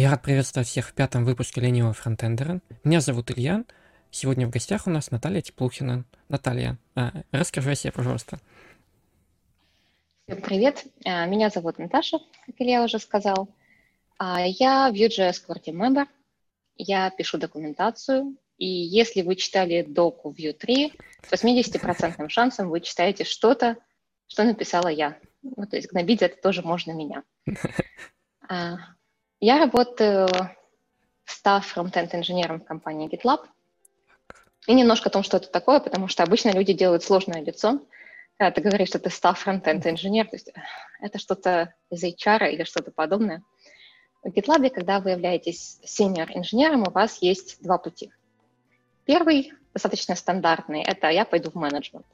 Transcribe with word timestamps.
Я 0.00 0.12
рад 0.12 0.22
приветствовать 0.22 0.66
всех 0.66 0.88
в 0.88 0.94
пятом 0.94 1.26
выпуске 1.26 1.60
ленивого 1.60 1.92
фронтендера. 1.92 2.62
Меня 2.84 3.02
зовут 3.02 3.30
Илья. 3.32 3.66
Сегодня 4.10 4.46
в 4.46 4.50
гостях 4.50 4.86
у 4.86 4.90
нас 4.90 5.10
Наталья 5.10 5.42
Теплухина. 5.42 6.06
Наталья, 6.30 6.78
а, 6.94 7.12
расскажи 7.32 7.72
о 7.72 7.74
себе, 7.74 7.92
пожалуйста. 7.92 8.40
Всем 10.26 10.40
привет. 10.40 10.86
А, 11.04 11.26
меня 11.26 11.50
зовут 11.50 11.78
Наташа, 11.78 12.18
как 12.46 12.54
Илья 12.58 12.82
уже 12.82 12.98
сказал. 12.98 13.54
А, 14.16 14.40
я 14.40 14.90
Vue.js 14.90 15.34
Core 15.46 15.62
Member. 15.66 16.06
Я 16.76 17.10
пишу 17.10 17.36
документацию. 17.36 18.38
И 18.56 18.66
если 18.66 19.20
вы 19.20 19.36
читали 19.36 19.82
доку 19.82 20.32
Vue 20.32 20.54
3, 20.54 20.94
с 21.28 21.30
80% 21.30 22.28
шансом 22.30 22.70
вы 22.70 22.80
читаете 22.80 23.24
что-то, 23.24 23.76
что 24.28 24.44
написала 24.44 24.88
я. 24.88 25.18
Ну, 25.42 25.66
то 25.66 25.76
есть 25.76 25.90
гнобить 25.90 26.22
это 26.22 26.40
тоже 26.40 26.62
можно 26.62 26.92
меня. 26.92 27.22
Я 29.42 29.58
работаю 29.58 30.28
staff 31.26 31.62
frontend 31.74 32.14
инженером 32.14 32.60
в 32.60 32.64
компании 32.64 33.08
GitLab. 33.08 33.46
И 34.66 34.74
немножко 34.74 35.08
о 35.08 35.12
том, 35.12 35.22
что 35.22 35.38
это 35.38 35.48
такое, 35.48 35.80
потому 35.80 36.08
что 36.08 36.22
обычно 36.22 36.50
люди 36.50 36.74
делают 36.74 37.02
сложное 37.02 37.40
лицо, 37.40 37.80
когда 38.36 38.50
ты 38.50 38.60
говоришь, 38.60 38.88
что 38.88 38.98
ты 38.98 39.08
staff 39.08 39.38
frontend 39.42 39.88
инженер, 39.88 40.26
то 40.26 40.36
есть 40.36 40.52
это 41.00 41.18
что-то 41.18 41.74
из 41.88 42.04
HR 42.04 42.50
или 42.50 42.64
что-то 42.64 42.90
подобное. 42.90 43.42
В 44.22 44.28
GitLab, 44.28 44.68
когда 44.68 45.00
вы 45.00 45.12
являетесь 45.12 45.80
senior 45.84 46.28
инженером, 46.34 46.82
у 46.86 46.90
вас 46.90 47.22
есть 47.22 47.62
два 47.62 47.78
пути. 47.78 48.12
Первый, 49.06 49.54
достаточно 49.72 50.16
стандартный, 50.16 50.82
это 50.82 51.08
я 51.08 51.24
пойду 51.24 51.50
в 51.50 51.54
менеджмент. 51.54 52.04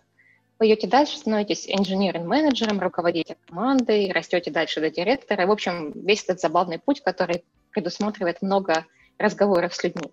Вы 0.58 0.68
идете 0.68 0.86
дальше, 0.86 1.18
становитесь 1.18 1.68
инженерным-менеджером, 1.68 2.80
руководите 2.80 3.36
командой, 3.46 4.10
растете 4.10 4.50
дальше 4.50 4.80
до 4.80 4.90
директора. 4.90 5.46
В 5.46 5.50
общем, 5.50 5.92
весь 5.92 6.24
этот 6.24 6.40
забавный 6.40 6.78
путь, 6.78 7.02
который 7.02 7.44
предусматривает 7.72 8.40
много 8.40 8.86
разговоров 9.18 9.74
с 9.74 9.84
людьми. 9.84 10.10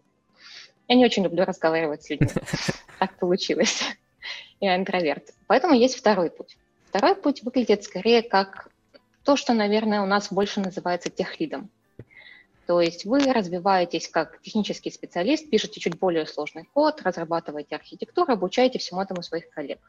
Я 0.89 0.95
не 0.95 1.05
очень 1.05 1.23
люблю 1.23 1.45
разговаривать 1.45 2.03
с 2.03 2.09
людьми. 2.09 2.29
Так 2.99 3.17
получилось. 3.17 3.83
Я 4.61 4.77
интроверт. 4.77 5.33
Поэтому 5.47 5.73
есть 5.73 5.95
второй 5.95 6.29
путь. 6.29 6.57
Второй 6.87 7.15
путь 7.15 7.43
выглядит 7.43 7.83
скорее 7.83 8.21
как 8.21 8.69
то, 9.23 9.35
что, 9.35 9.53
наверное, 9.53 10.01
у 10.01 10.05
нас 10.05 10.31
больше 10.31 10.61
называется 10.61 11.09
техлидом. 11.09 11.69
То 12.65 12.79
есть 12.79 13.03
вы 13.03 13.19
развиваетесь 13.33 14.07
как 14.07 14.39
технический 14.41 14.89
специалист, 14.89 15.49
пишете 15.49 15.81
чуть 15.81 15.99
более 15.99 16.25
сложный 16.25 16.63
код, 16.73 17.01
разрабатываете 17.01 17.75
архитектуру, 17.75 18.31
обучаете 18.31 18.79
всему 18.79 19.01
этому 19.01 19.21
своих 19.21 19.49
коллег. 19.49 19.79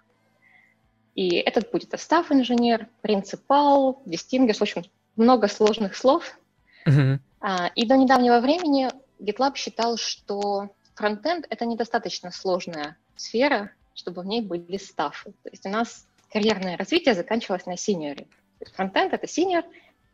И 1.14 1.36
этот 1.36 1.70
путь 1.70 1.84
это 1.84 1.96
став-инженер, 1.96 2.88
принципал, 3.00 4.02
distinguish, 4.04 4.58
в 4.58 4.62
общем, 4.62 4.84
много 5.16 5.48
сложных 5.48 5.96
слов. 5.96 6.38
Uh-huh. 6.86 7.18
А, 7.40 7.70
и 7.74 7.86
до 7.86 7.96
недавнего 7.96 8.40
времени 8.40 8.90
GitLab 9.20 9.54
считал, 9.54 9.96
что 9.96 10.70
фронтенд— 10.94 11.46
это 11.50 11.66
недостаточно 11.66 12.30
сложная 12.30 12.96
сфера, 13.16 13.70
чтобы 13.94 14.22
в 14.22 14.26
ней 14.26 14.42
были 14.42 14.76
стафы. 14.76 15.32
То 15.44 15.50
есть 15.50 15.64
у 15.66 15.68
нас 15.68 16.06
карьерное 16.32 16.76
развитие 16.76 17.14
заканчивалось 17.14 17.66
на 17.66 17.76
синьоре. 17.76 18.26
Фронтенд— 18.74 19.12
это 19.14 19.28
синьор, 19.28 19.64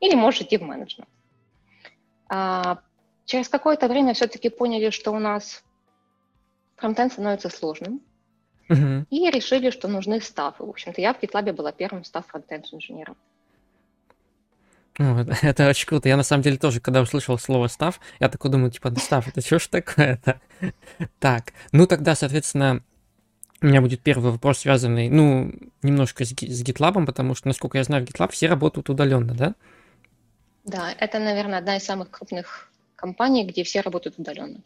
или 0.00 0.14
можешь 0.14 0.42
идти 0.42 0.58
в 0.58 0.62
менеджмент. 0.62 1.08
А, 2.28 2.80
через 3.24 3.48
какое-то 3.48 3.88
время 3.88 4.12
все-таки 4.12 4.50
поняли, 4.50 4.90
что 4.90 5.12
у 5.12 5.18
нас 5.18 5.64
фронтенд 6.76 7.12
становится 7.12 7.48
сложным, 7.48 8.02
Uh-huh. 8.70 9.04
И 9.10 9.28
решили, 9.30 9.70
что 9.70 9.88
нужны 9.88 10.20
стафы. 10.20 10.64
В 10.64 10.68
общем-то, 10.70 11.00
я 11.00 11.12
в 11.12 11.20
GitLab 11.20 11.52
была 11.52 11.72
первым 11.72 12.04
став 12.04 12.24
фронтенд 12.26 12.72
инженером. 12.72 13.16
Ну, 14.98 15.18
это, 15.18 15.36
это 15.42 15.68
очень 15.68 15.86
круто. 15.86 16.08
Я 16.08 16.16
на 16.16 16.22
самом 16.22 16.42
деле 16.42 16.56
тоже, 16.56 16.80
когда 16.80 17.00
услышал 17.00 17.36
слово 17.38 17.66
став, 17.66 18.00
я 18.20 18.28
такой 18.28 18.50
думаю, 18.50 18.70
типа, 18.70 18.94
став, 18.96 19.26
это 19.26 19.40
что 19.40 19.58
ж 19.58 19.66
такое-то? 19.66 20.40
Так, 21.18 21.52
ну 21.72 21.86
тогда, 21.86 22.14
соответственно, 22.14 22.82
у 23.60 23.66
меня 23.66 23.80
будет 23.80 24.02
первый 24.02 24.30
вопрос, 24.30 24.60
связанный, 24.60 25.08
ну, 25.08 25.52
немножко 25.82 26.24
с, 26.24 26.28
с 26.28 26.62
GitLab, 26.62 27.04
потому 27.06 27.34
что, 27.34 27.48
насколько 27.48 27.76
я 27.76 27.84
знаю, 27.84 28.06
в 28.06 28.08
GitLab 28.08 28.30
все 28.30 28.46
работают 28.46 28.88
удаленно, 28.88 29.34
да? 29.34 29.54
Да, 30.64 30.92
это, 30.92 31.18
наверное, 31.18 31.58
одна 31.58 31.76
из 31.76 31.84
самых 31.84 32.10
крупных 32.10 32.70
компаний, 32.94 33.44
где 33.44 33.64
все 33.64 33.80
работают 33.80 34.18
удаленно. 34.18 34.60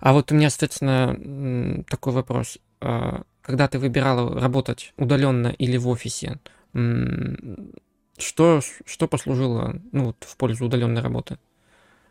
А 0.00 0.12
вот 0.12 0.32
у 0.32 0.34
меня, 0.34 0.50
соответственно, 0.50 1.84
такой 1.88 2.12
вопрос. 2.12 2.58
Когда 3.48 3.66
ты 3.66 3.78
выбирала 3.78 4.38
работать 4.38 4.92
удаленно 4.98 5.48
или 5.48 5.78
в 5.78 5.88
офисе, 5.88 6.38
что, 8.18 8.60
что 8.84 9.08
послужило 9.08 9.80
ну, 9.90 10.04
вот, 10.08 10.16
в 10.20 10.36
пользу 10.36 10.66
удаленной 10.66 11.00
работы? 11.00 11.38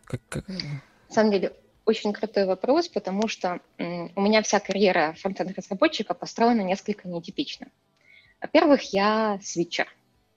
Как, 0.06 0.20
как... 0.30 0.48
На 0.48 0.82
самом 1.10 1.32
деле, 1.32 1.54
очень 1.86 2.12
крутой 2.12 2.46
вопрос, 2.46 2.88
потому 2.88 3.28
что 3.28 3.60
у 3.78 3.84
меня 4.20 4.42
вся 4.42 4.60
карьера 4.60 5.16
фронтенд-разработчика 5.22 6.16
построена 6.16 6.62
несколько 6.62 7.08
нетипично. 7.08 7.68
Во-первых, 8.42 8.92
я 8.92 9.40
свитчер. 9.44 9.86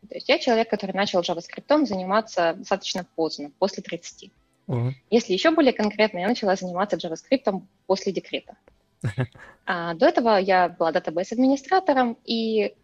То 0.06 0.16
есть 0.16 0.28
я 0.28 0.38
человек, 0.38 0.68
который 0.68 0.92
начал 0.92 1.22
JavaScript 1.22 1.86
заниматься 1.86 2.56
достаточно 2.58 3.06
поздно, 3.16 3.52
после 3.58 3.82
30. 3.82 4.30
Uh-huh. 4.66 4.92
Если 5.08 5.32
еще 5.32 5.50
более 5.50 5.72
конкретно, 5.72 6.18
я 6.18 6.28
начала 6.28 6.56
заниматься 6.56 6.98
JavaScript 6.98 7.62
после 7.86 8.12
декрета. 8.12 8.58
А, 9.66 9.94
до 9.94 10.06
этого 10.06 10.36
я 10.38 10.68
была 10.68 10.90
датабейс-администратором, 10.90 12.18
и, 12.24 12.74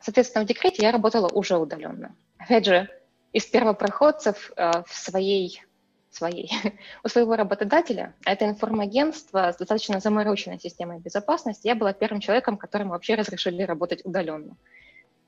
соответственно, 0.00 0.44
в 0.44 0.48
декрете 0.48 0.82
я 0.82 0.92
работала 0.92 1.28
уже 1.28 1.58
удаленно. 1.58 2.14
Опять 2.38 2.64
же, 2.64 2.88
из 3.32 3.44
первопроходцев 3.46 4.50
э, 4.56 4.82
в 4.86 4.94
своей, 4.94 5.62
своей, 6.10 6.50
у 7.04 7.08
своего 7.08 7.36
работодателя, 7.36 8.14
это 8.24 8.46
информагентство 8.46 9.52
с 9.52 9.56
достаточно 9.56 10.00
замороченной 10.00 10.58
системой 10.58 10.98
безопасности, 10.98 11.66
я 11.66 11.74
была 11.74 11.92
первым 11.92 12.20
человеком, 12.20 12.56
которому 12.56 12.92
вообще 12.92 13.14
разрешили 13.14 13.62
работать 13.62 14.00
удаленно. 14.04 14.56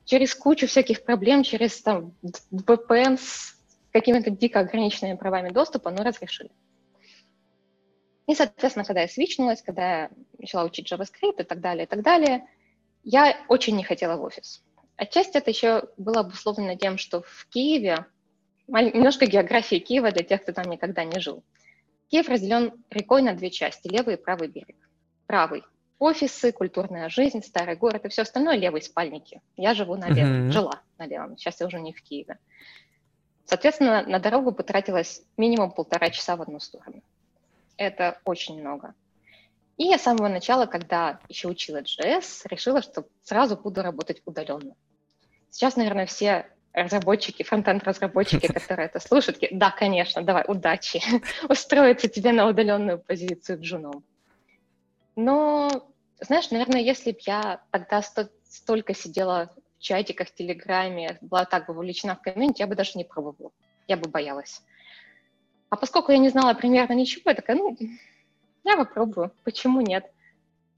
Через 0.05 0.35
кучу 0.35 0.67
всяких 0.67 1.03
проблем, 1.03 1.43
через 1.43 1.81
там, 1.81 2.13
VPN 2.51 3.17
с 3.17 3.55
какими-то 3.91 4.31
дико 4.31 4.59
ограниченными 4.59 5.15
правами 5.15 5.49
доступа, 5.49 5.91
но 5.91 6.03
разрешили. 6.03 6.49
И, 8.27 8.35
соответственно, 8.35 8.85
когда 8.85 9.01
я 9.01 9.07
свичнулась, 9.07 9.61
когда 9.61 10.01
я 10.01 10.09
начала 10.37 10.63
учить 10.63 10.91
JavaScript 10.91 11.41
и 11.41 11.43
так 11.43 11.59
далее, 11.59 11.85
и 11.85 11.87
так 11.87 12.01
далее, 12.01 12.47
я 13.03 13.37
очень 13.49 13.75
не 13.75 13.83
хотела 13.83 14.15
в 14.15 14.23
офис. 14.23 14.63
Отчасти 14.95 15.37
это 15.37 15.49
еще 15.49 15.83
было 15.97 16.21
обусловлено 16.21 16.75
тем, 16.75 16.97
что 16.97 17.21
в 17.21 17.47
Киеве, 17.49 18.05
немножко 18.67 19.25
географии 19.25 19.79
Киева 19.79 20.11
для 20.11 20.23
тех, 20.23 20.43
кто 20.43 20.53
там 20.53 20.69
никогда 20.69 21.03
не 21.03 21.19
жил. 21.19 21.43
Киев 22.07 22.29
разделен 22.29 22.71
рекой 22.89 23.21
на 23.23 23.33
две 23.33 23.49
части, 23.49 23.87
левый 23.89 24.15
и 24.15 24.17
правый 24.17 24.47
берег. 24.47 24.77
Правый– 25.27 25.63
офисы, 25.99 26.51
культурная 26.51 27.09
жизнь, 27.09 27.41
старый 27.41 27.75
город 27.75 28.05
и 28.05 28.09
все 28.09 28.21
остальное– 28.21 28.55
левый– 28.57 28.81
спальники. 28.83 29.41
Я 29.57 29.73
живу 29.73 29.95
на 29.95 30.09
левом, 30.09 30.47
mm-hmm. 30.47 30.51
жила 30.51 30.81
на 30.97 31.07
левом, 31.07 31.37
сейчас 31.37 31.59
я 31.59 31.67
уже 31.67 31.81
не 31.81 31.91
в 31.91 32.01
Киеве. 32.01 32.37
Соответственно, 33.45 34.03
на 34.07 34.19
дорогу 34.19 34.53
потратилось 34.53 35.23
минимум 35.35 35.71
полтора 35.71 36.09
часа 36.09 36.37
в 36.37 36.41
одну 36.41 36.61
сторону 36.61 37.01
это 37.77 38.19
очень 38.25 38.59
много. 38.59 38.93
И 39.77 39.85
я 39.85 39.97
с 39.97 40.03
самого 40.03 40.27
начала, 40.27 40.65
когда 40.65 41.19
еще 41.29 41.47
учила 41.47 41.81
JS, 41.81 42.47
решила, 42.49 42.81
что 42.81 43.05
сразу 43.23 43.57
буду 43.57 43.81
работать 43.81 44.21
удаленно. 44.25 44.75
Сейчас, 45.49 45.75
наверное, 45.75 46.05
все 46.05 46.47
разработчики, 46.73 47.43
фронтенд-разработчики, 47.43 48.47
которые 48.53 48.87
это 48.87 48.99
слушают, 48.99 49.39
да, 49.51 49.71
конечно, 49.71 50.21
давай, 50.21 50.43
удачи, 50.47 51.01
устроиться 51.49 52.07
тебе 52.07 52.31
на 52.31 52.47
удаленную 52.47 52.99
позицию 52.99 53.61
джуном. 53.61 54.03
Но, 55.15 55.87
знаешь, 56.19 56.49
наверное, 56.51 56.81
если 56.81 57.11
бы 57.11 57.19
я 57.25 57.61
тогда 57.71 58.01
сто- 58.01 58.29
столько 58.43 58.95
сидела 58.95 59.51
в 59.55 59.81
чатиках, 59.81 60.29
в 60.29 60.33
Телеграме, 60.33 61.17
была 61.21 61.45
так 61.45 61.67
бы 61.67 61.73
вовлечена 61.73 62.15
в 62.15 62.21
комьюнити, 62.21 62.61
я 62.61 62.67
бы 62.67 62.75
даже 62.75 62.91
не 62.95 63.03
пробовала, 63.03 63.51
я 63.87 63.97
бы 63.97 64.09
боялась. 64.09 64.63
А 65.73 65.75
поскольку 65.75 66.11
я 66.11 66.19
не 66.19 66.29
знала 66.29 66.53
примерно 66.53 66.93
ничего, 66.93 67.31
я 67.31 67.33
такая, 67.33 67.57
ну, 67.57 67.75
я 68.63 68.77
попробую, 68.77 69.31
почему 69.43 69.81
нет? 69.81 70.05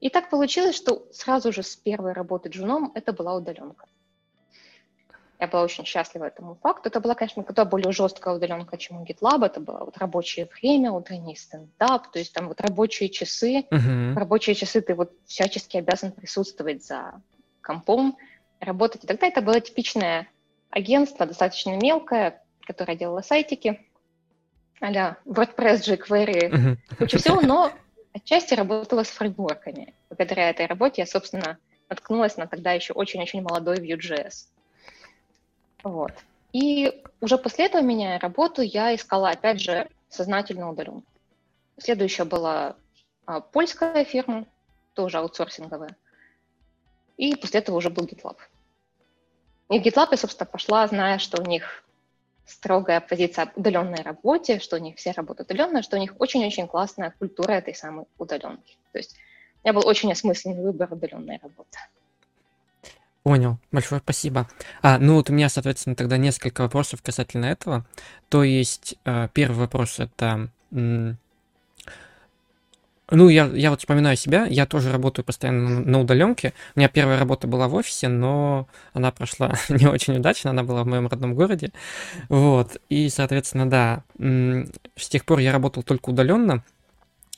И 0.00 0.08
так 0.08 0.30
получилось, 0.30 0.74
что 0.74 1.06
сразу 1.12 1.52
же 1.52 1.62
с 1.62 1.76
первой 1.76 2.14
работы 2.14 2.48
джуном 2.48 2.92
это 2.94 3.12
была 3.12 3.34
удаленка. 3.34 3.84
Я 5.38 5.48
была 5.48 5.64
очень 5.64 5.84
счастлива 5.84 6.24
этому 6.24 6.54
факту. 6.54 6.88
Это 6.88 7.00
была, 7.00 7.14
конечно, 7.14 7.42
куда 7.42 7.66
более 7.66 7.92
жесткая 7.92 8.36
удаленка, 8.36 8.78
чем 8.78 9.02
у 9.02 9.04
GitLab. 9.04 9.44
Это 9.44 9.60
было 9.60 9.80
вот 9.80 9.98
рабочее 9.98 10.48
время, 10.50 10.92
утренний 10.92 11.36
стендап, 11.36 12.10
то 12.10 12.18
есть 12.18 12.32
там 12.32 12.48
вот 12.48 12.62
рабочие 12.62 13.10
часы. 13.10 13.66
Uh-huh. 13.70 14.14
В 14.14 14.16
рабочие 14.16 14.54
часы 14.54 14.80
ты 14.80 14.94
вот 14.94 15.12
всячески 15.26 15.76
обязан 15.76 16.10
присутствовать 16.10 16.86
за 16.86 17.20
компом, 17.60 18.16
работать. 18.60 19.04
И 19.04 19.06
тогда 19.06 19.26
это 19.26 19.42
было 19.42 19.60
типичное 19.60 20.26
агентство, 20.70 21.26
достаточно 21.26 21.76
мелкое, 21.76 22.42
которое 22.66 22.96
делало 22.96 23.20
сайтики 23.20 23.86
а 24.80 25.16
WordPress, 25.24 25.82
jQuery, 25.82 26.50
uh-huh. 26.50 26.76
куча 26.98 27.18
всего, 27.18 27.40
но 27.40 27.72
отчасти 28.12 28.54
работала 28.54 29.04
с 29.04 29.08
фреймворками. 29.08 29.94
Благодаря 30.08 30.50
этой 30.50 30.66
работе 30.66 31.02
я, 31.02 31.06
собственно, 31.06 31.58
наткнулась 31.88 32.36
на 32.36 32.46
тогда 32.46 32.72
еще 32.72 32.92
очень-очень 32.92 33.42
молодой 33.42 33.76
Vue.js. 33.78 34.48
Вот. 35.82 36.12
И 36.52 37.02
уже 37.20 37.38
после 37.38 37.66
этого, 37.66 37.82
меняя 37.82 38.18
работу, 38.18 38.62
я 38.62 38.94
искала, 38.94 39.30
опять 39.30 39.60
же, 39.60 39.88
сознательно 40.08 40.70
удаленку. 40.70 41.04
Следующая 41.78 42.24
была 42.24 42.76
а, 43.26 43.40
польская 43.40 44.04
фирма, 44.04 44.46
тоже 44.94 45.18
аутсорсинговая. 45.18 45.96
И 47.16 47.36
после 47.36 47.60
этого 47.60 47.76
уже 47.76 47.90
был 47.90 48.04
GitLab. 48.04 48.38
И 49.68 49.80
в 49.80 49.82
GitLab 49.82 50.08
я, 50.12 50.16
собственно, 50.16 50.46
пошла, 50.46 50.86
зная, 50.86 51.18
что 51.18 51.42
у 51.42 51.46
них 51.46 51.84
строгая 52.46 53.00
позиция 53.00 53.52
удаленной 53.56 54.02
работе, 54.02 54.58
что 54.60 54.76
у 54.76 54.78
них 54.78 54.96
все 54.96 55.12
работают 55.12 55.50
удаленно, 55.50 55.82
что 55.82 55.96
у 55.96 56.00
них 56.00 56.14
очень-очень 56.18 56.68
классная 56.68 57.12
культура 57.18 57.52
этой 57.52 57.74
самой 57.74 58.06
удаленки. 58.18 58.76
То 58.92 58.98
есть 58.98 59.16
у 59.62 59.68
меня 59.68 59.72
был 59.72 59.86
очень 59.86 60.12
осмысленный 60.12 60.62
выбор 60.62 60.92
удаленной 60.92 61.38
работы. 61.42 61.78
Понял, 63.22 63.58
большое 63.72 64.00
спасибо. 64.00 64.48
А, 64.82 64.98
ну 64.98 65.14
вот 65.14 65.30
у 65.30 65.32
меня, 65.32 65.48
соответственно, 65.48 65.96
тогда 65.96 66.16
несколько 66.16 66.60
вопросов 66.62 67.02
касательно 67.02 67.46
этого. 67.46 67.84
То 68.28 68.44
есть, 68.44 68.94
э, 69.04 69.28
первый 69.34 69.56
вопрос 69.56 69.98
это 69.98 70.48
ну, 73.10 73.28
я, 73.28 73.46
я 73.46 73.70
вот 73.70 73.80
вспоминаю 73.80 74.16
себя, 74.16 74.46
я 74.46 74.66
тоже 74.66 74.90
работаю 74.90 75.24
постоянно 75.24 75.80
на 75.80 76.00
удаленке. 76.00 76.52
У 76.74 76.80
меня 76.80 76.88
первая 76.88 77.18
работа 77.18 77.46
была 77.46 77.68
в 77.68 77.74
офисе, 77.74 78.08
но 78.08 78.66
она 78.92 79.12
прошла 79.12 79.54
не 79.68 79.86
очень 79.86 80.16
удачно, 80.16 80.50
она 80.50 80.64
была 80.64 80.82
в 80.82 80.86
моем 80.88 81.06
родном 81.06 81.34
городе. 81.34 81.72
Вот, 82.28 82.80
и, 82.88 83.08
соответственно, 83.08 83.70
да, 83.70 84.02
с 84.18 85.08
тех 85.08 85.24
пор 85.24 85.38
я 85.38 85.52
работал 85.52 85.84
только 85.84 86.10
удаленно. 86.10 86.64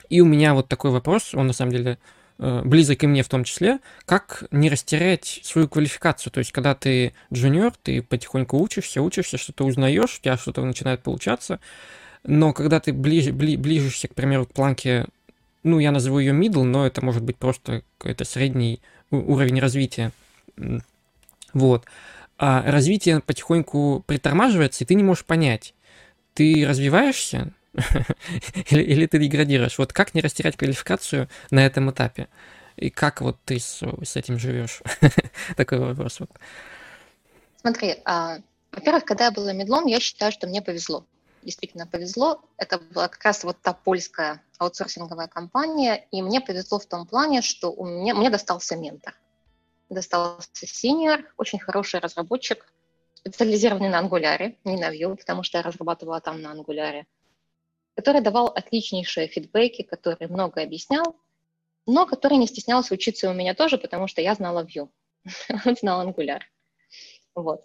И 0.08 0.22
у 0.22 0.24
меня 0.24 0.54
вот 0.54 0.68
такой 0.68 0.90
вопрос, 0.90 1.34
он 1.34 1.48
на 1.48 1.52
самом 1.52 1.72
деле 1.72 1.98
э, 2.38 2.62
близок 2.64 3.04
и 3.04 3.06
мне 3.06 3.22
в 3.22 3.28
том 3.28 3.44
числе, 3.44 3.78
как 4.06 4.44
не 4.50 4.70
растерять 4.70 5.40
свою 5.42 5.68
квалификацию. 5.68 6.32
То 6.32 6.38
есть, 6.38 6.50
когда 6.50 6.74
ты 6.74 7.12
джуниор, 7.30 7.74
ты 7.82 8.00
потихоньку 8.00 8.58
учишься, 8.58 9.02
учишься, 9.02 9.36
что-то 9.36 9.66
узнаешь, 9.66 10.16
у 10.16 10.22
тебя 10.22 10.38
что-то 10.38 10.64
начинает 10.64 11.02
получаться, 11.02 11.60
но 12.24 12.54
когда 12.54 12.80
ты 12.80 12.94
ближе, 12.94 13.32
бли, 13.32 13.58
ближешься, 13.58 14.08
к 14.08 14.14
примеру, 14.14 14.46
к 14.46 14.54
планке 14.54 15.06
ну, 15.68 15.78
я 15.78 15.92
назову 15.92 16.18
ее 16.18 16.32
middle, 16.32 16.64
но 16.64 16.86
это 16.86 17.04
может 17.04 17.22
быть 17.22 17.36
просто 17.36 17.82
какой-то 17.98 18.24
средний 18.24 18.80
уровень 19.10 19.60
развития. 19.60 20.12
Вот. 21.52 21.84
А 22.38 22.62
развитие 22.70 23.20
потихоньку 23.20 24.04
притормаживается, 24.06 24.84
и 24.84 24.86
ты 24.86 24.94
не 24.94 25.02
можешь 25.02 25.24
понять, 25.24 25.74
ты 26.34 26.64
развиваешься 26.66 27.52
или, 28.70 28.82
или 28.82 29.06
ты 29.06 29.18
деградируешь. 29.18 29.78
Вот 29.78 29.92
как 29.92 30.14
не 30.14 30.20
растерять 30.20 30.56
квалификацию 30.56 31.28
на 31.50 31.64
этом 31.64 31.90
этапе? 31.90 32.28
И 32.76 32.90
как 32.90 33.20
вот 33.20 33.38
ты 33.44 33.58
с, 33.58 33.82
с 34.04 34.16
этим 34.16 34.38
живешь? 34.38 34.82
Такой 35.56 35.78
вопрос. 35.78 36.20
Смотри, 37.60 37.96
а, 38.04 38.38
во-первых, 38.70 39.04
когда 39.04 39.26
я 39.26 39.30
была 39.32 39.52
медлом, 39.52 39.86
я 39.86 39.98
считаю, 39.98 40.30
что 40.30 40.46
мне 40.46 40.62
повезло 40.62 41.04
действительно 41.42 41.86
повезло. 41.86 42.42
Это 42.56 42.78
была 42.78 43.08
как 43.08 43.22
раз 43.24 43.44
вот 43.44 43.60
та 43.62 43.72
польская 43.72 44.42
аутсорсинговая 44.58 45.28
компания, 45.28 46.06
и 46.10 46.22
мне 46.22 46.40
повезло 46.40 46.78
в 46.78 46.86
том 46.86 47.06
плане, 47.06 47.42
что 47.42 47.72
у 47.72 47.86
меня, 47.86 48.14
мне 48.14 48.30
достался 48.30 48.76
ментор. 48.76 49.14
Достался 49.88 50.48
синьор, 50.66 51.24
очень 51.36 51.58
хороший 51.58 52.00
разработчик, 52.00 52.72
специализированный 53.14 53.88
на 53.88 53.98
ангуляре, 53.98 54.56
не 54.64 54.76
на 54.76 54.94
Vue, 54.94 55.16
потому 55.16 55.42
что 55.42 55.58
я 55.58 55.62
разрабатывала 55.62 56.20
там 56.20 56.42
на 56.42 56.50
ангуляре, 56.50 57.06
который 57.94 58.20
давал 58.20 58.48
отличнейшие 58.48 59.28
фидбэки, 59.28 59.82
который 59.82 60.28
много 60.28 60.62
объяснял, 60.62 61.16
но 61.86 62.06
который 62.06 62.38
не 62.38 62.46
стеснялся 62.46 62.94
учиться 62.94 63.30
у 63.30 63.34
меня 63.34 63.54
тоже, 63.54 63.78
потому 63.78 64.08
что 64.08 64.20
я 64.20 64.34
знала 64.34 64.64
Vue, 64.64 64.88
он 65.66 65.76
знал 65.76 66.00
ангуляр. 66.00 66.44
Вот. 67.34 67.64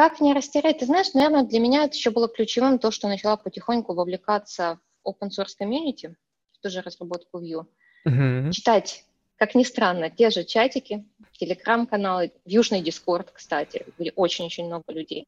Как 0.00 0.18
не 0.22 0.32
растерять? 0.32 0.78
Ты 0.78 0.86
знаешь, 0.86 1.12
наверное, 1.12 1.42
для 1.42 1.60
меня 1.60 1.84
это 1.84 1.94
еще 1.94 2.08
было 2.08 2.26
ключевым 2.26 2.78
то, 2.78 2.90
что 2.90 3.06
начала 3.06 3.36
потихоньку 3.36 3.92
вовлекаться 3.92 4.80
в 5.04 5.10
open 5.10 5.28
source 5.28 5.52
community, 5.60 6.14
в 6.52 6.58
ту 6.62 6.70
же 6.70 6.80
разработку 6.80 7.38
Vue. 7.38 7.66
Uh-huh. 8.08 8.50
Читать, 8.50 9.04
как 9.36 9.54
ни 9.54 9.62
странно, 9.62 10.08
те 10.08 10.30
же 10.30 10.44
чатики, 10.44 11.06
телеграм-каналы, 11.32 12.32
Южный 12.46 12.80
Дискорд, 12.80 13.30
кстати, 13.30 13.84
где 13.98 14.10
очень-очень 14.12 14.68
много 14.68 14.90
людей. 14.90 15.26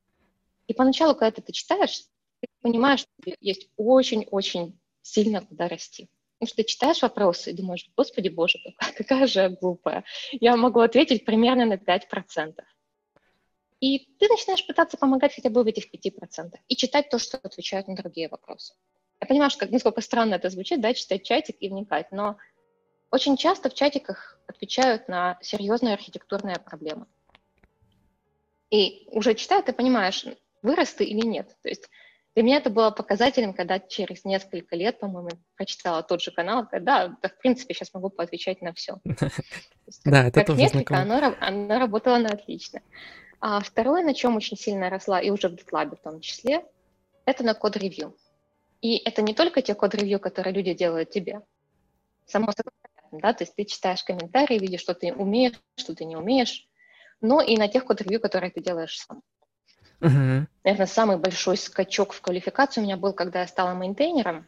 И 0.69 0.73
поначалу, 0.73 1.13
когда 1.15 1.33
ты 1.33 1.43
это 1.43 1.53
читаешь, 1.53 2.05
ты 2.41 2.49
понимаешь, 2.63 3.01
что 3.01 3.35
есть 3.43 3.69
очень-очень 3.77 4.81
сильно 5.03 5.43
куда 5.43 5.69
расти. 5.69 6.09
Потому 6.39 6.49
что 6.49 6.57
ты 6.57 6.65
читаешь 6.65 7.03
вопросы 7.03 7.51
и 7.51 7.55
думаешь, 7.55 7.91
господи 7.95 8.31
боже, 8.31 8.59
какая, 8.65 8.93
какая 8.97 9.27
же 9.27 9.41
я 9.41 9.49
глупая. 9.51 10.05
Я 10.31 10.57
могу 10.57 10.81
ответить 10.81 11.27
примерно 11.27 11.67
на 11.67 11.75
5%. 11.75 12.55
И 13.83 14.07
ты 14.21 14.29
начинаешь 14.29 14.65
пытаться 14.65 14.97
помогать 14.97 15.35
хотя 15.35 15.51
бы 15.51 15.65
в 15.65 15.67
этих 15.67 15.93
5% 15.93 16.55
и 16.69 16.77
читать 16.77 17.11
то, 17.11 17.19
что 17.19 17.39
отвечают 17.39 17.89
на 17.89 17.97
другие 17.97 18.29
вопросы. 18.29 18.75
Я 19.21 19.27
понимаю, 19.27 19.51
что, 19.51 19.59
как, 19.59 19.73
насколько 19.73 20.01
странно 20.01 20.37
это 20.37 20.51
звучит, 20.51 20.81
да, 20.81 20.95
читать 20.95 21.25
чатик 21.25 21.57
и 21.59 21.69
вникать, 21.69 22.13
но 22.13 22.37
очень 23.11 23.37
часто 23.37 23.71
в 23.71 23.75
чатиках 23.75 24.39
отвечают 24.47 25.09
на 25.09 25.37
серьезные 25.43 25.95
архитектурные 25.95 26.61
проблемы. 26.61 27.07
И 28.71 29.09
уже 29.09 29.35
читая, 29.35 29.63
ты 29.63 29.73
понимаешь, 29.73 30.27
вырос 30.63 30.95
ты 30.95 31.05
или 31.05 31.27
нет. 31.27 31.49
То 31.63 31.69
есть 31.69 31.91
для 32.37 32.45
меня 32.45 32.59
это 32.59 32.71
было 32.71 32.93
показателем, 32.93 33.53
когда 33.53 33.81
через 33.81 34.25
несколько 34.25 34.77
лет, 34.77 35.01
по-моему, 35.01 35.31
прочитала 35.57 36.05
тот 36.05 36.23
же 36.23 36.31
канал, 36.31 36.69
когда, 36.69 37.09
да, 37.21 37.29
в 37.29 37.39
принципе, 37.39 37.75
сейчас 37.75 37.93
могу 37.95 38.11
поотвечать 38.11 38.63
на 38.63 38.73
все. 38.75 39.01
Да, 40.05 40.29
это 40.29 40.45
тоже 40.45 40.61
метрика, 40.61 40.97
оно 40.97 41.79
работало 41.79 42.17
на 42.17 42.29
отлично. 42.31 42.81
А 43.45 43.59
второе, 43.61 44.05
на 44.05 44.15
чем 44.15 44.37
очень 44.37 44.57
сильно 44.57 44.89
росла, 44.89 45.21
и 45.21 45.31
уже 45.31 45.49
в 45.49 45.55
GitLab 45.55 45.97
в 45.97 46.01
том 46.01 46.21
числе, 46.21 46.65
это 47.25 47.43
на 47.43 47.55
код-ревью. 47.55 48.17
И 48.81 48.97
это 48.99 49.21
не 49.21 49.35
только 49.35 49.63
те 49.63 49.75
код-ревью, 49.75 50.21
которые 50.21 50.55
люди 50.55 50.75
делают 50.75 51.11
тебе. 51.11 51.43
Само 52.25 52.53
собой, 52.53 52.73
да, 53.11 53.33
то 53.33 53.43
есть 53.43 53.57
ты 53.57 53.65
читаешь 53.65 54.05
комментарии, 54.05 54.61
видишь, 54.61 54.81
что 54.81 54.95
ты 54.95 55.13
умеешь, 55.13 55.61
что 55.75 55.93
ты 55.93 56.05
не 56.05 56.15
умеешь, 56.15 56.69
но 57.21 57.41
и 57.41 57.57
на 57.57 57.67
тех 57.67 57.85
код-ревью, 57.85 58.21
которые 58.21 58.53
ты 58.53 58.63
делаешь 58.63 59.01
сам. 59.01 59.25
Uh-huh. 59.99 60.47
Наверное, 60.63 60.87
самый 60.87 61.17
большой 61.17 61.57
скачок 61.57 62.13
в 62.13 62.21
квалификации 62.21 62.81
у 62.81 62.85
меня 62.85 62.97
был, 62.97 63.13
когда 63.13 63.41
я 63.41 63.49
стала 63.49 63.75
мейнтейнером 63.75 64.47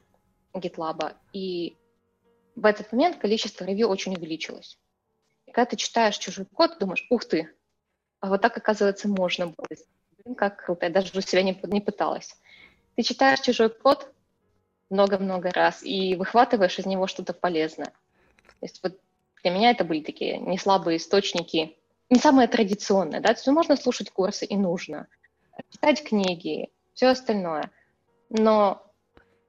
GitLab, 0.52 1.16
и 1.32 1.76
в 2.54 2.64
этот 2.64 2.92
момент 2.92 3.16
количество 3.16 3.64
ревью 3.64 3.88
очень 3.88 4.14
увеличилось. 4.14 4.78
И 5.46 5.50
когда 5.50 5.66
ты 5.66 5.76
читаешь 5.76 6.16
чужой 6.16 6.46
код, 6.46 6.78
думаешь, 6.78 7.04
ух 7.10 7.24
ты, 7.24 7.52
а 8.24 8.26
вот 8.26 8.40
так, 8.40 8.56
оказывается, 8.56 9.06
можно 9.06 9.48
было. 9.48 9.66
Блин, 10.24 10.34
как 10.34 10.64
круто, 10.64 10.86
я 10.86 10.90
даже 10.90 11.10
у 11.14 11.20
себя 11.20 11.42
не, 11.42 11.60
не 11.64 11.82
пыталась. 11.82 12.34
Ты 12.96 13.02
читаешь 13.02 13.40
чужой 13.40 13.68
код 13.68 14.10
много-много 14.88 15.50
раз 15.50 15.82
и 15.82 16.16
выхватываешь 16.16 16.78
из 16.78 16.86
него 16.86 17.06
что-то 17.06 17.34
полезное. 17.34 17.92
То 18.46 18.62
есть 18.62 18.80
вот 18.82 18.98
для 19.42 19.50
меня 19.50 19.72
это 19.72 19.84
были 19.84 20.00
такие 20.00 20.38
не 20.38 20.56
слабые 20.56 20.96
источники, 20.96 21.76
не 22.08 22.18
самые 22.18 22.48
традиционные, 22.48 23.20
да, 23.20 23.28
то 23.28 23.34
есть 23.34 23.46
можно 23.48 23.76
слушать 23.76 24.08
курсы 24.10 24.46
и 24.46 24.56
нужно, 24.56 25.06
читать 25.68 26.02
книги, 26.02 26.70
все 26.94 27.08
остальное. 27.08 27.70
Но 28.30 28.90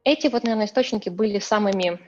эти 0.04 0.28
вот, 0.28 0.44
наверное, 0.44 0.66
источники 0.66 1.08
были 1.08 1.40
самыми 1.40 2.02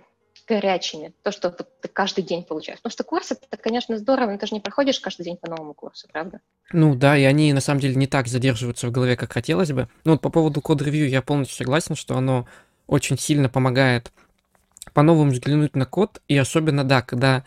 горячими, 0.47 1.13
то, 1.23 1.31
что 1.31 1.49
ты 1.49 1.87
каждый 1.87 2.23
день 2.23 2.43
получаешь. 2.43 2.79
Потому 2.79 2.91
что 2.91 3.03
курсы, 3.03 3.37
это, 3.49 3.61
конечно, 3.61 3.97
здорово, 3.97 4.31
но 4.31 4.37
ты 4.37 4.47
же 4.47 4.53
не 4.53 4.61
проходишь 4.61 4.99
каждый 4.99 5.23
день 5.23 5.37
по 5.37 5.49
новому 5.49 5.73
курсу, 5.73 6.07
правда? 6.11 6.39
Ну 6.71 6.95
да, 6.95 7.17
и 7.17 7.23
они 7.23 7.53
на 7.53 7.61
самом 7.61 7.81
деле 7.81 7.95
не 7.95 8.07
так 8.07 8.27
задерживаются 8.27 8.87
в 8.87 8.91
голове, 8.91 9.15
как 9.15 9.33
хотелось 9.33 9.71
бы. 9.71 9.89
Ну 10.05 10.13
вот 10.13 10.21
по 10.21 10.29
поводу 10.29 10.61
код-ревью 10.61 11.09
я 11.09 11.21
полностью 11.21 11.57
согласен, 11.57 11.95
что 11.95 12.17
оно 12.17 12.47
очень 12.87 13.17
сильно 13.17 13.49
помогает 13.49 14.11
по-новому 14.93 15.31
взглянуть 15.31 15.75
на 15.75 15.85
код, 15.85 16.21
и 16.27 16.37
особенно, 16.37 16.83
да, 16.83 17.01
когда 17.01 17.43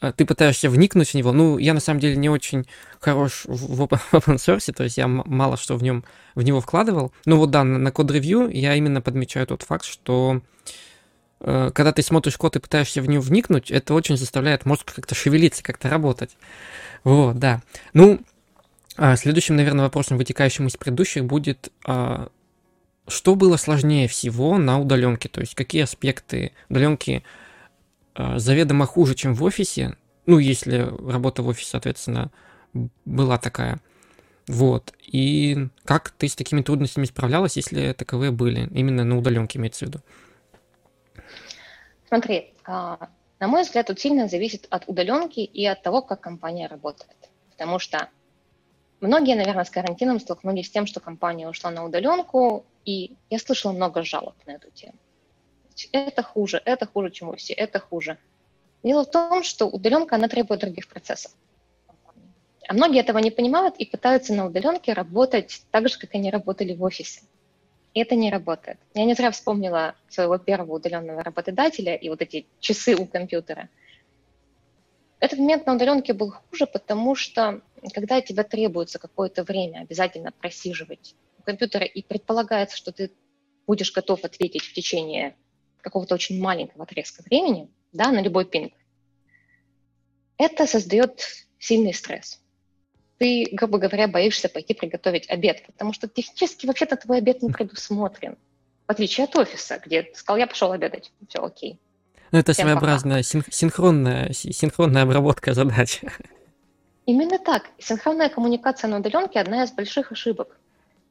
э, 0.00 0.12
ты 0.16 0.24
пытаешься 0.24 0.70
вникнуть 0.70 1.10
в 1.10 1.14
него. 1.14 1.32
Ну, 1.32 1.58
я 1.58 1.74
на 1.74 1.80
самом 1.80 2.00
деле 2.00 2.16
не 2.16 2.30
очень 2.30 2.66
хорош 3.00 3.44
в 3.46 3.82
open 4.12 4.36
source, 4.36 4.72
то 4.72 4.84
есть 4.84 4.96
я 4.96 5.08
мало 5.08 5.56
что 5.56 5.76
в 5.76 5.82
нем 5.82 6.04
в 6.34 6.42
него 6.42 6.60
вкладывал. 6.60 7.12
Но 7.26 7.36
вот 7.36 7.50
да, 7.50 7.64
на 7.64 7.90
код-ревью 7.90 8.48
я 8.48 8.74
именно 8.74 9.00
подмечаю 9.00 9.46
тот 9.46 9.62
факт, 9.62 9.84
что 9.84 10.40
когда 11.44 11.92
ты 11.92 12.00
смотришь 12.02 12.38
код 12.38 12.56
и 12.56 12.60
пытаешься 12.60 13.02
в 13.02 13.08
него 13.08 13.22
вникнуть, 13.22 13.70
это 13.70 13.92
очень 13.92 14.16
заставляет 14.16 14.64
мозг 14.64 14.94
как-то 14.94 15.14
шевелиться, 15.14 15.62
как-то 15.62 15.90
работать. 15.90 16.36
Вот, 17.04 17.38
да. 17.38 17.60
Ну, 17.92 18.20
а 18.96 19.16
следующим, 19.16 19.56
наверное, 19.56 19.84
вопросом, 19.84 20.18
вытекающим 20.18 20.68
из 20.68 20.76
предыдущих, 20.76 21.24
будет, 21.24 21.72
а, 21.84 22.28
что 23.08 23.34
было 23.34 23.56
сложнее 23.56 24.08
всего 24.08 24.56
на 24.56 24.78
удаленке? 24.78 25.28
То 25.28 25.40
есть 25.40 25.54
какие 25.54 25.82
аспекты 25.82 26.52
удаленки 26.68 27.24
а, 28.14 28.38
заведомо 28.38 28.86
хуже, 28.86 29.14
чем 29.14 29.34
в 29.34 29.42
офисе? 29.42 29.96
Ну, 30.26 30.38
если 30.38 30.78
работа 30.78 31.42
в 31.42 31.48
офисе, 31.48 31.70
соответственно, 31.70 32.30
была 33.04 33.36
такая. 33.36 33.80
Вот. 34.46 34.92
И 35.02 35.68
как 35.84 36.10
ты 36.10 36.28
с 36.28 36.36
такими 36.36 36.62
трудностями 36.62 37.04
справлялась, 37.04 37.56
если 37.56 37.92
таковые 37.92 38.30
были? 38.30 38.68
Именно 38.72 39.04
на 39.04 39.18
удаленке 39.18 39.58
имеется 39.58 39.84
в 39.84 39.88
виду. 39.88 40.00
Смотри, 42.14 42.54
а, 42.64 43.08
на 43.40 43.48
мой 43.48 43.62
взгляд, 43.62 43.88
тут 43.88 43.98
сильно 43.98 44.28
зависит 44.28 44.68
от 44.70 44.84
удаленки 44.86 45.40
и 45.40 45.66
от 45.66 45.82
того, 45.82 46.00
как 46.00 46.20
компания 46.20 46.68
работает. 46.68 47.16
Потому 47.50 47.80
что 47.80 48.08
многие, 49.00 49.34
наверное, 49.34 49.64
с 49.64 49.70
карантином 49.70 50.20
столкнулись 50.20 50.68
с 50.68 50.70
тем, 50.70 50.86
что 50.86 51.00
компания 51.00 51.48
ушла 51.48 51.72
на 51.72 51.84
удаленку, 51.84 52.66
и 52.84 53.16
я 53.30 53.40
слышала 53.40 53.72
много 53.72 54.04
жалоб 54.04 54.36
на 54.46 54.52
эту 54.52 54.70
тему. 54.70 54.94
Это 55.90 56.22
хуже, 56.22 56.62
это 56.64 56.86
хуже, 56.86 57.10
чем 57.10 57.34
все, 57.34 57.52
это 57.52 57.80
хуже. 57.80 58.16
Дело 58.84 59.04
в 59.04 59.10
том, 59.10 59.42
что 59.42 59.66
удаленка, 59.66 60.14
она 60.14 60.28
требует 60.28 60.60
других 60.60 60.86
процессов. 60.86 61.32
А 62.68 62.74
многие 62.74 63.00
этого 63.00 63.18
не 63.18 63.32
понимают 63.32 63.74
и 63.78 63.86
пытаются 63.86 64.34
на 64.34 64.46
удаленке 64.46 64.92
работать 64.92 65.64
так 65.72 65.88
же, 65.88 65.98
как 65.98 66.14
они 66.14 66.30
работали 66.30 66.74
в 66.74 66.82
офисе. 66.84 67.22
Это 67.94 68.16
не 68.16 68.30
работает. 68.30 68.78
Я 68.92 69.04
не 69.04 69.14
зря 69.14 69.30
вспомнила 69.30 69.94
своего 70.08 70.36
первого 70.36 70.74
удаленного 70.74 71.22
работодателя 71.22 71.94
и 71.94 72.08
вот 72.08 72.20
эти 72.22 72.46
часы 72.58 72.96
у 72.96 73.06
компьютера. 73.06 73.68
Этот 75.20 75.38
момент 75.38 75.64
на 75.66 75.76
удаленке 75.76 76.12
был 76.12 76.32
хуже, 76.32 76.66
потому 76.66 77.14
что 77.14 77.62
когда 77.94 78.16
от 78.16 78.26
тебя 78.26 78.42
требуется 78.42 78.98
какое-то 78.98 79.44
время 79.44 79.80
обязательно 79.80 80.32
просиживать 80.32 81.14
у 81.38 81.42
компьютера 81.42 81.84
и 81.84 82.02
предполагается, 82.02 82.76
что 82.76 82.90
ты 82.90 83.12
будешь 83.66 83.92
готов 83.92 84.24
ответить 84.24 84.62
в 84.62 84.74
течение 84.74 85.36
какого-то 85.80 86.16
очень 86.16 86.40
маленького 86.42 86.82
отрезка 86.82 87.22
времени, 87.22 87.70
да, 87.92 88.10
на 88.10 88.20
любой 88.20 88.44
пинг, 88.44 88.72
это 90.36 90.66
создает 90.66 91.46
сильный 91.58 91.94
стресс 91.94 92.43
ты, 93.18 93.48
грубо 93.52 93.78
говоря, 93.78 94.08
боишься 94.08 94.48
пойти 94.48 94.74
приготовить 94.74 95.28
обед, 95.30 95.64
потому 95.66 95.92
что 95.92 96.08
технически 96.08 96.66
вообще-то 96.66 96.96
твой 96.96 97.18
обед 97.18 97.42
не 97.42 97.50
предусмотрен. 97.50 98.36
В 98.86 98.90
отличие 98.90 99.24
от 99.24 99.36
офиса, 99.36 99.80
где 99.84 100.02
ты 100.02 100.14
сказал, 100.18 100.38
я 100.38 100.46
пошел 100.46 100.72
обедать, 100.72 101.12
все 101.28 101.42
окей. 101.42 101.78
Ну, 102.32 102.38
это 102.38 102.52
Всем 102.52 102.66
своеобразная 102.66 103.22
син- 103.22 103.44
синхронная, 103.50 104.32
синхронная 104.32 105.04
обработка 105.04 105.54
задач. 105.54 106.00
Именно 107.06 107.38
так. 107.38 107.70
Синхронная 107.78 108.28
коммуникация 108.28 108.88
на 108.88 108.98
удаленке– 108.98 109.38
одна 109.40 109.62
из 109.62 109.72
больших 109.72 110.10
ошибок. 110.10 110.58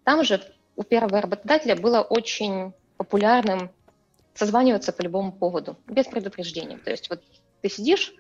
Там 0.04 0.24
же 0.24 0.42
у 0.76 0.84
первого 0.84 1.22
работодателя 1.22 1.76
было 1.76 2.02
очень 2.02 2.74
популярным 2.98 3.72
созваниваться 4.34 4.92
по 4.92 5.02
любому 5.02 5.32
поводу, 5.32 5.78
без 5.88 6.08
предупреждения. 6.08 6.78
То 6.78 6.92
есть 6.92 7.10
вот 7.10 7.24
ты 7.62 7.70
сидишь, 7.70 8.14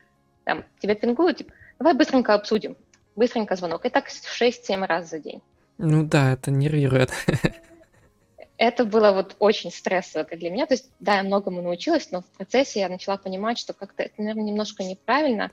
там, 0.45 0.63
тебя 0.79 0.95
пингуют, 0.95 1.37
типа, 1.37 1.51
давай 1.79 1.95
быстренько 1.95 2.35
обсудим 2.35 2.77
быстренько 3.15 3.55
звонок. 3.55 3.85
И 3.85 3.89
так 3.89 4.07
6-7 4.07 4.85
раз 4.85 5.09
за 5.09 5.19
день. 5.19 5.41
Ну 5.77 6.03
да, 6.03 6.33
это 6.33 6.51
нервирует. 6.51 7.11
Это 8.57 8.85
было 8.85 9.11
вот 9.11 9.35
очень 9.39 9.71
стрессово 9.71 10.25
для 10.25 10.49
меня. 10.49 10.65
То 10.65 10.75
есть, 10.75 10.89
да, 10.99 11.17
я 11.17 11.23
многому 11.23 11.61
научилась, 11.61 12.11
но 12.11 12.21
в 12.21 12.25
процессе 12.37 12.81
я 12.81 12.89
начала 12.89 13.17
понимать, 13.17 13.57
что 13.57 13.73
как-то 13.73 14.03
это, 14.03 14.13
наверное, 14.17 14.43
немножко 14.43 14.83
неправильно, 14.83 15.51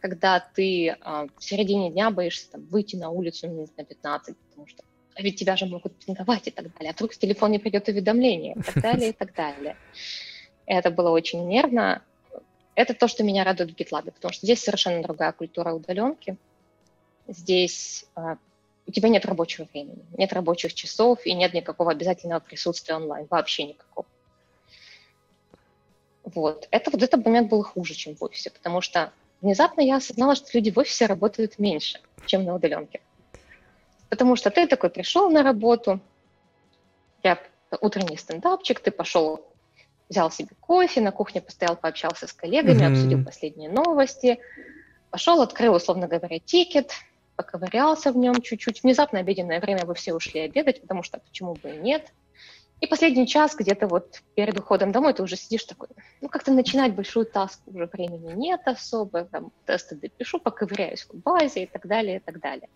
когда 0.00 0.40
ты 0.40 0.88
э, 0.88 0.94
в 1.36 1.42
середине 1.44 1.90
дня 1.90 2.10
боишься 2.10 2.50
там, 2.50 2.66
выйти 2.66 2.96
на 2.96 3.10
улицу 3.10 3.48
минут 3.48 3.70
на 3.76 3.84
15, 3.84 4.36
потому 4.36 4.66
что 4.66 4.82
а 5.14 5.22
ведь 5.22 5.38
тебя 5.38 5.56
же 5.56 5.66
могут 5.66 5.94
пинговать 6.04 6.48
и 6.48 6.50
так 6.50 6.72
далее, 6.74 6.90
а 6.90 6.92
вдруг 6.94 7.12
в 7.12 7.18
телефон 7.18 7.50
не 7.50 7.58
придет 7.58 7.88
уведомление 7.88 8.54
и 8.54 8.62
так 8.62 8.74
далее, 8.82 9.10
и 9.10 9.12
так 9.12 9.34
далее. 9.34 9.76
Это 10.66 10.90
было 10.90 11.10
очень 11.10 11.46
нервно. 11.46 12.02
Это 12.74 12.94
то, 12.94 13.08
что 13.08 13.22
меня 13.22 13.44
радует 13.44 13.72
в 13.72 13.74
GitLab, 13.74 14.10
потому 14.10 14.32
что 14.32 14.46
здесь 14.46 14.62
совершенно 14.62 15.02
другая 15.02 15.32
культура 15.32 15.72
удаленки– 15.72 16.36
здесь 17.30 18.04
а, 18.14 18.36
у 18.86 18.92
тебя 18.92 19.08
нет 19.08 19.24
рабочего 19.24 19.66
времени, 19.72 20.04
нет 20.16 20.32
рабочих 20.32 20.74
часов 20.74 21.24
и 21.24 21.32
нет 21.32 21.54
никакого 21.54 21.92
обязательного 21.92 22.40
присутствия 22.40 22.96
онлайн, 22.96 23.26
вообще 23.30 23.64
никакого. 23.64 24.06
Вот. 26.24 26.68
Это, 26.70 26.90
вот 26.90 27.02
этот 27.02 27.24
момент 27.24 27.48
был 27.48 27.62
хуже, 27.62 27.94
чем 27.94 28.14
в 28.14 28.22
офисе, 28.22 28.50
потому 28.50 28.80
что 28.80 29.12
внезапно 29.40 29.80
я 29.80 29.96
осознала, 29.96 30.34
что 30.34 30.46
люди 30.52 30.70
в 30.70 30.78
офисе 30.78 31.06
работают 31.06 31.58
меньше, 31.58 32.00
чем 32.26 32.44
на 32.44 32.54
удаленке. 32.54 33.00
Потому 34.08 34.36
что 34.36 34.50
ты 34.50 34.66
такой 34.66 34.90
пришел 34.90 35.30
на 35.30 35.42
работу, 35.42 36.00
я 37.22 37.38
утренний 37.80 38.16
стендапчик, 38.16 38.80
ты 38.80 38.90
пошел, 38.90 39.46
взял 40.08 40.30
себе 40.30 40.50
кофе, 40.60 41.00
на 41.00 41.12
кухне 41.12 41.40
постоял, 41.40 41.76
пообщался 41.76 42.26
с 42.26 42.32
коллегами, 42.32 42.82
mm-hmm. 42.82 42.92
обсудил 42.92 43.24
последние 43.24 43.70
новости, 43.70 44.40
пошел, 45.10 45.40
открыл, 45.40 45.74
условно 45.74 46.08
говоря, 46.08 46.40
тикет, 46.40 46.92
поковырялся 47.42 48.12
в 48.12 48.16
нем 48.16 48.42
чуть-чуть. 48.42 48.82
Внезапно 48.82 49.20
обеденное 49.20 49.60
время 49.60 49.84
вы 49.86 49.94
все 49.94 50.14
ушли 50.14 50.40
обедать, 50.40 50.82
потому 50.82 51.02
что 51.02 51.18
почему 51.18 51.54
бы 51.54 51.70
и 51.70 51.78
нет. 51.78 52.12
И 52.80 52.86
последний 52.86 53.26
час 53.26 53.54
где-то 53.54 53.86
вот 53.86 54.22
перед 54.34 54.58
уходом 54.58 54.92
домой 54.92 55.12
ты 55.12 55.22
уже 55.22 55.36
сидишь 55.36 55.64
такой, 55.64 55.88
ну 56.20 56.28
как-то 56.28 56.50
начинать 56.50 56.94
большую 56.94 57.26
таску 57.26 57.70
уже 57.70 57.86
времени 57.86 58.32
нет 58.32 58.60
особо, 58.64 59.24
там 59.24 59.52
тесты 59.66 59.96
допишу, 59.96 60.38
поковыряюсь 60.38 61.06
в 61.06 61.14
базе 61.14 61.64
и 61.64 61.66
так 61.66 61.86
далее, 61.86 62.16
и 62.16 62.20
так 62.20 62.40
далее. 62.40 62.68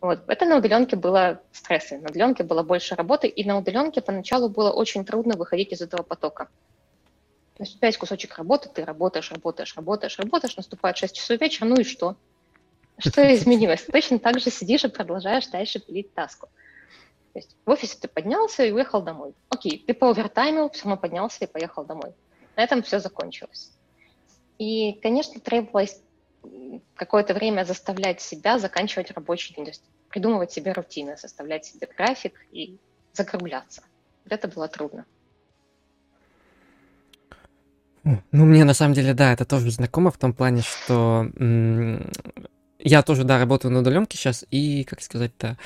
Вот. 0.00 0.20
Это 0.26 0.44
на 0.44 0.56
удаленке 0.56 0.96
было 0.96 1.40
стрессом, 1.52 2.02
на 2.02 2.10
удаленке 2.10 2.42
было 2.42 2.62
больше 2.62 2.94
работы, 2.94 3.28
и 3.28 3.44
на 3.44 3.56
удаленке 3.56 4.02
поначалу 4.02 4.48
было 4.48 4.70
очень 4.70 5.04
трудно 5.04 5.36
выходить 5.36 5.72
из 5.72 5.80
этого 5.80 6.02
потока. 6.02 6.48
То 7.56 7.62
есть 7.62 7.76
у 7.76 7.78
тебя 7.78 7.88
есть 7.88 7.98
кусочек 7.98 8.36
работы, 8.36 8.68
ты 8.68 8.84
работаешь, 8.84 9.30
работаешь, 9.30 9.76
работаешь, 9.76 10.18
работаешь, 10.18 10.56
наступает 10.56 10.96
6 10.96 11.14
часов 11.14 11.40
вечера, 11.40 11.66
ну 11.66 11.76
и 11.76 11.84
что? 11.84 12.16
Что 12.98 13.22
изменилось? 13.34 13.82
Точно 13.82 14.18
так 14.18 14.40
же 14.40 14.50
сидишь 14.50 14.84
и 14.84 14.88
продолжаешь 14.88 15.46
дальше 15.48 15.80
пилить 15.80 16.14
таску. 16.14 16.48
То 17.32 17.40
есть 17.40 17.56
в 17.64 17.70
офисе 17.70 17.98
ты 18.00 18.06
поднялся 18.06 18.64
и 18.64 18.70
уехал 18.70 19.02
домой. 19.02 19.34
Окей, 19.48 19.82
ты 19.84 19.92
поовертаймил, 19.92 20.70
все 20.70 20.84
равно 20.84 20.96
поднялся 21.00 21.44
и 21.44 21.48
поехал 21.48 21.84
домой. 21.84 22.12
На 22.56 22.62
этом 22.62 22.82
все 22.82 23.00
закончилось. 23.00 23.72
И, 24.58 24.92
конечно, 25.02 25.40
требовалось 25.40 26.00
какое-то 26.94 27.34
время 27.34 27.64
заставлять 27.64 28.20
себя 28.20 28.58
заканчивать 28.58 29.10
рабочий 29.10 29.54
день, 29.54 29.64
то 29.64 29.70
есть 29.70 29.82
придумывать 30.08 30.52
себе 30.52 30.72
рутины, 30.72 31.16
составлять 31.16 31.64
себе 31.64 31.88
график 31.96 32.34
и 32.52 32.78
закругляться. 33.12 33.82
Это 34.28 34.46
было 34.46 34.68
трудно. 34.68 35.04
Ну, 38.04 38.44
мне 38.44 38.64
на 38.64 38.74
самом 38.74 38.94
деле, 38.94 39.14
да, 39.14 39.32
это 39.32 39.44
тоже 39.44 39.70
знакомо 39.70 40.10
в 40.10 40.18
том 40.18 40.34
плане, 40.34 40.62
что 40.62 41.26
я 42.84 43.02
тоже, 43.02 43.24
да, 43.24 43.38
работаю 43.38 43.72
на 43.72 43.80
удаленке 43.80 44.16
сейчас, 44.16 44.44
и, 44.50 44.84
как 44.84 45.02
сказать-то, 45.02 45.56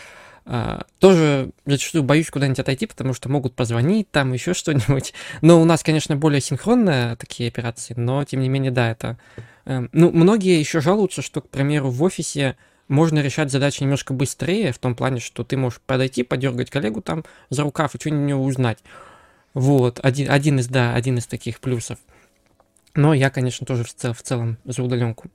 Uh, 0.48 0.86
тоже 0.98 1.50
зачастую 1.66 2.04
боюсь 2.04 2.30
куда-нибудь 2.30 2.60
отойти, 2.60 2.86
потому 2.86 3.12
что 3.12 3.28
могут 3.28 3.54
позвонить, 3.54 4.10
там 4.10 4.32
еще 4.32 4.54
что-нибудь. 4.54 5.12
Но 5.42 5.60
у 5.60 5.66
нас, 5.66 5.82
конечно, 5.82 6.16
более 6.16 6.40
синхронные 6.40 7.16
такие 7.16 7.48
операции, 7.50 7.92
но 7.98 8.24
тем 8.24 8.40
не 8.40 8.48
менее, 8.48 8.70
да, 8.70 8.90
это... 8.90 9.18
Uh, 9.66 9.90
ну, 9.92 10.10
многие 10.10 10.58
еще 10.58 10.80
жалуются, 10.80 11.20
что, 11.20 11.42
к 11.42 11.50
примеру, 11.50 11.90
в 11.90 12.02
офисе 12.02 12.56
можно 12.88 13.18
решать 13.18 13.52
задачи 13.52 13.82
немножко 13.82 14.14
быстрее, 14.14 14.72
в 14.72 14.78
том 14.78 14.94
плане, 14.94 15.20
что 15.20 15.44
ты 15.44 15.58
можешь 15.58 15.80
подойти, 15.82 16.22
подергать 16.22 16.70
коллегу 16.70 17.02
там 17.02 17.24
за 17.50 17.62
рукав 17.62 17.94
и 17.94 17.98
что-нибудь 17.98 18.22
у 18.22 18.26
него 18.28 18.44
узнать. 18.44 18.78
Вот, 19.52 20.00
один, 20.02 20.30
один 20.30 20.58
из, 20.60 20.68
да, 20.68 20.94
один 20.94 21.18
из 21.18 21.26
таких 21.26 21.60
плюсов. 21.60 21.98
Но 22.94 23.12
я, 23.12 23.28
конечно, 23.30 23.66
тоже 23.66 23.84
в, 23.84 23.94
цел, 23.94 24.14
в 24.14 24.22
целом 24.22 24.56
за 24.64 24.82
удаленку. 24.82 25.30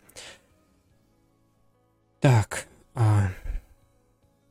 Так. 2.24 2.68
А... 2.96 3.28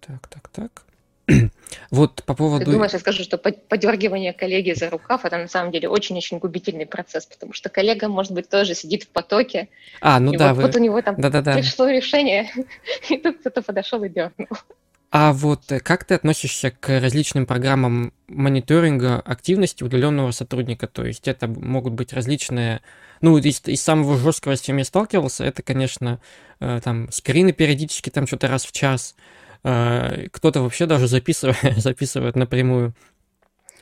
Так, 0.07 0.27
так, 0.29 0.49
так. 0.49 0.83
вот 1.91 2.23
по 2.25 2.35
поводу... 2.35 2.67
Ты 2.67 2.73
думаешь, 2.73 2.93
я 2.93 2.99
скажу, 2.99 3.23
что 3.23 3.39
подергивание 3.39 4.35
коллеги 4.35 4.75
за 4.75 4.91
рукав, 4.91 5.25
это 5.25 5.39
на 5.39 5.49
самом 5.49 5.73
деле 5.73 5.89
очень-очень 5.89 6.39
губительный 6.39 6.85
процесс, 6.85 7.25
потому 7.25 7.55
что 7.55 7.71
коллега, 7.71 8.09
может 8.09 8.33
быть, 8.33 8.51
тоже 8.51 8.75
сидит 8.75 9.05
в 9.05 9.09
потоке. 9.09 9.71
А, 10.03 10.21
ну 10.21 10.33
да. 10.33 10.49
Вот, 10.53 10.57
вы... 10.57 10.63
вот 10.65 10.77
у 10.77 10.81
него 10.81 11.01
там 11.01 11.15
да, 11.17 11.31
да, 11.31 11.41
да. 11.41 11.55
пришло 11.55 11.89
решение, 11.89 12.51
и 13.09 13.17
тут 13.17 13.39
кто-то 13.39 13.63
подошел 13.63 14.05
и 14.05 14.11
дернул. 14.11 14.49
А 15.11 15.33
вот 15.33 15.73
э, 15.73 15.81
как 15.81 16.05
ты 16.05 16.13
относишься 16.15 16.73
к 16.73 17.01
различным 17.01 17.47
программам 17.47 18.13
мониторинга 18.29 19.19
активности 19.21 19.83
удаленного 19.83 20.33
сотрудника? 20.33 20.87
То 20.89 21.07
есть 21.07 21.27
это 21.27 21.47
могут 21.47 21.95
быть 21.95 22.13
различные 22.13 22.83
ну, 23.23 23.39
из, 23.39 23.63
из 23.67 23.81
самого 23.81 24.19
жесткого, 24.19 24.57
с 24.57 24.61
чем 24.61 24.77
я 24.77 24.85
сталкивался, 24.85 25.45
это, 25.45 25.63
конечно, 25.63 26.21
э, 26.61 26.81
там 26.85 27.11
скрины 27.11 27.53
периодически 27.53 28.11
там 28.11 28.27
что-то 28.27 28.49
раз 28.49 28.65
в 28.67 28.73
час. 28.73 29.15
Э, 29.65 30.29
кто-то 30.31 30.63
вообще 30.63 30.87
даже 30.87 31.07
записывает, 31.07 31.57
записывает 31.79 32.37
напрямую. 32.37 32.95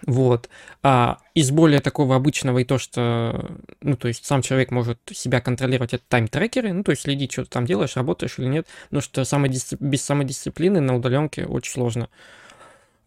Вот. 0.06 0.48
А 0.82 1.18
из 1.34 1.50
более 1.50 1.80
такого 1.80 2.16
обычного 2.16 2.58
и 2.58 2.64
то, 2.64 2.78
что, 2.78 3.50
ну, 3.82 3.96
то 3.96 4.08
есть 4.08 4.24
сам 4.24 4.42
человек 4.42 4.70
может 4.70 4.98
себя 5.12 5.40
контролировать, 5.40 5.94
это 5.94 6.04
тайм-трекеры, 6.08 6.72
ну, 6.72 6.82
то 6.82 6.92
есть 6.92 7.02
следить, 7.02 7.32
что 7.32 7.44
ты 7.44 7.50
там 7.50 7.66
делаешь, 7.66 7.96
работаешь 7.96 8.38
или 8.38 8.46
нет, 8.46 8.66
но 8.90 9.00
что 9.00 9.24
самодисцип... 9.24 9.80
без 9.80 10.02
самодисциплины 10.02 10.80
на 10.80 10.96
удаленке 10.96 11.44
очень 11.44 11.72
сложно. 11.72 12.08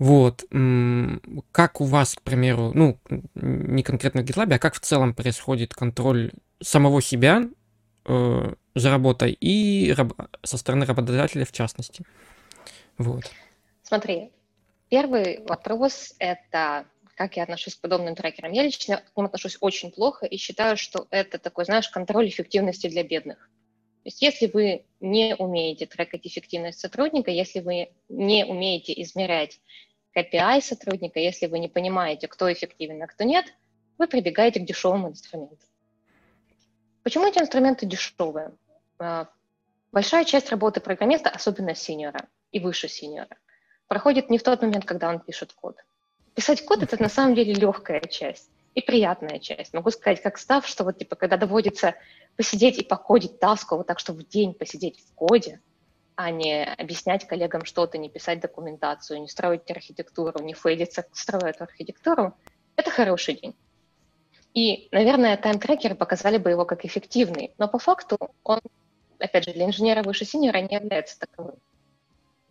Вот. 0.04 0.44
Как 1.54 1.80
у 1.80 1.86
вас, 1.86 2.16
к 2.16 2.22
примеру, 2.24 2.74
ну, 2.74 3.00
не 3.36 3.84
конкретно 3.84 4.22
в 4.22 4.26
GitLab, 4.26 4.54
а 4.54 4.60
как 4.60 4.76
в 4.76 4.82
целом 4.82 5.14
происходит 5.14 5.74
контроль 5.74 6.34
самого 6.60 7.02
себя 7.02 7.44
э, 8.04 8.54
за 8.76 8.90
работой 8.90 9.32
и 9.32 9.94
раб- 9.94 10.30
со 10.44 10.58
стороны 10.58 10.86
работодателя 10.86 11.46
в 11.46 11.54
частности? 11.54 12.04
Вот. 12.98 13.32
Смотри, 13.84 14.32
первый 14.90 15.42
вопрос– 15.48 16.16
это 16.20 16.86
как 17.16 17.38
я 17.38 17.44
отношусь 17.44 17.76
к 17.76 17.80
подобным 17.80 18.16
трекерам. 18.16 18.52
Я 18.52 18.64
лично 18.64 18.98
к 18.98 19.16
ним 19.16 19.28
отношусь 19.28 19.58
очень 19.62 19.90
плохо 19.90 20.26
и 20.26 20.36
считаю, 20.36 20.76
что 20.76 21.08
это 21.12 21.38
такой, 21.38 21.64
знаешь, 21.64 21.88
контроль 21.88 22.28
эффективности 22.28 22.90
для 22.90 23.04
бедных. 23.04 23.38
То 23.38 24.08
есть 24.08 24.22
если 24.22 24.48
вы 24.48 24.84
не 25.00 25.34
умеете 25.38 25.86
трекать 25.86 26.28
эффективность 26.28 26.80
сотрудника, 26.80 27.32
если 27.32 27.62
вы 27.62 27.92
не 28.10 28.44
умеете 28.46 29.00
измерять 29.04 29.62
KPI 30.16 30.62
сотрудника, 30.62 31.20
если 31.20 31.48
вы 31.48 31.60
не 31.60 31.68
понимаете, 31.68 32.28
кто 32.28 32.52
эффективен, 32.52 33.02
а 33.02 33.08
кто 33.08 33.24
нет, 33.24 33.46
вы 33.98 34.08
прибегаете 34.08 34.60
к 34.60 34.66
дешевым 34.66 35.08
инструментам. 35.08 35.58
Почему 37.04 37.28
эти 37.28 37.40
инструменты 37.40 37.86
дешевые? 37.86 38.52
А, 39.00 39.28
большая 39.92 40.26
часть 40.26 40.50
работы 40.50 40.80
программиста, 40.80 41.30
особенно 41.30 41.76
синьора 41.76 42.28
и 42.52 42.60
выше 42.60 42.88
синьора, 42.88 43.38
проходит 43.88 44.30
не 44.30 44.38
в 44.38 44.44
тот 44.44 44.62
момент, 44.62 44.86
когда 44.86 45.10
он 45.10 45.20
пишет 45.20 45.54
код. 45.54 45.78
Писать 46.36 46.66
код— 46.66 46.84
это 46.84 47.02
на 47.02 47.10
самом 47.10 47.36
деле 47.36 47.54
легкая 47.54 48.02
часть 48.02 48.50
и 48.74 48.82
приятная 48.82 49.40
часть. 49.40 49.74
Могу 49.74 49.92
сказать, 49.92 50.22
как 50.22 50.38
став, 50.38 50.66
что 50.68 50.84
вот 50.84 50.98
типа, 50.98 51.16
когда 51.16 51.38
доводится 51.38 51.96
посидеть 52.36 52.80
и 52.80 52.84
покодить 52.84 53.40
таску, 53.40 53.78
вот 53.78 53.88
так, 53.88 54.00
что 54.00 54.14
в 54.14 54.28
день 54.28 54.54
посидеть 54.54 55.00
в 55.00 55.14
коде, 55.14 55.62
а 56.16 56.32
не 56.32 56.64
объяснять 56.64 57.28
коллегам 57.28 57.66
что-то, 57.66 57.98
не 57.98 58.10
писать 58.10 58.40
документацию, 58.40 59.22
не 59.22 59.28
строить 59.28 59.70
архитектуру, 59.70 60.40
не 60.44 60.54
фейдиться, 60.54 61.06
строя 61.12 61.52
эту 61.52 61.64
архитектуру, 61.64 62.36
это 62.76 62.92
хороший 62.92 63.36
день. 63.36 63.56
И, 64.54 64.88
наверное, 64.92 65.36
тайм-трекеры 65.36 65.96
показали 65.96 66.38
бы 66.38 66.52
его 66.52 66.66
как 66.66 66.86
эффективный, 66.86 67.54
но 67.58 67.68
по 67.68 67.80
факту 67.80 68.18
он, 68.44 68.60
опять 69.20 69.46
же, 69.46 69.54
для 69.54 69.66
инженера 69.66 70.04
выше 70.04 70.26
синера 70.26 70.60
не 70.60 70.76
является 70.76 71.20
таковым. 71.20 71.56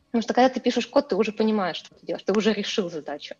Потому 0.06 0.22
что 0.22 0.34
когда 0.34 0.48
ты 0.48 0.60
пишешь 0.60 0.86
код, 0.88 1.08
ты 1.08 1.16
уже 1.16 1.32
понимаешь, 1.32 1.76
что 1.76 1.94
ты 1.94 2.04
делаешь, 2.04 2.24
ты 2.24 2.32
уже 2.32 2.52
решил 2.52 2.90
задачу. 2.90 3.36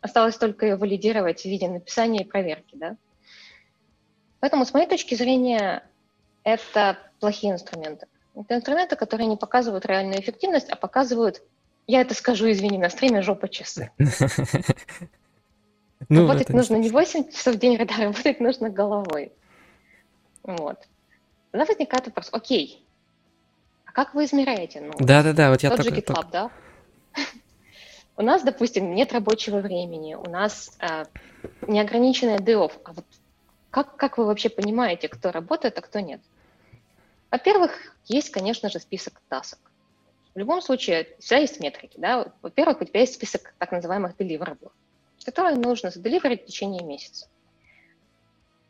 Осталось 0.00 0.36
только 0.36 0.66
ее 0.66 0.76
валидировать 0.76 1.42
в 1.42 1.44
виде 1.44 1.68
написания 1.68 2.22
и 2.22 2.24
проверки, 2.24 2.74
да? 2.74 2.96
Поэтому, 4.40 4.64
с 4.64 4.72
моей 4.72 4.88
точки 4.88 5.14
зрения, 5.14 5.88
это 6.42 6.98
плохие 7.20 7.52
инструменты. 7.52 8.06
Это 8.36 8.56
инструменты, 8.56 8.96
которые 8.96 9.26
не 9.28 9.36
показывают 9.36 9.86
реальную 9.86 10.20
эффективность, 10.20 10.68
а 10.68 10.76
показывают, 10.76 11.42
я 11.86 12.02
это 12.02 12.14
скажу, 12.14 12.50
извини, 12.50 12.78
на 12.78 12.90
стриме 12.90 13.22
жопа 13.22 13.48
часы. 13.48 13.90
Ну, 16.10 16.28
работать 16.28 16.50
нужно 16.50 16.76
не 16.76 16.90
8 16.90 17.30
часов 17.32 17.54
в 17.54 17.58
день, 17.58 17.76
а 17.80 18.02
работать 18.02 18.38
нужно 18.38 18.68
головой. 18.68 19.32
Вот. 20.42 20.78
Тогда 21.50 21.64
возникает 21.64 22.06
вопрос, 22.06 22.28
окей, 22.32 22.84
а 23.86 23.92
как 23.92 24.14
вы 24.14 24.26
измеряете? 24.26 24.82
Ну, 24.82 24.92
Да-да-да, 24.98 25.50
вот 25.50 25.62
я 25.62 25.70
тот 25.70 25.82
же 25.82 25.90
GitLab, 25.90 26.26
да? 26.30 26.50
У 28.18 28.22
нас, 28.22 28.42
допустим, 28.42 28.94
нет 28.94 29.14
рабочего 29.14 29.60
времени, 29.60 30.14
у 30.14 30.28
нас 30.28 30.76
э, 30.80 31.04
неограниченная 31.66 32.38
day 32.38 32.70
а 32.84 32.92
вот 32.92 33.04
как, 33.70 33.96
как 33.96 34.18
вы 34.18 34.26
вообще 34.26 34.50
понимаете, 34.50 35.08
кто 35.08 35.32
работает, 35.32 35.78
а 35.78 35.80
кто 35.80 36.00
нет? 36.00 36.20
Во-первых, 37.30 37.72
есть, 38.04 38.30
конечно 38.30 38.68
же, 38.70 38.78
список 38.78 39.20
тасок. 39.28 39.58
В 40.34 40.38
любом 40.38 40.60
случае, 40.60 41.16
всегда 41.18 41.38
есть 41.38 41.60
метрики. 41.60 41.98
Да? 41.98 42.32
Во-первых, 42.42 42.80
у 42.80 42.84
тебя 42.84 43.00
есть 43.00 43.14
список 43.14 43.54
так 43.58 43.72
называемых 43.72 44.16
deliverables, 44.16 44.72
которые 45.24 45.56
нужно 45.56 45.90
заделиверить 45.90 46.42
в 46.42 46.46
течение 46.46 46.82
месяца. 46.82 47.28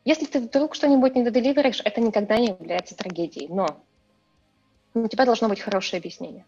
Если 0.05 0.25
ты 0.25 0.39
вдруг 0.39 0.75
что-нибудь 0.75 1.15
не 1.15 1.23
доделиверишь, 1.23 1.81
это 1.83 1.99
никогда 1.99 2.37
не 2.37 2.47
является 2.47 2.95
трагедией, 2.95 3.49
но 3.49 3.83
у 4.93 5.07
тебя 5.07 5.25
должно 5.25 5.49
быть 5.49 5.59
хорошее 5.59 5.99
объяснение. 5.99 6.45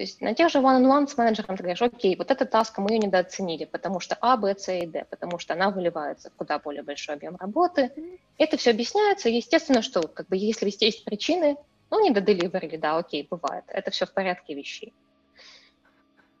То 0.00 0.04
есть 0.04 0.22
на 0.22 0.34
тех 0.34 0.48
же 0.48 0.60
one-on-one 0.60 1.08
с 1.08 1.18
менеджером 1.18 1.58
ты 1.58 1.62
говоришь, 1.62 1.82
окей, 1.82 2.16
вот 2.16 2.30
эта 2.30 2.46
таска 2.46 2.80
мы 2.80 2.92
ее 2.92 3.00
недооценили, 3.00 3.66
потому 3.66 4.00
что 4.00 4.16
А, 4.22 4.38
Б, 4.38 4.54
С 4.56 4.72
и 4.72 4.86
Д, 4.86 5.04
потому 5.10 5.38
что 5.38 5.52
она 5.52 5.68
выливается 5.68 6.30
в 6.30 6.36
куда 6.36 6.58
более 6.58 6.82
большой 6.82 7.16
объем 7.16 7.36
работы. 7.36 7.92
Это 8.38 8.56
все 8.56 8.70
объясняется. 8.70 9.28
Естественно, 9.28 9.82
что 9.82 10.08
как 10.08 10.26
бы 10.28 10.38
если 10.38 10.72
есть 10.80 11.04
причины, 11.04 11.58
ну, 11.90 12.02
не 12.02 12.12
доделиверили, 12.12 12.78
да, 12.78 12.96
окей, 12.96 13.28
бывает. 13.30 13.64
Это 13.68 13.90
все 13.90 14.06
в 14.06 14.14
порядке 14.14 14.54
вещей. 14.54 14.94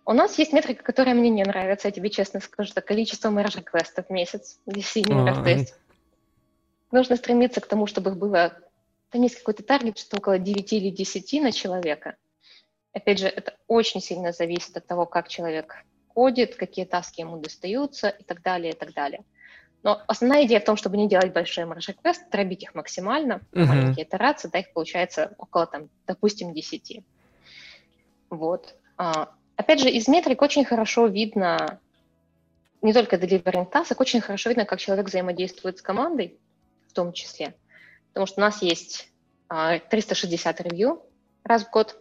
У 0.06 0.14
нас 0.14 0.38
есть 0.38 0.54
метрика, 0.54 0.82
которая 0.82 1.14
мне 1.14 1.28
не 1.28 1.44
нравится, 1.44 1.88
я 1.88 1.92
тебе 1.92 2.08
честно 2.08 2.40
скажу, 2.40 2.70
это 2.70 2.80
количество 2.80 3.28
merge-реквестов 3.28 4.06
в 4.06 4.10
месяц 4.10 4.58
синьоров. 4.74 5.44
То 5.44 5.50
есть 5.50 5.74
нужно 6.92 7.16
стремиться 7.16 7.60
к 7.60 7.66
тому, 7.66 7.86
чтобы 7.86 8.08
их 8.12 8.16
было, 8.16 8.54
там 9.10 9.20
есть 9.20 9.36
какой-то 9.36 9.62
таргет, 9.62 9.98
что 9.98 10.16
около 10.16 10.38
9 10.38 10.72
или 10.72 10.88
10 10.88 11.42
на 11.42 11.52
человека– 11.52 12.16
Опять 12.92 13.18
же, 13.20 13.28
это 13.28 13.54
очень 13.68 14.00
сильно 14.00 14.32
зависит 14.32 14.76
от 14.76 14.86
того, 14.86 15.06
как 15.06 15.28
человек 15.28 15.84
кодит, 16.08 16.56
какие 16.56 16.84
таски 16.84 17.20
ему 17.20 17.38
достаются 17.38 18.08
и 18.08 18.24
так 18.24 18.42
далее, 18.42 18.72
и 18.72 18.76
так 18.76 18.92
далее. 18.92 19.24
Но 19.82 20.02
основная 20.08 20.44
идея 20.44 20.60
в 20.60 20.64
том, 20.64 20.76
чтобы 20.76 20.96
не 20.96 21.08
делать 21.08 21.32
большие 21.32 21.66
request, 21.66 22.30
дробить 22.30 22.64
их 22.64 22.74
максимально, 22.74 23.40
uh-huh. 23.52 23.64
маленькие 23.64 24.04
итерации, 24.04 24.48
да, 24.48 24.58
их 24.58 24.72
получается 24.72 25.34
около, 25.38 25.66
там, 25.66 25.88
допустим, 26.06 26.52
10. 26.52 27.02
Вот. 28.28 28.74
А, 28.98 29.30
опять 29.56 29.80
же, 29.80 29.88
из 29.88 30.06
метрик 30.06 30.42
очень 30.42 30.64
хорошо 30.64 31.06
видно, 31.06 31.80
не 32.82 32.92
только 32.92 33.16
delivering 33.16 33.70
task, 33.70 33.96
очень 33.98 34.20
хорошо 34.20 34.50
видно, 34.50 34.66
как 34.66 34.80
человек 34.80 35.06
взаимодействует 35.06 35.78
с 35.78 35.82
командой, 35.82 36.38
в 36.88 36.92
том 36.92 37.12
числе. 37.12 37.54
Потому 38.08 38.26
что 38.26 38.40
у 38.40 38.44
нас 38.44 38.60
есть 38.60 39.10
а, 39.48 39.78
360 39.78 40.60
ревью 40.60 41.02
раз 41.42 41.64
в 41.64 41.70
год, 41.70 41.96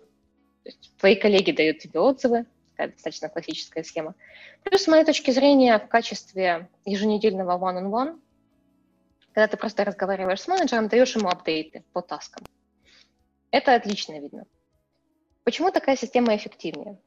то 0.64 0.70
есть 0.70 0.92
твои 0.98 1.16
коллеги 1.16 1.52
дают 1.52 1.80
тебе 1.80 2.00
отзывы, 2.00 2.46
такая 2.72 2.94
достаточно 2.94 3.30
классическая 3.30 3.84
схема. 3.84 4.16
Плюс, 4.64 4.84
с 4.84 4.88
моей 4.88 5.06
точки 5.06 5.32
зрения, 5.32 5.78
в 5.80 5.88
качестве 5.88 6.70
еженедельного 6.86 7.58
one-on-one, 7.58 8.20
когда 9.34 9.48
ты 9.48 9.58
просто 9.58 9.86
разговариваешь 9.86 10.42
с 10.42 10.48
менеджером, 10.48 10.88
даешь 10.88 11.16
ему 11.16 11.30
апдейты 11.30 11.84
по 11.94 12.02
таскам. 12.02 12.44
Это 13.52 13.76
отлично 13.76 14.20
видно. 14.20 14.46
Почему 15.44 15.72
такая 15.72 15.96
система 15.96 16.36
эффективнее? 16.36 17.00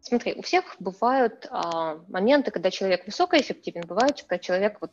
Смотри, 0.00 0.34
у 0.34 0.42
всех 0.42 0.76
бывают 0.78 1.46
а, 1.50 1.96
моменты, 2.08 2.50
когда 2.50 2.70
человек 2.70 3.06
высокоэффективен, 3.06 3.82
бывают, 3.86 4.20
когда 4.22 4.38
человек 4.38 4.78
вот 4.80 4.92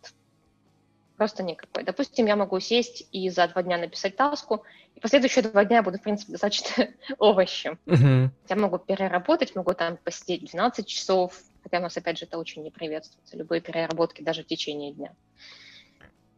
просто 1.21 1.43
никакой. 1.43 1.83
Допустим, 1.83 2.25
я 2.25 2.35
могу 2.35 2.59
сесть 2.59 3.07
и 3.11 3.29
за 3.29 3.47
два 3.47 3.61
дня 3.61 3.77
написать 3.77 4.15
таску, 4.15 4.63
и 4.95 4.99
последующие 4.99 5.43
два 5.43 5.63
дня 5.65 5.77
я 5.77 5.83
буду, 5.83 5.99
в 5.99 6.01
принципе, 6.01 6.31
достаточно 6.31 6.87
овощем. 7.19 7.77
Uh-huh. 7.85 8.29
Я 8.49 8.55
могу 8.55 8.79
переработать, 8.79 9.55
могу 9.55 9.75
там 9.75 9.97
посидеть 10.03 10.49
12 10.49 10.87
часов, 10.87 11.39
хотя 11.61 11.77
у 11.77 11.81
нас, 11.81 11.95
опять 11.95 12.17
же, 12.17 12.25
это 12.25 12.39
очень 12.39 12.63
не 12.63 12.71
приветствуется, 12.71 13.37
любые 13.37 13.61
переработки 13.61 14.23
даже 14.23 14.41
в 14.41 14.47
течение 14.47 14.93
дня. 14.93 15.11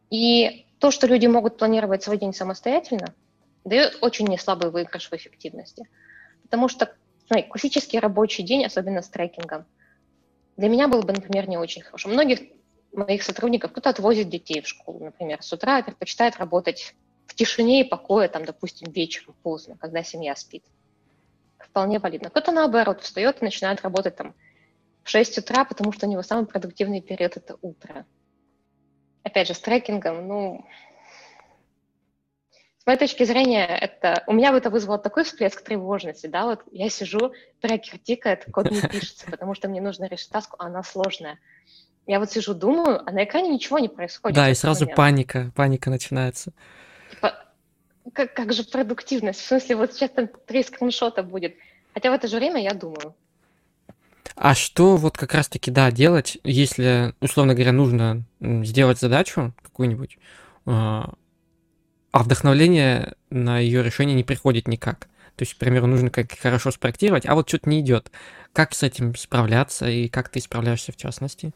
И 0.09 0.65
то, 0.79 0.91
что 0.91 1.07
люди 1.07 1.27
могут 1.27 1.57
планировать 1.57 2.03
свой 2.03 2.17
день 2.17 2.33
самостоятельно, 2.33 3.13
дает 3.63 3.99
очень 4.01 4.27
неслабый 4.27 4.69
выигрыш 4.69 5.09
в 5.09 5.13
эффективности. 5.13 5.87
Потому 6.41 6.67
что 6.67 6.93
смотри, 7.27 7.47
классический 7.47 7.99
рабочий 7.99 8.43
день, 8.43 8.65
особенно 8.65 9.01
с 9.01 9.07
трекингом, 9.07 9.65
для 10.57 10.67
меня 10.67 10.89
был 10.89 11.03
бы, 11.03 11.13
например, 11.13 11.47
не 11.47 11.57
очень 11.57 11.83
хорошим. 11.83 12.11
Многих 12.11 12.41
моих 12.93 13.23
сотрудников 13.23 13.71
кто-то 13.71 13.89
отвозит 13.89 14.29
детей 14.29 14.61
в 14.61 14.67
школу, 14.67 15.03
например, 15.03 15.41
с 15.41 15.51
утра 15.51 15.81
предпочитает 15.81 16.37
работать 16.37 16.95
в 17.27 17.35
тишине 17.35 17.81
и 17.81 17.89
покое, 17.89 18.27
там, 18.29 18.45
допустим, 18.45 18.91
вечером 18.91 19.35
поздно, 19.43 19.77
когда 19.79 20.03
семья 20.03 20.35
спит. 20.35 20.63
Вполне 21.57 21.99
валидно. 21.99 22.29
Кто-то, 22.29 22.51
наоборот, 22.51 23.01
встает 23.01 23.41
и 23.41 23.45
начинает 23.45 23.81
работать 23.81 24.15
там 24.15 24.35
в 25.03 25.09
6 25.09 25.39
утра, 25.39 25.65
потому 25.65 25.91
что 25.91 26.07
у 26.07 26.09
него 26.09 26.21
самый 26.21 26.45
продуктивный 26.45 27.01
период– 27.01 27.35
это 27.37 27.57
утро. 27.61 28.05
Опять 29.23 29.47
же, 29.47 29.53
с 29.53 29.59
трекингом, 29.59 30.27
ну, 30.27 30.65
с 32.83 32.85
моей 32.85 32.99
точки 32.99 33.23
зрения, 33.23 33.65
это 33.65 34.23
у 34.27 34.33
меня 34.33 34.51
бы 34.51 34.57
это 34.57 34.69
вызвало 34.69 34.99
такой 34.99 35.23
всплеск 35.23 35.63
тревожности, 35.63 36.27
да, 36.27 36.45
вот 36.45 36.63
я 36.73 36.89
сижу, 36.89 37.31
трекер 37.61 37.97
тикает, 37.97 38.45
код 38.51 38.69
не 38.69 38.81
пишется, 38.81 39.31
потому 39.31 39.55
что 39.55 39.69
мне 39.69 39.79
нужно 39.79 40.03
решить 40.05 40.29
таску, 40.29 40.57
а 40.59 40.65
она 40.65 40.83
сложная. 40.83 41.39
Я 42.05 42.19
вот 42.19 42.31
сижу, 42.31 42.53
думаю, 42.53 43.01
а 43.05 43.11
на 43.11 43.23
экране 43.23 43.49
ничего 43.49 43.79
не 43.79 43.87
происходит. 43.87 44.35
Да, 44.35 44.49
и 44.49 44.55
сразу 44.55 44.81
момент. 44.81 44.97
паника, 44.97 45.51
паника 45.55 45.89
начинается. 45.89 46.51
Типа, 47.11 47.33
как, 48.13 48.33
как 48.33 48.51
же 48.51 48.63
продуктивность? 48.63 49.39
В 49.39 49.45
смысле, 49.45 49.77
вот 49.77 49.93
сейчас 49.93 50.11
там 50.11 50.27
три 50.45 50.63
скриншота 50.63 51.23
будет. 51.23 51.55
Хотя 51.93 52.11
в 52.11 52.13
это 52.13 52.27
же 52.27 52.37
время 52.37 52.61
я 52.61 52.73
думаю. 52.73 53.15
А 54.35 54.55
что 54.55 54.97
вот 54.97 55.17
как 55.17 55.33
раз-таки, 55.33 55.71
да, 55.71 55.91
делать, 55.91 56.37
если, 56.43 57.13
условно 57.21 57.53
говоря, 57.53 57.71
нужно 57.71 58.23
сделать 58.41 58.99
задачу 58.99 59.53
какую-нибудь, 59.61 60.17
а, 60.65 61.13
а 62.11 62.23
вдохновление 62.23 63.13
на 63.29 63.59
ее 63.59 63.83
решение 63.83 64.15
не 64.15 64.23
приходит 64.23 64.67
никак? 64.67 65.07
То 65.35 65.43
есть, 65.43 65.53
к 65.55 65.57
примеру, 65.57 65.87
нужно 65.87 66.09
как 66.09 66.31
хорошо 66.37 66.71
спроектировать, 66.71 67.25
а 67.25 67.35
вот 67.35 67.47
что-то 67.47 67.69
не 67.69 67.79
идет. 67.79 68.11
Как 68.53 68.73
с 68.73 68.83
этим 68.83 69.15
справляться 69.15 69.87
и 69.87 70.07
как 70.07 70.29
ты 70.29 70.39
справляешься 70.39 70.91
в 70.91 70.95
частности? 70.95 71.53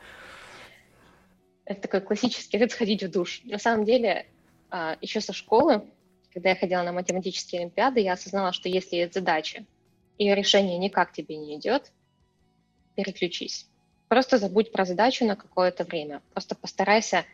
Это 1.68 1.82
такой 1.82 2.02
классический 2.02 2.58
вид 2.58 2.72
сходить 2.72 3.04
в 3.04 3.12
душ. 3.12 3.42
На 3.44 3.60
самом 3.60 3.84
деле, 3.84 4.26
а, 4.70 4.98
еще 5.02 5.20
со 5.20 5.34
школы, 5.34 5.84
когда 6.34 6.50
я 6.50 6.56
ходила 6.56 6.82
на 6.82 6.94
математические 6.94 7.62
олимпиады, 7.62 8.00
я 8.00 8.14
осознала, 8.14 8.54
что 8.54 8.70
если 8.70 8.96
есть 8.96 9.14
задача, 9.14 9.66
и 10.18 10.34
решение 10.34 10.78
никак 10.78 11.12
тебе 11.12 11.36
не 11.36 11.58
идет, 11.58 11.92
переключись. 12.96 13.68
Просто 14.08 14.38
забудь 14.38 14.72
про 14.72 14.86
задачу 14.86 15.26
на 15.26 15.36
какое-то 15.36 15.84
время. 15.84 16.22
Просто 16.34 16.56
постарайся 16.56 17.26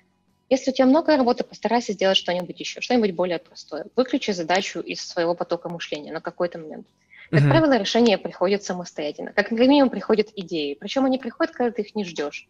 если 0.49 0.71
у 0.71 0.73
тебя 0.73 0.85
много 0.85 1.15
работы, 1.15 1.43
постарайся 1.43 1.93
сделать 1.93 2.17
что-нибудь 2.17 2.59
еще, 2.59 2.81
что-нибудь 2.81 3.15
более 3.15 3.39
простое. 3.39 3.87
Выключи 3.95 4.31
задачу 4.31 4.81
из 4.81 5.01
своего 5.01 5.35
потока 5.35 5.69
мышления 5.69 6.11
на 6.11 6.21
какой-то 6.21 6.59
момент. 6.59 6.85
Как 7.31 7.41
uh-huh. 7.41 7.49
правило, 7.49 7.77
решение 7.77 8.17
приходит 8.17 8.63
самостоятельно. 8.63 9.31
Как 9.31 9.49
минимум 9.51 9.89
приходят 9.89 10.29
идеи. 10.35 10.75
Причем 10.79 11.05
они 11.05 11.17
приходят, 11.17 11.55
когда 11.55 11.71
ты 11.71 11.81
их 11.81 11.95
не 11.95 12.03
ждешь. 12.03 12.47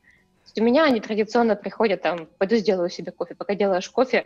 У 0.55 0.63
меня 0.63 0.85
они 0.85 0.99
традиционно 0.99 1.55
приходят, 1.55 2.01
там, 2.01 2.27
пойду 2.37 2.55
сделаю 2.57 2.89
себе 2.89 3.11
кофе. 3.11 3.35
Пока 3.35 3.55
делаешь 3.55 3.89
кофе, 3.89 4.25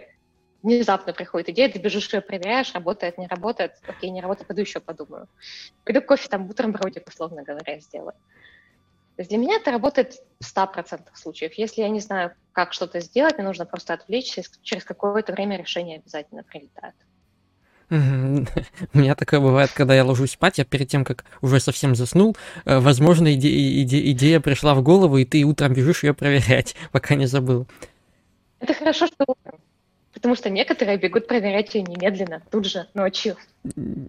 внезапно 0.62 1.14
приходит 1.14 1.50
идея, 1.50 1.72
ты 1.72 1.80
бежишь 1.80 2.14
ее 2.14 2.22
проверяешь, 2.22 2.74
работает, 2.74 3.18
не 3.18 3.28
работает, 3.28 3.74
окей, 3.88 4.10
не 4.10 4.22
работает, 4.22 4.48
пойду 4.48 4.62
еще 4.62 4.80
подумаю. 4.80 5.28
Пойду 5.86 6.02
кофе 6.02 6.28
там 6.28 6.48
бутербродик, 6.48 7.08
условно 7.08 7.44
говоря, 7.44 7.80
сделаю. 7.80 8.14
То 9.16 9.22
есть 9.22 9.30
для 9.30 9.40
меня 9.40 9.56
это 9.56 9.72
работает 9.72 10.14
в 10.40 10.46
100% 10.46 11.08
случаев. 11.16 11.54
Если 11.54 11.82
я 11.82 11.90
не 11.90 12.00
знаю, 12.00 12.36
как 12.52 12.74
что-то 12.74 13.00
сделать, 13.00 13.38
мне 13.38 13.48
нужно 13.48 13.66
просто 13.66 13.94
отвлечься, 13.94 14.42
и 14.42 14.44
через 14.62 14.84
какое-то 14.84 15.32
время 15.32 15.58
решение 15.58 15.98
обязательно 15.98 16.44
прилетает. 16.44 16.94
У 17.90 18.98
меня 18.98 19.16
такое 19.16 19.40
бывает, 19.40 19.72
когда 19.74 19.96
я 19.96 20.04
ложусь 20.04 20.32
спать, 20.32 20.58
я 20.58 20.66
перед 20.66 20.90
тем, 20.90 21.06
как 21.06 21.24
уже 21.42 21.60
совсем 21.62 21.96
заснул, 21.96 22.36
э, 22.66 22.80
возможно, 22.80 23.28
иде- 23.34 23.84
иде- 23.84 24.12
идея 24.12 24.42
пришла 24.42 24.76
в 24.76 24.84
голову, 24.84 25.18
и 25.18 25.26
ты 25.26 25.44
утром 25.46 25.74
бежишь 25.74 26.04
ее 26.04 26.14
проверять, 26.14 26.76
пока 26.92 27.16
не 27.16 27.28
забыл. 27.28 27.66
Это 28.60 28.74
хорошо, 28.74 29.08
что 29.08 29.26
утром. 29.28 29.60
Потому 30.14 30.36
что 30.36 30.50
некоторые 30.50 30.98
бегут 30.98 31.28
проверять 31.28 31.76
ее 31.76 31.84
немедленно, 31.84 32.42
тут 32.50 32.66
же, 32.66 32.88
ночью. 32.96 33.38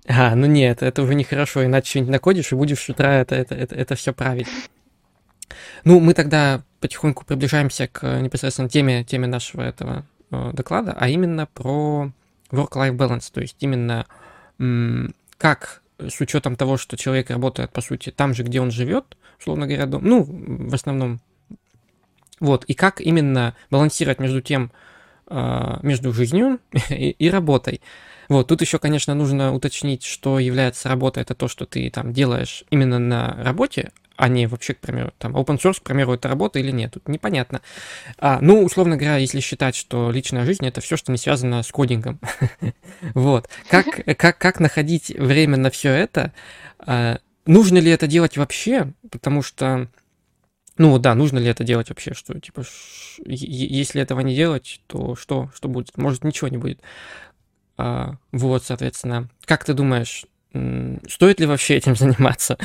А, 0.06 0.34
ну 0.34 0.46
нет, 0.46 0.82
это 0.82 1.02
уже 1.02 1.14
нехорошо, 1.14 1.64
иначе 1.64 1.90
что-нибудь 1.90 2.12
накодишь 2.12 2.50
и 2.50 2.56
будешь 2.56 2.80
с 2.80 2.88
утра 2.88 3.20
это, 3.20 3.34
это, 3.34 3.54
это, 3.54 3.74
это 3.74 3.94
все 3.94 4.12
править. 4.12 4.48
Ну, 5.84 6.00
мы 6.00 6.14
тогда 6.14 6.62
потихоньку 6.80 7.24
приближаемся 7.24 7.88
к 7.88 8.20
непосредственно 8.20 8.68
теме, 8.68 9.04
теме 9.04 9.26
нашего 9.26 9.62
этого 9.62 10.04
э, 10.30 10.50
доклада, 10.52 10.96
а 10.98 11.08
именно 11.08 11.46
про 11.46 12.10
work-life 12.50 12.96
balance, 12.96 13.30
то 13.32 13.40
есть 13.40 13.56
именно 13.60 14.06
как 15.38 15.82
с 15.98 16.20
учетом 16.20 16.56
того, 16.56 16.76
что 16.76 16.96
человек 16.96 17.30
работает, 17.30 17.72
по 17.72 17.80
сути, 17.80 18.10
там 18.10 18.34
же, 18.34 18.42
где 18.42 18.60
он 18.60 18.70
живет, 18.70 19.16
условно 19.40 19.66
говоря, 19.66 19.86
дом, 19.86 20.04
ну, 20.04 20.24
в 20.28 20.74
основном, 20.74 21.20
вот, 22.40 22.64
и 22.64 22.74
как 22.74 23.00
именно 23.00 23.56
балансировать 23.70 24.20
между 24.20 24.40
тем, 24.40 24.70
а, 25.26 25.80
между 25.82 26.12
жизнью 26.12 26.60
и, 26.90 27.10
и 27.10 27.30
работой. 27.30 27.80
Вот, 28.28 28.48
тут 28.48 28.60
еще, 28.60 28.78
конечно, 28.78 29.14
нужно 29.14 29.54
уточнить, 29.54 30.04
что 30.04 30.38
является 30.38 30.88
работой, 30.88 31.22
это 31.22 31.34
то, 31.34 31.48
что 31.48 31.66
ты 31.66 31.90
там 31.90 32.12
делаешь 32.12 32.64
именно 32.70 32.98
на 32.98 33.34
работе, 33.42 33.90
не 34.26 34.48
вообще, 34.48 34.74
к 34.74 34.80
примеру, 34.80 35.12
там, 35.18 35.36
open 35.36 35.60
source, 35.60 35.78
к 35.78 35.84
примеру, 35.84 36.14
это 36.14 36.28
работа 36.28 36.58
или 36.58 36.72
нет, 36.72 36.94
тут 36.94 37.06
непонятно. 37.06 37.62
А, 38.18 38.40
ну, 38.40 38.64
условно 38.64 38.96
говоря, 38.96 39.18
если 39.18 39.38
считать, 39.38 39.76
что 39.76 40.10
личная 40.10 40.44
жизнь 40.44 40.66
это 40.66 40.80
все, 40.80 40.96
что 40.96 41.12
не 41.12 41.18
связано 41.18 41.62
с 41.62 41.70
кодингом. 41.70 42.18
вот. 43.14 43.48
Как, 43.70 43.86
как, 44.16 44.36
как 44.38 44.58
находить 44.58 45.10
время 45.10 45.56
на 45.56 45.70
все 45.70 45.90
это? 45.90 46.32
А, 46.80 47.18
нужно 47.46 47.78
ли 47.78 47.92
это 47.92 48.08
делать 48.08 48.36
вообще? 48.36 48.92
Потому 49.08 49.42
что, 49.42 49.86
ну 50.78 50.98
да, 50.98 51.14
нужно 51.14 51.38
ли 51.38 51.46
это 51.46 51.62
делать 51.62 51.90
вообще? 51.90 52.12
Что, 52.12 52.40
типа, 52.40 52.64
если 53.24 54.02
этого 54.02 54.18
не 54.20 54.34
делать, 54.34 54.80
то 54.88 55.14
что, 55.14 55.48
что 55.54 55.68
будет? 55.68 55.96
Может, 55.96 56.24
ничего 56.24 56.48
не 56.48 56.58
будет. 56.58 56.80
А, 57.76 58.16
вот, 58.32 58.64
соответственно, 58.64 59.30
как 59.44 59.64
ты 59.64 59.74
думаешь, 59.74 60.26
стоит 60.52 61.40
ли 61.40 61.46
вообще 61.46 61.76
этим 61.76 61.94
заниматься? 61.96 62.58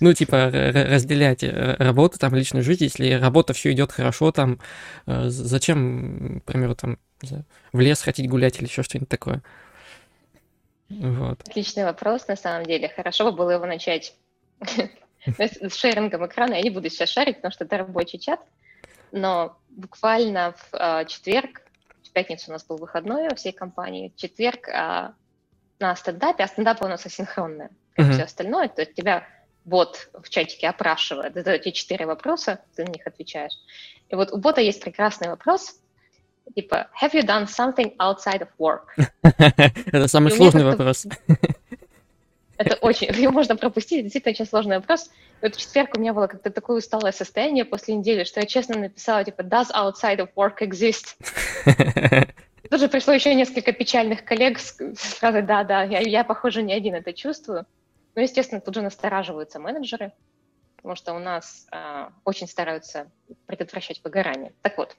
ну, 0.00 0.12
типа, 0.12 0.50
разделять 0.50 1.42
э, 1.42 1.76
работу, 1.78 2.18
там, 2.18 2.34
личную 2.34 2.62
жизнь, 2.62 2.84
если 2.84 3.12
работа 3.12 3.52
все 3.52 3.72
идет 3.72 3.92
хорошо, 3.92 4.32
там, 4.32 4.60
э, 5.06 5.28
зачем, 5.28 6.40
к 6.40 6.44
примеру, 6.44 6.74
там, 6.74 6.98
в 7.72 7.80
лес 7.80 8.02
хотеть 8.02 8.28
гулять 8.28 8.58
или 8.58 8.66
еще 8.66 8.82
что-нибудь 8.82 9.08
такое? 9.08 9.42
Вот. 10.88 11.40
Отличный 11.48 11.84
вопрос, 11.84 12.26
на 12.28 12.36
самом 12.36 12.66
деле. 12.66 12.88
Хорошо 12.88 13.30
бы 13.30 13.36
было 13.36 13.50
его 13.50 13.66
начать 13.66 14.14
с 15.26 15.74
шерингом 15.74 16.26
экрана. 16.26 16.54
Я 16.54 16.62
не 16.62 16.70
буду 16.70 16.88
сейчас 16.90 17.08
шарить, 17.10 17.36
потому 17.36 17.52
что 17.52 17.64
это 17.64 17.78
рабочий 17.78 18.18
чат. 18.18 18.40
Но 19.12 19.56
буквально 19.70 20.52
в 20.52 20.74
э, 20.74 21.04
четверг, 21.06 21.62
в 22.02 22.10
пятницу 22.10 22.50
у 22.50 22.52
нас 22.52 22.64
был 22.64 22.76
выходной 22.76 23.28
у 23.28 23.34
всей 23.34 23.52
компании, 23.52 24.12
в 24.14 24.20
четверг 24.20 24.68
а, 24.68 25.14
на 25.80 25.94
стендапе, 25.96 26.44
а 26.44 26.48
стендап 26.48 26.82
у 26.82 26.88
нас 26.88 27.04
асинхронный, 27.04 27.68
как 27.94 28.06
mm-hmm. 28.06 28.12
все 28.12 28.22
остальное, 28.24 28.68
то 28.68 28.82
есть 28.82 28.94
тебя 28.94 29.26
бот 29.64 30.08
в 30.12 30.28
чатике 30.28 30.68
опрашивает, 30.68 31.34
задает 31.34 31.62
тебе 31.62 31.72
четыре 31.72 32.06
вопроса, 32.06 32.60
ты 32.76 32.84
на 32.84 32.90
них 32.90 33.06
отвечаешь. 33.06 33.54
И 34.08 34.14
вот 34.14 34.32
у 34.32 34.36
бота 34.36 34.60
есть 34.60 34.80
прекрасный 34.80 35.28
вопрос, 35.28 35.80
типа, 36.54 36.88
have 37.00 37.12
you 37.12 37.24
done 37.24 37.46
something 37.46 37.96
outside 37.96 38.42
of 38.42 38.48
work? 38.58 38.88
Это 39.22 40.08
самый 40.08 40.32
сложный 40.32 40.64
вопрос. 40.64 41.06
Это 42.56 42.76
очень, 42.76 43.08
его 43.08 43.32
можно 43.32 43.56
пропустить, 43.56 44.02
действительно 44.02 44.32
очень 44.32 44.46
сложный 44.46 44.76
вопрос. 44.76 45.10
И 45.40 45.46
вот 45.46 45.56
в 45.56 45.58
четверг 45.58 45.96
у 45.96 46.00
меня 46.00 46.12
было 46.12 46.28
как-то 46.28 46.50
такое 46.50 46.78
усталое 46.78 47.12
состояние 47.12 47.64
после 47.64 47.96
недели, 47.96 48.24
что 48.24 48.40
я 48.40 48.46
честно 48.46 48.78
написала, 48.78 49.24
типа, 49.24 49.40
does 49.42 49.70
outside 49.72 50.18
of 50.18 50.28
work 50.36 50.60
exist? 50.60 51.16
Тут 52.70 52.80
же 52.80 52.88
пришло 52.88 53.12
еще 53.12 53.34
несколько 53.34 53.72
печальных 53.72 54.24
коллег 54.24 54.58
с, 54.58 54.76
с 54.78 55.14
фразой 55.14 55.42
«да, 55.42 55.64
да, 55.64 55.82
я, 55.82 56.00
я, 56.00 56.24
похоже, 56.24 56.62
не 56.62 56.72
один 56.72 56.94
это 56.94 57.12
чувствую». 57.12 57.66
Ну, 58.14 58.22
естественно, 58.22 58.60
тут 58.60 58.74
же 58.74 58.82
настораживаются 58.82 59.58
менеджеры, 59.58 60.12
потому 60.76 60.94
что 60.94 61.14
у 61.14 61.18
нас 61.18 61.66
э, 61.72 62.08
очень 62.24 62.46
стараются 62.46 63.10
предотвращать 63.46 64.00
выгорание. 64.04 64.52
Так 64.62 64.78
вот, 64.78 64.96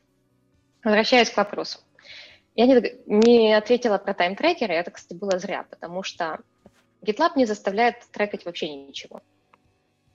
возвращаясь 0.83 1.29
к 1.29 1.37
вопросу. 1.37 1.79
Я 2.55 2.67
не, 2.67 2.95
не 3.07 3.53
ответила 3.53 3.97
про 3.97 4.13
тайм-трекеры, 4.13 4.73
это, 4.73 4.91
кстати, 4.91 5.17
было 5.17 5.39
зря, 5.39 5.65
потому 5.69 6.03
что 6.03 6.39
GitLab 7.01 7.31
не 7.35 7.45
заставляет 7.45 7.95
трекать 8.11 8.45
вообще 8.45 8.69
ничего. 8.69 9.21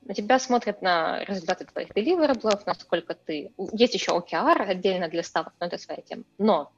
На 0.02 0.14
тебя 0.14 0.38
смотрят 0.38 0.82
на 0.82 1.24
результаты 1.24 1.64
твоих 1.64 1.92
деливераблов, 1.94 2.64
насколько 2.66 3.14
ты... 3.14 3.52
Есть 3.72 3.94
еще 3.94 4.12
OKR 4.12 4.62
отдельно 4.62 5.08
для 5.08 5.22
ставок, 5.22 5.52
но 5.60 5.66
это 5.66 5.78
своя 5.78 6.00
тема. 6.00 6.24
Но 6.38 6.72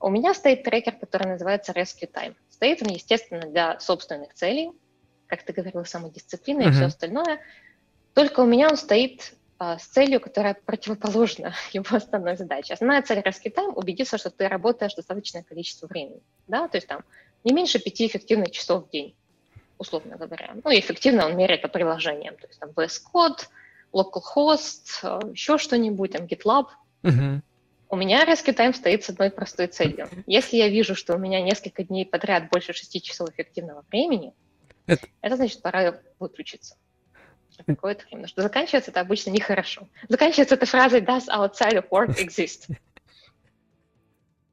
у 0.00 0.10
меня 0.10 0.34
стоит 0.34 0.62
трекер, 0.62 0.96
который 0.96 1.26
называется 1.28 1.72
Rescue 1.72 2.10
Time. 2.10 2.34
Стоит 2.50 2.82
он, 2.82 2.88
естественно, 2.88 3.46
для 3.46 3.78
собственных 3.80 4.34
целей, 4.34 4.72
как 5.26 5.42
ты 5.42 5.52
говорила, 5.52 5.84
самодисциплина 5.84 6.62
uh-huh. 6.62 6.68
и 6.68 6.72
все 6.72 6.84
остальное. 6.84 7.40
Только 8.14 8.40
у 8.40 8.46
меня 8.46 8.68
он 8.68 8.76
стоит 8.76 9.34
а, 9.58 9.78
с 9.78 9.86
целью, 9.86 10.20
которая 10.20 10.54
противоположна 10.54 11.54
его 11.72 11.96
основной 11.96 12.36
задаче. 12.36 12.74
Основная 12.74 13.02
цель 13.02 13.18
Rescue 13.18 13.52
Time– 13.52 13.72
убедиться, 13.74 14.18
что 14.18 14.30
ты 14.30 14.48
работаешь 14.48 14.94
достаточное 14.94 15.42
количество 15.42 15.86
времени. 15.86 16.22
Да? 16.46 16.68
То 16.68 16.76
есть 16.76 16.86
там 16.86 17.02
не 17.44 17.52
меньше 17.52 17.78
пяти 17.78 18.06
эффективных 18.06 18.50
часов 18.50 18.86
в 18.86 18.90
день, 18.90 19.16
условно 19.78 20.16
говоря. 20.16 20.56
Ну, 20.62 20.70
и 20.70 20.80
эффективно 20.80 21.26
он 21.26 21.36
меряет 21.36 21.62
по 21.62 21.68
приложениям. 21.68 22.36
То 22.36 22.46
есть 22.46 22.60
там 22.60 22.70
VS 22.70 23.00
Code, 23.12 23.46
localhost, 23.92 25.00
а, 25.02 25.20
еще 25.30 25.56
что-нибудь, 25.56 26.12
там 26.12 26.26
GitLab. 26.26 26.66
Uh-huh. 27.02 27.40
У 27.88 27.96
меня 27.96 28.24
резкий 28.24 28.52
тайм 28.52 28.74
стоит 28.74 29.04
с 29.04 29.10
одной 29.10 29.30
простой 29.30 29.68
целью. 29.68 30.08
Если 30.26 30.56
я 30.56 30.68
вижу, 30.68 30.94
что 30.94 31.14
у 31.14 31.18
меня 31.18 31.40
несколько 31.40 31.84
дней 31.84 32.04
подряд 32.04 32.48
больше 32.50 32.72
6 32.72 33.02
часов 33.02 33.30
эффективного 33.30 33.84
времени, 33.90 34.32
это, 34.86 35.06
это 35.20 35.36
значит, 35.36 35.62
пора 35.62 36.00
выключиться. 36.18 36.76
Какое-то 37.66 38.04
время. 38.06 38.26
Что 38.26 38.42
заканчивается 38.42 38.90
это 38.90 39.00
обычно 39.00 39.30
нехорошо. 39.30 39.88
Заканчивается 40.08 40.56
это 40.56 40.66
фразой 40.66 41.00
«Does 41.00 41.26
outside 41.28 41.74
of 41.74 41.88
work 41.90 42.16
exist?» 42.18 42.76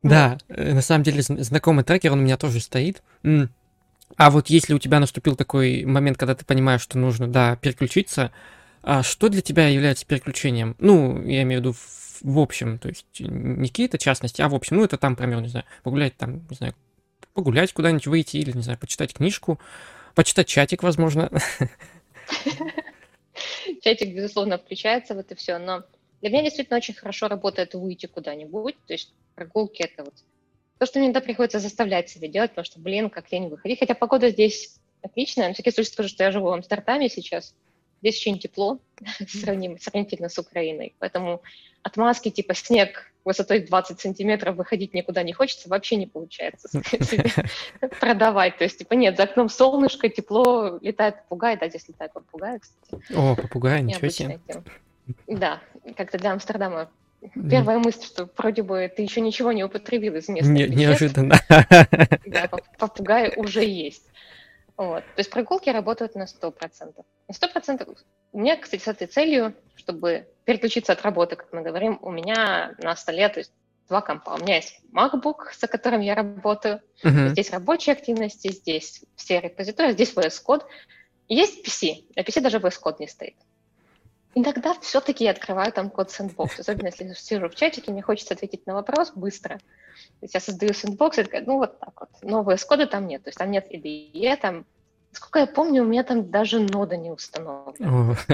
Да, 0.03 0.37
э, 0.49 0.73
на 0.73 0.81
самом 0.81 1.03
деле 1.03 1.21
знакомый 1.21 1.83
трекер, 1.83 2.11
он 2.11 2.19
у 2.19 2.21
меня 2.23 2.37
тоже 2.37 2.59
стоит. 2.59 3.01
А 4.15 4.29
вот 4.29 4.47
если 4.49 4.73
у 4.73 4.79
тебя 4.79 4.99
наступил 4.99 5.35
такой 5.35 5.85
момент, 5.85 6.17
когда 6.17 6.35
ты 6.35 6.45
понимаешь, 6.45 6.81
что 6.81 6.99
нужно, 6.99 7.27
да, 7.27 7.55
переключиться, 7.55 8.31
а 8.83 9.01
что 9.01 9.29
для 9.29 9.41
тебя 9.41 9.67
является 9.67 10.05
переключением? 10.05 10.75
Ну, 10.79 11.21
я 11.25 11.41
имею 11.43 11.61
в 11.61 11.65
виду 11.65 11.75
в 12.21 12.39
общем, 12.39 12.79
то 12.79 12.87
есть 12.87 13.05
не 13.19 13.67
какие-то 13.67 13.97
частности, 13.97 14.41
а 14.41 14.47
в 14.47 14.55
общем, 14.55 14.77
ну 14.77 14.85
это 14.85 14.97
там, 14.97 15.11
например, 15.11 15.41
не 15.41 15.49
знаю, 15.49 15.65
погулять 15.83 16.15
там, 16.15 16.47
не 16.49 16.55
знаю, 16.55 16.73
погулять 17.33 17.73
куда-нибудь, 17.73 18.07
выйти 18.07 18.37
или, 18.37 18.53
не 18.53 18.61
знаю, 18.61 18.79
почитать 18.79 19.13
книжку, 19.13 19.59
почитать 20.15 20.47
чатик, 20.47 20.83
возможно. 20.83 21.29
Чатик, 23.81 24.15
безусловно, 24.15 24.57
включается 24.57 25.15
в 25.15 25.17
это 25.17 25.35
все, 25.35 25.57
но 25.57 25.83
для 26.21 26.29
меня 26.29 26.43
действительно 26.43 26.77
очень 26.77 26.93
хорошо 26.93 27.27
работает 27.27 27.73
выйти 27.73 28.05
куда-нибудь, 28.05 28.75
то 28.87 28.93
есть 28.93 29.13
прогулки 29.35 29.81
это 29.81 30.05
вот 30.05 30.13
то, 30.77 30.85
что 30.85 30.99
мне 30.99 31.07
иногда 31.07 31.21
приходится 31.21 31.59
заставлять 31.59 32.09
себя 32.09 32.27
делать, 32.27 32.51
потому 32.51 32.65
что, 32.65 32.79
блин, 32.79 33.09
как 33.09 33.31
лень 33.31 33.49
выходить, 33.49 33.79
хотя 33.79 33.95
погода 33.95 34.29
здесь 34.29 34.77
отличная, 35.01 35.49
на 35.49 35.53
всякий 35.53 35.71
случай 35.71 35.91
скажу, 35.91 36.09
что 36.09 36.23
я 36.23 36.31
живу 36.31 36.47
в 36.47 36.53
Амстердаме 36.53 37.09
сейчас, 37.09 37.53
Здесь 38.03 38.19
очень 38.19 38.37
тепло, 38.37 38.79
сравним, 39.29 39.79
сравнительно 39.79 40.27
с 40.27 40.37
Украиной. 40.37 40.93
Поэтому 40.99 41.41
отмазки 41.83 42.29
типа 42.29 42.53
снег 42.53 43.13
высотой 43.23 43.61
20 43.61 43.97
сантиметров 43.97 44.57
выходить 44.57 44.93
никуда 44.93 45.23
не 45.23 45.31
хочется, 45.31 45.69
вообще 45.69 45.95
не 45.95 46.05
получается 46.05 46.67
продавать. 48.01 48.57
То 48.57 48.65
есть, 48.65 48.79
типа, 48.79 48.93
нет, 48.95 49.15
за 49.15 49.23
окном 49.23 49.47
солнышко, 49.47 50.09
тепло, 50.09 50.79
летает 50.81 51.23
попугай, 51.23 51.57
да, 51.57 51.69
здесь 51.69 51.87
летает 51.87 52.11
попугай, 52.11 52.59
кстати. 52.59 53.13
О, 53.15 53.37
попугай, 53.37 53.81
ничего 53.81 54.09
себе. 54.09 54.41
Да, 55.27 55.61
как-то 55.95 56.17
для 56.17 56.33
Амстердама 56.33 56.89
Первая 57.49 57.79
мысль, 57.79 58.03
что 58.03 58.29
вроде 58.37 58.63
бы 58.63 58.91
ты 58.93 59.01
еще 59.01 59.21
ничего 59.21 59.53
не 59.53 59.63
употребил 59.63 60.15
из 60.15 60.27
местных 60.27 60.53
не, 60.53 60.75
Неожиданно. 60.75 61.39
Да, 62.25 62.49
попугай 62.77 63.31
уже 63.37 63.63
есть. 63.63 64.03
Вот. 64.77 65.03
То 65.03 65.19
есть 65.19 65.29
прогулки 65.29 65.69
работают 65.69 66.15
на 66.15 66.23
100%. 66.23 67.05
На 67.27 67.31
100%. 67.31 67.97
У 68.31 68.39
меня, 68.39 68.57
кстати, 68.57 68.81
с 68.81 68.88
этой 68.88 69.07
целью, 69.07 69.53
чтобы 69.75 70.27
переключиться 70.45 70.93
от 70.93 71.01
работы, 71.03 71.36
как 71.36 71.53
мы 71.53 71.62
говорим, 71.62 71.99
у 72.01 72.12
меня 72.12 72.75
на 72.79 72.95
столе 72.95 73.29
то 73.29 73.39
есть, 73.39 73.51
два 73.88 74.01
компа. 74.01 74.31
У 74.31 74.38
меня 74.38 74.55
есть 74.55 74.79
MacBook, 74.93 75.53
за 75.59 75.67
которым 75.67 76.01
я 76.01 76.15
работаю. 76.15 76.81
Uh-huh. 77.03 77.29
Здесь 77.29 77.51
рабочие 77.51 77.93
активности, 77.93 78.51
здесь 78.51 79.03
все 79.15 79.39
репозитории, 79.39 79.91
здесь 79.91 80.13
VS 80.15 80.41
Code. 80.45 80.63
Есть 81.27 81.65
PC. 81.65 82.05
На 82.15 82.21
PC 82.21 82.41
даже 82.41 82.57
VS 82.57 82.79
Code 82.83 82.95
не 82.99 83.07
стоит. 83.07 83.36
Иногда 84.35 84.73
все-таки 84.81 85.23
я 85.25 85.31
открываю 85.31 85.71
там 85.71 85.89
код 85.89 86.09
Sandbox, 86.09 86.59
особенно 86.59 86.87
если 86.87 87.13
сижу 87.13 87.49
в 87.49 87.55
чатике, 87.55 87.91
мне 87.91 88.01
хочется 88.01 88.33
ответить 88.33 88.65
на 88.65 88.73
вопрос 88.73 89.11
быстро. 89.13 89.57
То 89.57 90.23
есть 90.23 90.33
я 90.33 90.39
создаю 90.39 90.71
Sandbox, 90.71 91.19
и 91.19 91.23
такая, 91.23 91.43
ну 91.45 91.57
вот 91.57 91.79
так 91.79 91.99
вот. 91.99 92.09
Новые 92.23 92.57
кода 92.57 92.87
там 92.87 93.07
нет, 93.07 93.23
то 93.23 93.29
есть 93.29 93.37
там 93.37 93.51
нет 93.51 93.71
IDE, 93.71 94.37
там 94.37 94.65
Сколько 95.13 95.39
я 95.39 95.45
помню, 95.45 95.83
у 95.83 95.85
меня 95.85 96.03
там 96.03 96.31
даже 96.31 96.59
нода 96.59 96.97
не 96.97 97.11
установлена. 97.11 98.15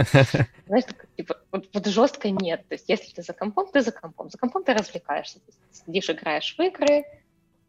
Знаешь, 0.66 0.86
так, 0.86 1.08
типа, 1.18 1.38
вот, 1.52 1.68
вот 1.74 1.86
жестко 1.88 2.30
нет. 2.30 2.66
То 2.70 2.76
есть 2.76 2.88
если 2.88 3.14
ты 3.14 3.22
за 3.22 3.34
компом, 3.34 3.68
ты 3.70 3.82
за 3.82 3.92
компом. 3.92 4.30
За 4.30 4.38
компом 4.38 4.64
ты 4.64 4.74
развлекаешься. 4.74 5.40
Ты 5.46 5.52
сидишь, 5.72 6.10
играешь 6.10 6.56
в 6.58 6.62
игры, 6.62 7.04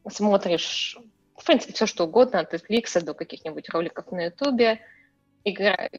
смотришь, 0.09 0.97
в 1.37 1.45
принципе, 1.45 1.73
все 1.73 1.87
что 1.87 2.05
угодно, 2.05 2.39
от 2.39 2.55
Netflix 2.55 3.01
до 3.03 3.15
каких-нибудь 3.15 3.69
роликов 3.71 4.13
на 4.13 4.27
Ютубе, 4.27 4.81
играешь, 5.43 5.91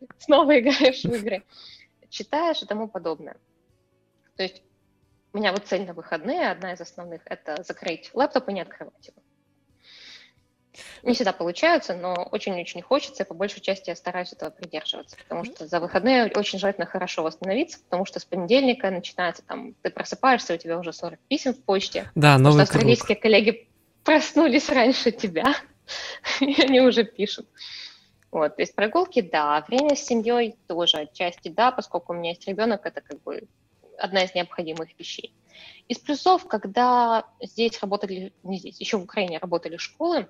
снова 0.18 0.58
играешь 0.58 1.02
в 1.02 1.12
игры, 1.12 1.42
читаешь 2.08 2.62
и 2.62 2.66
тому 2.66 2.88
подобное. 2.88 3.36
То 4.36 4.42
есть 4.42 4.62
у 5.32 5.38
меня 5.38 5.52
вот 5.52 5.66
цель 5.66 5.86
на 5.86 5.92
выходные, 5.92 6.50
одна 6.50 6.72
из 6.72 6.80
основных, 6.80 7.22
это 7.26 7.62
закрыть 7.62 8.10
лэптоп 8.14 8.48
и 8.48 8.52
не 8.52 8.60
открывать 8.62 9.06
его. 9.06 9.22
Не 11.02 11.14
всегда 11.14 11.32
получается, 11.32 11.94
но 11.94 12.14
очень-очень 12.30 12.82
хочется, 12.82 13.22
и 13.22 13.26
по 13.26 13.34
большей 13.34 13.60
части 13.60 13.90
я 13.90 13.96
стараюсь 13.96 14.32
этого 14.32 14.50
придерживаться, 14.50 15.16
потому 15.16 15.44
что 15.44 15.66
за 15.66 15.80
выходные 15.80 16.30
очень 16.34 16.58
желательно 16.58 16.86
хорошо 16.86 17.22
восстановиться, 17.22 17.78
потому 17.80 18.04
что 18.04 18.20
с 18.20 18.24
понедельника 18.24 18.90
начинается 18.90 19.42
там, 19.42 19.74
ты 19.82 19.90
просыпаешься, 19.90 20.54
у 20.54 20.56
тебя 20.58 20.78
уже 20.78 20.92
40 20.92 21.18
писем 21.28 21.54
в 21.54 21.62
почте, 21.62 22.10
да, 22.14 22.38
новый 22.38 22.64
что 22.64 22.74
австралийские 22.74 23.16
коллеги 23.16 23.68
проснулись 24.04 24.68
раньше 24.70 25.12
тебя, 25.12 25.54
и 26.40 26.60
они 26.62 26.80
уже 26.80 27.04
пишут. 27.04 27.46
Вот, 28.36 28.56
то 28.56 28.60
есть 28.60 28.74
прогулки, 28.74 29.22
да, 29.22 29.64
время 29.66 29.96
с 29.96 30.04
семьей 30.04 30.58
тоже 30.68 30.98
отчасти, 30.98 31.48
да, 31.48 31.72
поскольку 31.72 32.12
у 32.12 32.16
меня 32.16 32.32
есть 32.32 32.46
ребенок, 32.46 32.84
это 32.84 33.00
как 33.00 33.22
бы 33.22 33.48
одна 33.96 34.24
из 34.24 34.34
необходимых 34.34 34.90
вещей. 34.98 35.34
Из 35.88 35.98
плюсов, 35.98 36.46
когда 36.46 37.24
здесь 37.40 37.80
работали, 37.80 38.34
не 38.42 38.58
здесь, 38.58 38.78
еще 38.78 38.98
в 38.98 39.04
Украине 39.04 39.38
работали 39.38 39.78
школы, 39.78 40.28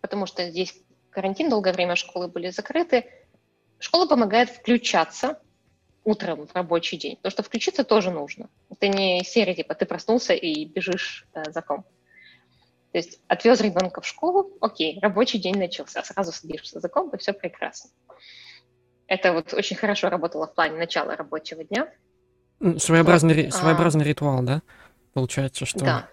потому 0.00 0.26
что 0.26 0.50
здесь 0.50 0.74
карантин, 1.10 1.48
долгое 1.48 1.72
время 1.72 1.94
школы 1.94 2.26
были 2.26 2.50
закрыты. 2.50 3.04
Школа 3.78 4.08
помогает 4.08 4.50
включаться 4.50 5.40
утром 6.02 6.48
в 6.48 6.54
рабочий 6.56 6.96
день, 6.96 7.14
потому 7.18 7.30
что 7.30 7.44
включиться 7.44 7.84
тоже 7.84 8.10
нужно. 8.10 8.50
Это 8.68 8.88
не 8.88 9.22
серия, 9.22 9.54
типа 9.54 9.76
ты 9.76 9.86
проснулся 9.86 10.34
и 10.34 10.64
бежишь 10.64 11.24
да, 11.32 11.44
за 11.52 11.62
ком. 11.62 11.84
То 12.92 12.98
есть 12.98 13.20
отвез 13.26 13.60
ребенка 13.60 14.02
в 14.02 14.06
школу, 14.06 14.52
окей, 14.60 14.98
рабочий 15.00 15.38
день 15.38 15.56
начался, 15.56 16.02
сразу 16.02 16.30
садишься 16.30 16.78
за 16.78 16.88
комп, 16.88 17.14
и 17.14 17.18
все 17.18 17.32
прекрасно. 17.32 17.90
Это 19.06 19.32
вот 19.32 19.54
очень 19.54 19.76
хорошо 19.76 20.10
работало 20.10 20.46
в 20.46 20.54
плане 20.54 20.76
начала 20.78 21.16
рабочего 21.16 21.64
дня. 21.64 21.88
Своеобразный, 22.78 23.44
вот. 23.44 23.54
своеобразный 23.54 24.04
а, 24.04 24.08
ритуал, 24.08 24.42
да? 24.42 24.62
Получается, 25.14 25.64
что... 25.64 25.80
Да, 25.80 26.08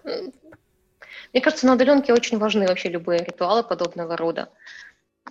мне 1.32 1.40
кажется, 1.42 1.66
на 1.66 1.74
удаленке 1.74 2.12
очень 2.12 2.38
важны 2.38 2.66
вообще 2.66 2.88
любые 2.88 3.24
ритуалы 3.24 3.62
подобного 3.62 4.16
рода. 4.16 4.48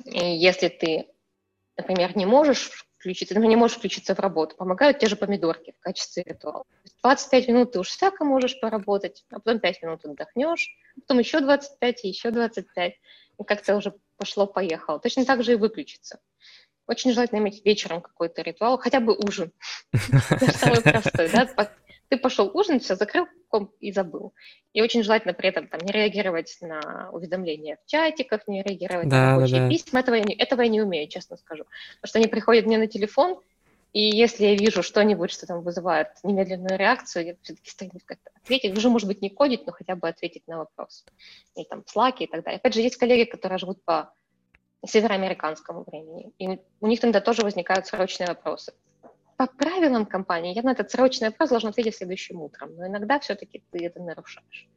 И 0.05 0.19
если 0.19 0.69
ты, 0.69 1.07
например, 1.77 2.15
не 2.15 2.25
можешь 2.25 2.87
включиться, 2.97 3.33
например, 3.33 3.49
не 3.49 3.59
можешь 3.59 3.77
включиться 3.77 4.15
в 4.15 4.19
работу, 4.19 4.55
помогают 4.55 4.99
те 4.99 5.07
же 5.07 5.15
помидорки 5.15 5.73
в 5.77 5.83
качестве 5.83 6.23
ритуала. 6.23 6.63
25 7.03 7.47
минут 7.47 7.71
ты 7.71 7.79
уж 7.79 7.87
всяко 7.87 8.25
можешь 8.25 8.59
поработать, 8.59 9.25
а 9.31 9.39
потом 9.39 9.59
5 9.59 9.83
минут 9.83 10.05
отдохнешь, 10.05 10.75
потом 10.95 11.19
еще 11.19 11.39
25 11.39 12.05
и 12.05 12.07
еще 12.09 12.31
25, 12.31 12.93
и 13.39 13.43
как-то 13.43 13.75
уже 13.77 13.93
пошло-поехало. 14.17 14.99
Точно 14.99 15.25
так 15.25 15.43
же 15.43 15.53
и 15.53 15.55
выключиться. 15.55 16.19
Очень 16.87 17.13
желательно 17.13 17.39
иметь 17.39 17.63
вечером 17.63 18.01
какой-то 18.01 18.41
ритуал, 18.41 18.79
хотя 18.79 18.99
бы 18.99 19.15
ужин. 19.15 19.51
Самый 19.93 20.81
простой, 20.81 21.29
да, 21.29 21.47
ты 22.09 22.17
пошел 22.17 22.49
ужинать, 22.51 22.83
все, 22.83 22.95
закрыл 22.95 23.27
комп 23.47 23.71
и 23.79 23.91
забыл. 23.91 24.33
И 24.73 24.81
очень 24.81 25.03
желательно 25.03 25.33
при 25.33 25.49
этом 25.49 25.67
там, 25.67 25.79
не 25.81 25.91
реагировать 25.91 26.57
на 26.61 27.09
уведомления 27.11 27.77
в 27.83 27.89
чатиках, 27.89 28.47
не 28.47 28.63
реагировать 28.63 29.07
да, 29.07 29.15
на 29.15 29.31
рабочие 29.35 29.59
да, 29.59 29.63
да. 29.65 29.69
письма. 29.69 29.99
Этого 29.99 30.15
я, 30.15 30.23
не, 30.23 30.35
этого 30.35 30.61
я 30.61 30.67
не 30.69 30.81
умею, 30.81 31.07
честно 31.07 31.37
скажу. 31.37 31.65
Потому 32.01 32.09
что 32.09 32.19
они 32.19 32.27
приходят 32.27 32.65
мне 32.65 32.79
на 32.79 32.87
телефон, 32.87 33.39
и 33.93 34.01
если 34.01 34.45
я 34.45 34.55
вижу 34.55 34.83
что-нибудь, 34.83 35.31
что 35.31 35.47
там 35.47 35.61
вызывает 35.61 36.09
немедленную 36.23 36.77
реакцию, 36.77 37.25
я 37.25 37.35
все-таки 37.41 37.69
стремлюсь 37.69 38.03
как-то 38.05 38.29
ответить. 38.41 38.77
Уже, 38.77 38.89
может 38.89 39.07
быть, 39.07 39.21
не 39.21 39.29
кодить, 39.29 39.65
но 39.65 39.71
хотя 39.71 39.95
бы 39.95 40.07
ответить 40.07 40.47
на 40.47 40.57
вопрос. 40.57 41.05
И 41.55 41.63
там 41.65 41.83
слаки 41.87 42.25
и 42.25 42.27
так 42.27 42.43
далее. 42.43 42.59
Опять 42.59 42.73
же, 42.73 42.81
есть 42.81 42.97
коллеги, 42.97 43.29
которые 43.29 43.57
живут 43.57 43.83
по 43.83 44.13
североамериканскому 44.85 45.83
времени. 45.83 46.31
И 46.37 46.59
у 46.81 46.87
них 46.87 46.99
тогда 46.99 47.19
тоже 47.19 47.41
возникают 47.41 47.87
срочные 47.87 48.27
вопросы 48.27 48.73
по 49.39 49.47
правилам 49.47 50.05
компании 50.05 50.53
я 50.53 50.61
на 50.63 50.71
этот 50.71 50.91
срочный 50.91 51.29
вопрос 51.29 51.49
должен 51.49 51.69
ответить 51.69 51.95
следующим 51.95 52.41
утром, 52.41 52.75
но 52.75 52.87
иногда 52.87 53.19
все-таки 53.19 53.63
ты 53.71 53.85
это 53.85 54.01
нарушаешь. 54.01 54.67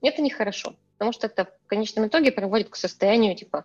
И 0.00 0.08
это 0.08 0.22
нехорошо, 0.22 0.74
потому 0.94 1.12
что 1.12 1.28
это 1.28 1.44
в 1.44 1.68
конечном 1.68 2.08
итоге 2.08 2.32
приводит 2.32 2.68
к 2.68 2.74
состоянию 2.74 3.36
типа 3.36 3.64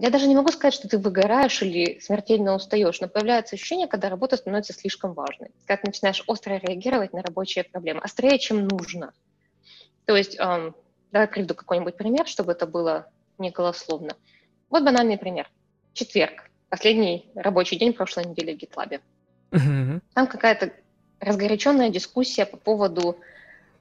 я 0.00 0.10
даже 0.10 0.26
не 0.26 0.34
могу 0.34 0.50
сказать, 0.50 0.74
что 0.74 0.88
ты 0.88 0.98
выгораешь 0.98 1.62
или 1.62 1.98
смертельно 2.00 2.54
устаешь, 2.54 3.00
но 3.00 3.08
появляется 3.08 3.56
ощущение, 3.56 3.86
когда 3.86 4.08
работа 4.08 4.36
становится 4.36 4.72
слишком 4.72 5.14
важной. 5.14 5.50
Как 5.66 5.84
начинаешь 5.84 6.22
остро 6.26 6.54
реагировать 6.54 7.12
на 7.12 7.22
рабочие 7.22 7.64
проблемы, 7.64 8.00
острее, 8.00 8.38
чем 8.38 8.66
нужно. 8.66 9.12
То 10.04 10.16
есть, 10.16 10.36
эм, 10.38 10.74
давай 11.12 11.28
приведу 11.28 11.54
какой-нибудь 11.54 11.96
пример, 11.96 12.26
чтобы 12.26 12.52
это 12.52 12.66
было 12.66 13.08
не 13.38 13.50
голословно. 13.50 14.16
Вот 14.70 14.84
банальный 14.84 15.18
пример. 15.18 15.48
Четверг 15.92 16.50
последний 16.74 17.30
рабочий 17.36 17.76
день 17.76 17.92
прошлой 17.92 18.24
недели 18.24 18.52
в 18.52 18.58
GitLab. 18.58 19.00
Там 20.12 20.26
какая-то 20.26 20.72
разгоряченная 21.20 21.88
дискуссия 21.88 22.46
по 22.46 22.56
поводу 22.56 23.16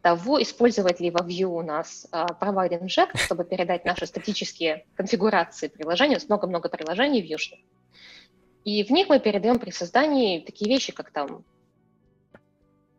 того, 0.03 0.41
использовать 0.41 0.99
ли 0.99 1.09
во 1.11 1.21
Vue 1.21 1.45
у 1.45 1.61
нас 1.61 2.05
uh, 2.11 2.27
providing 2.39 2.81
inject, 2.81 3.17
чтобы 3.17 3.45
передать 3.45 3.85
наши 3.85 4.05
статические 4.05 4.85
конфигурации 4.95 5.69
приложения, 5.69 6.19
много-много 6.27 6.67
приложений 6.67 7.21
вьюшных. 7.21 7.61
И 8.65 8.83
в 8.83 8.89
них 8.89 9.07
мы 9.07 9.19
передаем 9.21 9.59
при 9.59 9.71
создании 9.71 10.41
такие 10.41 10.69
вещи, 10.69 10.91
как 10.91 11.11
там, 11.11 11.45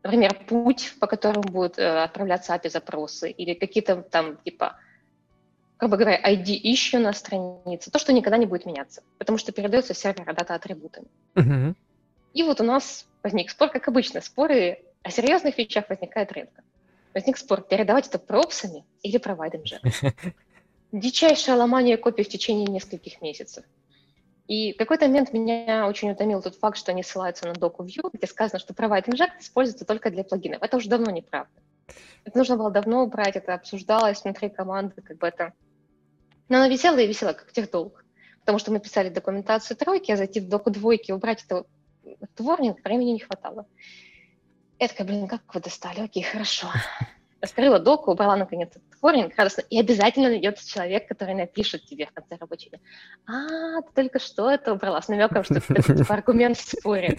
например, 0.02 0.46
путь, 0.46 0.94
по 0.98 1.06
которому 1.06 1.42
будут 1.42 1.78
uh, 1.78 2.04
отправляться 2.04 2.54
API-запросы, 2.54 3.30
или 3.30 3.52
какие-то 3.52 4.02
там 4.02 4.38
типа 4.38 4.78
грубо 5.78 5.98
говоря, 5.98 6.18
ID 6.18 6.62
issue 6.62 6.98
на 6.98 7.12
странице, 7.12 7.90
то, 7.90 7.98
что 7.98 8.14
никогда 8.14 8.38
не 8.38 8.46
будет 8.46 8.64
меняться, 8.64 9.02
потому 9.18 9.36
что 9.36 9.52
передается 9.52 9.92
сервер 9.92 10.24
дата 10.32 10.54
атрибутами. 10.54 11.08
Uh-huh. 11.34 11.74
И 12.32 12.42
вот 12.42 12.62
у 12.62 12.64
нас 12.64 13.06
возник 13.22 13.50
спор, 13.50 13.68
как 13.68 13.86
обычно, 13.88 14.22
споры 14.22 14.82
о 15.02 15.10
серьезных 15.10 15.58
вещах 15.58 15.90
возникают 15.90 16.32
редко. 16.32 16.62
Возник 17.14 17.38
спор, 17.38 17.62
передавать 17.62 18.08
это 18.08 18.18
пропсами 18.18 18.84
или 19.02 19.18
провайдом 19.18 19.64
же. 19.64 19.80
Дичайшее 20.92 21.56
ломание 21.56 21.96
копий 21.96 22.24
в 22.24 22.28
течение 22.28 22.66
нескольких 22.66 23.20
месяцев. 23.20 23.64
И 24.46 24.74
в 24.74 24.76
какой-то 24.76 25.06
момент 25.06 25.32
меня 25.32 25.86
очень 25.88 26.10
утомил 26.10 26.42
тот 26.42 26.56
факт, 26.56 26.76
что 26.76 26.92
они 26.92 27.02
ссылаются 27.02 27.46
на 27.46 27.54
доку 27.54 27.84
View, 27.84 28.10
где 28.12 28.26
сказано, 28.26 28.58
что 28.58 28.74
Provide 28.74 29.06
Inject 29.06 29.40
используется 29.40 29.86
только 29.86 30.10
для 30.10 30.24
плагинов. 30.24 30.62
Это 30.62 30.76
уже 30.76 30.90
давно 30.90 31.10
неправда. 31.10 31.52
Это 32.24 32.36
нужно 32.36 32.56
было 32.56 32.70
давно 32.70 33.04
убрать, 33.04 33.36
это 33.36 33.54
обсуждалось 33.54 34.22
внутри 34.22 34.50
команды, 34.50 35.00
как 35.00 35.18
бы 35.18 35.26
это 35.26 35.54
но 36.48 36.58
она 36.58 36.68
висела 36.68 36.98
и 36.98 37.06
висела, 37.06 37.32
как 37.32 37.52
техдолг. 37.52 38.04
Потому 38.40 38.58
что 38.58 38.70
мы 38.70 38.80
писали 38.80 39.08
документацию 39.08 39.76
тройки, 39.76 40.12
а 40.12 40.16
зайти 40.16 40.40
в 40.40 40.48
доку 40.48 40.70
двойки, 40.70 41.12
убрать 41.12 41.44
это 41.44 41.64
творник, 42.34 42.84
времени 42.84 43.12
не 43.12 43.20
хватало. 43.20 43.66
Я 44.84 44.88
такая, 44.88 45.06
блин, 45.06 45.26
как 45.26 45.40
вы 45.54 45.62
достали? 45.62 46.00
Окей, 46.00 46.22
хорошо. 46.22 46.66
Раскрыла 47.40 47.78
доку, 47.78 48.12
убрала 48.12 48.36
наконец 48.36 48.68
этот 48.68 48.82
творник, 49.00 49.34
радостно. 49.34 49.62
И 49.70 49.80
обязательно 49.80 50.28
найдется 50.28 50.68
человек, 50.68 51.08
который 51.08 51.34
напишет 51.34 51.86
тебе 51.86 52.04
в 52.04 52.12
конце 52.12 52.36
рабочего 52.36 52.76
дня. 52.76 52.80
А, 53.26 53.80
ты 53.80 53.88
только 53.94 54.18
что 54.18 54.50
это 54.50 54.74
убрала, 54.74 55.00
с 55.00 55.08
намеком, 55.08 55.42
что 55.42 55.54
это 55.54 55.96
типа, 55.96 56.12
аргумент 56.12 56.58
в. 56.58 57.16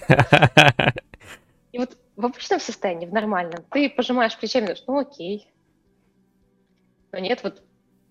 И 1.71 1.79
вот 1.79 1.97
в 2.15 2.25
обычном 2.27 2.59
состоянии, 2.59 3.07
в 3.07 3.13
нормальном, 3.13 3.65
ты 3.71 3.89
пожимаешь 3.89 4.37
плечами, 4.37 4.75
ну 4.85 4.99
окей. 4.99 5.51
Но 7.13 7.17
нет, 7.17 7.41
вот 7.41 7.63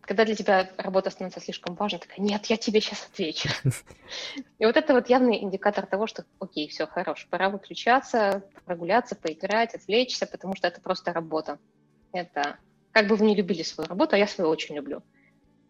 когда 0.07 0.25
для 0.25 0.35
тебя 0.35 0.71
работа 0.77 1.11
становится 1.11 1.41
слишком 1.41 1.75
важной, 1.75 1.99
такая, 1.99 2.21
нет, 2.21 2.47
я 2.47 2.57
тебе 2.57 2.81
сейчас 2.81 3.09
отвечу. 3.11 3.49
И 4.59 4.67
вот 4.67 4.77
это 4.77 4.95
вот 4.95 5.09
явный 5.09 5.43
индикатор 5.43 5.87
того, 5.87 6.07
что, 6.07 6.25
окей, 6.39 6.69
все, 6.69 6.87
хорош, 6.87 7.27
пора 7.31 7.49
выключаться, 7.49 8.43
прогуляться, 8.67 9.17
поиграть, 9.17 9.75
отвлечься, 9.75 10.27
потому 10.27 10.57
что 10.57 10.69
это 10.69 10.81
просто 10.81 11.13
работа. 11.13 11.59
Это, 12.13 12.59
как 12.93 13.09
бы 13.09 13.17
вы 13.17 13.27
не 13.27 13.35
любили 13.35 13.63
свою 13.63 13.89
работу, 13.89 14.15
а 14.15 14.19
я 14.19 14.27
свою 14.27 14.51
очень 14.51 14.77
люблю. 14.77 15.03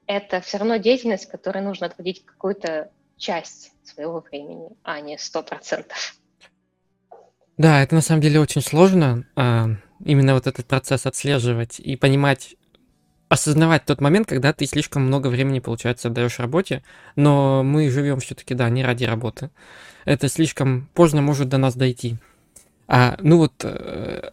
это 0.06 0.40
все 0.40 0.58
равно 0.58 0.76
деятельность, 0.76 1.26
которой 1.26 1.62
нужно 1.62 1.86
отводить 1.86 2.24
какую-то 2.24 2.90
часть 3.16 3.72
своего 3.84 4.20
времени, 4.20 4.68
а 4.82 5.00
не 5.00 5.16
сто 5.16 5.42
процентов. 5.42 6.16
Да, 7.56 7.82
это 7.82 7.94
на 7.94 8.00
самом 8.00 8.20
деле 8.20 8.40
очень 8.40 8.60
сложно, 8.60 9.26
а, 9.36 9.68
именно 10.04 10.34
вот 10.34 10.46
этот 10.46 10.66
процесс 10.66 11.06
отслеживать 11.06 11.78
и 11.78 11.96
понимать, 11.96 12.56
осознавать 13.34 13.84
тот 13.84 14.00
момент, 14.00 14.28
когда 14.28 14.52
ты 14.52 14.64
слишком 14.64 15.02
много 15.02 15.28
времени, 15.28 15.58
получается, 15.58 16.08
отдаешь 16.08 16.38
работе, 16.38 16.82
но 17.16 17.62
мы 17.62 17.90
живем 17.90 18.20
все-таки, 18.20 18.54
да, 18.54 18.68
не 18.70 18.84
ради 18.84 19.04
работы. 19.04 19.50
Это 20.04 20.28
слишком 20.28 20.88
поздно 20.94 21.20
может 21.20 21.48
до 21.48 21.58
нас 21.58 21.74
дойти. 21.74 22.16
А, 22.86 23.16
ну 23.20 23.38
вот, 23.38 23.52
э, 23.64 24.30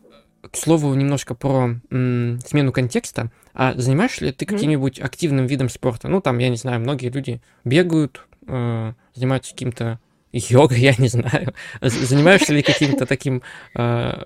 к 0.49 0.55
слову, 0.55 0.93
немножко 0.93 1.33
про 1.33 1.75
м, 1.89 2.39
смену 2.45 2.71
контекста. 2.71 3.31
А 3.53 3.73
занимаешься 3.75 4.25
ли 4.25 4.31
ты 4.31 4.45
каким-нибудь 4.45 4.99
активным 4.99 5.47
видом 5.47 5.69
спорта? 5.69 6.07
Ну, 6.07 6.21
там, 6.21 6.37
я 6.37 6.49
не 6.49 6.57
знаю, 6.57 6.79
многие 6.79 7.09
люди 7.09 7.41
бегают, 7.63 8.27
э, 8.47 8.93
занимаются 9.15 9.51
каким-то 9.51 9.99
йогой, 10.31 10.79
я 10.79 10.95
не 10.97 11.07
знаю. 11.07 11.53
Занимаешься 11.81 12.53
ли 12.53 12.61
каким-то 12.61 13.05
таким 13.07 13.41
э, 13.75 14.23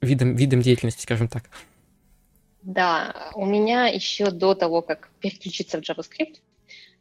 видом, 0.00 0.36
видом 0.36 0.62
деятельности, 0.62 1.02
скажем 1.02 1.28
так? 1.28 1.44
Да, 2.66 3.30
у 3.36 3.46
меня 3.46 3.86
еще 3.86 4.32
до 4.32 4.56
того, 4.56 4.82
как 4.82 5.10
переключиться 5.20 5.80
в 5.80 5.82
JavaScript, 5.82 6.40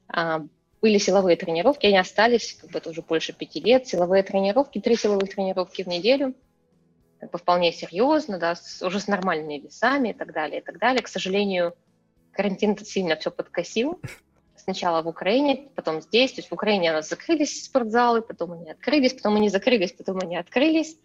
а, 0.07 0.45
были 0.79 0.99
силовые 0.99 1.37
тренировки, 1.37 1.87
они 1.87 1.97
остались, 1.97 2.53
как 2.53 2.69
бы 2.69 2.79
уже 2.87 3.01
больше 3.01 3.33
пяти 3.33 3.59
лет, 3.61 3.87
силовые 3.87 4.21
тренировки, 4.21 4.79
три 4.79 4.95
силовых 4.95 5.33
тренировки 5.33 5.81
в 5.81 5.87
неделю, 5.87 6.35
как 7.19 7.31
бы 7.31 7.39
вполне 7.39 7.71
серьезно, 7.71 8.37
да, 8.37 8.53
с, 8.53 8.83
уже 8.83 8.99
с 8.99 9.07
нормальными 9.07 9.57
весами 9.57 10.09
и 10.09 10.13
так 10.13 10.33
далее, 10.33 10.61
и 10.61 10.63
так 10.63 10.77
далее. 10.77 11.01
К 11.01 11.07
сожалению, 11.07 11.73
карантин 12.31 12.77
сильно 12.77 13.15
все 13.15 13.31
подкосил. 13.31 13.99
Сначала 14.55 15.01
в 15.01 15.07
Украине, 15.07 15.69
потом 15.73 15.99
здесь. 15.99 16.33
То 16.33 16.41
есть 16.41 16.51
в 16.51 16.53
Украине 16.53 16.91
у 16.91 16.93
нас 16.93 17.09
закрылись 17.09 17.65
спортзалы, 17.65 18.21
потом 18.21 18.51
они 18.51 18.69
открылись, 18.69 19.13
потом 19.13 19.37
они 19.37 19.49
закрылись, 19.49 19.93
потом 19.93 20.19
они 20.19 20.37
открылись. 20.37 20.95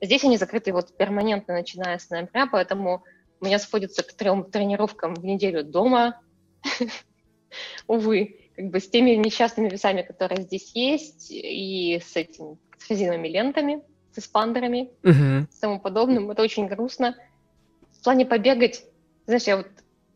Здесь 0.00 0.24
они 0.24 0.38
закрыты 0.38 0.72
вот 0.72 0.96
перманентно, 0.96 1.52
начиная 1.52 1.98
с 1.98 2.08
ноября, 2.08 2.46
поэтому 2.46 3.04
у 3.40 3.44
меня 3.44 3.58
сходится 3.58 4.02
к 4.02 4.12
трем 4.12 4.44
тренировкам 4.44 5.14
в 5.14 5.24
неделю 5.24 5.64
дома. 5.64 6.20
Увы, 7.86 8.50
как 8.56 8.66
бы 8.66 8.80
с 8.80 8.88
теми 8.88 9.10
несчастными 9.10 9.68
весами, 9.68 10.02
которые 10.02 10.42
здесь 10.42 10.72
есть, 10.74 11.30
и 11.30 12.00
с 12.04 12.16
этими 12.16 12.58
с 12.78 12.90
резиновыми 12.90 13.28
лентами, 13.28 13.82
с 14.12 14.18
эспандерами, 14.18 14.90
uh-huh. 15.02 15.42
и 15.42 15.60
тому 15.60 15.80
подобным. 15.80 16.30
Это 16.30 16.42
очень 16.42 16.66
грустно. 16.66 17.16
В 17.92 18.04
плане 18.04 18.26
побегать, 18.26 18.84
знаешь, 19.26 19.44
я 19.44 19.58
вот 19.58 19.68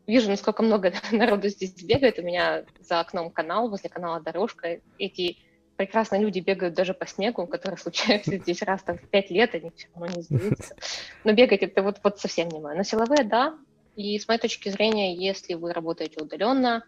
вижу, 0.07 0.29
насколько 0.29 0.63
много 0.63 0.93
народу 1.11 1.49
здесь 1.49 1.73
бегает. 1.83 2.19
У 2.19 2.23
меня 2.23 2.65
за 2.79 2.99
окном 2.99 3.29
канал, 3.31 3.69
возле 3.69 3.89
канала 3.89 4.21
дорожка. 4.21 4.79
Эти 4.97 5.37
прекрасные 5.81 6.21
люди 6.21 6.39
бегают 6.41 6.75
даже 6.75 6.93
по 6.93 7.07
снегу, 7.07 7.47
который 7.47 7.75
случается 7.79 8.37
здесь 8.37 8.61
раз 8.61 8.83
там 8.83 8.99
в 8.99 9.09
пять 9.09 9.31
лет, 9.31 9.55
они 9.55 9.71
все 9.75 9.87
равно 9.95 10.15
не 10.15 10.21
сдаются. 10.21 10.75
Но 11.23 11.33
бегать 11.33 11.63
это 11.63 11.81
вот, 11.81 11.99
вот 12.03 12.19
совсем 12.19 12.49
не 12.49 12.59
мое. 12.59 12.75
Но 12.75 12.83
силовые, 12.83 13.23
да. 13.23 13.57
И 13.95 14.19
с 14.19 14.27
моей 14.27 14.39
точки 14.39 14.69
зрения, 14.69 15.15
если 15.15 15.55
вы 15.55 15.73
работаете 15.73 16.21
удаленно, 16.21 16.85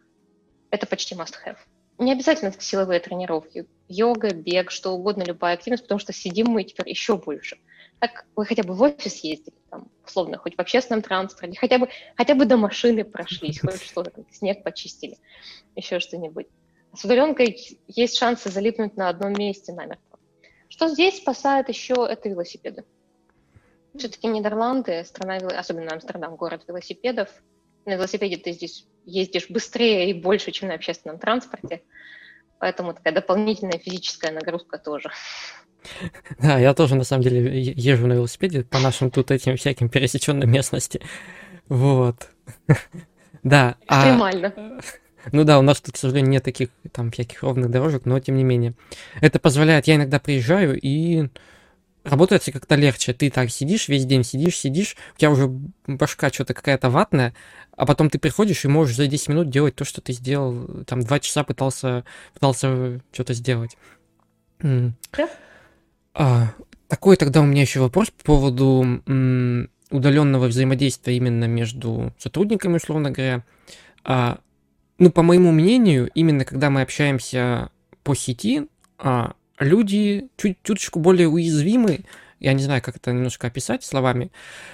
это 0.69 0.85
почти 0.85 1.15
must-have. 1.15 1.57
Не 1.97 2.11
обязательно 2.11 2.53
силовые 2.59 2.99
тренировки. 2.99 3.65
Йога, 3.87 4.31
бег, 4.31 4.69
что 4.69 4.91
угодно, 4.91 5.23
любая 5.23 5.55
активность, 5.55 5.83
потому 5.83 5.97
что 5.97 6.13
сидим 6.13 6.47
мы 6.49 6.63
теперь 6.63 6.89
еще 6.89 7.17
больше. 7.17 7.57
Так 7.97 8.25
вы 8.35 8.45
хотя 8.45 8.61
бы 8.61 8.75
в 8.75 8.81
офис 8.83 9.23
ездили, 9.23 9.55
там, 9.71 9.89
условно, 10.05 10.37
хоть 10.37 10.55
в 10.55 10.59
общественном 10.59 11.01
транспорте, 11.01 11.57
хотя 11.57 11.79
бы, 11.79 11.89
хотя 12.15 12.35
бы 12.35 12.45
до 12.45 12.57
машины 12.57 13.03
прошлись, 13.03 13.59
хоть 13.59 13.81
что-то, 13.83 14.11
снег 14.31 14.61
почистили, 14.61 15.17
еще 15.75 15.99
что-нибудь. 15.99 16.45
С 16.95 17.03
удаленкой 17.03 17.79
есть 17.87 18.17
шансы 18.17 18.49
залипнуть 18.49 18.95
на 18.97 19.09
одном 19.09 19.33
месте 19.33 19.73
намертво. 19.73 20.19
Что 20.69 20.87
здесь 20.87 21.17
спасает 21.17 21.69
еще, 21.69 22.07
это 22.09 22.29
велосипеды. 22.29 22.83
Все-таки 23.95 24.27
Нидерланды, 24.27 25.03
страна, 25.03 25.37
особенно 25.57 25.93
Амстердам, 25.93 26.35
город 26.35 26.63
велосипедов. 26.67 27.29
На 27.85 27.95
велосипеде 27.95 28.37
ты 28.37 28.53
здесь 28.53 28.87
ездишь 29.05 29.49
быстрее 29.49 30.09
и 30.09 30.13
больше, 30.13 30.51
чем 30.51 30.69
на 30.69 30.75
общественном 30.75 31.19
транспорте. 31.19 31.83
Поэтому 32.59 32.93
такая 32.93 33.13
дополнительная 33.13 33.77
физическая 33.77 34.31
нагрузка 34.31 34.77
тоже. 34.77 35.11
Да, 36.39 36.57
я 36.57 36.73
тоже 36.73 36.95
на 36.95 37.03
самом 37.03 37.23
деле 37.23 37.61
езжу 37.61 38.07
на 38.07 38.13
велосипеде 38.13 38.63
по 38.63 38.79
нашим 38.79 39.11
тут 39.11 39.31
этим 39.31 39.57
всяким 39.57 39.89
пересеченным 39.89 40.49
местности. 40.49 41.01
Вот. 41.67 42.29
Да. 43.43 43.75
А 43.87 43.99
Экстремально. 43.99 44.53
А, 44.55 44.79
ну 45.31 45.43
да, 45.43 45.59
у 45.59 45.61
нас 45.61 45.81
тут, 45.81 45.95
к 45.95 45.97
сожалению, 45.97 46.31
нет 46.31 46.43
таких 46.43 46.69
там 46.91 47.11
всяких 47.11 47.43
ровных 47.43 47.69
дорожек, 47.69 48.05
но 48.05 48.19
тем 48.19 48.35
не 48.35 48.43
менее. 48.43 48.73
Это 49.21 49.39
позволяет, 49.39 49.87
я 49.87 49.95
иногда 49.95 50.19
приезжаю 50.19 50.79
и 50.79 51.29
работает 52.03 52.43
как-то 52.51 52.75
легче. 52.75 53.13
Ты 53.13 53.29
так 53.29 53.49
сидишь, 53.49 53.87
весь 53.87 54.05
день 54.05 54.23
сидишь, 54.23 54.57
сидишь, 54.57 54.95
у 55.15 55.19
тебя 55.19 55.31
уже 55.31 55.47
башка 55.87 56.29
что-то 56.29 56.53
какая-то 56.53 56.89
ватная, 56.89 57.33
а 57.75 57.85
потом 57.85 58.09
ты 58.09 58.19
приходишь 58.19 58.65
и 58.65 58.67
можешь 58.67 58.95
за 58.95 59.07
10 59.07 59.29
минут 59.29 59.49
делать 59.49 59.75
то, 59.75 59.85
что 59.85 60.01
ты 60.01 60.13
сделал, 60.13 60.83
там, 60.85 61.01
два 61.01 61.19
часа 61.19 61.43
пытался, 61.43 62.03
пытался 62.33 63.01
что-то 63.11 63.33
сделать. 63.33 63.77
Да? 64.61 65.29
А, 66.13 66.53
такой 66.87 67.17
тогда 67.17 67.41
у 67.41 67.45
меня 67.45 67.61
еще 67.61 67.79
вопрос 67.79 68.11
по 68.11 68.23
поводу 68.23 69.01
м, 69.07 69.69
удаленного 69.89 70.47
взаимодействия 70.47 71.17
именно 71.17 71.45
между 71.45 72.13
сотрудниками, 72.17 72.75
условно 72.75 73.11
говоря. 73.11 73.43
А, 74.03 74.39
ну, 75.03 75.11
по 75.11 75.21
моему 75.21 75.51
мнению, 75.51 76.09
именно 76.15 76.45
когда 76.45 76.69
мы 76.69 76.81
общаемся 76.81 77.69
по 78.03 78.15
сети, 78.15 78.67
а, 78.97 79.33
люди 79.59 80.29
чуть 80.37 80.57
чуточку 80.63 80.99
более 80.99 81.27
уязвимы. 81.27 82.05
Я 82.39 82.53
не 82.53 82.63
знаю, 82.63 82.81
как 82.81 82.95
это 82.95 83.11
немножко 83.11 83.47
описать 83.47 83.83
словами. 83.83 84.31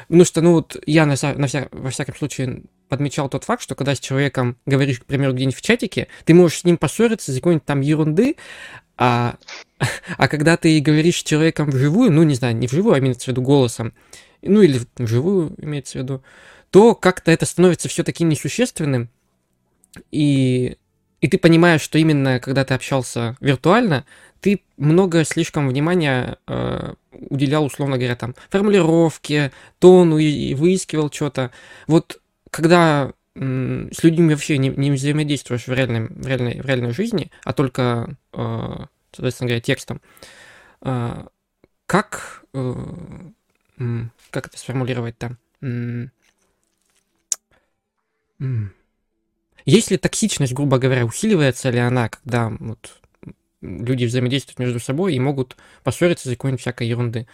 Потому 0.08 0.26
что, 0.26 0.42
ну 0.42 0.54
вот, 0.54 0.78
я 0.86 1.06
на, 1.06 1.16
на 1.36 1.48
вся, 1.48 1.68
во 1.72 1.90
всяком 1.90 2.16
случае 2.16 2.64
подмечал 2.90 3.28
тот 3.30 3.44
факт, 3.44 3.62
что 3.64 3.74
когда 3.74 3.96
с 3.96 4.00
человеком 4.00 4.58
говоришь, 4.66 5.00
к 5.00 5.06
примеру, 5.06 5.34
где-нибудь 5.34 5.56
в 5.56 5.62
чатике, 5.62 6.08
ты 6.26 6.34
можешь 6.34 6.60
с 6.60 6.64
ним 6.64 6.78
поссориться 6.78 7.32
из-за 7.32 7.42
какой-нибудь 7.42 7.66
там 7.66 7.82
ерунды, 7.82 8.36
а, 8.98 9.36
а 10.18 10.28
когда 10.28 10.58
ты 10.58 10.80
говоришь 10.80 11.20
с 11.20 11.24
человеком 11.24 11.72
вживую, 11.72 12.12
ну, 12.12 12.22
не 12.22 12.36
знаю, 12.36 12.56
не 12.56 12.68
вживую, 12.68 12.96
а 12.96 13.00
имеется 13.00 13.26
в 13.26 13.28
виду 13.30 13.42
голосом, 13.42 13.94
ну, 14.44 14.62
или 14.62 14.80
вживую 14.98 15.56
имеется 15.58 15.98
в 15.98 16.02
виду, 16.04 16.24
то 16.70 16.94
как-то 16.94 17.32
это 17.32 17.46
становится 17.48 17.90
все 17.90 18.04
таким 18.04 18.30
несущественным, 18.30 19.10
и, 20.12 20.78
и 21.22 21.28
ты 21.28 21.38
понимаешь, 21.38 21.82
что 21.82 21.98
именно 21.98 22.40
когда 22.40 22.66
ты 22.66 22.74
общался 22.74 23.36
виртуально, 23.40 24.06
ты 24.42 24.62
много 24.78 25.26
слишком 25.26 25.68
внимания 25.68 26.38
э, 26.48 26.94
уделял, 27.12 27.66
условно 27.66 27.98
говоря, 27.98 28.16
там, 28.16 28.36
формулировке, 28.50 29.52
тону 29.80 30.18
и, 30.18 30.26
и 30.26 30.56
выискивал 30.56 31.12
что-то. 31.12 31.52
Вот 31.88 32.22
когда 32.50 33.12
м, 33.36 33.92
с 33.92 34.04
людьми 34.04 34.34
вообще 34.34 34.58
не, 34.58 34.70
не 34.70 34.92
взаимодействуешь 34.92 35.68
в, 35.68 35.74
реальной, 35.74 36.08
в, 36.08 36.26
реальной, 36.26 36.62
в 36.62 36.66
реальной 36.66 36.92
жизни, 36.92 37.32
а 37.44 37.54
только, 37.54 38.16
э, 38.34 38.86
соответственно 39.12 39.48
говоря, 39.50 39.62
текстом, 39.62 40.02
э, 40.82 41.26
как, 41.86 42.44
э, 42.54 42.74
как 44.32 44.48
это 44.48 44.58
сформулировать 44.58 45.18
там? 45.18 45.38
Есть 48.40 48.79
ли 49.66 49.98
токсичность, 49.98 50.54
грубо 50.54 50.78
говоря, 50.78 51.06
усиливается 51.06 51.70
ли 51.70 51.80
она, 51.80 52.10
когда 52.10 52.52
вот 52.60 53.00
люди 53.62 54.06
взаимодействуют 54.06 54.60
между 54.60 54.80
собой 54.80 55.16
и 55.16 55.20
могут 55.20 55.58
поссориться 55.84 56.30
за 56.30 56.36
какой-нибудь 56.36 56.62
всякой 56.62 56.88
ерунды. 56.88 57.28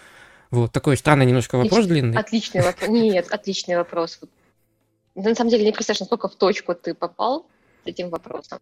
Вот, 0.52 0.72
такой 0.72 0.98
странный 0.98 1.26
немножко 1.26 1.58
вопрос 1.58 1.86
Отличный, 1.86 2.02
длинный. 2.02 2.18
Отличный 2.18 2.62
вопрос. 2.62 2.90
Нет, 2.90 3.28
отличный 3.32 3.78
вопрос. 3.78 4.20
На 5.16 5.36
самом 5.36 5.50
деле 5.50 5.66
не 5.66 5.72
представляешь, 5.72 6.02
насколько 6.02 6.28
в 6.28 6.36
точку 6.36 6.76
ты 6.76 6.94
попал 6.94 7.48
с 7.84 7.88
этим 7.88 8.10
вопросом. 8.10 8.60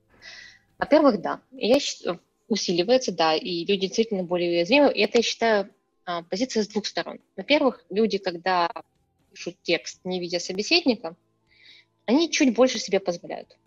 Во-первых, 0.78 1.22
да, 1.22 1.40
я 1.52 1.80
считаю, 1.80 2.20
усиливается, 2.48 3.12
да, 3.12 3.36
и 3.36 3.66
люди 3.66 3.88
действительно 3.88 4.24
более 4.24 4.50
уязвимы. 4.52 4.92
И 4.92 5.02
это, 5.02 5.20
я 5.20 5.24
считаю, 5.24 5.70
а, 6.06 6.24
позиция 6.24 6.64
с 6.64 6.68
двух 6.68 6.86
сторон. 6.86 7.20
Во-первых, 7.36 7.84
люди, 7.90 8.18
когда 8.18 8.70
пишут 9.32 9.56
текст, 9.64 10.00
не 10.04 10.20
видя 10.20 10.40
собеседника, 10.40 11.16
они 12.06 12.32
чуть 12.32 12.54
больше 12.54 12.80
себе 12.80 13.00
позволяют 13.00 13.58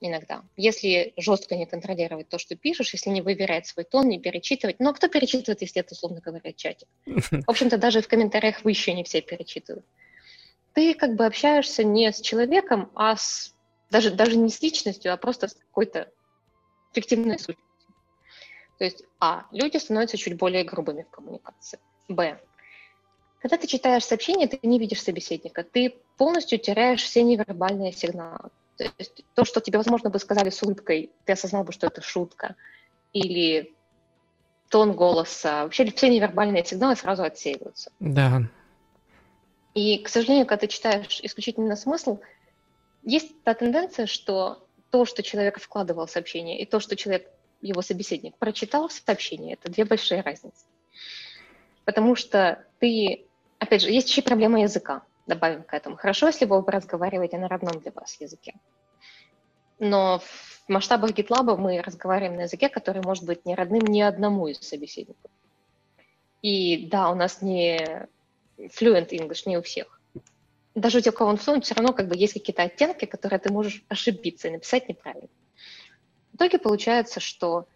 иногда. 0.00 0.42
Если 0.56 1.12
жестко 1.16 1.56
не 1.56 1.66
контролировать 1.66 2.28
то, 2.28 2.38
что 2.38 2.56
пишешь, 2.56 2.92
если 2.92 3.10
не 3.10 3.20
выбирать 3.20 3.66
свой 3.66 3.84
тон, 3.84 4.08
не 4.08 4.18
перечитывать. 4.18 4.80
Ну, 4.80 4.90
а 4.90 4.94
кто 4.94 5.08
перечитывает, 5.08 5.60
если 5.60 5.80
это, 5.80 5.92
условно 5.92 6.20
говоря, 6.20 6.52
чатик? 6.52 6.88
В 7.06 7.48
общем-то, 7.50 7.76
даже 7.76 8.00
в 8.00 8.08
комментариях 8.08 8.64
вы 8.64 8.70
еще 8.70 8.94
не 8.94 9.04
все 9.04 9.20
перечитывают. 9.20 9.84
Ты 10.72 10.94
как 10.94 11.16
бы 11.16 11.26
общаешься 11.26 11.84
не 11.84 12.10
с 12.12 12.20
человеком, 12.20 12.90
а 12.94 13.16
с 13.16 13.54
даже, 13.90 14.10
даже 14.10 14.36
не 14.36 14.50
с 14.50 14.62
личностью, 14.62 15.12
а 15.12 15.16
просто 15.16 15.48
с 15.48 15.54
какой-то 15.54 16.10
фиктивной 16.92 17.38
сущностью. 17.38 17.66
То 18.78 18.84
есть, 18.84 19.02
а, 19.18 19.46
люди 19.50 19.76
становятся 19.76 20.16
чуть 20.16 20.38
более 20.38 20.64
грубыми 20.64 21.02
в 21.02 21.10
коммуникации. 21.10 21.78
Б, 22.08 22.40
когда 23.40 23.56
ты 23.56 23.66
читаешь 23.66 24.04
сообщение, 24.04 24.48
ты 24.48 24.58
не 24.62 24.78
видишь 24.78 25.02
собеседника, 25.02 25.64
ты 25.64 25.96
полностью 26.16 26.58
теряешь 26.58 27.02
все 27.02 27.22
невербальные 27.22 27.92
сигналы 27.92 28.50
То 28.76 28.84
есть 28.98 29.24
то, 29.34 29.44
что 29.44 29.60
тебе, 29.60 29.78
возможно, 29.78 30.10
бы 30.10 30.18
сказали 30.18 30.50
с 30.50 30.62
улыбкой, 30.62 31.10
ты 31.24 31.32
осознал 31.32 31.64
бы, 31.64 31.72
что 31.72 31.86
это 31.86 32.02
шутка, 32.02 32.56
или 33.12 33.74
тон 34.68 34.92
голоса, 34.92 35.64
вообще 35.64 35.86
все 35.90 36.08
невербальные 36.08 36.64
сигналы 36.64 36.96
сразу 36.96 37.22
отсеиваются. 37.22 37.90
Да. 37.98 38.42
И, 39.74 39.98
к 39.98 40.08
сожалению, 40.08 40.46
когда 40.46 40.60
ты 40.60 40.66
читаешь 40.68 41.20
исключительно 41.22 41.76
смысл, 41.76 42.18
есть 43.02 43.42
та 43.42 43.54
тенденция, 43.54 44.06
что 44.06 44.66
то, 44.90 45.06
что 45.06 45.22
человек 45.22 45.58
вкладывал 45.60 46.06
в 46.06 46.10
сообщение, 46.10 46.60
и 46.60 46.66
то, 46.66 46.78
что 46.78 46.94
человек, 46.94 47.26
его 47.62 47.80
собеседник, 47.80 48.36
прочитал 48.36 48.88
в 48.88 48.92
сообщении, 48.92 49.54
это 49.54 49.70
две 49.70 49.84
большие 49.84 50.20
разницы. 50.20 50.66
Потому 51.84 52.16
что 52.16 52.64
ты, 52.78 53.24
опять 53.70 53.82
же, 53.82 53.90
есть 53.90 54.08
еще 54.08 54.22
проблема 54.22 54.62
языка, 54.62 55.02
добавим 55.26 55.62
к 55.62 55.72
этому. 55.72 55.96
Хорошо, 55.96 56.26
если 56.26 56.44
вы 56.44 56.62
разговариваете 56.66 57.38
на 57.38 57.48
родном 57.48 57.80
для 57.80 57.92
вас 57.92 58.20
языке. 58.20 58.54
Но 59.78 60.18
в 60.18 60.68
масштабах 60.68 61.12
GitLab 61.12 61.56
мы 61.56 61.80
разговариваем 61.80 62.36
на 62.36 62.42
языке, 62.42 62.68
который 62.68 63.02
может 63.02 63.24
быть 63.24 63.46
не 63.46 63.54
родным 63.54 63.82
ни 63.86 64.00
одному 64.00 64.48
из 64.48 64.58
собеседников. 64.58 65.30
И 66.42 66.88
да, 66.88 67.10
у 67.10 67.14
нас 67.14 67.42
не 67.42 68.08
fluent 68.58 69.10
English, 69.10 69.42
не 69.46 69.56
у 69.56 69.62
всех 69.62 70.00
даже 70.74 70.98
у 70.98 71.00
тех, 71.00 71.14
у 71.14 71.16
кого 71.16 71.30
он 71.30 71.36
fluent, 71.36 71.62
все 71.62 71.74
равно 71.74 71.92
как 71.92 72.08
бы 72.08 72.16
есть 72.16 72.34
какие-то 72.34 72.62
оттенки, 72.62 73.04
которые 73.04 73.38
ты 73.38 73.52
можешь 73.52 73.84
ошибиться 73.88 74.48
и 74.48 74.52
написать 74.52 74.88
неправильно. 74.88 75.28
В 76.32 76.36
итоге 76.36 76.58
получается, 76.58 77.20
что 77.20 77.66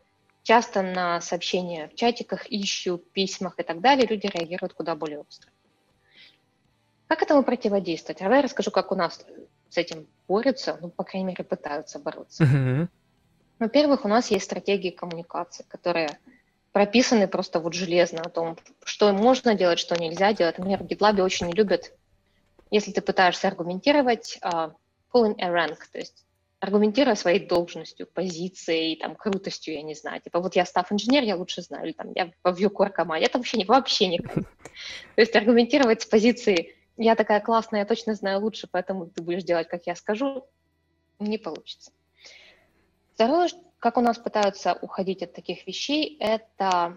часто 0.42 0.82
на 0.82 1.20
сообщения 1.20 1.88
в 1.88 1.94
чатиках, 1.94 2.46
ищу, 2.50 2.98
письмах 2.98 3.58
и 3.58 3.62
так 3.62 3.80
далее 3.80 4.06
люди 4.06 4.26
реагируют 4.26 4.74
куда 4.74 4.94
более 4.94 5.20
остро. 5.20 5.50
Как 7.06 7.22
этому 7.22 7.42
противодействовать? 7.42 8.20
А 8.20 8.24
давай 8.24 8.38
я 8.38 8.44
расскажу, 8.44 8.70
как 8.70 8.92
у 8.92 8.94
нас 8.94 9.24
с 9.68 9.76
этим 9.76 10.06
борются, 10.28 10.78
ну, 10.80 10.88
по 10.88 11.04
крайней 11.04 11.28
мере, 11.28 11.44
пытаются 11.44 11.98
бороться. 11.98 12.44
Uh-huh. 12.44 12.88
Во-первых, 13.58 14.04
у 14.04 14.08
нас 14.08 14.30
есть 14.30 14.44
стратегии 14.44 14.90
коммуникации, 14.90 15.64
которые 15.68 16.18
прописаны 16.72 17.28
просто 17.28 17.60
вот 17.60 17.74
железно 17.74 18.22
о 18.22 18.30
том, 18.30 18.56
что 18.84 19.12
можно 19.12 19.54
делать, 19.54 19.78
что 19.78 19.96
нельзя 19.96 20.32
делать. 20.32 20.58
Например, 20.58 20.82
в 20.82 20.86
GitLab 20.86 21.20
очень 21.20 21.46
не 21.46 21.52
любят 21.52 21.92
если 22.74 22.90
ты 22.90 23.00
пытаешься 23.00 23.46
аргументировать 23.46 24.38
uh, 24.42 24.72
pulling 25.12 25.36
a 25.38 25.48
rank, 25.48 25.78
то 25.92 25.98
есть 25.98 26.24
аргументируя 26.58 27.14
своей 27.14 27.46
должностью, 27.46 28.06
позицией, 28.06 28.96
там, 28.96 29.14
крутостью, 29.14 29.74
я 29.74 29.82
не 29.82 29.94
знаю. 29.94 30.20
Типа, 30.20 30.40
вот 30.40 30.56
я 30.56 30.64
став 30.64 30.90
инженер, 30.90 31.22
я 31.22 31.36
лучше 31.36 31.62
знаю, 31.62 31.84
или 31.84 31.92
там, 31.92 32.10
я 32.16 32.32
в 32.42 32.60
Vue 32.60 32.90
команде. 32.90 33.26
Это 33.26 33.38
вообще, 33.38 33.58
не, 33.58 33.64
вообще 33.64 34.08
никак. 34.08 34.34
То 35.14 35.20
есть 35.20 35.36
аргументировать 35.36 36.02
с 36.02 36.06
позиции 36.06 36.74
«я 36.96 37.14
такая 37.16 37.40
классная, 37.40 37.80
я 37.80 37.86
точно 37.86 38.14
знаю 38.14 38.40
лучше, 38.40 38.68
поэтому 38.70 39.06
ты 39.06 39.22
будешь 39.22 39.44
делать, 39.44 39.68
как 39.68 39.86
я 39.86 39.94
скажу», 39.94 40.46
не 41.18 41.38
получится. 41.38 41.92
Второе, 43.14 43.48
как 43.78 43.96
у 43.96 44.00
нас 44.00 44.18
пытаются 44.18 44.74
уходить 44.74 45.22
от 45.22 45.32
таких 45.32 45.66
вещей, 45.66 46.16
это 46.18 46.96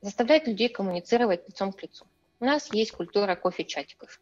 заставлять 0.00 0.46
людей 0.46 0.68
коммуницировать 0.68 1.48
лицом 1.48 1.72
к 1.72 1.82
лицу. 1.82 2.06
У 2.40 2.44
нас 2.44 2.72
есть 2.72 2.92
культура 2.92 3.34
кофе-чатиков. 3.34 4.20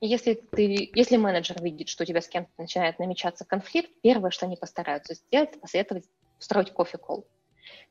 Если, 0.00 0.34
ты, 0.34 0.90
если 0.94 1.16
менеджер 1.16 1.60
видит, 1.62 1.88
что 1.88 2.04
у 2.04 2.06
тебя 2.06 2.20
с 2.20 2.28
кем-то 2.28 2.50
начинает 2.58 2.98
намечаться 2.98 3.44
конфликт, 3.44 3.90
первое, 4.02 4.30
что 4.30 4.46
они 4.46 4.56
постараются 4.56 5.14
сделать, 5.14 5.50
это 5.50 5.58
посоветовать 5.58 6.04
устроить 6.38 6.72
кофе-колл. 6.72 7.26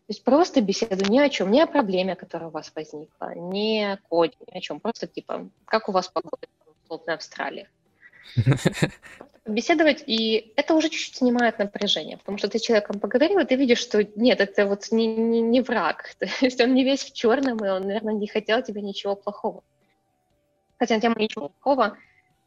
То 0.07 0.13
есть 0.13 0.23
просто 0.23 0.61
беседу 0.61 1.11
ни 1.11 1.19
о 1.19 1.27
чем, 1.27 1.51
ни 1.51 1.59
о 1.59 1.67
проблеме, 1.67 2.15
которая 2.15 2.47
у 2.47 2.51
вас 2.51 2.71
возникла, 2.73 3.33
ни 3.35 3.83
о 3.83 3.97
коде, 4.09 4.37
ни 4.51 4.57
о 4.57 4.61
чем. 4.61 4.79
Просто 4.79 5.05
типа, 5.05 5.49
как 5.65 5.89
у 5.89 5.91
вас 5.91 6.07
погода 6.07 6.47
в 6.87 7.09
Австралии. 7.09 7.67
Беседовать, 9.45 10.03
и 10.05 10.53
это 10.55 10.75
уже 10.75 10.89
чуть-чуть 10.89 11.17
снимает 11.17 11.59
напряжение, 11.59 12.17
потому 12.17 12.37
что 12.37 12.49
ты 12.49 12.59
с 12.59 12.61
человеком 12.61 12.99
поговорил, 12.99 13.39
и 13.39 13.45
ты 13.45 13.55
видишь, 13.55 13.79
что 13.79 14.03
нет, 14.15 14.41
это 14.41 14.65
вот 14.65 14.91
не, 14.91 15.07
не, 15.07 15.41
не 15.41 15.61
враг. 15.61 16.15
То 16.19 16.27
есть 16.41 16.59
он 16.61 16.73
не 16.73 16.83
весь 16.83 17.03
в 17.03 17.13
черном, 17.13 17.57
и 17.57 17.69
он, 17.69 17.87
наверное, 17.87 18.13
не 18.13 18.27
хотел 18.27 18.61
тебе 18.61 18.81
ничего 18.81 19.15
плохого. 19.15 19.63
Хотя 20.79 20.95
на 20.95 21.01
тему 21.01 21.15
ничего 21.17 21.49
плохого, 21.49 21.97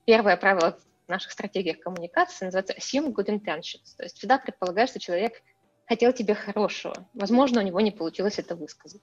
первое 0.04 0.36
правило 0.36 0.78
в 1.06 1.10
наших 1.10 1.32
стратегиях 1.32 1.80
коммуникации 1.80 2.46
называется 2.46 2.74
assume 2.74 3.12
good 3.12 3.26
intentions. 3.26 3.96
То 3.96 4.04
есть 4.04 4.16
всегда 4.16 4.38
предполагаешь, 4.38 4.90
что 4.90 5.00
человек 5.00 5.42
хотел 5.90 6.12
тебе 6.12 6.36
хорошего. 6.36 6.94
Возможно, 7.14 7.60
у 7.60 7.64
него 7.64 7.80
не 7.80 7.90
получилось 7.90 8.38
это 8.38 8.54
высказать. 8.54 9.02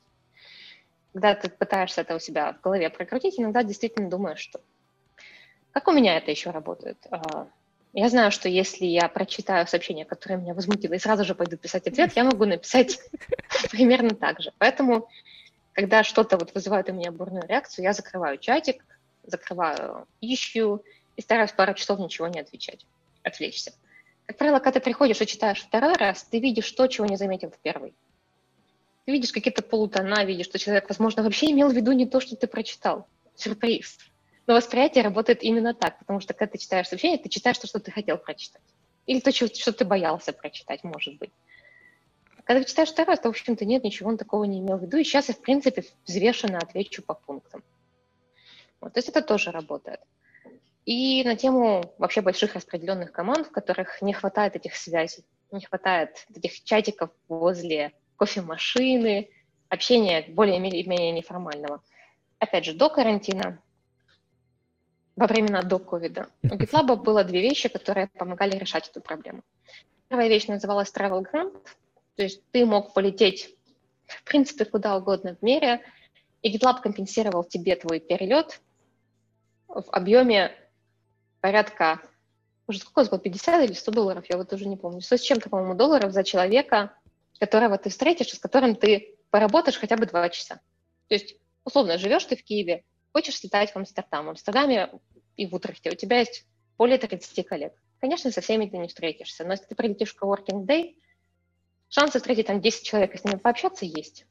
Когда 1.11 1.35
ты 1.35 1.49
пытаешься 1.49 1.99
это 1.99 2.15
у 2.15 2.19
себя 2.19 2.53
в 2.53 2.61
голове 2.61 2.89
прокрутить, 2.89 3.38
иногда 3.38 3.61
действительно 3.61 4.09
думаешь, 4.09 4.39
что 4.39 4.61
как 5.73 5.89
у 5.89 5.91
меня 5.91 6.15
это 6.15 6.31
еще 6.31 6.51
работает? 6.51 6.97
А, 7.11 7.49
я 7.91 8.07
знаю, 8.07 8.31
что 8.31 8.47
если 8.47 8.85
я 8.85 9.09
прочитаю 9.09 9.67
сообщение, 9.67 10.05
которое 10.05 10.38
меня 10.38 10.53
возмутило, 10.53 10.93
и 10.93 10.99
сразу 10.99 11.25
же 11.25 11.35
пойду 11.35 11.57
писать 11.57 11.88
ответ, 11.88 12.13
я 12.15 12.23
могу 12.23 12.45
написать 12.45 12.99
примерно 13.71 14.11
так 14.11 14.39
же. 14.39 14.53
Поэтому, 14.57 15.09
когда 15.73 16.05
что-то 16.05 16.38
вот 16.38 16.53
вызывает 16.53 16.89
у 16.89 16.93
меня 16.93 17.11
бурную 17.11 17.45
реакцию, 17.45 17.83
я 17.83 17.91
закрываю 17.91 18.38
чатик, 18.38 18.85
закрываю 19.23 20.07
ищу 20.21 20.85
и 21.17 21.21
стараюсь 21.21 21.51
пару 21.51 21.73
часов 21.73 21.99
ничего 21.99 22.29
не 22.29 22.39
отвечать, 22.39 22.85
отвлечься. 23.23 23.73
Как 24.28 24.38
правило, 24.38 24.59
когда 24.59 24.71
ты 24.71 24.82
приходишь 24.82 25.21
и 25.21 25.25
читаешь 25.25 25.61
второй 25.61 25.93
раз, 25.93 26.23
ты 26.23 26.39
видишь 26.39 26.69
то, 26.73 26.88
чего 26.88 27.07
не 27.07 27.15
заметил 27.15 27.49
в 27.49 27.57
первый. 27.59 27.95
Ты 29.05 29.13
видишь 29.13 29.32
какие-то 29.32 29.61
полутона, 29.61 30.25
видишь, 30.25 30.47
что 30.47 30.59
человек, 30.59 30.89
возможно, 30.89 31.23
вообще 31.23 31.49
имел 31.51 31.69
в 31.69 31.73
виду 31.73 31.93
не 31.93 32.05
то, 32.05 32.19
что 32.19 32.36
ты 32.36 32.45
прочитал. 32.45 33.07
Сюрприз. 33.36 33.97
Но 34.45 34.55
восприятие 34.55 35.05
работает 35.05 35.43
именно 35.43 35.73
так, 35.73 35.97
потому 35.99 36.19
что 36.19 36.34
когда 36.34 36.51
ты 36.51 36.57
читаешь 36.57 36.89
сообщение, 36.89 37.17
ты 37.17 37.30
читаешь 37.30 37.57
то, 37.57 37.67
что 37.67 37.80
ты 37.80 37.89
хотел 37.89 38.17
прочитать. 38.17 38.61
Или 39.05 39.21
то, 39.21 39.32
что 39.32 39.71
ты 39.71 39.86
боялся 39.86 40.34
прочитать, 40.34 40.84
может 40.84 41.17
быть. 41.17 41.32
Когда 42.43 42.61
ты 42.61 42.69
читаешь 42.69 42.89
второй 42.89 43.13
раз, 43.13 43.21
то, 43.21 43.30
в 43.30 43.32
общем-то, 43.32 43.63
нет, 43.63 43.86
ничего 43.86 44.09
он 44.09 44.17
такого 44.17 44.43
не 44.43 44.59
имел 44.59 44.78
в 44.78 44.82
виду. 44.82 44.97
И 44.97 45.05
сейчас 45.05 45.30
я, 45.30 45.36
в 45.36 45.39
принципе, 45.39 45.86
взвешенно 46.05 46.57
отвечу 46.57 47.01
по 47.01 47.13
пунктам. 47.13 47.63
Вот, 48.82 48.93
то 48.93 48.97
есть 48.97 49.07
это 49.07 49.21
тоже 49.21 49.51
работает. 49.51 50.01
И 50.88 51.21
на 51.25 51.35
тему 51.35 51.93
вообще 51.97 52.21
больших 52.21 52.55
распределенных 52.55 53.11
команд, 53.11 53.47
в 53.47 53.51
которых 53.51 54.01
не 54.01 54.13
хватает 54.13 54.55
этих 54.55 54.73
связей, 54.77 55.25
не 55.51 55.59
хватает 55.65 56.25
этих 56.33 56.63
чатиков 56.63 57.09
возле 57.27 57.91
кофемашины, 58.15 59.29
общения 59.67 60.23
более-менее 60.29 61.11
неформального. 61.11 61.83
Опять 62.39 62.63
же, 62.63 62.73
до 62.73 62.89
карантина, 62.89 63.61
во 65.17 65.27
времена 65.27 65.61
до 65.61 65.77
ковида, 65.77 66.29
у 66.43 66.47
GitLab 66.55 66.95
было 66.95 67.25
две 67.25 67.41
вещи, 67.41 67.67
которые 67.67 68.07
помогали 68.07 68.55
решать 68.57 68.88
эту 68.88 69.01
проблему. 69.01 69.43
Первая 70.07 70.29
вещь 70.29 70.47
называлась 70.47 70.93
Travel 70.93 71.25
Grant, 71.29 71.67
то 72.15 72.23
есть 72.23 72.41
ты 72.51 72.65
мог 72.65 72.93
полететь, 72.93 73.53
в 74.05 74.23
принципе, 74.23 74.63
куда 74.63 74.95
угодно 74.95 75.35
в 75.35 75.41
мире, 75.43 75.81
и 76.41 76.55
GitLab 76.55 76.79
компенсировал 76.81 77.43
тебе 77.43 77.75
твой 77.75 77.99
перелет 77.99 78.61
в 79.67 79.89
объеме 79.91 80.53
порядка, 81.47 82.01
уже 82.67 82.79
сколько 82.79 82.99
это 82.99 83.11
было, 83.11 83.19
50 83.21 83.63
или 83.63 83.71
100 83.71 83.91
долларов, 83.93 84.25
я 84.27 84.35
вот 84.35 84.51
уже 84.51 84.67
не 84.67 84.75
помню, 84.75 84.99
100 84.99 85.15
с 85.15 85.21
чем-то, 85.21 85.49
по-моему, 85.49 85.75
долларов 85.75 86.11
за 86.11 86.25
человека, 86.25 86.93
которого 87.39 87.77
ты 87.77 87.89
встретишь, 87.89 88.33
с 88.33 88.39
которым 88.39 88.75
ты 88.75 89.15
поработаешь 89.29 89.79
хотя 89.79 89.95
бы 89.95 90.05
два 90.05 90.27
часа. 90.27 90.55
То 91.07 91.15
есть, 91.15 91.37
условно, 91.63 91.97
живешь 91.97 92.25
ты 92.25 92.35
в 92.35 92.43
Киеве, 92.43 92.83
хочешь 93.13 93.41
летать 93.43 93.71
в 93.71 93.77
Амстердам. 93.77 94.25
В 94.25 94.29
Амстердаме 94.31 94.91
и 95.37 95.47
в 95.47 95.55
Утрехте 95.55 95.89
у 95.89 95.95
тебя 95.95 96.19
есть 96.19 96.45
более 96.77 96.97
30 96.97 97.47
коллег. 97.47 97.71
Конечно, 98.01 98.29
со 98.29 98.41
всеми 98.41 98.65
ты 98.65 98.77
не 98.77 98.89
встретишься, 98.89 99.45
но 99.45 99.51
если 99.51 99.67
ты 99.67 99.75
прилетишь 99.75 100.13
в 100.13 100.21
coworking 100.21 100.65
day, 100.65 100.97
шансы 101.87 102.17
встретить 102.17 102.47
там 102.47 102.59
10 102.59 102.85
человек 102.85 103.15
и 103.15 103.17
с 103.17 103.23
ними 103.23 103.37
пообщаться 103.37 103.85
есть. 103.85 104.25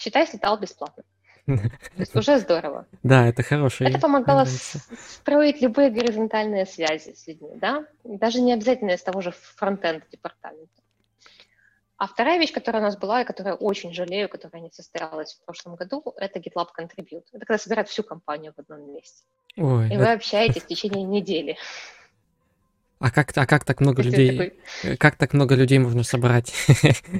Считай, 0.00 0.26
слетал 0.26 0.58
бесплатно. 0.58 1.04
Уже 1.46 2.38
здорово. 2.38 2.86
Да, 3.02 3.26
это 3.26 3.42
хорошее. 3.42 3.90
Это 3.90 3.98
помогало 3.98 4.44
строить 4.44 5.60
любые 5.60 5.90
горизонтальные 5.90 6.66
связи 6.66 7.14
с 7.14 7.26
людьми, 7.26 7.50
да, 7.56 7.84
даже 8.04 8.40
не 8.40 8.52
обязательно 8.52 8.92
из 8.92 9.02
того 9.02 9.20
же 9.20 9.32
фронтенд 9.32 10.04
департамента. 10.10 10.82
А 11.96 12.08
вторая 12.08 12.38
вещь, 12.38 12.52
которая 12.52 12.82
у 12.82 12.84
нас 12.84 12.96
была, 12.96 13.22
и 13.22 13.24
которую 13.24 13.54
очень 13.56 13.92
жалею, 13.92 14.28
которая 14.28 14.60
не 14.60 14.70
состоялась 14.70 15.34
в 15.34 15.44
прошлом 15.44 15.76
году, 15.76 16.02
это 16.16 16.40
GitLab 16.40 16.68
Contribute. 16.76 17.24
Это 17.32 17.46
когда 17.46 17.58
собирают 17.58 17.88
всю 17.88 18.02
компанию 18.02 18.52
в 18.56 18.58
одном 18.58 18.92
месте. 18.92 19.22
Ой, 19.56 19.88
и 19.88 19.94
это... 19.94 19.98
вы 19.98 20.12
общаетесь 20.12 20.62
в 20.62 20.66
течение 20.66 21.04
недели. 21.04 21.56
А 22.98 23.10
как, 23.10 23.36
а 23.36 23.46
как 23.46 23.64
так 23.64 23.80
много 23.80 24.02
людей? 24.02 24.30
Такой... 24.36 24.96
Как 24.96 25.16
так 25.16 25.32
много 25.32 25.54
людей 25.54 25.78
можно 25.78 26.02
собрать? 26.02 26.52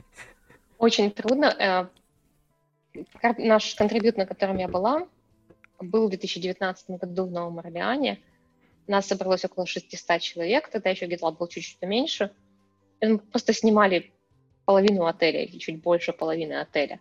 Очень 0.79 1.13
трудно. 1.13 1.91
Наш 3.39 3.75
контрибьют, 3.75 4.17
на 4.17 4.27
котором 4.27 4.59
я 4.59 4.69
была, 4.69 5.09
был 5.81 6.07
в 6.07 6.11
2019 6.11 6.91
году 6.91 7.27
в 7.27 7.31
Новом 7.31 7.59
Орлеане. 7.59 8.21
Нас 8.87 9.07
собралось 9.07 9.45
около 9.45 9.67
600 9.67 10.21
человек, 10.21 10.69
тогда 10.69 10.91
еще 10.91 11.07
GitLab 11.07 11.39
был 11.39 11.49
чуть-чуть 11.49 11.81
меньше. 11.83 12.33
И 13.01 13.07
мы 13.07 13.19
просто 13.19 13.53
снимали 13.53 14.13
половину 14.65 15.07
отеля 15.07 15.43
или 15.43 15.59
чуть 15.59 15.81
больше 15.81 16.13
половины 16.13 16.55
отеля. 16.55 17.01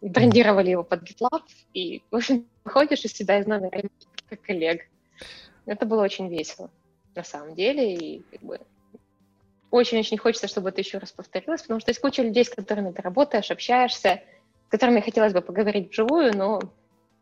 Брендировали 0.00 0.70
его 0.70 0.84
под 0.84 1.02
GitLab, 1.02 1.42
и, 1.74 2.02
в 2.10 2.16
общем, 2.16 2.46
выходишь 2.64 3.04
из 3.04 3.12
себя 3.12 3.38
из 3.38 3.46
номера 3.46 3.82
как 4.28 4.40
коллег. 4.42 4.82
Это 5.66 5.86
было 5.86 6.02
очень 6.02 6.28
весело, 6.28 6.70
на 7.14 7.24
самом 7.24 7.54
деле, 7.54 7.94
и 7.94 8.22
как 8.30 8.42
бы 8.42 8.60
очень-очень 9.70 10.16
хочется, 10.16 10.48
чтобы 10.48 10.70
это 10.70 10.80
еще 10.80 10.98
раз 10.98 11.12
повторилось, 11.12 11.62
потому 11.62 11.80
что 11.80 11.90
есть 11.90 12.00
куча 12.00 12.22
людей, 12.22 12.44
с 12.44 12.48
которыми 12.48 12.92
ты 12.92 13.02
работаешь, 13.02 13.50
общаешься, 13.50 14.22
с 14.68 14.70
которыми 14.70 15.00
хотелось 15.00 15.32
бы 15.32 15.40
поговорить 15.40 15.90
вживую, 15.90 16.36
но 16.36 16.60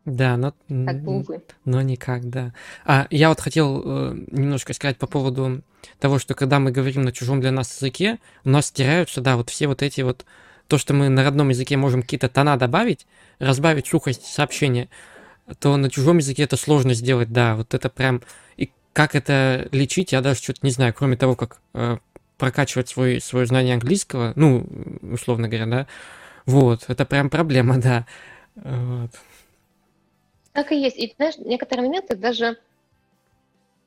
да, 0.03 0.37
но, 0.37 0.53
как 0.69 1.01
бы, 1.01 1.17
увы. 1.17 1.41
но 1.65 1.81
никак, 1.81 2.29
да. 2.29 2.53
А 2.85 3.07
я 3.09 3.27
вот 3.27 3.41
хотел 3.41 3.81
э, 3.83 4.15
немножко 4.31 4.73
сказать 4.73 4.97
по 4.97 5.05
поводу 5.05 5.61
того, 5.99 6.17
что 6.17 6.33
когда 6.33 6.59
мы 6.59 6.71
говорим 6.71 7.01
на 7.01 7.11
чужом 7.11 7.41
для 7.41 7.51
нас 7.51 7.75
языке, 7.75 8.19
у 8.45 8.49
нас 8.49 8.71
теряются, 8.71 9.19
да, 9.19 9.35
вот 9.35 9.49
все 9.49 9.67
вот 9.67 9.81
эти 9.81 9.99
вот, 10.01 10.25
то, 10.67 10.77
что 10.77 10.93
мы 10.93 11.09
на 11.09 11.25
родном 11.25 11.49
языке 11.49 11.75
можем 11.75 12.03
какие-то 12.03 12.29
тона 12.29 12.57
добавить, 12.57 13.05
разбавить 13.39 13.87
сухость 13.87 14.25
сообщения, 14.25 14.87
то 15.59 15.75
на 15.75 15.89
чужом 15.89 16.19
языке 16.19 16.43
это 16.43 16.55
сложно 16.55 16.93
сделать, 16.93 17.31
да, 17.33 17.55
вот 17.55 17.73
это 17.73 17.89
прям... 17.89 18.21
И 18.55 18.71
как 18.93 19.13
это 19.13 19.67
лечить, 19.73 20.13
я 20.13 20.21
даже 20.21 20.41
что-то 20.41 20.59
не 20.63 20.71
знаю, 20.71 20.93
кроме 20.93 21.17
того, 21.17 21.35
как 21.35 21.59
э, 21.73 21.97
прокачивать 22.37 22.87
свой, 22.87 23.19
свое 23.19 23.45
знание 23.45 23.73
английского, 23.73 24.31
ну, 24.35 24.65
условно 25.01 25.49
говоря, 25.49 25.65
да, 25.65 25.87
вот, 26.47 26.85
это 26.87 27.05
прям 27.05 27.29
проблема, 27.29 27.77
да. 27.77 28.07
Вот. 28.55 29.11
Так 30.53 30.71
и 30.71 30.81
есть. 30.81 30.97
И 30.97 31.13
знаешь, 31.17 31.37
некоторые 31.37 31.85
моменты 31.85 32.15
даже, 32.15 32.57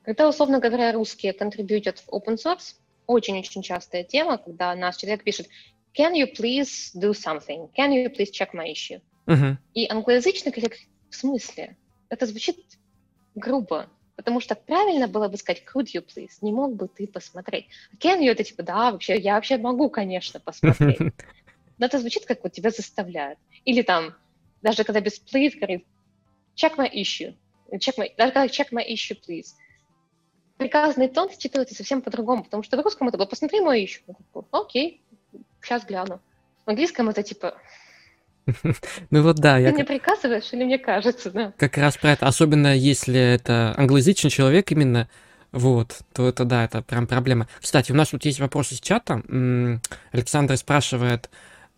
когда, 0.03 0.29
условно 0.29 0.59
говоря, 0.59 0.93
русские 0.93 1.33
контрибьютят 1.33 1.99
в 1.99 2.09
open 2.09 2.37
source, 2.37 2.75
очень-очень 3.07 3.63
частая 3.63 4.03
тема, 4.03 4.37
когда 4.37 4.75
наш 4.75 4.97
человек 4.97 5.23
пишет 5.23 5.49
«Can 5.97 6.13
you 6.13 6.31
please 6.31 6.91
do 6.95 7.11
something? 7.11 7.69
Can 7.75 7.91
you 7.91 8.15
please 8.15 8.31
check 8.31 8.53
my 8.53 8.71
issue?» 8.71 9.01
uh-huh. 9.25 9.55
И 9.73 9.87
англоязычный 9.89 10.51
коллег 10.51 10.77
в 11.09 11.15
смысле? 11.15 11.75
Это 12.09 12.27
звучит 12.27 12.57
грубо, 13.33 13.89
потому 14.15 14.39
что 14.39 14.53
правильно 14.53 15.07
было 15.07 15.27
бы 15.27 15.37
сказать 15.37 15.63
«Could 15.73 15.87
you 15.95 16.05
please?» 16.05 16.33
Не 16.41 16.53
мог 16.53 16.75
бы 16.75 16.87
ты 16.87 17.07
посмотреть? 17.07 17.65
Can 17.99 18.21
you? 18.21 18.29
Это 18.29 18.43
типа 18.43 18.61
«Да, 18.61 18.91
вообще, 18.91 19.17
я 19.17 19.33
вообще 19.33 19.57
могу, 19.57 19.89
конечно, 19.89 20.39
посмотреть». 20.39 20.99
Но 21.81 21.87
это 21.87 21.97
звучит, 21.97 22.25
как 22.27 22.43
вот 22.43 22.53
тебя 22.53 22.69
заставляют. 22.69 23.39
Или 23.65 23.81
там, 23.81 24.13
даже 24.61 24.83
когда 24.83 25.01
без 25.01 25.19
please 25.19 25.55
говорит 25.55 25.83
check 26.55 26.77
my 26.77 26.87
issue. 26.87 27.35
Check 27.73 27.97
my, 27.97 28.11
даже 28.15 28.31
когда 28.31 28.45
check 28.45 28.67
my 28.71 28.87
issue, 28.87 29.17
please. 29.27 29.55
Приказный 30.57 31.09
тон 31.09 31.29
читается 31.35 31.73
совсем 31.73 32.03
по-другому, 32.03 32.43
потому 32.43 32.61
что 32.61 32.77
в 32.77 32.81
русском 32.81 33.07
это 33.07 33.17
было 33.17 33.25
«посмотри 33.25 33.61
мой 33.61 33.83
issue». 33.83 34.15
Окей, 34.51 35.01
сейчас 35.59 35.83
гляну. 35.83 36.21
В 36.67 36.69
английском 36.69 37.09
это 37.09 37.23
типа 37.23 37.57
ну 39.09 39.23
вот 39.23 39.37
да. 39.37 39.55
Ты 39.55 39.63
я... 39.63 39.71
мне 39.71 39.83
приказываешь 39.83 40.53
или 40.53 40.63
мне 40.63 40.77
кажется, 40.77 41.31
да? 41.31 41.53
Как 41.57 41.77
раз 41.77 41.97
про 41.97 42.11
это. 42.11 42.27
Особенно 42.27 42.75
если 42.75 43.19
это 43.19 43.73
англоязычный 43.75 44.29
человек 44.29 44.71
именно, 44.71 45.09
вот, 45.51 46.01
то 46.13 46.29
это 46.29 46.45
да, 46.45 46.63
это 46.63 46.83
прям 46.83 47.07
проблема. 47.07 47.47
Кстати, 47.59 47.91
у 47.91 47.95
нас 47.95 48.09
тут 48.09 48.23
есть 48.25 48.39
вопросы 48.39 48.75
из 48.75 48.81
чата. 48.81 49.23
Александр 50.11 50.57
спрашивает, 50.57 51.31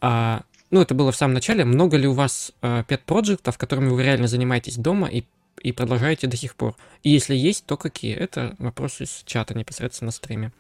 а 0.06 0.44
ну, 0.70 0.82
это 0.82 0.94
было 0.94 1.14
в 1.14 1.16
самом 1.16 1.34
начале, 1.34 1.64
много 1.64 1.96
ли 1.96 2.08
у 2.08 2.14
вас 2.14 2.52
э, 2.62 2.84
пет-проектов, 2.86 3.58
которыми 3.58 3.88
вы 3.88 4.04
реально 4.04 4.28
занимаетесь 4.28 4.76
дома 4.76 5.08
и, 5.08 5.24
и 5.62 5.72
продолжаете 5.72 6.28
до 6.28 6.36
сих 6.36 6.58
пор? 6.58 6.76
И 7.04 7.10
если 7.10 7.36
есть, 7.36 7.66
то 7.66 7.78
какие? 7.78 8.14
Это 8.14 8.54
вопрос 8.60 9.00
из 9.00 9.24
чата 9.26 9.58
непосредственно 9.58 10.08
на 10.08 10.12
стриме. 10.12 10.52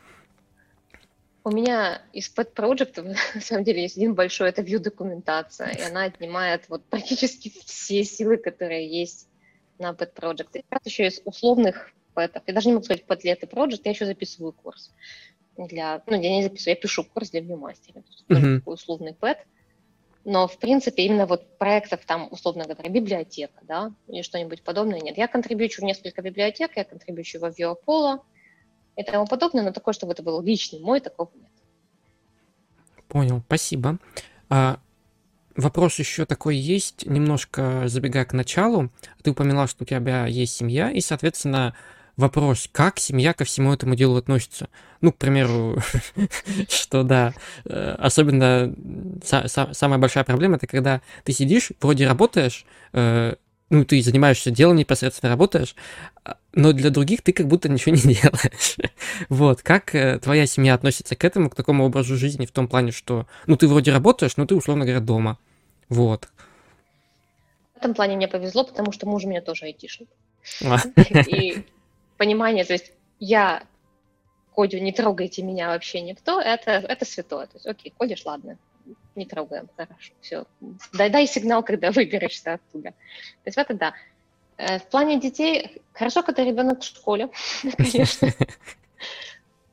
У 1.44 1.52
меня 1.52 2.02
из 2.14 2.30
пэт-проектов, 2.30 3.06
на 3.36 3.42
самом 3.42 3.66
деле, 3.66 3.82
есть 3.82 3.98
один 3.98 4.14
большой, 4.14 4.48
это 4.48 4.62
view-документация, 4.62 5.72
и 5.72 5.82
она 5.82 6.04
отнимает 6.04 6.70
вот 6.70 6.86
практически 6.86 7.52
все 7.66 8.06
силы, 8.06 8.38
которые 8.38 8.88
есть 8.88 9.28
на 9.78 9.94
пэт-проект. 9.94 10.56
И 10.56 10.64
еще 10.86 11.08
из 11.08 11.22
условных 11.26 11.92
пэтов, 12.14 12.44
я 12.48 12.54
даже 12.54 12.70
не 12.70 12.76
могу 12.76 12.86
сказать, 12.86 13.04
это 13.24 13.48
проект, 13.48 13.86
я 13.86 13.92
еще 13.92 14.06
записываю 14.06 14.54
курс. 14.54 14.94
Для, 15.58 16.02
ну, 16.08 16.20
я 16.20 16.36
не 16.36 16.44
записываю, 16.44 16.76
я 16.76 16.82
пишу 16.82 17.04
курс 17.04 17.30
для 17.30 17.42
view-мастера. 17.42 18.04
Uh-huh. 18.28 18.58
такой 18.60 18.74
условный 18.74 19.14
пэт. 19.14 19.38
Но, 20.26 20.48
в 20.48 20.58
принципе, 20.58 21.04
именно 21.04 21.26
вот 21.26 21.58
проектов 21.58 22.06
там, 22.06 22.30
условно 22.32 22.66
говоря, 22.66 22.90
библиотека, 22.90 23.60
да, 23.64 23.92
или 24.08 24.22
что-нибудь 24.22 24.64
подобное 24.64 25.02
нет. 25.02 25.18
Я 25.18 25.28
контрибьючу 25.28 25.82
в 25.82 25.86
несколько 25.86 26.22
библиотек, 26.22 26.72
я 26.78 26.86
контрибьючу 26.86 27.40
во 27.40 27.50
Vue 27.50 27.76
Apollo 27.76 28.22
и 28.96 29.04
тому 29.04 29.28
подобное, 29.28 29.64
но 29.64 29.72
такое, 29.72 29.94
чтобы 29.94 30.14
это 30.14 30.24
был 30.24 30.42
личный 30.42 30.80
мой, 30.80 31.02
такого 31.02 31.30
нет. 31.36 31.52
Понял, 33.10 33.42
спасибо. 33.46 33.98
А, 34.50 34.80
вопрос 35.58 36.00
еще 36.00 36.26
такой 36.26 36.56
есть, 36.56 37.06
немножко 37.06 37.84
забегая 37.88 38.24
к 38.24 38.32
началу. 38.32 38.92
Ты 39.24 39.32
упоминал, 39.32 39.68
что 39.68 39.84
у 39.84 39.86
тебя 39.86 40.26
есть 40.26 40.56
семья, 40.56 40.90
и, 40.90 41.02
соответственно, 41.02 41.76
вопрос, 42.18 42.70
как 42.72 43.00
семья 43.00 43.34
ко 43.34 43.44
всему 43.44 43.74
этому 43.74 43.96
делу 43.96 44.18
относится. 44.18 44.70
Ну, 45.02 45.12
к 45.12 45.18
примеру, 45.18 45.78
что 46.70 47.04
да, 47.04 47.34
э, 47.66 47.96
особенно 48.00 48.74
самая 49.24 50.00
большая 50.00 50.24
проблема, 50.24 50.58
это 50.58 50.68
когда 50.68 51.02
ты 51.24 51.34
сидишь, 51.34 51.72
вроде 51.82 52.08
работаешь, 52.08 52.66
э, 52.94 53.36
ну, 53.70 53.86
ты 53.86 54.02
занимаешься 54.02 54.52
делом, 54.52 54.76
непосредственно 54.76 55.32
работаешь, 55.32 55.76
а, 56.24 56.38
но 56.54 56.74
для 56.74 56.92
других 56.92 57.24
ты 57.24 57.34
как 57.34 57.48
будто 57.48 57.70
ничего 57.70 57.96
не 57.96 58.14
делаешь. 58.14 58.78
вот, 59.30 59.62
как 59.62 59.96
э, 59.96 60.20
твоя 60.20 60.46
семья 60.46 60.76
относится 60.76 61.16
к 61.16 61.26
этому, 61.26 61.50
к 61.50 61.56
такому 61.56 61.86
образу 61.86 62.16
жизни 62.16 62.46
в 62.46 62.52
том 62.52 62.68
плане, 62.68 62.92
что, 62.92 63.28
ну, 63.48 63.58
ты 63.58 63.68
вроде 63.68 63.92
работаешь, 63.92 64.38
но 64.38 64.46
ты, 64.46 64.56
условно 64.56 64.86
говоря, 64.86 65.02
дома. 65.02 65.40
Вот. 65.90 66.30
В 67.74 67.78
этом 67.78 67.96
плане 67.96 68.16
мне 68.16 68.28
повезло, 68.28 68.64
потому 68.64 68.92
что 68.92 69.08
муж 69.08 69.26
у 69.26 69.30
меня 69.30 69.42
тоже 69.42 69.66
айтишник. 69.66 70.08
А. 70.64 70.78
И 71.28 71.66
понимание, 72.18 72.66
то 72.66 72.74
есть 72.74 72.92
я 73.20 73.64
кодю, 74.54 74.80
не 74.80 74.92
трогайте 74.92 75.44
меня 75.44 75.70
вообще 75.70 76.02
никто, 76.02 76.40
это, 76.40 76.72
это 76.72 77.06
святое. 77.06 77.48
То 77.48 77.56
есть, 77.56 77.68
окей, 77.68 77.94
кодишь, 77.98 78.26
ладно, 78.26 78.58
не 79.16 79.26
трогаем, 79.26 79.68
хорошо, 79.76 80.14
все. 80.22 80.46
Дай, 80.94 81.10
дай 81.10 81.28
сигнал, 81.28 81.64
когда 81.64 81.92
выберешься 81.92 82.54
оттуда. 82.54 82.92
То 82.92 83.48
есть 83.48 83.58
это 83.58 83.74
да. 83.74 83.94
Э, 84.58 84.80
в 84.80 84.88
плане 84.88 85.20
детей, 85.20 85.82
хорошо, 85.94 86.24
когда 86.24 86.44
ребенок 86.44 86.82
в 86.82 86.86
школе, 86.86 87.30
конечно. 87.78 88.30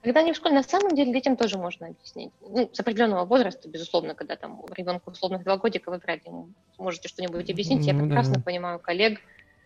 Когда 0.03 0.21
они 0.21 0.33
в 0.33 0.37
школе, 0.37 0.55
на 0.55 0.63
самом 0.63 0.95
деле 0.95 1.13
детям 1.13 1.37
тоже 1.37 1.59
можно 1.59 1.89
объяснить. 1.89 2.33
Ну, 2.41 2.71
с 2.73 2.81
определенного 2.81 3.27
возраста, 3.27 3.69
безусловно, 3.69 4.15
когда 4.15 4.35
там 4.37 4.65
ребенку 4.75 5.11
условных 5.11 5.45
два 5.45 5.59
годика, 5.59 5.91
вы 5.91 5.99
вряд 5.99 6.25
ли 6.25 6.33
можете 6.79 7.09
что-нибудь 7.09 7.51
объяснить. 7.51 7.85
Я 7.85 7.93
ну 7.93 8.07
прекрасно 8.07 8.41
понимаю 8.41 8.79
коллег, 8.79 9.21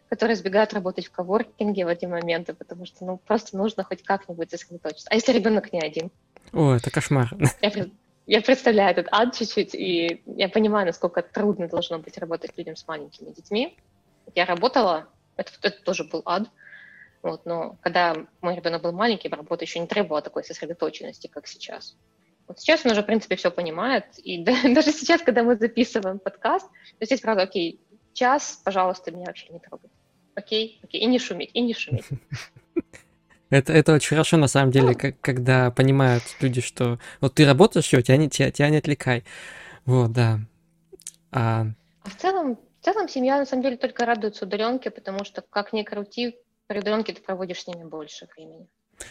которые 0.08 0.34
избегают 0.34 0.72
работать 0.72 1.06
в 1.06 1.10
коворкинге 1.10 1.84
в 1.84 1.88
эти 1.88 2.06
моменты, 2.06 2.54
потому 2.54 2.86
что 2.86 3.04
ну, 3.04 3.16
просто 3.18 3.56
нужно 3.56 3.84
хоть 3.84 4.02
как-нибудь 4.02 4.50
сосредоточиться. 4.50 5.08
А 5.10 5.14
если 5.14 5.32
ребенок 5.32 5.72
не 5.72 5.80
один? 5.80 6.10
О, 6.52 6.74
это 6.74 6.90
кошмар. 6.90 7.30
Я, 7.60 7.86
я 8.26 8.40
представляю 8.40 8.92
этот 8.92 9.08
ад 9.10 9.34
чуть-чуть, 9.34 9.74
и 9.74 10.22
я 10.26 10.48
понимаю, 10.48 10.86
насколько 10.86 11.22
трудно 11.22 11.68
должно 11.68 11.98
быть 11.98 12.16
работать 12.18 12.56
людям 12.56 12.76
с 12.76 12.86
маленькими 12.86 13.30
детьми. 13.30 13.76
Я 14.34 14.46
работала, 14.46 15.08
это, 15.36 15.52
это 15.62 15.82
тоже 15.82 16.04
был 16.04 16.22
ад, 16.24 16.48
вот, 17.22 17.46
но 17.46 17.78
когда 17.80 18.16
мой 18.42 18.54
ребенок 18.54 18.82
был 18.82 18.92
маленький, 18.92 19.28
работа 19.28 19.64
еще 19.64 19.78
не 19.78 19.86
требовала 19.86 20.20
такой 20.20 20.44
сосредоточенности, 20.44 21.26
как 21.26 21.46
сейчас. 21.46 21.96
Вот 22.46 22.60
сейчас 22.60 22.84
он 22.84 22.92
уже, 22.92 23.02
в 23.02 23.06
принципе, 23.06 23.36
все 23.36 23.50
понимает, 23.50 24.04
и 24.18 24.44
даже 24.44 24.92
сейчас, 24.92 25.22
когда 25.22 25.42
мы 25.42 25.56
записываем 25.56 26.18
подкаст, 26.18 26.68
то 26.98 27.06
здесь, 27.06 27.20
правда, 27.20 27.44
окей, 27.44 27.80
час, 28.14 28.60
пожалуйста, 28.64 29.10
меня 29.10 29.26
вообще 29.26 29.48
не 29.50 29.58
трогать 29.58 29.90
окей, 30.34 30.80
окей, 30.82 31.00
и 31.00 31.06
не 31.06 31.18
шуметь, 31.18 31.50
и 31.54 31.60
не 31.60 31.74
шуметь. 31.74 32.04
Это, 33.50 33.72
это 33.72 33.92
очень 33.92 34.08
хорошо, 34.08 34.36
на 34.36 34.48
самом 34.48 34.72
деле, 34.72 34.96
как, 34.96 35.20
когда 35.20 35.70
понимают 35.70 36.24
люди, 36.40 36.60
что 36.60 36.98
вот 37.20 37.34
ты 37.34 37.46
работаешь, 37.46 37.84
все, 37.84 38.02
тебя 38.02 38.16
не, 38.16 38.28
тебя, 38.28 38.50
тебя 38.50 38.68
не 38.68 38.78
отвлекай. 38.78 39.22
Вот, 39.84 40.10
да. 40.10 40.40
А... 41.30 41.66
а 42.02 42.08
в 42.08 42.16
целом, 42.16 42.58
в 42.80 42.84
целом 42.84 43.08
семья, 43.08 43.38
на 43.38 43.46
самом 43.46 43.62
деле, 43.62 43.76
только 43.76 44.06
радуется 44.06 44.46
удаленке, 44.46 44.90
потому 44.90 45.24
что, 45.24 45.42
как 45.42 45.72
ни 45.72 45.84
крути, 45.84 46.36
при 46.66 46.78
удаленке 46.80 47.12
ты 47.12 47.22
проводишь 47.22 47.60
с 47.62 47.66
ними 47.68 47.84
больше 47.84 48.26
времени. 48.34 48.66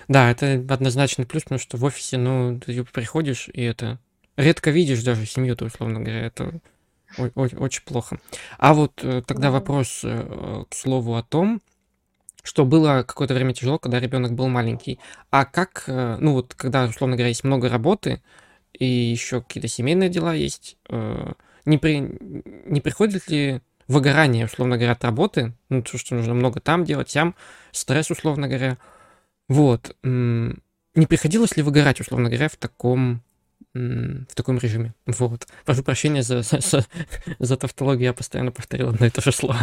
Да, 0.09 0.29
это 0.29 0.55
однозначный 0.67 1.25
плюс, 1.25 1.43
потому 1.43 1.59
что 1.59 1.77
в 1.77 1.85
офисе, 1.85 2.17
ну, 2.17 2.59
ты 2.59 2.83
приходишь, 2.83 3.47
и 3.47 3.63
это... 3.63 3.99
Редко 4.35 4.71
видишь 4.71 5.03
даже 5.03 5.25
семью-то, 5.25 5.65
условно 5.65 6.01
говоря, 6.01 6.25
это 6.25 6.59
очень 7.17 7.83
плохо. 7.83 8.19
А 8.57 8.73
вот 8.73 9.03
э, 9.03 9.21
тогда 9.25 9.51
вопрос 9.51 10.01
э, 10.03 10.63
к 10.69 10.73
слову 10.73 11.15
о 11.15 11.23
том, 11.23 11.61
что 12.43 12.65
было 12.65 13.03
какое-то 13.07 13.33
время 13.33 13.53
тяжело, 13.53 13.79
когда 13.79 13.99
ребенок 13.99 14.33
был 14.33 14.47
маленький. 14.47 14.99
А 15.29 15.45
как, 15.45 15.83
э, 15.87 16.17
ну 16.19 16.33
вот, 16.33 16.53
когда, 16.55 16.85
условно 16.85 17.15
говоря, 17.15 17.29
есть 17.29 17.43
много 17.43 17.69
работы, 17.69 18.21
и 18.73 18.85
еще 18.85 19.41
какие-то 19.41 19.67
семейные 19.67 20.09
дела 20.09 20.33
есть, 20.33 20.77
не, 20.89 21.77
при, 21.77 21.99
не 22.65 22.81
приходит 22.81 23.27
ли 23.27 23.61
выгорание, 23.87 24.45
условно 24.45 24.77
говоря, 24.77 24.93
от 24.93 25.03
работы, 25.03 25.53
ну, 25.69 25.83
то, 25.83 25.95
что 25.99 26.15
нужно 26.15 26.33
много 26.33 26.59
там 26.59 26.83
делать, 26.83 27.11
сям, 27.11 27.35
стресс, 27.71 28.09
условно 28.09 28.47
говоря. 28.47 28.79
Вот. 29.47 29.95
Не 30.01 31.05
приходилось 31.07 31.55
ли 31.55 31.61
выгорать, 31.61 32.01
условно 32.01 32.29
говоря, 32.29 32.49
в 32.49 32.55
таком 32.55 33.21
в 33.73 34.35
таком 34.35 34.57
режиме. 34.59 34.93
Вот. 35.05 35.47
Прошу 35.65 35.83
прощения 35.83 36.21
за, 36.21 36.41
за, 36.43 36.59
за, 36.59 36.85
за 37.39 37.57
тавтологию, 37.57 38.05
я 38.05 38.13
постоянно 38.13 38.51
повторил 38.51 38.89
одно 38.89 39.05
и 39.05 39.09
то 39.09 39.21
же 39.21 39.31
слово. 39.31 39.57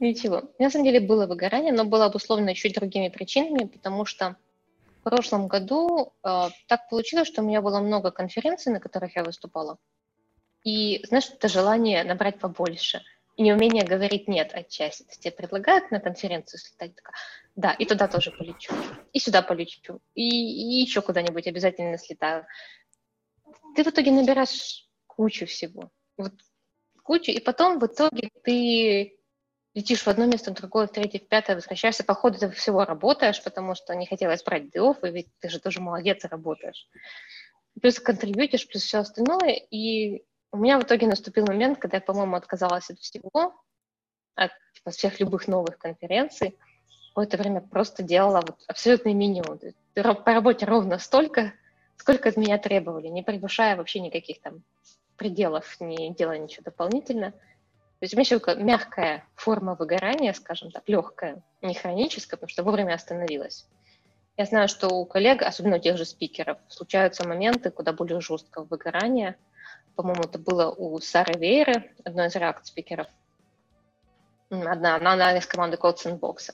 Ничего. 0.00 0.42
На 0.58 0.70
самом 0.70 0.84
деле 0.84 1.00
было 1.00 1.26
выгорание, 1.26 1.72
но 1.72 1.84
было 1.84 2.06
обусловлено 2.06 2.50
еще 2.50 2.70
другими 2.70 3.08
причинами, 3.08 3.66
потому 3.66 4.04
что 4.04 4.36
в 5.00 5.04
прошлом 5.04 5.46
году 5.46 6.12
э, 6.24 6.48
так 6.66 6.88
получилось, 6.88 7.28
что 7.28 7.42
у 7.42 7.44
меня 7.44 7.62
было 7.62 7.80
много 7.80 8.10
конференций, 8.10 8.72
на 8.72 8.80
которых 8.80 9.14
я 9.14 9.22
выступала. 9.22 9.78
И, 10.64 11.04
знаешь, 11.06 11.30
это 11.30 11.48
желание 11.48 12.04
набрать 12.04 12.38
побольше. 12.38 13.02
Неумение 13.42 13.84
говорить 13.84 14.28
«нет» 14.28 14.54
отчасти. 14.54 15.02
То 15.02 15.18
тебе 15.18 15.32
предлагают 15.32 15.90
на 15.90 15.98
конференцию 15.98 16.60
слетать, 16.60 16.94
такая, 16.94 17.14
да, 17.56 17.72
и 17.72 17.84
туда 17.84 18.06
тоже 18.06 18.30
полечу, 18.30 18.72
и 19.12 19.18
сюда 19.18 19.42
полечу, 19.42 20.00
и, 20.14 20.22
и 20.22 20.80
еще 20.80 21.02
куда-нибудь 21.02 21.48
обязательно 21.48 21.98
слетаю. 21.98 22.46
Ты 23.74 23.82
в 23.82 23.88
итоге 23.88 24.12
набираешь 24.12 24.88
кучу 25.08 25.46
всего. 25.46 25.90
Вот 26.16 26.32
кучу, 27.02 27.32
и 27.32 27.40
потом 27.40 27.80
в 27.80 27.86
итоге 27.86 28.30
ты 28.44 29.18
летишь 29.74 30.02
в 30.02 30.08
одно 30.08 30.26
место, 30.26 30.52
в 30.52 30.54
другое, 30.54 30.86
в 30.86 30.92
третье, 30.92 31.18
в 31.18 31.26
пятое, 31.26 31.56
возвращаешься, 31.56 32.04
по 32.04 32.14
ходу 32.14 32.38
ты 32.38 32.50
всего 32.50 32.84
работаешь, 32.84 33.42
потому 33.42 33.74
что 33.74 33.96
не 33.96 34.06
хотелось 34.06 34.44
брать 34.44 34.70
дилов, 34.70 35.02
и 35.02 35.10
ведь 35.10 35.28
ты 35.40 35.48
же 35.48 35.58
тоже 35.58 35.80
молодец 35.80 36.24
и 36.24 36.28
работаешь. 36.28 36.88
Плюс 37.80 37.98
контрибьютишь, 37.98 38.68
плюс 38.68 38.84
все 38.84 38.98
остальное, 38.98 39.54
и 39.54 40.24
у 40.52 40.56
меня 40.58 40.78
в 40.78 40.84
итоге 40.84 41.06
наступил 41.06 41.46
момент, 41.46 41.78
когда 41.78 41.96
я, 41.96 42.00
по-моему, 42.00 42.36
отказалась 42.36 42.90
от 42.90 42.98
всего, 42.98 43.54
от 44.34 44.50
типа, 44.74 44.90
всех 44.90 45.18
любых 45.20 45.48
новых 45.48 45.78
конференций, 45.78 46.58
какое-то 47.08 47.36
время 47.36 47.60
просто 47.60 48.02
делала 48.02 48.42
вот 48.46 48.58
абсолютный 48.68 49.14
минимум. 49.14 49.58
По 49.94 50.32
работе 50.32 50.66
ровно 50.66 50.98
столько, 50.98 51.52
сколько 51.96 52.28
от 52.28 52.36
меня 52.36 52.58
требовали, 52.58 53.08
не 53.08 53.22
превышая 53.22 53.76
вообще 53.76 54.00
никаких 54.00 54.40
там 54.40 54.62
пределов, 55.16 55.80
не 55.80 56.14
делая 56.14 56.38
ничего 56.38 56.64
дополнительно– 56.64 57.32
то 58.02 58.04
есть 58.04 58.14
у 58.14 58.16
меня 58.16 58.56
еще 58.56 58.64
мягкая 58.64 59.24
форма 59.36 59.76
выгорания, 59.76 60.32
скажем 60.32 60.72
так, 60.72 60.82
легкая, 60.88 61.40
не 61.60 61.72
хроническая, 61.72 62.36
потому 62.36 62.48
что 62.48 62.64
вовремя 62.64 62.94
остановилась. 62.94 63.68
Я 64.36 64.44
знаю, 64.44 64.66
что 64.66 64.88
у 64.88 65.06
коллег, 65.06 65.40
особенно 65.40 65.76
у 65.76 65.78
тех 65.78 65.96
же 65.96 66.04
спикеров, 66.04 66.58
случаются 66.66 67.24
моменты 67.28 67.70
куда 67.70 67.92
более 67.92 68.20
жесткого 68.20 68.64
выгорания. 68.64 69.36
По-моему, 69.96 70.22
это 70.22 70.38
было 70.38 70.70
у 70.70 70.98
Сары 71.00 71.38
Вейры, 71.38 71.92
одной 72.04 72.28
из 72.28 72.36
реакт-спикеров. 72.36 73.06
Одна, 74.50 74.96
она, 74.96 75.12
она 75.12 75.38
из 75.38 75.46
команды 75.46 75.76
Code 75.76 75.96
Sandbox. 75.96 76.52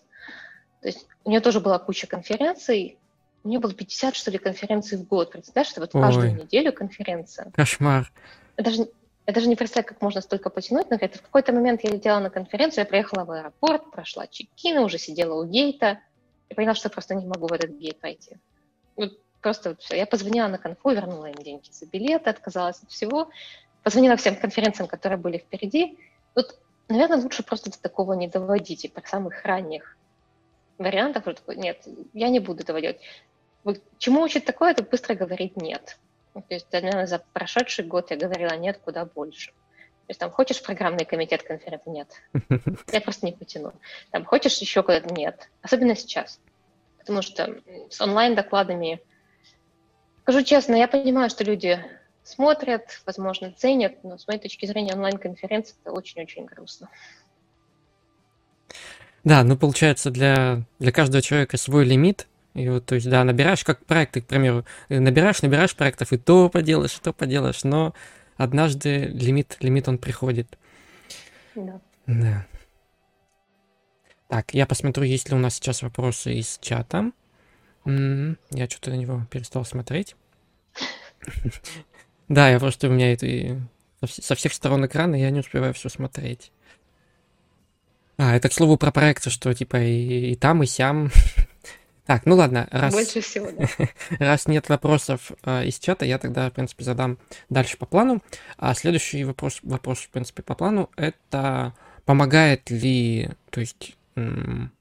То 0.81 0.89
есть 0.89 1.07
у 1.25 1.31
нее 1.31 1.41
тоже 1.41 1.61
была 1.61 1.79
куча 1.79 2.07
конференций. 2.07 2.99
У 3.45 3.49
нее 3.49 3.61
было 3.61 3.73
50, 3.73 4.15
что 4.15 4.31
ли, 4.31 4.39
конференций 4.39 4.99
в 4.99 5.07
год. 5.07 5.33
Представляешь, 5.33 5.71
что 5.71 5.81
вот 5.81 5.95
Ой. 5.95 6.01
каждую 6.01 6.35
неделю 6.35 6.73
конференция. 6.73 7.51
Кошмар. 7.55 8.13
Даже, 8.57 8.89
я 9.27 9.33
даже 9.33 9.49
не 9.49 9.57
представляю, 9.57 9.89
как 9.89 10.03
можно 10.03 10.21
столько 10.21 10.51
потянуть, 10.51 10.91
но 10.91 10.97
это 10.97 11.19
в 11.19 11.23
какой-то 11.23 11.53
момент 11.53 11.83
я 11.85 11.91
летела 11.91 12.19
на 12.19 12.31
конференцию, 12.31 12.83
я 12.83 12.87
приехала 12.87 13.25
в 13.25 13.31
аэропорт, 13.31 13.91
прошла 13.91 14.27
чекины, 14.27 14.81
уже 14.81 14.99
сидела 14.99 15.41
у 15.41 15.45
гейта, 15.47 16.01
и 16.49 16.55
поняла, 16.55 16.75
что 16.75 16.89
просто 16.89 17.15
не 17.15 17.27
могу 17.27 17.47
в 17.47 17.53
этот 17.53 17.71
гейт 17.71 18.01
пойти. 18.01 18.37
Вот 18.97 19.19
просто 19.41 19.71
вот 19.71 19.81
все. 19.81 19.97
Я 19.97 20.07
позвонила 20.07 20.49
на 20.49 20.59
конфу, 20.59 20.91
вернула 20.91 21.27
им 21.27 21.37
деньги 21.37 21.71
за 21.71 21.87
билеты, 21.87 22.31
отказалась 22.31 22.83
от 22.83 22.91
всего, 22.91 23.31
позвонила 23.83 24.17
всем 24.17 24.37
конференциям, 24.37 24.89
которые 24.89 25.19
были 25.19 25.39
впереди. 25.39 25.99
Вот, 26.35 26.59
наверное, 26.89 27.19
лучше 27.19 27.43
просто 27.43 27.71
до 27.71 27.81
такого 27.81 28.15
не 28.15 28.29
доводить, 28.29 28.85
и 28.85 28.89
типа, 28.89 29.03
самых 29.07 29.45
ранних 29.45 29.97
вариантов. 30.79 31.25
Нет, 31.49 31.87
я 32.13 32.29
не 32.29 32.41
буду 32.41 32.63
этого 32.63 32.81
делать. 32.81 33.01
Вот, 33.65 33.81
чему 33.99 34.23
учит 34.23 34.45
такое, 34.45 34.71
это 34.71 34.83
быстро 34.83 35.15
говорить 35.15 35.57
«нет». 35.57 35.99
Ну, 36.35 36.43
то 36.43 36.55
есть, 36.55 36.73
наверное, 36.73 37.07
за 37.07 37.19
прошедший 37.33 37.85
год 37.85 38.11
я 38.11 38.17
говорила 38.17 38.55
нет 38.57 38.79
куда 38.79 39.05
больше. 39.05 39.51
То 39.51 40.13
есть 40.13 40.21
там 40.21 40.31
хочешь 40.31 40.63
программный 40.63 41.05
комитет 41.05 41.43
конференции? 41.43 41.91
Нет. 41.91 42.09
Я 42.93 43.01
просто 43.03 43.27
не 43.27 43.33
потяну. 43.33 43.73
Там 44.11 44.25
хочешь 44.25 44.57
еще 44.59 44.83
куда-то? 44.83 45.13
Нет. 45.13 45.51
Особенно 45.61 45.95
сейчас. 45.95 46.41
Потому 46.99 47.21
что 47.21 47.61
с 47.91 48.01
онлайн-докладами, 48.01 49.03
скажу 50.29 50.45
честно, 50.45 50.75
я 50.75 50.89
понимаю, 50.89 51.31
что 51.31 51.43
люди 51.43 51.83
смотрят, 52.23 53.01
возможно, 53.07 53.51
ценят, 53.57 54.05
но 54.05 54.19
с 54.19 54.27
моей 54.27 54.39
точки 54.39 54.67
зрения 54.67 54.93
онлайн-конференция 54.93 55.75
это 55.83 55.93
очень-очень 55.93 56.45
грустно. 56.45 56.91
Да, 59.25 59.43
ну 59.43 59.57
получается 59.57 60.11
для, 60.11 60.65
для 60.79 60.93
каждого 60.93 61.23
человека 61.23 61.57
свой 61.57 61.87
лимит, 61.87 62.27
и 62.53 62.69
вот, 62.69 62.85
то 62.85 62.97
есть, 62.97 63.09
да, 63.09 63.25
набираешь 63.25 63.65
как 63.65 63.87
проекты, 63.87 64.21
к 64.21 64.27
примеру, 64.27 64.67
набираешь, 64.91 65.41
набираешь 65.41 65.75
проектов, 65.75 66.13
и 66.13 66.19
то 66.19 66.51
поделаешь, 66.51 66.99
и 66.99 67.01
то 67.01 67.15
поделаешь, 67.15 67.65
но 67.65 67.95
однажды 68.37 69.07
лимит, 69.07 69.57
лимит 69.61 69.89
он 69.89 69.97
приходит. 69.97 70.59
Да. 71.55 71.81
Да. 72.07 72.47
Так, 74.29 74.53
я 74.53 74.67
посмотрю, 74.67 75.05
есть 75.05 75.31
ли 75.31 75.35
у 75.35 75.39
нас 75.39 75.55
сейчас 75.55 75.81
вопросы 75.81 76.35
из 76.35 76.59
чата. 76.61 77.13
Я 77.85 78.69
что-то 78.69 78.91
на 78.91 78.95
него 78.95 79.27
перестал 79.31 79.65
смотреть. 79.65 80.17
Да, 82.29 82.51
я 82.51 82.59
просто 82.59 82.89
у 82.89 82.91
меня 82.91 83.13
это 83.13 83.61
со 84.07 84.35
всех 84.35 84.53
сторон 84.53 84.87
экрана 84.87 85.15
я 85.17 85.31
не 85.31 85.41
успеваю 85.41 85.75
все 85.75 85.89
смотреть. 85.89 86.53
А, 88.19 88.37
это 88.37 88.49
к 88.49 88.53
слову 88.53 88.77
про 88.77 88.91
проекты, 88.91 89.31
что 89.31 89.55
типа 89.55 89.77
и, 89.77 90.33
и 90.33 90.37
там, 90.37 90.63
и 90.63 90.67
сям 90.67 91.11
Так, 92.09 92.25
ну 92.25 92.37
ладно, 92.37 92.67
раз, 92.71 92.95
Больше 92.95 93.21
всего, 93.21 93.51
да. 93.51 93.69
раз 94.19 94.49
нет 94.49 94.71
вопросов 94.71 95.31
э, 95.45 95.67
из 95.67 95.79
чата, 95.79 96.07
я 96.07 96.17
тогда, 96.17 96.49
в 96.49 96.55
принципе, 96.55 96.83
задам 96.83 97.19
дальше 97.51 97.77
по 97.77 97.85
плану. 97.85 98.23
А 98.57 98.73
следующий 98.73 99.25
вопрос, 99.25 99.59
вопрос, 99.63 99.99
в 99.99 100.09
принципе, 100.09 100.43
по 100.43 100.55
плану, 100.55 100.89
это 100.97 101.75
помогает 102.07 102.71
ли, 102.71 103.29
то 103.51 103.61
есть, 103.61 103.95
м- 104.17 104.73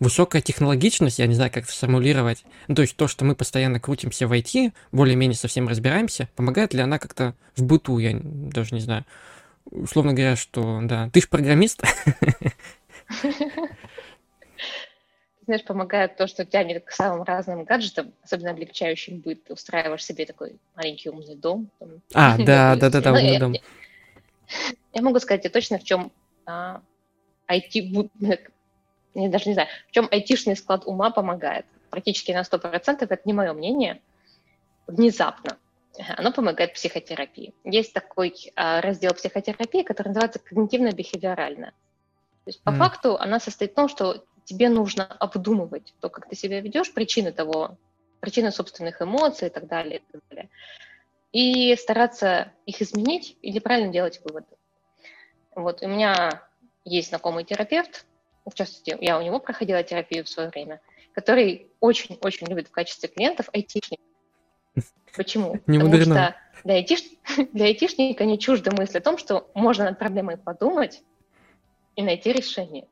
высокая 0.00 0.42
технологичность, 0.42 1.18
я 1.18 1.26
не 1.26 1.34
знаю, 1.34 1.52
как 1.52 1.64
это 1.64 1.72
сформулировать, 1.72 2.44
ну, 2.66 2.74
то 2.74 2.82
есть 2.82 2.96
то, 2.96 3.06
что 3.06 3.24
мы 3.24 3.36
постоянно 3.36 3.78
крутимся 3.78 4.26
в 4.26 4.32
IT, 4.32 4.72
более-менее 4.90 5.36
совсем 5.36 5.68
разбираемся, 5.68 6.28
помогает 6.34 6.74
ли 6.74 6.80
она 6.80 6.98
как-то 6.98 7.34
в 7.54 7.62
быту, 7.62 7.98
я 7.98 8.18
даже 8.22 8.74
не 8.74 8.80
знаю. 8.80 9.04
Условно 9.66 10.14
говоря, 10.14 10.36
что, 10.36 10.80
да, 10.82 11.10
ты 11.12 11.20
же 11.20 11.28
программист, 11.28 11.82
знаешь, 15.50 15.64
помогает 15.64 16.16
то, 16.16 16.28
что 16.28 16.44
тянет 16.44 16.84
к 16.84 16.92
самым 16.92 17.24
разным 17.24 17.64
гаджетам, 17.64 18.12
особенно 18.22 18.52
облегчающим 18.52 19.18
быт. 19.18 19.42
Ты 19.44 19.54
устраиваешь 19.54 20.04
себе 20.04 20.24
такой 20.24 20.60
маленький 20.76 21.10
умный 21.10 21.34
дом. 21.34 21.68
Там, 21.80 21.88
а, 22.14 22.36
да, 22.44 22.76
да, 22.76 22.88
да, 22.88 23.00
да, 23.00 23.12
умный 23.12 23.38
дом. 23.38 23.54
Я, 24.92 25.02
могу 25.02 25.18
сказать 25.18 25.42
тебе 25.42 25.50
точно, 25.50 25.78
в 25.78 25.84
чем 25.84 26.12
а, 26.46 26.82
IT, 27.48 28.10
я 29.14 29.28
даже 29.28 29.48
не 29.48 29.54
знаю, 29.54 29.68
в 29.88 29.92
чем 29.92 30.08
айтишный 30.10 30.56
склад 30.56 30.82
ума 30.86 31.10
помогает. 31.10 31.66
Практически 31.90 32.32
на 32.32 32.42
100%, 32.42 32.98
это 33.00 33.20
не 33.24 33.32
мое 33.32 33.52
мнение, 33.52 34.00
внезапно. 34.86 35.58
Оно 36.16 36.32
помогает 36.32 36.74
психотерапии. 36.74 37.52
Есть 37.64 37.92
такой 37.92 38.34
а, 38.54 38.80
раздел 38.80 39.12
психотерапии, 39.12 39.82
который 39.82 40.08
называется 40.08 40.40
когнитивно-бихевиоральная. 40.40 41.72
То 41.72 42.46
есть 42.46 42.62
по 42.62 42.70
mm. 42.70 42.76
факту 42.76 43.16
она 43.16 43.40
состоит 43.40 43.72
в 43.72 43.74
том, 43.74 43.88
что 43.88 44.24
тебе 44.44 44.68
нужно 44.68 45.04
обдумывать 45.04 45.94
то, 46.00 46.08
как 46.08 46.28
ты 46.28 46.36
себя 46.36 46.60
ведешь, 46.60 46.92
причины 46.92 47.32
того, 47.32 47.76
причины 48.20 48.50
собственных 48.50 49.02
эмоций 49.02 49.48
и 49.48 49.50
так 49.50 49.66
далее, 49.66 49.98
и 49.98 50.12
так 50.12 50.20
далее. 50.28 50.50
И 51.32 51.76
стараться 51.76 52.52
их 52.66 52.80
изменить 52.82 53.36
или 53.42 53.58
правильно 53.58 53.92
делать 53.92 54.20
выводы. 54.24 54.46
Вот, 55.54 55.82
у 55.82 55.88
меня 55.88 56.42
есть 56.84 57.08
знакомый 57.10 57.44
терапевт, 57.44 58.06
в 58.46 58.54
частности, 58.54 58.96
я 59.00 59.18
у 59.18 59.22
него 59.22 59.38
проходила 59.40 59.82
терапию 59.82 60.24
в 60.24 60.28
свое 60.28 60.48
время, 60.48 60.80
который 61.12 61.70
очень-очень 61.80 62.46
любит 62.46 62.68
в 62.68 62.70
качестве 62.70 63.08
клиентов 63.08 63.48
айтишников. 63.52 64.06
Почему? 65.16 65.60
Не 65.66 65.78
Потому 65.78 66.02
что 66.02 66.36
для, 66.64 66.74
айтиш... 66.74 67.02
для 67.52 67.66
айтишника 67.66 68.24
не 68.24 68.38
чужда 68.38 68.70
мысль 68.70 68.98
о 68.98 69.02
том, 69.02 69.18
что 69.18 69.50
можно 69.54 69.84
над 69.84 69.98
проблемой 69.98 70.36
подумать 70.36 71.02
и 71.96 72.02
найти 72.02 72.32
решение 72.32 72.86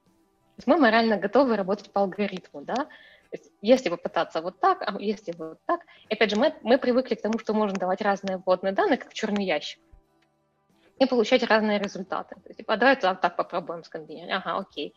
есть 0.58 0.66
мы 0.66 0.76
морально 0.76 1.16
готовы 1.16 1.56
работать 1.56 1.90
по 1.90 2.02
алгоритму, 2.02 2.62
да, 2.62 2.74
то 2.74 3.36
есть 3.36 3.50
если 3.62 3.88
попытаться 3.90 4.42
вот 4.42 4.58
так, 4.58 4.82
а 4.82 5.00
если 5.00 5.32
вот 5.32 5.58
так. 5.66 5.82
И 6.08 6.14
опять 6.14 6.30
же, 6.30 6.36
мы, 6.36 6.54
мы 6.62 6.78
привыкли 6.78 7.14
к 7.14 7.22
тому, 7.22 7.38
что 7.38 7.54
можно 7.54 7.78
давать 7.78 8.00
разные 8.00 8.38
вводные 8.38 8.72
данные, 8.72 8.98
как 8.98 9.12
черный 9.12 9.44
ящик, 9.44 9.80
и 10.98 11.06
получать 11.06 11.42
разные 11.42 11.78
результаты. 11.78 12.34
То 12.36 12.48
есть, 12.48 12.58
типа, 12.58 12.74
а 12.74 12.76
давай 12.76 12.96
так, 12.96 13.36
попробуем 13.36 13.84
скомбинировать. 13.84 14.42
Ага, 14.44 14.58
окей. 14.58 14.94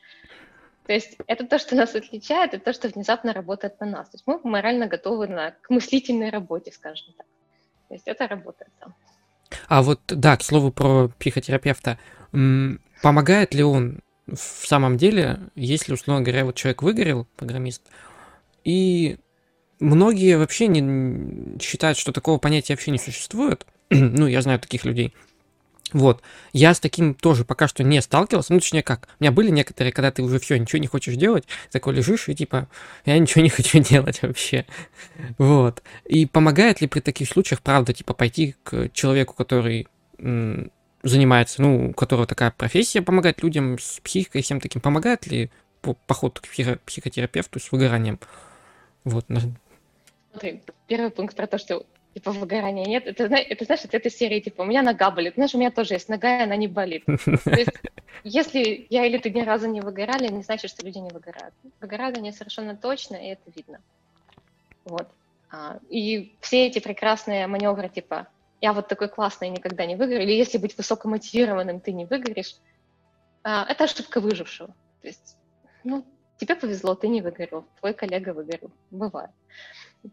То 0.85 0.93
есть 0.93 1.17
это 1.27 1.45
то, 1.45 1.59
что 1.59 1.75
нас 1.75 1.95
отличает, 1.95 2.53
это 2.53 2.65
то, 2.65 2.73
что 2.73 2.89
внезапно 2.89 3.33
работает 3.33 3.79
на 3.79 3.85
нас. 3.85 4.09
То 4.09 4.15
есть 4.15 4.25
мы 4.25 4.39
морально 4.43 4.87
готовы 4.87 5.27
на, 5.27 5.51
к 5.51 5.69
мыслительной 5.69 6.31
работе, 6.31 6.71
скажем 6.71 7.13
так. 7.17 7.27
То 7.87 7.93
есть 7.93 8.07
это 8.07 8.27
работает 8.27 8.71
там. 8.79 8.95
А 9.67 9.81
вот, 9.81 10.01
да, 10.07 10.37
к 10.37 10.43
слову 10.43 10.71
про 10.71 11.09
психотерапевта. 11.19 11.99
Помогает 12.31 13.53
ли 13.53 13.63
он 13.63 14.01
в 14.27 14.67
самом 14.67 14.97
деле, 14.97 15.39
если, 15.55 15.93
условно 15.93 16.23
говоря, 16.23 16.45
вот 16.45 16.55
человек 16.55 16.81
выгорел, 16.81 17.27
программист, 17.35 17.83
и 18.63 19.17
многие 19.79 20.37
вообще 20.37 20.67
не 20.67 21.59
считают, 21.59 21.97
что 21.97 22.11
такого 22.11 22.37
понятия 22.37 22.73
вообще 22.73 22.91
не 22.91 22.99
существует, 22.99 23.65
ну, 23.89 24.27
я 24.27 24.41
знаю 24.41 24.59
таких 24.59 24.85
людей, 24.85 25.13
Вот. 25.93 26.21
Я 26.53 26.73
с 26.73 26.79
таким 26.79 27.13
тоже 27.13 27.43
пока 27.43 27.67
что 27.67 27.83
не 27.83 28.01
сталкивался. 28.01 28.53
Ну, 28.53 28.59
точнее, 28.59 28.83
как. 28.83 29.07
У 29.19 29.23
меня 29.23 29.31
были 29.31 29.49
некоторые, 29.49 29.91
когда 29.91 30.11
ты 30.11 30.21
уже 30.21 30.39
все, 30.39 30.57
ничего 30.57 30.79
не 30.79 30.87
хочешь 30.87 31.15
делать, 31.15 31.45
такой 31.71 31.93
лежишь 31.93 32.29
и 32.29 32.35
типа, 32.35 32.67
я 33.05 33.17
ничего 33.19 33.41
не 33.43 33.49
хочу 33.49 33.79
делать 33.83 34.21
вообще. 34.21 34.65
Вот. 35.37 35.83
И 36.05 36.25
помогает 36.25 36.81
ли 36.81 36.87
при 36.87 36.99
таких 36.99 37.27
случаях, 37.29 37.61
правда, 37.61 37.93
типа, 37.93 38.13
пойти 38.13 38.55
к 38.63 38.89
человеку, 38.93 39.33
который 39.33 39.87
занимается, 41.03 41.61
ну, 41.61 41.89
у 41.89 41.93
которого 41.93 42.27
такая 42.27 42.51
профессия, 42.51 43.01
помогать 43.01 43.41
людям 43.41 43.79
с 43.79 43.99
психикой 44.01 44.41
и 44.41 44.43
всем 44.43 44.59
таким, 44.59 44.81
помогает 44.81 45.25
ли 45.27 45.49
поход 46.05 46.39
к 46.39 46.47
психо- 46.47 46.79
психотерапевту 46.85 47.59
с 47.59 47.71
выгоранием? 47.71 48.19
Вот. 49.03 49.25
Смотри, 50.31 50.61
первый 50.87 51.09
пункт 51.09 51.35
про 51.35 51.47
то, 51.47 51.57
что 51.57 51.85
типа 52.13 52.31
выгорания 52.31 52.85
нет. 52.85 53.07
Это, 53.07 53.23
это 53.25 53.65
знаешь, 53.65 53.85
это 53.85 53.97
этой 53.97 54.11
серии, 54.11 54.39
типа, 54.39 54.61
у 54.61 54.65
меня 54.65 54.81
нога 54.81 55.11
болит. 55.11 55.35
Знаешь, 55.35 55.55
у 55.55 55.57
меня 55.57 55.71
тоже 55.71 55.95
есть 55.95 56.09
нога, 56.09 56.39
и 56.39 56.43
она 56.43 56.55
не 56.55 56.67
болит. 56.67 57.05
То 57.05 57.51
есть, 57.51 57.71
если 58.23 58.87
я 58.89 59.05
или 59.05 59.17
ты 59.17 59.29
ни 59.29 59.41
разу 59.41 59.67
не 59.67 59.81
выгорали, 59.81 60.27
не 60.27 60.43
значит, 60.43 60.71
что 60.71 60.85
люди 60.85 60.97
не 60.97 61.09
выгорают. 61.09 61.53
Выгорают 61.79 62.17
они 62.17 62.31
совершенно 62.31 62.75
точно, 62.75 63.15
и 63.15 63.27
это 63.27 63.51
видно. 63.55 63.79
Вот. 64.85 65.07
А, 65.51 65.79
и 65.89 66.35
все 66.41 66.67
эти 66.67 66.79
прекрасные 66.79 67.47
маневры, 67.47 67.89
типа, 67.89 68.27
я 68.61 68.73
вот 68.73 68.87
такой 68.87 69.09
классный, 69.09 69.49
никогда 69.49 69.85
не 69.85 69.95
выиграю, 69.95 70.23
или 70.23 70.33
если 70.33 70.57
быть 70.57 70.77
высокомотивированным, 70.77 71.79
ты 71.79 71.91
не 71.91 72.05
выиграешь, 72.05 72.55
а, 73.43 73.65
это 73.67 73.85
ошибка 73.85 74.21
выжившего. 74.21 74.69
То 75.01 75.07
есть, 75.07 75.37
ну, 75.83 76.05
тебе 76.37 76.55
повезло, 76.55 76.95
ты 76.95 77.07
не 77.07 77.21
выгорел, 77.21 77.65
твой 77.79 77.93
коллега 77.93 78.33
выгорел. 78.33 78.71
Бывает. 78.91 79.31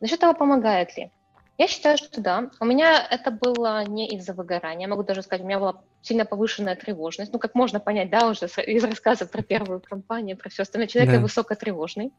Насчет 0.00 0.20
того, 0.20 0.34
помогает 0.34 0.96
ли. 0.96 1.10
Я 1.58 1.66
считаю, 1.66 1.98
что 1.98 2.20
да. 2.20 2.50
У 2.60 2.64
меня 2.64 3.04
это 3.10 3.32
было 3.32 3.84
не 3.84 4.08
из-за 4.10 4.32
выгорания. 4.32 4.82
Я 4.82 4.88
могу 4.88 5.02
даже 5.02 5.22
сказать, 5.22 5.42
у 5.42 5.46
меня 5.46 5.58
была 5.58 5.82
сильно 6.02 6.24
повышенная 6.24 6.76
тревожность. 6.76 7.32
Ну, 7.32 7.40
как 7.40 7.56
можно 7.56 7.80
понять, 7.80 8.10
да, 8.10 8.28
уже 8.28 8.46
из 8.46 8.84
рассказа 8.84 9.26
про 9.26 9.42
первую 9.42 9.80
компанию, 9.80 10.36
про 10.36 10.50
все 10.50 10.62
остальное. 10.62 10.86
Человек 10.86 11.14
да. 11.14 11.20
высокотревожный, 11.20 12.12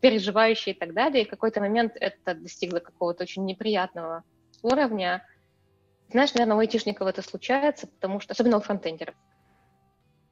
переживающий 0.00 0.72
и 0.72 0.74
так 0.78 0.94
далее. 0.94 1.24
И 1.24 1.26
в 1.26 1.30
какой-то 1.30 1.60
момент 1.60 1.94
это 1.98 2.34
достигло 2.34 2.78
какого-то 2.78 3.24
очень 3.24 3.44
неприятного 3.44 4.22
уровня. 4.62 5.26
Знаешь, 6.12 6.32
наверное, 6.34 6.56
у 6.56 6.60
айтишников 6.60 7.08
это 7.08 7.20
случается, 7.20 7.88
потому 7.88 8.20
что, 8.20 8.32
особенно 8.32 8.58
у 8.58 8.60
фронтендеров, 8.60 9.16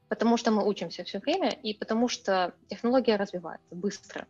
потому 0.07 0.37
что 0.37 0.51
мы 0.51 0.65
учимся 0.65 1.03
все 1.03 1.19
время 1.19 1.49
и 1.49 1.73
потому 1.73 2.07
что 2.07 2.53
технология 2.69 3.17
развивается 3.17 3.75
быстро. 3.75 4.25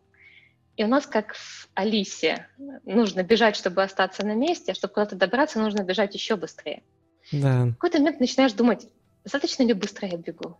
И 0.76 0.84
у 0.84 0.86
нас, 0.86 1.06
как 1.06 1.34
в 1.34 1.68
Алисе, 1.74 2.46
нужно 2.84 3.22
бежать, 3.22 3.56
чтобы 3.56 3.82
остаться 3.82 4.24
на 4.24 4.34
месте, 4.34 4.72
а 4.72 4.74
чтобы 4.74 4.94
куда-то 4.94 5.16
добраться, 5.16 5.58
нужно 5.58 5.82
бежать 5.82 6.14
еще 6.14 6.36
быстрее. 6.36 6.82
Да. 7.30 7.64
В 7.66 7.72
какой-то 7.74 7.98
момент 7.98 8.20
начинаешь 8.20 8.52
думать, 8.52 8.88
достаточно 9.22 9.62
ли 9.64 9.74
быстро 9.74 10.08
я 10.08 10.16
бегу? 10.16 10.58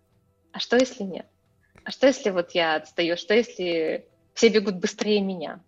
А 0.52 0.58
что, 0.58 0.76
если 0.76 1.02
нет? 1.02 1.26
А 1.84 1.90
что, 1.90 2.06
если 2.06 2.30
вот 2.30 2.50
я 2.50 2.76
отстаю? 2.76 3.16
Что, 3.16 3.34
если 3.34 4.06
все 4.34 4.48
бегут 4.48 4.76
быстрее 4.76 5.20
меня? 5.20 5.60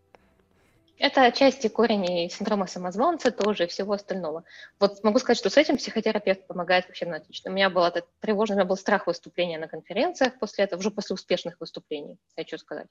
Это 0.98 1.24
отчасти 1.24 1.66
корень 1.66 2.30
синдрома 2.30 2.66
самозванца 2.66 3.32
тоже 3.32 3.64
и 3.64 3.66
всего 3.66 3.94
остального. 3.94 4.44
Вот 4.78 5.02
могу 5.02 5.18
сказать, 5.18 5.38
что 5.38 5.50
с 5.50 5.56
этим 5.56 5.76
психотерапевт 5.76 6.46
помогает 6.46 6.86
вообще 6.86 7.06
на 7.06 7.16
отлично. 7.16 7.50
У 7.50 7.54
меня 7.54 7.68
был 7.68 7.82
этот 7.82 8.06
тревожный, 8.20 8.54
у 8.54 8.58
меня 8.58 8.68
был 8.68 8.76
страх 8.76 9.08
выступления 9.08 9.58
на 9.58 9.66
конференциях 9.66 10.38
после 10.38 10.64
этого, 10.64 10.78
уже 10.78 10.92
после 10.92 11.14
успешных 11.14 11.58
выступлений, 11.58 12.16
хочу 12.36 12.58
сказать. 12.58 12.86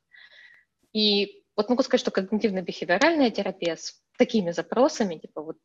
И 0.94 1.44
вот 1.56 1.70
могу 1.70 1.84
сказать, 1.84 2.02
что 2.02 2.12
когнитивно-бихевиоральная 2.12 3.32
терапия 3.32 3.76
с 3.76 4.02
такими 4.18 4.52
запросами, 4.52 5.18
типа 5.18 5.42
вот 5.42 5.58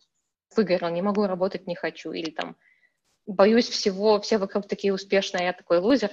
выгорел, 0.57 0.89
не 0.89 1.03
могу 1.03 1.27
работать, 1.27 1.67
не 1.67 1.75
хочу, 1.75 2.13
или 2.13 2.31
там 2.31 2.57
боюсь 3.27 3.69
всего, 3.69 4.21
все 4.21 4.39
вокруг 4.39 4.67
такие 4.67 4.93
успешные, 4.93 5.43
а 5.43 5.45
я 5.45 5.53
такой 5.53 5.79
лузер, 5.79 6.11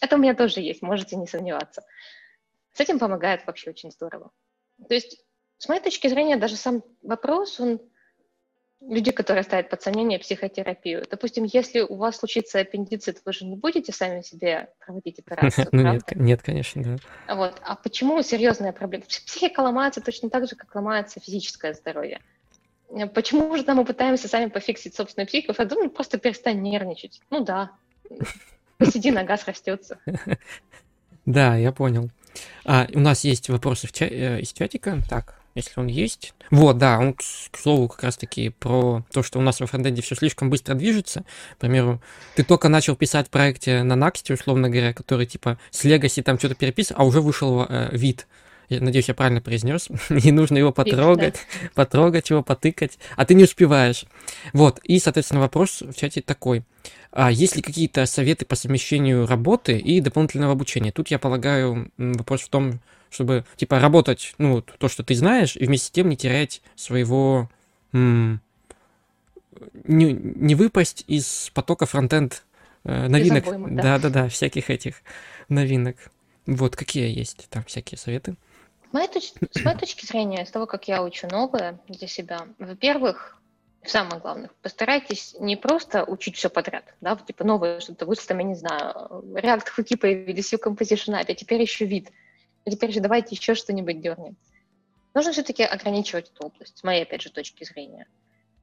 это 0.00 0.16
у 0.16 0.18
меня 0.18 0.34
тоже 0.34 0.60
есть, 0.60 0.82
можете 0.82 1.16
не 1.16 1.26
сомневаться. 1.26 1.84
С 2.72 2.80
этим 2.80 2.98
помогает 2.98 3.46
вообще 3.46 3.70
очень 3.70 3.90
здорово. 3.90 4.32
То 4.88 4.94
есть, 4.94 5.24
с 5.58 5.68
моей 5.68 5.80
точки 5.80 6.08
зрения, 6.08 6.36
даже 6.36 6.56
сам 6.56 6.82
вопрос, 7.02 7.60
он 7.60 7.80
люди, 8.80 9.10
которые 9.10 9.42
ставят 9.42 9.68
под 9.68 9.82
сомнение 9.82 10.18
психотерапию. 10.18 11.04
Допустим, 11.10 11.44
если 11.44 11.80
у 11.80 11.96
вас 11.96 12.16
случится 12.16 12.60
аппендицит, 12.60 13.22
вы 13.24 13.32
же 13.32 13.44
не 13.44 13.56
будете 13.56 13.92
сами 13.92 14.22
себе 14.22 14.68
проводить 14.84 15.18
операцию, 15.26 15.68
Ну 15.72 15.92
нет, 15.92 16.02
нет, 16.14 16.42
конечно, 16.42 16.82
да. 16.82 17.34
Вот. 17.34 17.60
А 17.64 17.76
почему 17.76 18.22
серьезная 18.22 18.72
проблема? 18.72 19.04
Психика 19.04 19.60
ломается 19.60 20.00
точно 20.00 20.30
так 20.30 20.48
же, 20.48 20.56
как 20.56 20.74
ломается 20.74 21.20
физическое 21.20 21.74
здоровье. 21.74 22.20
Почему 23.14 23.54
же 23.56 23.64
мы 23.66 23.84
пытаемся 23.84 24.28
сами 24.28 24.48
пофиксить 24.48 24.94
собственную 24.94 25.26
психику? 25.26 25.54
Я 25.58 25.64
думаю, 25.64 25.90
просто 25.90 26.18
перестань 26.18 26.60
нервничать. 26.60 27.20
Ну 27.30 27.44
да, 27.44 27.72
посиди, 28.78 29.10
нога 29.10 29.36
срастется. 29.36 29.98
Да, 31.24 31.56
я 31.56 31.72
понял. 31.72 32.08
А, 32.64 32.86
у 32.94 33.00
нас 33.00 33.24
есть 33.24 33.48
вопросы 33.48 33.88
в 33.88 33.92
ча- 33.92 34.06
э, 34.06 34.40
из 34.40 34.52
чатика. 34.52 34.98
Так, 35.10 35.35
если 35.56 35.80
он 35.80 35.86
есть. 35.86 36.34
Вот, 36.50 36.78
да, 36.78 36.98
он, 36.98 37.14
к 37.14 37.22
слову, 37.22 37.88
как 37.88 38.04
раз-таки 38.04 38.50
про 38.50 39.04
то, 39.12 39.22
что 39.22 39.38
у 39.38 39.42
нас 39.42 39.60
во 39.60 39.66
фронтенде 39.66 40.02
все 40.02 40.14
слишком 40.14 40.50
быстро 40.50 40.74
движется. 40.74 41.24
К 41.54 41.58
примеру, 41.58 42.00
ты 42.34 42.44
только 42.44 42.68
начал 42.68 42.94
писать 42.94 43.28
в 43.28 43.30
проекте 43.30 43.82
на 43.82 43.94
Next, 43.94 44.32
условно 44.32 44.68
говоря, 44.68 44.92
который 44.92 45.26
типа 45.26 45.58
с 45.70 45.84
Legacy 45.84 46.22
там 46.22 46.38
что-то 46.38 46.54
переписывал, 46.54 47.00
а 47.00 47.04
уже 47.04 47.20
вышел 47.20 47.66
э, 47.68 47.88
вид. 47.92 48.26
Я 48.68 48.80
надеюсь, 48.80 49.08
я 49.08 49.14
правильно 49.14 49.40
произнес. 49.40 49.88
Не 50.10 50.32
нужно 50.32 50.58
его 50.58 50.72
потрогать, 50.72 51.36
потрогать 51.74 52.30
его, 52.30 52.42
потыкать, 52.42 52.98
а 53.16 53.24
ты 53.24 53.34
не 53.34 53.44
успеваешь. 53.44 54.04
Вот, 54.52 54.80
и, 54.84 54.98
соответственно, 54.98 55.40
вопрос 55.40 55.82
в 55.82 55.94
чате 55.94 56.20
такой. 56.20 56.64
А 57.12 57.30
есть 57.30 57.56
ли 57.56 57.62
какие-то 57.62 58.04
советы 58.06 58.44
по 58.44 58.56
совмещению 58.56 59.26
работы 59.26 59.78
и 59.78 60.00
дополнительного 60.00 60.52
обучения? 60.52 60.92
Тут, 60.92 61.08
я 61.08 61.18
полагаю, 61.18 61.90
вопрос 61.96 62.42
в 62.42 62.48
том, 62.48 62.80
чтобы, 63.10 63.44
типа, 63.56 63.80
работать, 63.80 64.34
ну, 64.38 64.62
то, 64.62 64.88
что 64.88 65.02
ты 65.04 65.14
знаешь, 65.14 65.56
и 65.56 65.66
вместе 65.66 65.88
с 65.88 65.90
тем 65.90 66.08
не 66.08 66.16
терять 66.16 66.62
своего... 66.74 67.50
М- 67.92 68.40
не, 69.84 70.12
не 70.12 70.54
выпасть 70.54 71.04
из 71.06 71.50
потока 71.54 71.86
фронтенд 71.86 72.44
э, 72.84 73.08
новинок. 73.08 73.44
Да-да-да, 73.74 74.28
всяких 74.28 74.70
этих 74.70 75.02
новинок. 75.48 75.96
Вот, 76.46 76.76
какие 76.76 77.08
есть 77.16 77.48
там 77.48 77.64
всякие 77.64 77.98
советы? 77.98 78.36
С 78.90 78.92
моей, 78.92 79.08
точ... 79.08 79.32
с 79.50 79.64
моей 79.64 79.78
точки 79.78 80.04
зрения, 80.04 80.44
с 80.44 80.50
того, 80.50 80.66
как 80.66 80.88
я 80.88 81.02
учу 81.02 81.26
новое 81.28 81.80
для 81.88 82.06
себя, 82.06 82.46
во-первых, 82.58 83.40
самое 83.84 84.20
главное, 84.20 84.50
постарайтесь 84.62 85.34
не 85.40 85.56
просто 85.56 86.04
учить 86.04 86.36
все 86.36 86.50
подряд, 86.50 86.84
да, 87.00 87.16
типа 87.16 87.44
новое 87.44 87.80
что-то, 87.80 88.06
вы 88.06 88.14
там, 88.14 88.38
я 88.38 88.44
не 88.44 88.54
знаю, 88.54 88.92
React 89.34 89.70
хуки 89.70 89.96
появились, 89.96 90.52
Vue 90.52 90.62
Composition 90.62 91.20
API, 91.20 91.32
а 91.32 91.34
теперь 91.34 91.62
еще 91.62 91.84
вид– 91.86 92.10
теперь 92.70 92.92
же 92.92 93.00
давайте 93.00 93.34
еще 93.34 93.54
что-нибудь 93.54 94.00
дернем. 94.00 94.36
Нужно 95.14 95.32
все-таки 95.32 95.62
ограничивать 95.62 96.30
эту 96.30 96.46
область, 96.46 96.78
с 96.78 96.84
моей, 96.84 97.02
опять 97.02 97.22
же, 97.22 97.30
точки 97.30 97.64
зрения. 97.64 98.06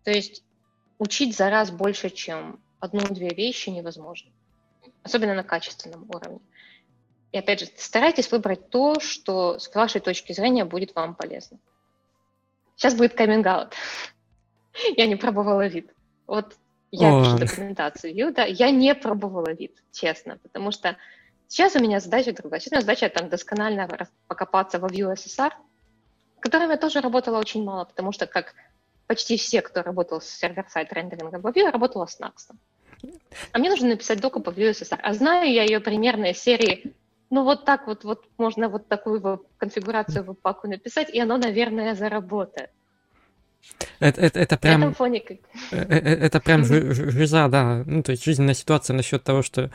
То 0.03 0.11
есть 0.11 0.43
учить 0.99 1.35
за 1.35 1.49
раз 1.49 1.71
больше, 1.71 2.09
чем 2.09 2.61
одну-две 2.79 3.29
вещи 3.29 3.69
невозможно. 3.69 4.31
Особенно 5.01 5.33
на 5.33 5.43
качественном 5.43 6.09
уровне. 6.09 6.39
И 7.31 7.37
опять 7.37 7.61
же, 7.61 7.67
старайтесь 7.77 8.31
выбрать 8.31 8.69
то, 8.69 8.99
что 8.99 9.57
с 9.57 9.73
вашей 9.73 10.01
точки 10.01 10.33
зрения 10.33 10.65
будет 10.65 10.93
вам 10.93 11.15
полезно. 11.15 11.57
Сейчас 12.75 12.95
будет 12.95 13.15
каминг 13.15 13.45
-аут. 13.45 13.73
Я 14.97 15.07
не 15.07 15.15
пробовала 15.15 15.65
вид. 15.67 15.93
Вот 16.27 16.57
я 16.95 17.11
О. 17.11 17.23
пишу 17.23 17.37
документацию, 17.39 18.33
да, 18.33 18.45
я 18.45 18.69
не 18.69 18.93
пробовала 18.93 19.51
вид, 19.51 19.81
честно, 19.91 20.37
потому 20.43 20.69
что 20.69 20.95
Сейчас 21.53 21.75
у 21.75 21.79
меня 21.79 21.99
задача 21.99 22.33
другая. 22.33 22.59
Сейчас 22.59 22.71
у 22.71 22.75
меня 22.77 22.81
задача 22.81 23.09
там 23.09 23.29
досконально 23.29 23.87
покопаться 24.27 24.79
во 24.79 24.87
Vue 24.87 25.13
SSR, 25.13 25.51
которым 26.39 26.71
я 26.71 26.77
тоже 26.77 26.99
работала 26.99 27.37
очень 27.37 27.63
мало, 27.63 27.85
потому 27.85 28.11
что 28.11 28.25
как 28.25 28.55
почти 29.05 29.37
все, 29.37 29.61
кто 29.61 29.83
работал 29.83 30.19
с 30.19 30.25
сервер-сайт 30.25 30.91
рендерингом 30.91 31.41
во 31.41 31.51
Vue, 31.51 31.69
работала 31.69 32.07
с 32.07 32.19
Next. 32.19 32.55
А 33.51 33.59
мне 33.59 33.69
нужно 33.69 33.89
написать 33.89 34.19
доку 34.19 34.41
по 34.41 34.49
Vue 34.49 34.71
SSR. 34.71 34.97
А 34.99 35.13
знаю 35.13 35.53
я 35.53 35.61
ее 35.61 35.79
примерно 35.79 36.31
из 36.31 36.39
серии, 36.39 36.95
ну 37.29 37.43
вот 37.43 37.65
так 37.65 37.85
вот, 37.85 38.03
вот 38.03 38.25
можно 38.39 38.67
вот 38.67 38.87
такую 38.87 39.45
конфигурацию 39.57 40.23
в 40.23 40.33
паку 40.33 40.67
написать, 40.67 41.11
и 41.11 41.19
оно, 41.19 41.37
наверное, 41.37 41.93
заработает. 41.93 42.71
Это, 43.99 44.21
это, 44.21 44.39
это 44.39 44.57
прям... 44.57 44.91
Фоне... 44.95 45.23
Э, 45.29 45.37
э, 45.71 46.25
это 46.25 46.39
прям 46.39 46.65
жиза, 46.65 47.47
да. 47.47 47.83
Ну, 47.85 48.01
то 48.01 48.11
есть 48.11 48.23
жизненная 48.23 48.55
ситуация 48.55 48.95
насчет 48.95 49.23
того, 49.23 49.43
что 49.43 49.69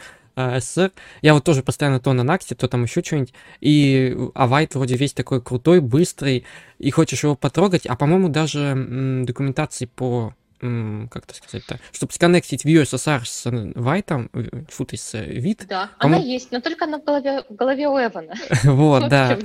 СССР. 0.60 0.92
Я 1.22 1.34
вот 1.34 1.44
тоже 1.44 1.62
постоянно 1.62 2.00
то 2.00 2.12
на 2.12 2.22
Накте, 2.22 2.54
то 2.54 2.68
там 2.68 2.84
еще 2.84 3.02
что-нибудь. 3.02 3.34
И 3.60 4.16
Авайт 4.34 4.74
вроде 4.74 4.96
весь 4.96 5.12
такой 5.12 5.42
крутой, 5.42 5.80
быстрый, 5.80 6.44
и 6.78 6.90
хочешь 6.90 7.24
его 7.24 7.34
потрогать, 7.34 7.86
а 7.86 7.96
по-моему 7.96 8.28
даже 8.28 8.60
м, 8.60 9.24
документации 9.26 9.86
по 9.86 10.34
как 10.60 11.24
это 11.24 11.34
сказать-то, 11.34 11.78
чтобы 11.92 12.12
сконнектить 12.12 12.64
Vue 12.64 12.82
SSR 12.82 13.24
с 13.24 13.50
Вайтом, 13.76 14.30
фу, 14.68 14.84
ты 14.84 14.96
с 14.96 15.16
вид. 15.20 15.64
Да, 15.68 15.90
она 15.98 16.16
есть, 16.16 16.50
но 16.50 16.60
только 16.60 16.86
она 16.86 16.98
в 16.98 17.04
голове, 17.04 17.44
в 17.48 17.54
голове 17.54 17.88
у 17.88 17.96
Эвана. 17.96 18.34
Вот, 18.64 19.08
да. 19.08 19.38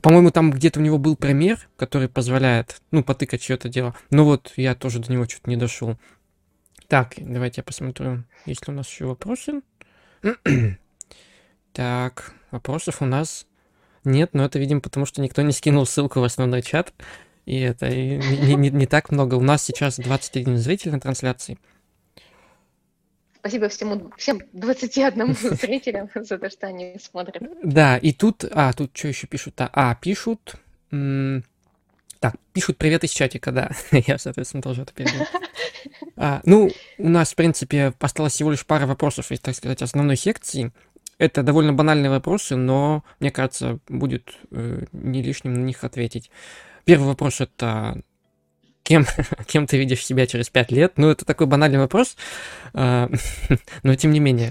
По-моему, 0.00 0.30
там 0.30 0.50
где-то 0.50 0.80
у 0.80 0.82
него 0.82 0.96
был 0.96 1.16
пример, 1.16 1.68
который 1.76 2.08
позволяет, 2.08 2.80
ну, 2.92 3.02
потыкать 3.02 3.50
это 3.50 3.68
дело. 3.68 3.94
Но 4.10 4.24
вот 4.24 4.52
я 4.56 4.74
тоже 4.74 5.00
до 5.00 5.12
него 5.12 5.24
что-то 5.24 5.50
не 5.50 5.56
дошел. 5.56 5.96
Так, 6.86 7.14
давайте 7.16 7.60
я 7.60 7.64
посмотрю, 7.64 8.24
есть 8.46 8.66
ли 8.66 8.72
у 8.72 8.76
нас 8.76 8.88
еще 8.88 9.06
вопросы. 9.06 9.62
так, 11.72 12.32
вопросов 12.50 13.02
у 13.02 13.06
нас 13.06 13.46
нет, 14.04 14.30
но 14.32 14.44
это, 14.44 14.58
видимо, 14.58 14.80
потому 14.80 15.06
что 15.06 15.20
никто 15.20 15.42
не 15.42 15.52
скинул 15.52 15.86
ссылку 15.86 16.20
в 16.20 16.24
основной 16.24 16.62
чат. 16.62 16.92
И 17.44 17.60
это 17.60 17.86
и 17.86 18.18
не, 18.18 18.54
не, 18.54 18.70
не 18.70 18.86
так 18.86 19.10
много. 19.10 19.34
У 19.34 19.40
нас 19.40 19.62
сейчас 19.64 19.98
21 19.98 20.58
зритель 20.58 20.92
на 20.92 21.00
трансляции. 21.00 21.58
Спасибо 23.38 23.68
всему, 23.68 24.12
всем 24.16 24.40
21 24.52 25.34
зрителям 25.56 26.08
за 26.14 26.38
то, 26.38 26.48
что 26.48 26.68
они 26.68 26.96
смотрят. 27.00 27.42
Да, 27.64 27.96
и 27.98 28.12
тут... 28.12 28.44
А, 28.52 28.72
тут 28.72 28.96
что 28.96 29.08
еще 29.08 29.26
пишут? 29.26 29.54
А, 29.58 29.94
пишут... 29.96 30.54
Так, 30.90 32.36
пишут 32.52 32.78
привет 32.78 33.02
из 33.02 33.10
чатика, 33.10 33.50
да. 33.50 33.72
Я, 33.90 34.18
соответственно, 34.18 34.62
тоже 34.62 34.82
это 34.82 34.92
передаю. 34.92 35.26
А, 36.16 36.40
ну, 36.44 36.70
у 36.98 37.08
нас, 37.08 37.32
в 37.32 37.36
принципе, 37.36 37.92
осталось 38.00 38.34
всего 38.34 38.50
лишь 38.50 38.66
пара 38.66 38.86
вопросов 38.86 39.30
из, 39.32 39.40
так 39.40 39.54
сказать, 39.54 39.82
основной 39.82 40.16
секции. 40.16 40.72
Это 41.18 41.42
довольно 41.42 41.72
банальные 41.72 42.10
вопросы, 42.10 42.56
но, 42.56 43.04
мне 43.20 43.30
кажется, 43.30 43.78
будет 43.88 44.36
э, 44.50 44.84
не 44.92 45.22
лишним 45.22 45.54
на 45.54 45.64
них 45.64 45.84
ответить. 45.84 46.30
Первый 46.84 47.06
вопрос 47.06 47.40
это 47.40 48.02
кем, 48.82 49.06
кем 49.46 49.66
ты 49.66 49.78
видишь 49.78 50.04
себя 50.04 50.26
через 50.26 50.50
пять 50.50 50.70
лет? 50.70 50.94
Ну, 50.96 51.10
это 51.10 51.24
такой 51.24 51.46
банальный 51.46 51.78
вопрос, 51.78 52.16
а, 52.74 53.08
но 53.82 53.94
тем 53.94 54.10
не 54.10 54.20
менее. 54.20 54.50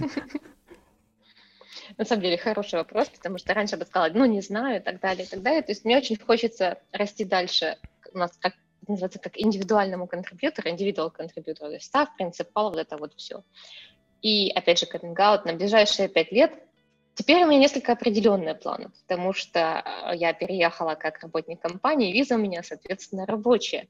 На 1.97 2.05
самом 2.05 2.24
деле 2.24 2.38
хороший 2.38 2.76
вопрос, 2.76 3.09
потому 3.09 3.38
что 3.38 3.53
раньше 3.53 3.78
бы 3.78 3.86
сказала, 3.86 4.09
ну, 4.14 4.26
не 4.26 4.41
знаю, 4.41 4.78
и 4.78 4.84
так 4.84 4.99
далее, 4.99 5.26
и 5.26 5.30
так 5.30 5.41
далее. 5.41 5.62
То 5.62 5.72
есть 5.72 5.86
мне 5.86 5.97
очень 5.97 6.18
хочется 6.18 6.80
расти 6.91 7.26
дальше. 7.26 7.78
У 8.14 8.18
нас 8.18 8.32
как 8.39 8.53
называется 8.88 9.19
как 9.19 9.39
индивидуальному 9.39 10.07
контрибьютору, 10.07 10.69
индивидуал 10.69 11.11
контрибьютору, 11.11 11.69
то 11.69 11.75
есть 11.75 11.86
став, 11.86 12.15
принципал, 12.15 12.69
вот 12.69 12.79
это 12.79 12.97
вот 12.97 13.13
все. 13.15 13.43
И, 14.21 14.51
опять 14.51 14.79
же, 14.79 14.86
комминг 14.86 15.17
на 15.17 15.53
ближайшие 15.53 16.07
пять 16.07 16.32
лет 16.32 16.51
Теперь 17.13 17.43
у 17.43 17.47
меня 17.47 17.59
несколько 17.59 17.91
определенные 17.91 18.55
планы, 18.55 18.89
потому 19.01 19.34
что 19.34 19.84
я 20.13 20.34
переехала 20.34 20.95
как 20.95 21.19
работник 21.19 21.59
компании, 21.59 22.13
виза 22.13 22.36
у 22.36 22.38
меня, 22.38 22.63
соответственно, 22.63 23.25
рабочая. 23.25 23.88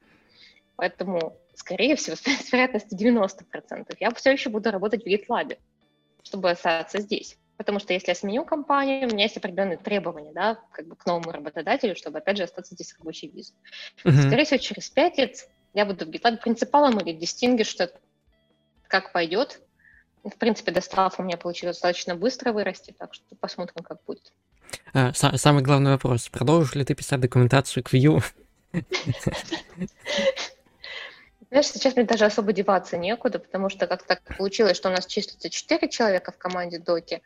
Поэтому, 0.76 1.38
скорее 1.54 1.96
всего, 1.96 2.16
с 2.16 2.52
вероятностью 2.52 2.98
90%, 2.98 3.96
я 4.00 4.12
все 4.12 4.32
еще 4.32 4.50
буду 4.50 4.72
работать 4.72 5.04
в 5.04 5.08
GitLab, 5.08 5.58
чтобы 6.24 6.50
остаться 6.50 7.00
здесь. 7.00 7.38
Потому 7.62 7.78
что 7.78 7.94
если 7.94 8.10
я 8.10 8.16
сменю 8.16 8.44
компанию, 8.44 9.08
у 9.08 9.12
меня 9.12 9.26
есть 9.26 9.38
определенные 9.38 9.78
требования, 9.78 10.32
да, 10.34 10.58
как 10.72 10.88
бы 10.88 10.96
к 10.96 11.06
новому 11.06 11.32
работодателю, 11.32 11.96
чтобы, 11.96 12.18
опять 12.18 12.38
же, 12.38 12.44
остаться 12.44 12.74
здесь 12.74 12.88
с 12.88 12.98
рабочей 12.98 13.28
визой. 13.28 13.54
Uh-huh. 14.04 14.20
Скорее 14.20 14.46
всего, 14.46 14.58
через 14.58 14.90
5 14.90 15.18
лет 15.20 15.48
я 15.76 15.86
буду 15.86 16.06
в 16.06 16.10
GitLab 16.10 16.38
принципалом 16.38 16.98
или 16.98 17.16
distinguished, 17.16 17.88
как 18.88 19.12
пойдет. 19.12 19.62
В 20.24 20.36
принципе, 20.40 20.72
достав 20.72 21.20
у 21.20 21.24
меня 21.24 21.38
получилось 21.38 21.76
достаточно 21.76 22.16
быстро 22.16 22.52
вырасти, 22.52 22.96
так 22.98 23.14
что 23.14 23.36
посмотрим, 23.36 23.84
как 23.84 24.00
будет. 24.08 24.34
А, 24.96 25.14
самый 25.14 25.62
главный 25.62 25.92
вопрос. 25.92 26.30
Продолжишь 26.30 26.74
ли 26.74 26.84
ты 26.84 26.96
писать 26.96 27.20
документацию 27.20 27.84
к 27.84 27.94
Vue? 27.94 28.24
Знаешь, 31.52 31.68
сейчас 31.68 31.96
мне 31.96 32.06
даже 32.06 32.26
особо 32.26 32.54
деваться 32.54 32.98
некуда, 32.98 33.38
потому 33.38 33.70
что 33.70 33.86
как 33.86 34.02
так 34.02 34.24
получилось, 34.36 34.78
что 34.78 34.90
у 34.90 34.92
нас 34.92 35.06
числится 35.06 35.52
4 35.52 35.90
человека 35.90 36.32
в 36.32 36.40
команде 36.40 36.80
Доки, 36.80 37.22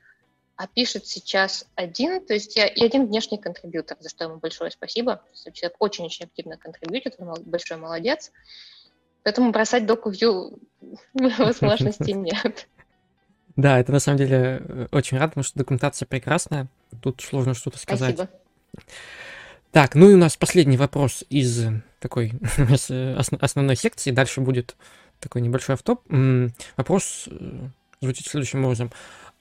а 0.58 0.68
пишет 0.68 1.06
сейчас 1.06 1.68
один, 1.76 2.26
то 2.26 2.34
есть 2.34 2.56
я 2.56 2.66
и 2.66 2.84
один 2.84 3.08
внешний 3.08 3.38
контрибьютор, 3.38 3.98
за 4.00 4.10
что 4.10 4.24
ему 4.24 4.38
большое 4.38 4.72
спасибо. 4.72 5.22
Человек 5.54 5.76
очень-очень 5.80 6.26
активно 6.26 6.58
контрибьютит, 6.58 7.16
он 7.18 7.34
большой 7.44 7.78
молодец. 7.78 8.32
Поэтому 9.24 9.52
бросать 9.52 9.86
доку 9.86 10.12
вью 10.12 10.60
возможностей 11.14 12.14
нет. 12.14 12.68
Да, 13.56 13.80
это 13.80 13.92
на 13.92 14.00
самом 14.00 14.18
деле 14.18 14.62
э, 14.64 14.88
очень 14.92 15.18
рад, 15.18 15.32
потому 15.32 15.44
что 15.44 15.58
документация 15.58 16.06
прекрасная. 16.06 16.68
Тут 17.02 17.22
сложно 17.22 17.54
что-то 17.54 17.78
сказать. 17.78 18.16
Спасибо. 18.16 18.40
Так, 19.72 19.96
ну 19.96 20.10
и 20.10 20.14
у 20.14 20.18
нас 20.18 20.38
последний 20.38 20.78
вопрос 20.78 21.24
из 21.30 21.66
такой 22.00 22.34
основной 23.42 23.76
секции. 23.76 24.12
Дальше 24.12 24.42
будет 24.42 24.76
такой 25.20 25.42
небольшой 25.42 25.76
автоп. 25.76 26.02
Вопрос 26.78 27.28
э, 27.28 27.68
звучит 28.00 28.28
следующим 28.28 28.64
образом. 28.64 28.92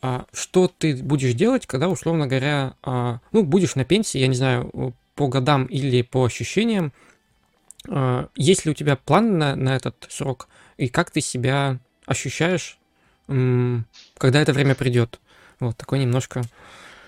А 0.06 0.26
что 0.34 0.68
ты 0.68 0.94
будешь 0.96 1.32
делать, 1.32 1.66
когда, 1.66 1.88
условно 1.88 2.26
говоря, 2.26 2.74
а, 2.82 3.20
ну, 3.32 3.42
будешь 3.42 3.74
на 3.74 3.86
пенсии, 3.86 4.18
я 4.18 4.26
не 4.26 4.34
знаю, 4.34 4.92
по 5.14 5.28
годам 5.28 5.64
или 5.64 6.02
по 6.02 6.26
ощущениям, 6.26 6.92
а, 7.88 8.28
есть 8.34 8.66
ли 8.66 8.70
у 8.70 8.74
тебя 8.74 8.96
план 8.96 9.38
на, 9.38 9.56
на 9.56 9.74
этот 9.74 10.06
срок, 10.10 10.48
и 10.76 10.88
как 10.88 11.10
ты 11.10 11.22
себя 11.22 11.78
ощущаешь, 12.04 12.76
когда 13.26 14.42
это 14.42 14.52
время 14.52 14.74
придет? 14.74 15.20
Вот 15.58 15.78
такой 15.78 16.00
немножко 16.00 16.42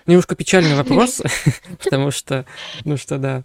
немножко 0.07 0.35
печальный 0.35 0.73
вопрос, 0.75 1.21
потому 1.83 2.09
что, 2.09 2.47
ну 2.83 2.97
что, 2.97 3.19
да. 3.19 3.43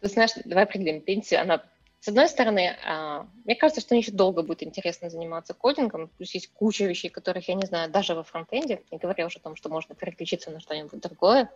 Ты 0.00 0.10
знаешь, 0.10 0.30
давай 0.44 0.62
определим, 0.62 1.00
пенсия, 1.00 1.38
она 1.38 1.60
с 2.04 2.08
одной 2.08 2.28
стороны, 2.28 2.76
а, 2.84 3.26
мне 3.46 3.56
кажется, 3.56 3.80
что 3.80 3.94
мне 3.94 4.02
еще 4.02 4.12
долго 4.12 4.42
будет 4.42 4.62
интересно 4.62 5.08
заниматься 5.08 5.54
кодингом, 5.54 6.10
плюс 6.18 6.34
есть 6.34 6.50
куча 6.52 6.84
вещей, 6.84 7.08
которых 7.08 7.48
я 7.48 7.54
не 7.54 7.64
знаю 7.64 7.90
даже 7.90 8.14
во 8.14 8.22
фронтенде, 8.22 8.82
не 8.90 8.98
говоря 8.98 9.24
уже 9.24 9.38
о 9.38 9.40
том, 9.40 9.56
что 9.56 9.70
можно 9.70 9.94
переключиться 9.94 10.50
на 10.50 10.60
что-нибудь 10.60 11.00
другое. 11.00 11.50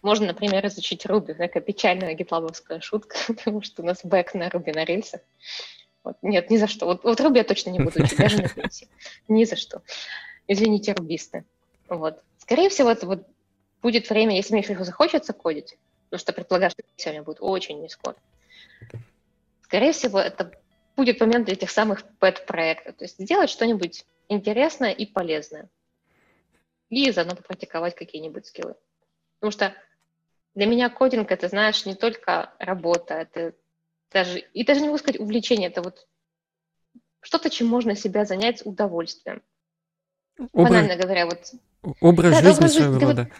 Можно, 0.00 0.28
например, 0.28 0.64
изучить 0.68 1.04
Ruby, 1.06 1.34
такая 1.34 1.60
печальная 1.60 2.14
гитлабовская 2.14 2.80
шутка, 2.82 3.16
потому 3.26 3.62
что 3.62 3.82
у 3.82 3.84
нас 3.84 4.04
бэк 4.04 4.34
на 4.34 4.46
Ruby 4.46 4.72
на 4.72 4.84
рельсах. 4.84 5.22
Вот, 6.04 6.18
нет, 6.22 6.50
ни 6.50 6.56
за 6.56 6.68
что. 6.68 6.86
Вот, 6.86 7.02
вот 7.02 7.18
Ruby 7.18 7.38
я 7.38 7.44
точно 7.44 7.70
не 7.70 7.80
буду 7.80 8.00
учить, 8.00 8.16
даже 8.16 8.42
на 8.42 8.48
пенсии. 8.48 8.86
Ни 9.26 9.42
за 9.42 9.56
что. 9.56 9.82
Извините, 10.46 10.92
рубисты. 10.92 11.44
Вот. 11.88 12.22
Скорее 12.38 12.68
всего, 12.68 12.92
это 12.92 13.08
вот 13.08 13.26
будет 13.82 14.08
время, 14.08 14.36
если 14.36 14.52
мне 14.52 14.62
еще 14.62 14.84
захочется 14.84 15.32
кодить, 15.32 15.76
потому 16.04 16.20
что 16.20 16.32
предполагаю, 16.32 16.70
что 16.70 16.84
сегодня 16.94 17.24
будет 17.24 17.38
очень 17.40 17.80
не 17.80 17.88
скоро. 17.88 18.14
Скорее 19.74 19.90
всего, 19.90 20.20
это 20.20 20.52
будет 20.94 21.18
момент 21.18 21.46
для 21.46 21.54
этих 21.54 21.68
самых 21.68 22.04
пэт-проектов. 22.20 22.94
То 22.94 23.06
есть 23.06 23.18
сделать 23.18 23.50
что-нибудь 23.50 24.06
интересное 24.28 24.92
и 24.92 25.04
полезное. 25.04 25.68
И 26.90 27.10
заодно 27.10 27.34
попрактиковать 27.34 27.96
какие-нибудь 27.96 28.46
скиллы. 28.46 28.76
Потому 29.40 29.50
что 29.50 29.74
для 30.54 30.66
меня 30.66 30.90
кодинг 30.90 31.32
это, 31.32 31.48
знаешь, 31.48 31.86
не 31.86 31.96
только 31.96 32.54
работа, 32.60 33.14
это 33.14 33.54
даже, 34.12 34.38
и 34.38 34.64
даже 34.64 34.78
не 34.78 34.86
могу 34.86 34.98
сказать 34.98 35.18
увлечение, 35.18 35.70
это 35.70 35.82
вот 35.82 36.06
что-то, 37.20 37.50
чем 37.50 37.66
можно 37.66 37.96
себя 37.96 38.24
занять 38.24 38.60
с 38.60 38.62
удовольствием. 38.62 39.42
Образ... 40.52 40.70
Банально 40.70 40.94
говоря, 40.94 41.26
вот 41.26 41.50
Образ 42.00 42.30
да, 42.30 42.42
жизни 42.42 42.66
своего 42.68 43.00
рода. 43.00 43.22
Вот 43.24 43.32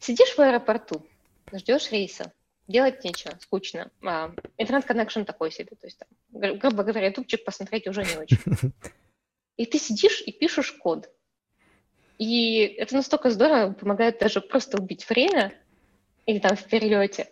сидишь 0.00 0.34
в 0.34 0.40
аэропорту, 0.40 1.06
ждешь 1.52 1.92
рейса, 1.92 2.32
делать 2.68 3.04
нечего, 3.04 3.32
скучно. 3.40 3.90
А, 4.02 4.34
интернет-коннекшн 4.58 5.22
такой 5.22 5.50
себе. 5.50 5.76
То 5.80 5.86
есть, 5.86 5.98
там, 5.98 6.58
грубо 6.58 6.82
говоря, 6.82 7.08
ютубчик 7.08 7.44
посмотреть 7.44 7.86
уже 7.86 8.04
не 8.04 8.16
очень. 8.16 8.38
И 9.56 9.64
ты 9.64 9.78
сидишь 9.78 10.22
и 10.26 10.32
пишешь 10.32 10.72
код. 10.72 11.08
И 12.18 12.58
это 12.78 12.94
настолько 12.94 13.30
здорово, 13.30 13.72
помогает 13.72 14.18
даже 14.18 14.40
просто 14.40 14.78
убить 14.78 15.08
время 15.08 15.54
или 16.26 16.38
там 16.38 16.56
в 16.56 16.64
перелете, 16.64 17.30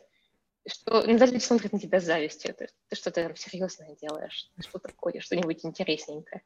что 0.67 1.05
иногда 1.05 1.27
люди 1.27 1.43
смотрят 1.43 1.73
на 1.73 1.81
тебя 1.81 2.01
с 2.01 2.05
завистью. 2.05 2.55
То 2.55 2.65
есть 2.65 2.75
ты 2.89 2.97
что-то 2.97 3.23
там 3.23 3.37
серьезное 3.37 3.97
делаешь, 4.01 4.51
что-то 4.61 4.91
кодишь, 4.93 5.25
что-нибудь 5.25 5.65
интересненькое. 5.65 6.43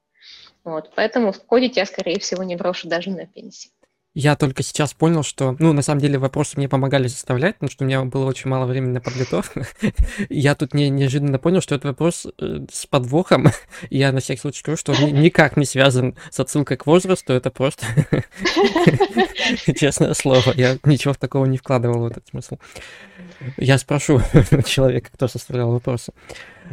Вот, 0.64 0.92
поэтому 0.94 1.32
кодить 1.32 1.76
я, 1.76 1.86
скорее 1.86 2.18
всего, 2.18 2.42
не 2.42 2.56
брошу 2.56 2.88
даже 2.88 3.10
на 3.10 3.26
пенсии. 3.26 3.70
Я 4.14 4.36
только 4.36 4.62
сейчас 4.62 4.94
понял, 4.94 5.22
что, 5.22 5.54
ну, 5.58 5.72
на 5.72 5.82
самом 5.82 6.00
деле 6.00 6.18
вопросы 6.18 6.54
мне 6.56 6.68
помогали 6.68 7.08
составлять, 7.08 7.56
потому 7.56 7.70
что 7.70 7.84
у 7.84 7.86
меня 7.86 8.02
было 8.04 8.24
очень 8.24 8.50
мало 8.50 8.66
времени 8.66 8.92
на 8.92 9.00
подготовку. 9.00 9.62
Я 10.28 10.54
тут 10.54 10.74
не, 10.74 10.88
неожиданно 10.88 11.38
понял, 11.38 11.60
что 11.60 11.74
это 11.74 11.88
вопрос 11.88 12.26
э, 12.40 12.66
с 12.72 12.86
подвохом. 12.86 13.48
Я 13.90 14.10
на 14.12 14.20
всякий 14.20 14.40
случай 14.40 14.60
скажу, 14.60 14.76
что 14.76 14.92
он 14.92 15.12
никак 15.20 15.56
не 15.56 15.66
связан 15.66 16.16
с 16.30 16.40
отсылкой 16.40 16.78
к 16.78 16.86
возрасту, 16.86 17.32
это 17.32 17.50
просто 17.50 17.86
честное 19.78 20.14
слово. 20.14 20.52
Я 20.54 20.78
ничего 20.84 21.14
такого 21.14 21.44
не 21.44 21.58
вкладывал 21.58 22.00
в 22.00 22.06
этот 22.06 22.26
смысл. 22.28 22.56
Я 23.56 23.78
спрошу 23.78 24.20
человека, 24.66 25.10
кто 25.12 25.28
составлял 25.28 25.70
вопросы. 25.70 26.12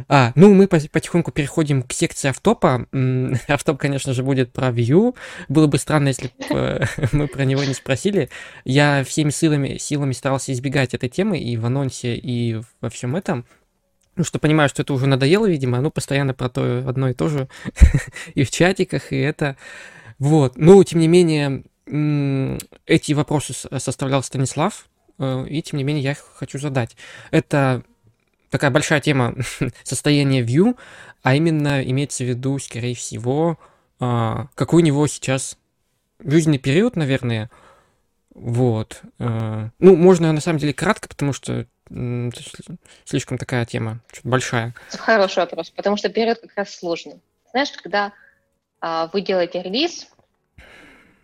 А, 0.08 0.32
ну, 0.34 0.52
мы 0.54 0.66
потихоньку 0.66 1.32
переходим 1.32 1.82
к 1.82 1.92
секции 1.92 2.28
автопа. 2.28 2.86
Автоп, 3.48 3.78
конечно 3.78 4.12
же, 4.12 4.22
будет 4.22 4.52
про 4.52 4.68
Vue. 4.68 5.14
Было 5.48 5.66
бы 5.66 5.78
странно, 5.78 6.08
если 6.08 6.28
бы 6.28 6.44
э, 6.50 6.84
мы 7.12 7.28
про 7.28 7.44
него 7.44 7.64
не 7.64 7.74
спросили. 7.74 8.28
Я 8.64 9.04
всеми 9.04 9.30
силами, 9.30 9.78
силами 9.78 10.12
старался 10.12 10.52
избегать 10.52 10.94
этой 10.94 11.08
темы 11.08 11.38
и 11.38 11.56
в 11.56 11.66
анонсе, 11.66 12.16
и 12.16 12.60
во 12.80 12.90
всем 12.90 13.16
этом. 13.16 13.46
Ну, 14.16 14.24
что 14.24 14.38
понимаю, 14.38 14.68
что 14.68 14.82
это 14.82 14.94
уже 14.94 15.06
надоело, 15.06 15.46
видимо, 15.46 15.80
ну, 15.80 15.90
постоянно 15.90 16.32
про 16.32 16.48
то 16.48 16.84
одно 16.88 17.10
и 17.10 17.14
то 17.14 17.28
же 17.28 17.48
и 18.34 18.44
в 18.44 18.50
чатиках, 18.50 19.12
и 19.12 19.16
это... 19.16 19.56
Вот, 20.18 20.56
но, 20.56 20.82
тем 20.82 21.00
не 21.00 21.08
менее, 21.08 21.64
эти 22.86 23.12
вопросы 23.12 23.52
составлял 23.52 24.22
Станислав, 24.22 24.86
Э, 25.18 25.46
и 25.48 25.62
тем 25.62 25.78
не 25.78 25.84
менее 25.84 26.02
я 26.02 26.10
их 26.12 26.24
хочу 26.34 26.58
задать. 26.58 26.96
Это 27.30 27.82
такая 28.50 28.70
большая 28.70 29.00
тема 29.00 29.34
состояния 29.82 30.42
Vue, 30.42 30.76
а 31.22 31.34
именно 31.34 31.82
имеется 31.82 32.24
в 32.24 32.28
виду, 32.28 32.58
скорее 32.58 32.94
всего, 32.94 33.58
а, 34.00 34.48
какой 34.54 34.82
у 34.82 34.84
него 34.84 35.06
сейчас 35.06 35.58
жизненный 36.20 36.58
период, 36.58 36.96
наверное. 36.96 37.50
Вот. 38.34 39.02
А, 39.18 39.70
ну, 39.78 39.96
можно 39.96 40.32
на 40.32 40.40
самом 40.40 40.58
деле 40.58 40.72
кратко, 40.72 41.08
потому 41.08 41.32
что 41.32 41.66
слишком 43.04 43.38
такая 43.38 43.64
тема, 43.64 44.00
что-то 44.10 44.28
большая. 44.28 44.74
Хороший 44.90 45.38
вопрос, 45.38 45.70
потому 45.70 45.96
что 45.96 46.08
период 46.08 46.40
как 46.40 46.52
раз 46.56 46.74
сложный. 46.74 47.20
Знаешь, 47.52 47.70
когда 47.72 48.12
а, 48.80 49.08
вы 49.12 49.20
делаете 49.20 49.62
релиз, 49.62 50.08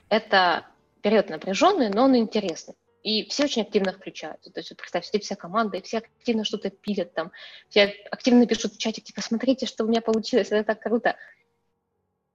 это 0.09 0.67
период 1.03 1.31
напряженный, 1.31 1.91
но 1.91 2.05
он 2.05 2.17
интересный. 2.17 2.75
И 3.03 3.29
все 3.29 3.45
очень 3.45 3.63
активно 3.63 3.93
включаются. 3.93 4.51
То 4.51 4.61
есть, 4.61 4.71
вот 4.71 4.79
представь, 4.79 5.07
сидит 5.07 5.25
вся 5.25 5.35
команда, 5.35 5.79
и 5.79 5.83
все 5.83 5.99
активно 5.99 6.45
что-то 6.45 6.71
пилят 6.71 7.15
там, 7.15 7.33
все 7.69 7.95
активно 8.11 8.47
пишут 8.47 8.75
в 8.75 8.79
чатик, 8.79 9.05
типа, 9.05 9.21
смотрите, 9.21 9.67
что 9.67 9.85
у 9.85 9.89
меня 9.89 10.01
получилось, 10.01 10.53
это 10.53 10.65
так 10.65 10.81
круто. 10.81 11.17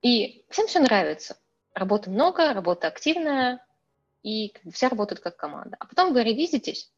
И 0.01 0.45
всем 0.49 0.67
все 0.67 0.79
нравится. 0.79 1.37
Работы 1.73 2.09
много, 2.09 2.53
работа 2.53 2.87
активная, 2.87 3.65
и 4.23 4.53
все 4.73 4.89
работают 4.89 5.21
как 5.21 5.37
команда. 5.37 5.77
А 5.79 5.85
потом 5.87 6.13
вы 6.13 6.23
ревизитесь, 6.23 6.91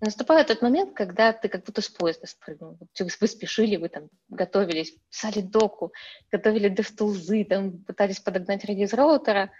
наступает 0.00 0.46
тот 0.46 0.62
момент, 0.62 0.94
когда 0.94 1.32
ты 1.32 1.48
как 1.48 1.64
будто 1.64 1.82
с 1.82 1.88
поезда 1.88 2.26
спрыгнул. 2.26 2.78
Вы 2.98 3.28
спешили, 3.28 3.76
вы 3.76 3.88
там 3.88 4.08
готовились, 4.28 4.94
писали 5.10 5.40
доку, 5.40 5.92
готовили 6.30 6.68
дефтулзы, 6.68 7.44
там 7.44 7.78
пытались 7.84 8.20
подогнать 8.20 8.64
релиз 8.64 8.94
роутера, 8.94 9.50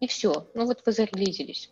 и 0.00 0.06
все. 0.06 0.50
Ну 0.54 0.66
вот 0.66 0.82
вы 0.84 0.92
зарелизились. 0.92 1.70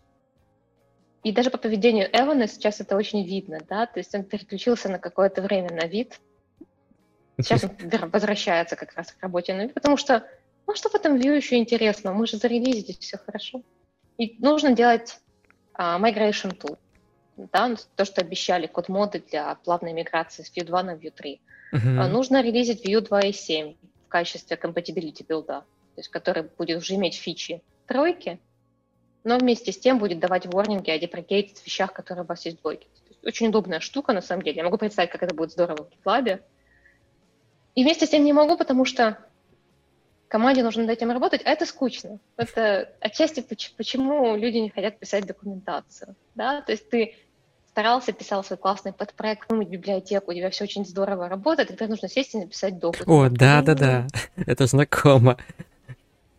И 1.25 1.33
даже 1.33 1.51
по 1.51 1.59
поведению 1.59 2.09
Эвана 2.13 2.47
сейчас 2.47 2.81
это 2.81 2.97
очень 2.97 3.25
видно, 3.27 3.59
да, 3.69 3.87
то 3.87 3.99
есть 3.99 4.15
он 4.15 4.25
переключился 4.25 4.89
на 4.89 4.99
какое-то 4.99 5.43
время 5.43 5.71
на 5.73 5.87
вид, 5.87 6.21
сейчас 7.41 7.65
он 7.65 7.71
возвращается 8.11 8.77
как 8.77 8.95
раз 8.95 9.13
к 9.13 9.23
работе 9.23 9.55
на 9.55 9.63
вид, 9.63 9.75
потому 9.75 9.97
что, 9.97 10.25
ну 10.67 10.75
что 10.75 10.89
в 10.89 10.95
этом 10.95 11.17
view 11.17 11.35
еще 11.35 11.57
интересно, 11.57 12.13
мы 12.13 12.27
же 12.27 12.37
зарелизились, 12.37 12.99
все 12.99 13.19
хорошо. 13.19 13.63
И 14.17 14.37
нужно 14.39 14.73
делать 14.73 15.19
uh, 15.77 16.01
migration 16.01 16.57
tool, 16.57 16.79
да, 17.37 17.75
то, 17.97 18.05
что 18.05 18.21
обещали, 18.21 18.67
код 18.67 18.89
моды 18.89 19.23
для 19.31 19.55
плавной 19.57 19.93
миграции 19.93 20.43
с 20.43 20.57
Vue 20.57 20.65
2 20.65 20.83
на 20.83 20.95
Vue 20.97 21.11
3. 21.11 21.41
Uh-huh. 21.75 21.81
Uh, 21.81 22.09
нужно 22.09 22.43
релизить 22.43 22.85
Vue 22.85 23.01
2.7 23.01 23.77
в 24.07 24.09
качестве 24.09 24.57
compatibility 24.57 25.25
билда, 25.27 25.61
то 25.61 26.01
есть 26.01 26.09
который 26.09 26.45
будет 26.45 26.79
уже 26.79 26.95
иметь 26.95 27.17
фичи 27.17 27.63
тройки, 27.87 28.41
но 29.25 29.39
вместе 29.39 29.73
с 29.73 29.79
тем 29.79 29.99
будет 29.99 30.19
давать 30.21 30.47
ворнинги 30.47 30.91
о 30.91 30.99
deprecated 30.99 31.57
вещах, 31.65 31.93
которые 31.93 32.25
у 32.25 32.27
вас 32.27 32.45
есть 32.47 32.59
в 32.59 32.63
блоге. 32.63 32.87
Очень 33.25 33.49
удобная 33.49 33.81
штука, 33.81 34.13
на 34.13 34.21
самом 34.21 34.43
деле. 34.43 34.59
Я 34.59 34.65
могу 34.65 34.79
представить, 34.79 35.11
как 35.11 35.23
это 35.23 35.35
будет 35.35 35.53
здорово 35.53 35.85
в 35.85 36.07
GitLab. 36.07 36.41
И 37.75 37.83
вместе 37.83 38.07
с 38.07 38.11
тем 38.11 38.25
не 38.25 38.33
могу, 38.33 38.57
потому 38.57 38.85
что 38.85 39.19
команде 40.29 40.63
нужно 40.63 40.83
над 40.83 40.93
этим 40.93 41.11
работать, 41.11 41.43
а 41.45 41.51
это 41.51 41.67
скучно. 41.67 42.19
Это 42.37 42.93
отчасти 43.01 43.45
почему 43.77 44.37
люди 44.37 44.59
не 44.59 44.71
хотят 44.71 44.99
писать 44.99 45.27
документацию. 45.27 46.15
Да? 46.35 46.63
То 46.63 46.73
есть 46.73 46.89
ты 46.91 47.17
старался, 47.71 48.13
писал 48.13 48.45
свой 48.45 48.59
классный 48.59 48.93
подпроект, 48.93 49.49
вымыть 49.49 49.69
библиотеку, 49.69 50.31
у 50.31 50.35
тебя 50.35 50.51
все 50.51 50.65
очень 50.65 50.85
здорово 50.85 51.29
работает, 51.29 51.71
и 51.71 51.75
теперь 51.75 51.89
нужно 51.89 52.09
сесть 52.09 52.35
и 52.35 52.39
написать 52.39 52.79
док. 52.79 52.97
О, 53.07 53.29
да-да-да, 53.31 54.07
это 54.47 54.67
знакомо 54.67 55.39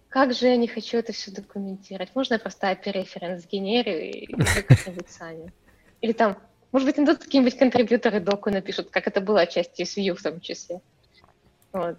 как 0.09 0.33
же 0.33 0.47
я 0.47 0.57
не 0.57 0.67
хочу 0.67 0.97
это 0.97 1.13
все 1.13 1.31
документировать? 1.31 2.15
Можно 2.15 2.33
я 2.33 2.39
просто 2.39 2.77
референс 2.85 3.45
генерю 3.45 3.99
и 3.99 4.25
как-нибудь 4.67 5.09
сами? 5.09 5.53
Или 6.01 6.13
там, 6.13 6.37
может 6.71 6.87
быть, 6.87 6.99
идут 6.99 7.19
какие-нибудь 7.19 7.57
контрибьюторы 7.57 8.19
доку 8.19 8.49
напишут, 8.49 8.89
как 8.89 9.07
это 9.07 9.21
было 9.21 9.41
отчасти 9.41 9.83
с 9.83 9.97
Vue 9.97 10.15
в 10.15 10.21
том 10.21 10.41
числе. 10.41 10.81
Вот. 11.71 11.97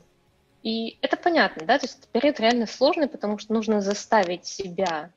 И 0.63 0.99
это 1.01 1.17
понятно, 1.17 1.65
да, 1.65 1.79
то 1.79 1.87
есть 1.87 2.09
период 2.09 2.39
реально 2.39 2.67
сложный, 2.67 3.09
потому 3.09 3.39
что 3.39 3.55
нужно 3.55 3.81
заставить 3.81 4.45
себя 4.45 5.11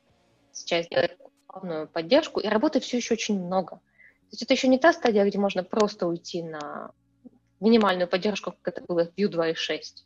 сейчас 0.52 0.88
делать 0.88 1.16
главную 1.48 1.86
поддержку, 1.86 2.40
и 2.40 2.48
работы 2.48 2.80
все 2.80 2.96
еще 2.96 3.14
очень 3.14 3.38
много. 3.38 3.76
То 3.76 4.30
есть 4.30 4.42
это 4.42 4.54
еще 4.54 4.68
не 4.68 4.78
та 4.78 4.92
стадия, 4.92 5.24
где 5.24 5.38
можно 5.38 5.62
просто 5.62 6.06
уйти 6.06 6.42
на 6.42 6.92
минимальную 7.60 8.08
поддержку, 8.08 8.54
как 8.62 8.74
это 8.74 8.86
было 8.86 9.04
в 9.04 9.18
Vue 9.18 9.28
2.6 9.28 10.04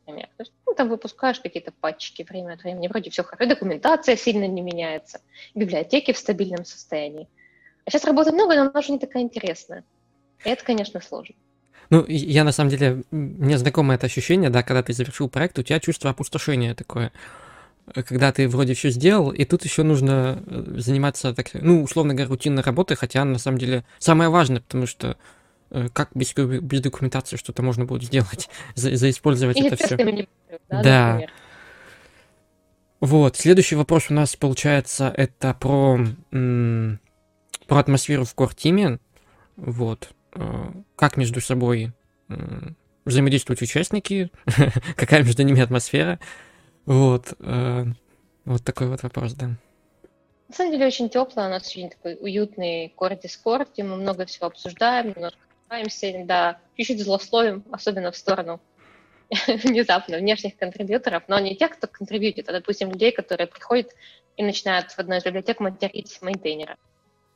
например. 0.00 0.28
То 0.36 0.42
есть, 0.42 0.52
ну, 0.66 0.74
там 0.74 0.88
выпускаешь 0.88 1.40
какие-то 1.40 1.72
патчики 1.72 2.26
время 2.28 2.54
от 2.54 2.62
времени, 2.62 2.88
вроде 2.88 3.10
все 3.10 3.22
хорошо, 3.22 3.48
документация 3.48 4.16
сильно 4.16 4.46
не 4.46 4.60
меняется, 4.60 5.20
библиотеки 5.54 6.12
в 6.12 6.18
стабильном 6.18 6.64
состоянии. 6.64 7.28
А 7.84 7.90
сейчас 7.90 8.04
работы 8.04 8.32
много, 8.32 8.54
но 8.54 8.62
она 8.62 8.80
уже 8.80 8.92
не 8.92 8.98
такая 8.98 9.22
интересная. 9.22 9.84
И 10.44 10.48
это, 10.48 10.64
конечно, 10.64 11.00
сложно. 11.00 11.34
Ну, 11.90 12.04
я 12.08 12.44
на 12.44 12.52
самом 12.52 12.70
деле, 12.70 13.02
мне 13.10 13.58
знакомо 13.58 13.94
это 13.94 14.06
ощущение, 14.06 14.50
да, 14.50 14.62
когда 14.62 14.82
ты 14.82 14.92
завершил 14.92 15.28
проект, 15.28 15.58
у 15.58 15.62
тебя 15.62 15.78
чувство 15.80 16.10
опустошения 16.10 16.74
такое. 16.74 17.12
Когда 17.92 18.32
ты 18.32 18.48
вроде 18.48 18.74
все 18.74 18.90
сделал, 18.90 19.30
и 19.30 19.44
тут 19.44 19.64
еще 19.64 19.82
нужно 19.82 20.42
э, 20.46 20.64
заниматься, 20.78 21.34
так, 21.34 21.48
ну, 21.52 21.82
условно 21.82 22.14
говоря, 22.14 22.30
рутинной 22.30 22.62
работой, 22.62 22.96
хотя 22.96 23.24
на 23.24 23.38
самом 23.38 23.58
деле 23.58 23.84
самое 23.98 24.30
важное, 24.30 24.60
потому 24.60 24.86
что 24.86 25.18
как 25.92 26.10
без, 26.14 26.34
без 26.34 26.80
документации 26.80 27.36
что-то 27.36 27.62
можно 27.62 27.84
будет 27.84 28.04
сделать, 28.04 28.48
за, 28.74 28.94
заиспользовать 28.96 29.56
Или 29.56 29.68
это 29.68 29.76
все. 29.76 29.96
Да. 30.68 30.82
да. 30.82 31.20
Вот, 33.00 33.36
следующий 33.36 33.74
вопрос 33.74 34.10
у 34.10 34.14
нас 34.14 34.36
получается 34.36 35.12
это 35.16 35.54
про, 35.54 35.98
про 36.30 37.78
атмосферу 37.78 38.24
в 38.24 38.34
core 38.34 39.00
Вот, 39.56 40.10
э, 40.34 40.72
как 40.94 41.16
между 41.16 41.40
собой 41.40 41.92
взаимодействуют 43.04 43.60
участники, 43.62 44.30
какая 44.96 45.24
между 45.24 45.42
ними 45.42 45.60
атмосфера. 45.60 46.20
Вот, 46.86 47.34
э, 47.40 47.86
вот 48.44 48.64
такой 48.64 48.88
вот 48.88 49.02
вопрос, 49.02 49.34
да. 49.34 49.50
На 50.48 50.54
самом 50.54 50.72
деле 50.72 50.86
очень 50.86 51.08
тепло, 51.08 51.46
у 51.46 51.48
нас 51.48 51.66
очень 51.66 51.90
такой 51.90 52.16
уютный 52.20 52.94
Discord, 52.96 53.68
где 53.72 53.84
мы 53.84 53.96
много 53.96 54.26
всего 54.26 54.46
обсуждаем, 54.46 55.08
немножко 55.08 55.38
стараемся, 55.72 56.24
да, 56.26 56.58
чуть-чуть 56.76 57.02
злословим, 57.02 57.64
особенно 57.72 58.12
в 58.12 58.16
сторону 58.16 58.60
внезапно 59.46 60.18
внешних 60.18 60.56
контрибьюторов, 60.58 61.22
но 61.28 61.38
не 61.38 61.56
тех, 61.56 61.70
кто 61.70 61.86
контрибьютит, 61.86 62.48
а, 62.50 62.52
допустим, 62.52 62.90
людей, 62.90 63.10
которые 63.10 63.46
приходят 63.46 63.90
и 64.36 64.42
начинают 64.42 64.90
в 64.90 64.98
одной 64.98 65.18
из 65.18 65.24
библиотек 65.24 65.60
материть 65.60 66.20
мейнтейнера. 66.20 66.76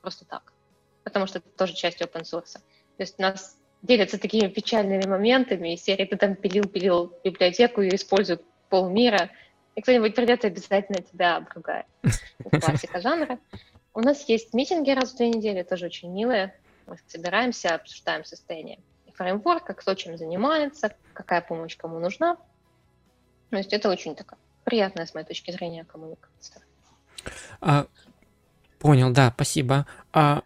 Просто 0.03 0.27
так. 0.27 0.53
Потому 1.03 1.27
что 1.27 1.39
это 1.39 1.49
тоже 1.57 1.75
часть 1.75 2.03
open 2.03 2.25
source. 2.25 2.53
То 2.53 3.03
есть 3.03 3.15
у 3.19 3.23
нас 3.23 3.57
делятся 3.81 4.19
такими 4.19 4.49
печальными 4.49 5.07
моментами, 5.07 5.73
из 5.73 5.83
серии 5.83 6.05
ты 6.05 6.17
там 6.17 6.35
пилил-пилил 6.35 7.15
библиотеку 7.25 7.81
и 7.81 7.95
используют 7.95 8.43
полмира, 8.69 9.31
и 9.77 9.81
кто-нибудь 9.81 10.15
придет 10.15 10.45
и 10.45 10.49
обязательно 10.49 11.01
тебя 11.01 11.37
обругает. 11.37 11.87
Классика 12.51 13.01
жанра. 13.01 13.39
У 13.95 14.01
нас 14.01 14.29
есть 14.29 14.53
митинги 14.53 14.91
раз 14.91 15.13
в 15.13 15.17
две 15.17 15.31
недели, 15.31 15.63
тоже 15.63 15.87
очень 15.87 16.13
милые. 16.13 16.55
Мы 16.87 16.99
собираемся, 17.09 17.75
обсуждаем 17.75 18.25
состояние 18.25 18.79
фреймворка, 19.15 19.75
кто 19.75 19.95
чем 19.95 20.17
занимается, 20.17 20.95
какая 21.13 21.41
помощь 21.41 21.77
кому 21.77 21.99
нужна. 21.99 22.37
То 23.51 23.57
есть 23.57 23.73
это 23.73 23.89
очень 23.89 24.15
такая 24.15 24.39
приятная, 24.65 25.07
с 25.07 25.15
моей 25.15 25.27
точки 25.27 25.53
зрения, 25.53 25.85
коммуникация. 25.85 26.63
А, 27.61 27.87
понял, 28.79 29.11
да, 29.11 29.33
спасибо. 29.35 29.87
А, 30.13 30.43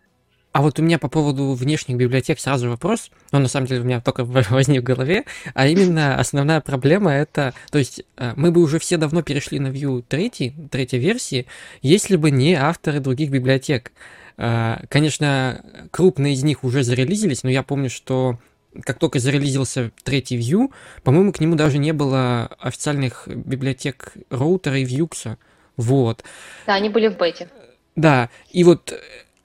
а 0.52 0.62
вот 0.62 0.78
у 0.78 0.82
меня 0.82 0.98
по 0.98 1.08
поводу 1.08 1.52
внешних 1.54 1.96
библиотек 1.96 2.38
сразу 2.38 2.68
вопрос, 2.68 3.10
но 3.32 3.38
на 3.38 3.48
самом 3.48 3.66
деле 3.66 3.80
у 3.80 3.84
меня 3.84 4.00
только 4.00 4.24
возник 4.24 4.82
в 4.82 4.84
голове, 4.84 5.24
а 5.54 5.66
именно 5.66 6.18
основная 6.18 6.60
проблема 6.60 7.12
это, 7.12 7.54
то 7.70 7.78
есть 7.78 8.02
э, 8.16 8.34
мы 8.36 8.50
бы 8.50 8.60
уже 8.60 8.78
все 8.78 8.98
давно 8.98 9.22
перешли 9.22 9.58
на 9.58 9.68
Vue 9.68 10.02
3, 10.02 10.68
третьей 10.70 10.98
версии, 10.98 11.46
если 11.80 12.16
бы 12.16 12.30
не 12.30 12.54
авторы 12.54 13.00
других 13.00 13.30
библиотек. 13.30 13.92
А, 14.36 14.82
конечно, 14.88 15.88
крупные 15.90 16.34
из 16.34 16.42
них 16.42 16.64
уже 16.64 16.82
зарелизились, 16.82 17.42
но 17.42 17.50
я 17.50 17.62
помню, 17.62 17.90
что 17.90 18.38
как 18.84 18.98
только 18.98 19.18
зарелизился 19.18 19.90
третий 20.04 20.38
Vue, 20.38 20.72
по-моему, 21.02 21.32
к 21.32 21.40
нему 21.40 21.56
даже 21.56 21.78
не 21.78 21.92
было 21.92 22.46
официальных 22.58 23.26
библиотек 23.26 24.14
роутера 24.30 24.78
и 24.78 24.84
Vuex. 24.84 25.36
Вот. 25.76 26.24
Да, 26.66 26.74
они 26.74 26.88
были 26.88 27.08
в 27.08 27.16
бете. 27.16 27.48
Да, 27.96 28.30
и 28.50 28.64
вот, 28.64 28.92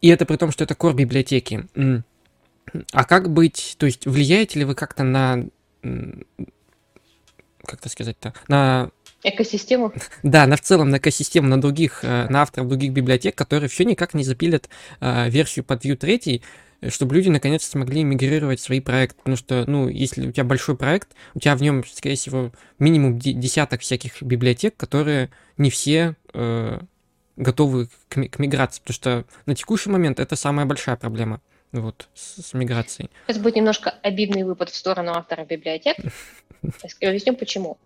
и 0.02 0.10
это 0.10 0.26
при 0.26 0.38
том, 0.38 0.52
что 0.52 0.64
это 0.64 0.76
core 0.76 0.94
библиотеки. 0.94 1.68
А 2.92 3.04
как 3.06 3.30
быть, 3.30 3.76
то 3.78 3.86
есть 3.86 4.06
влияете 4.06 4.60
ли 4.60 4.66
вы 4.66 4.76
как-то 4.76 5.04
на, 5.04 5.46
как 5.82 7.80
это 7.80 7.90
сказать-то, 7.90 8.34
на 8.48 8.92
Экосистему? 9.28 9.92
Да, 10.22 10.46
на 10.46 10.56
в 10.56 10.62
целом 10.62 10.92
на 10.92 10.98
экосистему, 10.98 11.48
на 11.48 11.60
других, 11.60 12.04
э, 12.04 12.28
на 12.30 12.44
авторов 12.44 12.70
других 12.70 12.94
библиотек, 12.94 13.34
которые 13.34 13.70
все 13.70 13.84
никак 13.84 14.14
не 14.14 14.24
запилят 14.24 14.70
э, 15.02 15.30
версию 15.32 15.66
под 15.66 15.84
Vue 15.84 15.96
3, 15.96 16.44
чтобы 16.90 17.16
люди 17.16 17.30
наконец-то 17.30 17.72
смогли 17.72 18.04
мигрировать 18.04 18.60
свои 18.60 18.82
проекты. 18.82 19.18
Потому 19.18 19.36
что, 19.36 19.64
ну, 19.66 19.88
если 19.88 20.28
у 20.28 20.32
тебя 20.32 20.44
большой 20.44 20.78
проект, 20.78 21.10
у 21.34 21.40
тебя 21.40 21.56
в 21.56 21.62
нем, 21.64 21.84
скорее 21.86 22.18
всего, 22.18 22.52
минимум 22.78 23.18
десяток 23.18 23.82
всяких 23.82 24.22
библиотек, 24.22 24.78
которые 24.78 25.32
не 25.58 25.72
все 25.72 26.16
э, 26.36 26.80
готовы 27.36 27.88
к, 28.10 28.28
к 28.28 28.38
миграции. 28.38 28.82
Потому 28.82 28.94
что 28.94 29.26
на 29.48 29.56
текущий 29.56 29.90
момент 29.90 30.20
это 30.20 30.36
самая 30.36 30.68
большая 30.68 30.98
проблема 30.98 31.42
вот, 31.72 32.10
с, 32.14 32.44
с 32.44 32.54
миграцией. 32.54 33.10
Это 33.26 33.40
будет 33.40 33.56
немножко 33.56 33.90
обидный 34.04 34.44
выпад 34.44 34.70
в 34.70 34.76
сторону 34.76 35.14
автора 35.14 35.46
библиотек. 35.46 35.98
Объясню, 37.02 37.36
почему. 37.36 37.80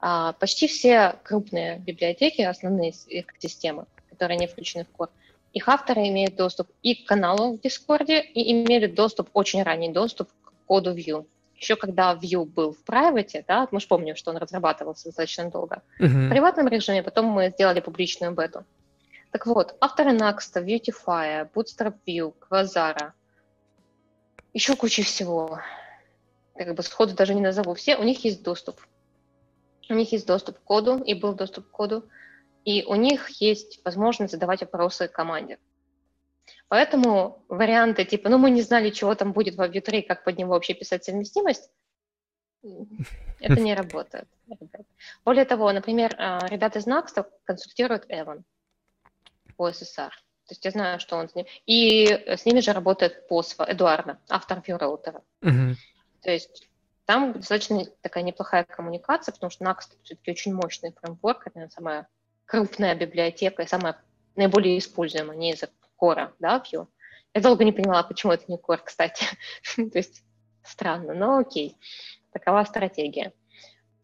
А, 0.00 0.32
почти 0.34 0.68
все 0.68 1.16
крупные 1.24 1.78
библиотеки, 1.78 2.42
основные 2.42 2.92
экосистемы, 3.08 3.86
которые 4.10 4.38
не 4.38 4.46
включены 4.46 4.84
в 4.84 5.00
Core, 5.00 5.10
их 5.52 5.68
авторы 5.68 6.08
имеют 6.08 6.36
доступ 6.36 6.68
и 6.82 6.94
к 6.94 7.08
каналу 7.08 7.56
в 7.56 7.60
Discord, 7.60 8.08
и 8.08 8.52
имели 8.52 8.86
доступ, 8.86 9.30
очень 9.32 9.62
ранний 9.62 9.90
доступ 9.90 10.28
к 10.44 10.52
коду 10.66 10.94
Vue. 10.94 11.26
Еще 11.56 11.76
когда 11.76 12.14
Vue 12.14 12.44
был 12.44 12.74
в 12.74 12.84
private, 12.86 13.44
да, 13.48 13.66
мы 13.70 13.80
же 13.80 13.88
помним, 13.88 14.16
что 14.16 14.30
он 14.30 14.36
разрабатывался 14.36 15.06
достаточно 15.06 15.50
долго, 15.50 15.82
uh-huh. 15.98 16.26
в 16.26 16.28
приватном 16.28 16.68
режиме, 16.68 17.02
потом 17.02 17.26
мы 17.26 17.48
сделали 17.48 17.80
публичную 17.80 18.32
бету. 18.32 18.64
Так 19.30 19.46
вот, 19.46 19.74
авторы 19.80 20.10
Next, 20.12 20.54
Beautify, 20.54 21.48
Bootstrap 21.54 21.94
View, 22.06 22.34
Quasar, 22.50 23.12
еще 24.52 24.76
куча 24.76 25.02
всего. 25.02 25.60
Как 26.54 26.74
бы 26.74 26.82
сходу 26.82 27.14
даже 27.14 27.34
не 27.34 27.40
назову 27.40 27.74
все, 27.74 27.96
у 27.96 28.02
них 28.02 28.24
есть 28.24 28.42
доступ. 28.42 28.80
У 29.88 29.94
них 29.94 30.12
есть 30.12 30.26
доступ 30.26 30.58
к 30.58 30.62
коду, 30.62 30.98
и 30.98 31.14
был 31.14 31.34
доступ 31.34 31.68
к 31.68 31.70
коду 31.70 32.08
и 32.66 32.82
у 32.84 32.96
них 32.96 33.28
есть 33.40 33.80
возможность 33.84 34.32
задавать 34.32 34.60
вопросы 34.60 35.08
команде. 35.08 35.58
Поэтому 36.68 37.44
варианты 37.48 38.04
типа, 38.04 38.28
ну 38.28 38.38
мы 38.38 38.50
не 38.50 38.60
знали, 38.60 38.90
чего 38.90 39.14
там 39.14 39.32
будет 39.32 39.54
в 39.54 39.60
Vue 39.60 39.80
3, 39.80 40.02
как 40.02 40.24
под 40.24 40.36
него 40.36 40.50
вообще 40.50 40.74
писать 40.74 41.04
совместимость, 41.04 41.70
это 43.40 43.60
не 43.60 43.74
работает. 43.74 44.28
Более 45.24 45.44
того, 45.44 45.70
например, 45.72 46.14
а, 46.18 46.46
ребята 46.48 46.80
из 46.80 46.88
Next 46.88 47.24
консультируют 47.44 48.04
Эван 48.08 48.44
по 49.56 49.68
SSR. 49.68 50.10
То 50.10 50.52
есть 50.52 50.64
я 50.64 50.72
знаю, 50.72 50.98
что 50.98 51.16
он 51.16 51.28
с 51.28 51.34
ним. 51.36 51.46
И 51.66 52.06
с 52.06 52.44
ними 52.44 52.60
же 52.60 52.72
работает 52.72 53.28
Посва, 53.28 53.64
Эдуарда, 53.64 54.18
автор 54.28 54.58
ViewRouter. 54.58 55.22
Uh-huh. 55.42 55.74
То 56.22 56.30
есть 56.30 56.68
там 57.06 57.32
достаточно 57.32 57.84
такая 58.02 58.24
неплохая 58.24 58.64
коммуникация, 58.64 59.32
потому 59.32 59.50
что 59.50 59.64
Next 59.64 59.96
все-таки 60.02 60.32
очень 60.32 60.52
мощный 60.52 60.92
фреймворк, 60.92 61.46
это 61.46 61.68
самая 61.70 62.08
крупная 62.44 62.94
библиотека 62.94 63.62
и 63.62 63.68
самая 63.68 63.96
наиболее 64.34 64.78
используемая, 64.78 65.36
не 65.36 65.52
из-за 65.52 65.70
кора, 65.96 66.32
да, 66.40 66.62
Vue. 66.62 66.86
Я 67.32 67.40
долго 67.40 67.64
не 67.64 67.72
поняла, 67.72 68.02
почему 68.02 68.32
это 68.32 68.44
не 68.48 68.56
core, 68.56 68.80
кстати. 68.84 69.24
То 69.76 69.98
есть 69.98 70.24
странно, 70.64 71.14
но 71.14 71.38
окей. 71.38 71.76
Такова 72.32 72.64
стратегия. 72.64 73.32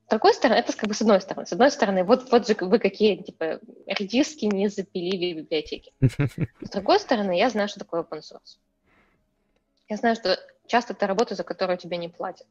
С 0.07 0.11
другой 0.11 0.35
стороны, 0.35 0.59
это 0.59 0.73
как 0.77 0.89
бы 0.89 0.95
с 0.95 1.01
одной 1.01 1.21
стороны. 1.21 1.47
С 1.47 1.53
одной 1.53 1.71
стороны, 1.71 2.05
вот, 2.05 2.31
вот 2.31 2.47
же 2.47 2.55
вы 2.61 2.79
какие, 2.79 3.17
типа, 3.17 3.61
редиски 3.87 4.45
не 4.45 4.69
запилили 4.69 5.33
в 5.33 5.37
библиотеке. 5.45 5.93
С 6.61 6.71
другой 6.71 7.01
стороны, 7.01 7.37
я 7.39 7.49
знаю, 7.49 7.69
что 7.69 7.81
такое 7.81 8.03
open 8.03 8.21
source. 8.21 8.59
Я 9.89 9.97
знаю, 9.97 10.15
что 10.15 10.39
часто 10.67 10.93
это 10.93 11.07
работа, 11.07 11.35
за 11.35 11.45
которую 11.45 11.79
тебе 11.79 11.97
не 11.97 12.09
платят 12.09 12.47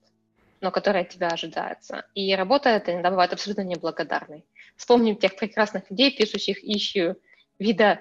но 0.61 0.71
которая 0.71 1.03
от 1.03 1.09
тебя 1.09 1.27
ожидается. 1.27 2.05
И 2.13 2.33
работа 2.35 2.69
эта 2.69 2.93
иногда 2.93 3.09
бывает 3.09 3.33
абсолютно 3.33 3.63
неблагодарной. 3.63 4.45
Вспомним 4.77 5.17
тех 5.17 5.35
прекрасных 5.35 5.89
людей, 5.89 6.15
пишущих 6.15 6.63
ищу 6.63 7.15
вида 7.59 7.99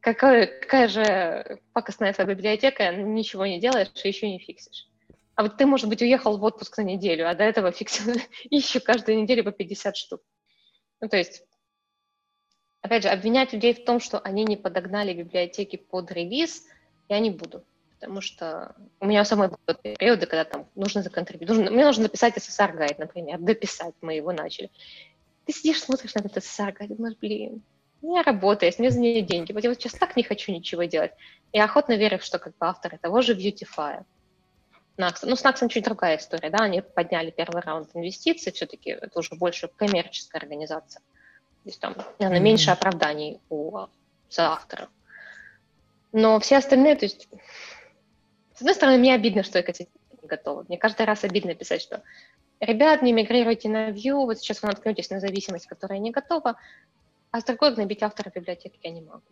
какая, 0.00 0.46
какая 0.46 0.88
же 0.88 1.60
пакостная 1.72 2.12
твоя 2.12 2.28
библиотека, 2.28 2.92
ничего 2.92 3.46
не 3.46 3.60
делаешь 3.60 3.88
и 4.02 4.08
еще 4.08 4.28
не 4.28 4.38
фиксишь. 4.38 4.88
А 5.36 5.42
вот 5.42 5.56
ты, 5.56 5.66
может 5.66 5.88
быть, 5.88 6.02
уехал 6.02 6.36
в 6.36 6.44
отпуск 6.44 6.78
на 6.78 6.82
неделю, 6.82 7.28
а 7.28 7.34
до 7.34 7.44
этого 7.44 7.72
фиксил, 7.72 8.14
ищу 8.50 8.80
каждую 8.80 9.22
неделю 9.22 9.44
по 9.44 9.52
50 9.52 9.96
штук. 9.96 10.20
Ну, 11.00 11.08
то 11.08 11.16
есть, 11.16 11.42
опять 12.82 13.02
же, 13.02 13.08
обвинять 13.08 13.52
людей 13.52 13.72
в 13.72 13.84
том, 13.84 14.00
что 14.00 14.18
они 14.18 14.44
не 14.44 14.56
подогнали 14.56 15.14
библиотеки 15.14 15.76
под 15.76 16.10
релиз, 16.12 16.66
я 17.08 17.18
не 17.18 17.30
буду 17.30 17.64
потому 18.04 18.20
что 18.20 18.74
у 19.00 19.06
меня 19.06 19.24
самой 19.24 19.48
были 19.48 19.96
периоды, 19.96 20.26
когда 20.26 20.44
там 20.44 20.66
нужно 20.74 21.02
законтрибьютить. 21.02 21.56
Нужно, 21.56 21.70
мне 21.70 21.84
нужно 21.86 22.02
написать 22.02 22.36
SSR-гайд, 22.36 22.98
например, 22.98 23.38
дописать, 23.38 23.94
мы 24.02 24.14
его 24.14 24.30
начали. 24.32 24.70
Ты 25.46 25.52
сидишь, 25.52 25.80
смотришь 25.80 26.14
на 26.14 26.20
этот 26.20 26.36
SSR-гайд 26.36 26.90
и 26.90 26.94
думаешь, 26.94 27.16
блин, 27.18 27.62
не 28.02 28.20
работает, 28.20 28.78
мне 28.78 28.90
за 28.90 29.00
нее 29.00 29.22
деньги. 29.22 29.52
Вот 29.52 29.64
я 29.64 29.70
вот 29.70 29.80
сейчас 29.80 29.92
так 29.92 30.16
не 30.16 30.22
хочу 30.22 30.52
ничего 30.52 30.84
делать. 30.84 31.12
И 31.52 31.58
охотно 31.58 31.94
верю, 31.94 32.20
что 32.20 32.38
как 32.38 32.54
бы 32.58 32.66
авторы 32.66 32.98
того 32.98 33.22
же 33.22 33.34
Beautify, 33.34 34.04
Nax, 34.98 35.20
ну, 35.22 35.34
с 35.34 35.42
Nax 35.42 35.66
чуть 35.70 35.84
другая 35.84 36.18
история, 36.18 36.50
да, 36.50 36.58
они 36.64 36.82
подняли 36.82 37.30
первый 37.30 37.62
раунд 37.62 37.88
инвестиций, 37.94 38.52
все-таки 38.52 38.90
это 38.90 39.18
уже 39.18 39.34
больше 39.34 39.68
коммерческая 39.68 40.42
организация. 40.42 41.00
То 41.00 41.70
есть 41.70 41.80
там, 41.80 41.96
наверное, 42.18 42.44
меньше 42.44 42.70
оправданий 42.70 43.40
у 43.48 43.86
соавторов. 44.28 44.90
Но 46.12 46.38
все 46.38 46.58
остальные, 46.58 46.94
то 46.94 47.06
есть 47.06 47.28
с 48.54 48.60
одной 48.60 48.74
стороны, 48.74 48.98
мне 48.98 49.14
обидно, 49.14 49.42
что 49.42 49.58
Екатерина 49.58 49.90
не 50.22 50.28
готова. 50.28 50.64
Мне 50.68 50.78
каждый 50.78 51.06
раз 51.06 51.24
обидно 51.24 51.54
писать, 51.54 51.82
что 51.82 52.02
ребят, 52.60 53.02
не 53.02 53.12
мигрируйте 53.12 53.68
на 53.68 53.90
Vue, 53.90 54.24
вот 54.24 54.38
сейчас 54.38 54.62
вы 54.62 54.68
наткнетесь 54.68 55.10
на 55.10 55.20
зависимость, 55.20 55.66
которая 55.66 55.98
не 55.98 56.10
готова, 56.10 56.56
а 57.30 57.40
с 57.40 57.44
другой 57.44 57.74
гнобить 57.74 58.02
автора 58.02 58.30
библиотеки 58.34 58.78
я 58.82 58.90
не 58.90 59.00
могу. 59.00 59.22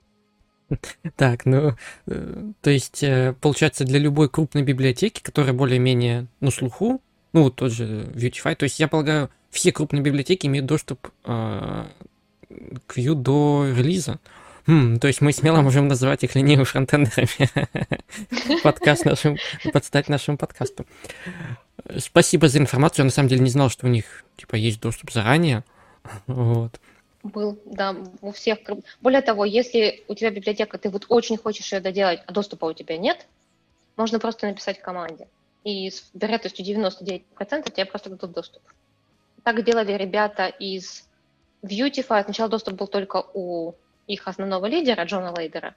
Так, 1.16 1.44
ну, 1.44 1.74
э, 2.06 2.44
то 2.60 2.70
есть, 2.70 3.02
э, 3.02 3.34
получается, 3.40 3.84
для 3.84 3.98
любой 3.98 4.28
крупной 4.28 4.62
библиотеки, 4.62 5.20
которая 5.20 5.52
более-менее 5.52 6.26
на 6.40 6.50
слуху, 6.50 7.00
ну, 7.32 7.50
тот 7.50 7.72
же 7.72 8.10
Vuetify, 8.14 8.54
то 8.54 8.64
есть, 8.64 8.80
я 8.80 8.88
полагаю, 8.88 9.30
все 9.50 9.70
крупные 9.72 10.02
библиотеки 10.02 10.46
имеют 10.46 10.66
доступ 10.66 11.10
э, 11.24 11.84
к 12.86 12.98
Vue 12.98 13.14
до 13.14 13.66
релиза. 13.68 14.18
Хм, 14.66 15.00
то 15.00 15.08
есть 15.08 15.20
мы 15.20 15.32
смело 15.32 15.60
можем 15.60 15.88
называть 15.88 16.22
их 16.22 16.36
ленивыми 16.36 16.64
фронтендерами. 16.64 17.50
Подкаст 18.62 19.04
нашим, 19.04 19.36
подстать 19.72 20.08
нашему 20.08 20.38
подкасту. 20.38 20.86
Спасибо 21.98 22.48
за 22.48 22.58
информацию. 22.58 23.02
Я 23.02 23.06
на 23.06 23.10
самом 23.10 23.28
деле 23.28 23.42
не 23.42 23.50
знал, 23.50 23.70
что 23.70 23.86
у 23.86 23.88
них 23.88 24.24
типа 24.36 24.54
есть 24.54 24.80
доступ 24.80 25.10
заранее. 25.10 25.64
Вот. 26.28 26.80
Был, 27.24 27.58
да, 27.64 27.96
у 28.20 28.30
всех. 28.30 28.58
Более 29.00 29.22
того, 29.22 29.44
если 29.44 30.04
у 30.06 30.14
тебя 30.14 30.30
библиотека, 30.30 30.78
ты 30.78 30.90
вот 30.90 31.06
очень 31.08 31.36
хочешь 31.36 31.72
ее 31.72 31.80
доделать, 31.80 32.20
а 32.26 32.32
доступа 32.32 32.66
у 32.66 32.72
тебя 32.72 32.96
нет, 32.96 33.26
можно 33.96 34.20
просто 34.20 34.46
написать 34.46 34.80
команде. 34.80 35.26
И 35.64 35.90
с 35.90 36.10
вероятностью 36.14 36.64
99% 36.64 37.22
тебе 37.72 37.84
просто 37.84 38.10
дадут 38.10 38.32
доступ. 38.32 38.62
Так 39.42 39.64
делали 39.64 39.92
ребята 39.92 40.46
из 40.46 41.04
Beautify. 41.64 42.24
Сначала 42.24 42.48
доступ 42.48 42.74
был 42.74 42.86
только 42.86 43.24
у 43.34 43.74
их 44.06 44.26
основного 44.26 44.66
лидера, 44.66 45.04
Джона 45.04 45.32
Лейдера, 45.36 45.74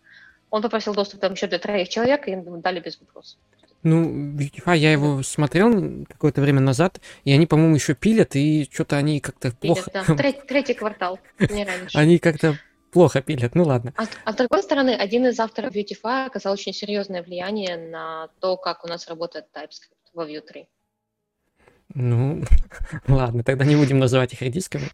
он 0.50 0.62
попросил 0.62 0.94
доступ 0.94 1.22
там 1.22 1.34
еще 1.34 1.48
для 1.48 1.60
троих 1.60 1.90
человек, 1.90 2.28
и 2.28 2.32
им 2.32 2.62
дали 2.62 2.80
без 2.80 3.00
вопросов. 3.00 3.40
Ну, 3.84 4.36
а 4.66 4.76
я 4.76 4.92
его 4.92 5.22
смотрел 5.22 6.06
какое-то 6.08 6.42
время 6.42 6.60
назад, 6.60 7.00
и 7.24 7.32
они, 7.32 7.46
по-моему, 7.46 7.76
еще 7.76 7.94
пилят, 7.94 8.36
и 8.36 8.68
что-то 8.72 8.98
они 8.98 9.20
как-то 9.20 9.52
плохо... 9.52 9.92
Да. 9.94 10.04
Третий, 10.18 10.42
третий 10.48 10.74
квартал, 10.74 11.20
не 11.40 11.64
раньше. 11.64 11.96
Они 11.96 12.18
как-то 12.18 12.58
плохо 12.92 13.22
пилят, 13.22 13.54
ну 13.54 13.64
ладно. 13.64 13.94
А, 13.98 14.06
а 14.24 14.34
с 14.34 14.36
другой 14.36 14.64
стороны, 14.64 14.92
один 14.92 15.28
из 15.28 15.40
авторов 15.40 15.76
Beautify 15.76 16.26
оказал 16.26 16.54
очень 16.54 16.74
серьезное 16.74 17.22
влияние 17.22 17.78
на 17.78 18.30
то, 18.40 18.58
как 18.58 18.86
у 18.86 18.88
нас 18.88 19.08
работает 19.08 19.46
TypeScript 19.54 20.14
во 20.14 20.26
Vue 20.26 20.42
3. 20.42 20.68
Ну, 21.94 22.44
ладно, 23.08 23.44
тогда 23.44 23.66
не 23.66 23.76
будем 23.76 24.00
называть 24.00 24.34
их 24.34 24.42
редисками. 24.42 24.90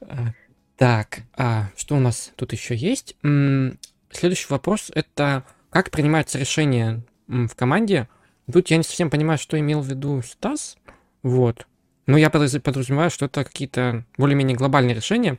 Так, 0.78 1.22
а 1.36 1.70
что 1.76 1.96
у 1.96 1.98
нас 1.98 2.32
тут 2.36 2.52
еще 2.52 2.76
есть? 2.76 3.16
Следующий 3.20 4.46
вопрос 4.48 4.92
это 4.94 5.44
как 5.70 5.90
принимается 5.90 6.38
решение 6.38 7.02
в 7.26 7.50
команде. 7.56 8.08
Тут 8.50 8.70
я 8.70 8.76
не 8.76 8.84
совсем 8.84 9.10
понимаю, 9.10 9.38
что 9.38 9.58
имел 9.58 9.80
в 9.80 9.88
виду 9.88 10.22
Стас. 10.22 10.78
Вот. 11.24 11.66
Но 12.06 12.16
я 12.16 12.30
подразумеваю, 12.30 13.10
что 13.10 13.26
это 13.26 13.44
какие-то 13.44 14.04
более-менее 14.16 14.56
глобальные 14.56 14.94
решения. 14.94 15.38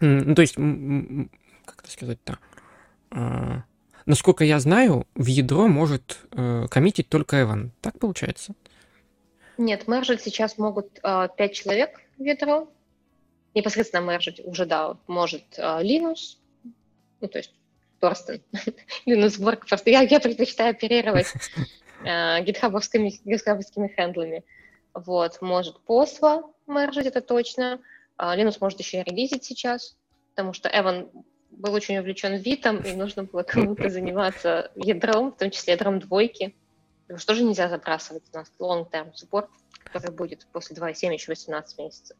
Ну, 0.00 0.34
то 0.34 0.42
есть, 0.42 0.54
как 0.54 1.80
это 1.82 1.90
сказать-то? 1.90 2.38
А, 3.10 3.64
насколько 4.04 4.44
я 4.44 4.60
знаю, 4.60 5.06
в 5.14 5.26
ядро 5.26 5.66
может 5.66 6.18
э, 6.32 6.66
коммитить 6.70 7.08
только 7.08 7.40
Эван. 7.42 7.72
Так 7.80 7.98
получается? 7.98 8.54
Нет, 9.56 9.88
мержить 9.88 10.20
сейчас 10.20 10.58
могут 10.58 11.00
э, 11.02 11.28
5 11.36 11.52
человек 11.54 12.00
в 12.18 12.22
ядро, 12.22 12.68
непосредственно 13.58 14.10
мержить 14.10 14.40
уже, 14.44 14.66
да, 14.66 14.96
может 15.06 15.44
uh, 15.58 15.82
Linux, 15.82 16.38
ну, 17.20 17.28
то 17.28 17.38
есть 17.38 17.54
Торстен, 18.00 18.42
Linux 19.06 19.38
Work, 19.38 19.68
просто 19.68 19.90
я, 19.90 20.02
я 20.02 20.20
предпочитаю 20.20 20.70
оперировать 20.70 21.26
uh, 22.04 22.40
гитхабовскими, 22.44 23.12
гитхабовскими 23.24 23.88
хендлами. 23.88 24.44
Вот, 24.94 25.40
может 25.42 25.76
Posva 25.86 26.42
мержить, 26.66 27.06
это 27.06 27.20
точно. 27.20 27.80
Uh, 28.18 28.36
Linux 28.36 28.56
может 28.60 28.78
еще 28.78 29.00
и 29.00 29.02
релизить 29.04 29.44
сейчас, 29.44 29.96
потому 30.30 30.52
что 30.52 30.70
Эван 30.72 31.08
был 31.50 31.72
очень 31.72 31.98
увлечен 31.98 32.36
Витом, 32.36 32.78
и 32.78 32.92
нужно 32.92 33.24
было 33.24 33.42
кому-то 33.42 33.88
заниматься 33.90 34.70
ядром, 34.76 35.32
в 35.32 35.36
том 35.36 35.50
числе 35.50 35.74
ядром 35.74 35.98
двойки. 35.98 36.54
Его 37.08 37.18
что 37.18 37.34
же 37.34 37.42
нельзя 37.42 37.68
забрасывать 37.68 38.24
у 38.32 38.36
нас 38.36 38.52
long-term 38.58 39.12
support, 39.14 39.48
который 39.84 40.12
будет 40.12 40.46
после 40.52 40.76
2.7 40.76 41.14
еще 41.14 41.32
18 41.32 41.78
месяцев. 41.78 42.16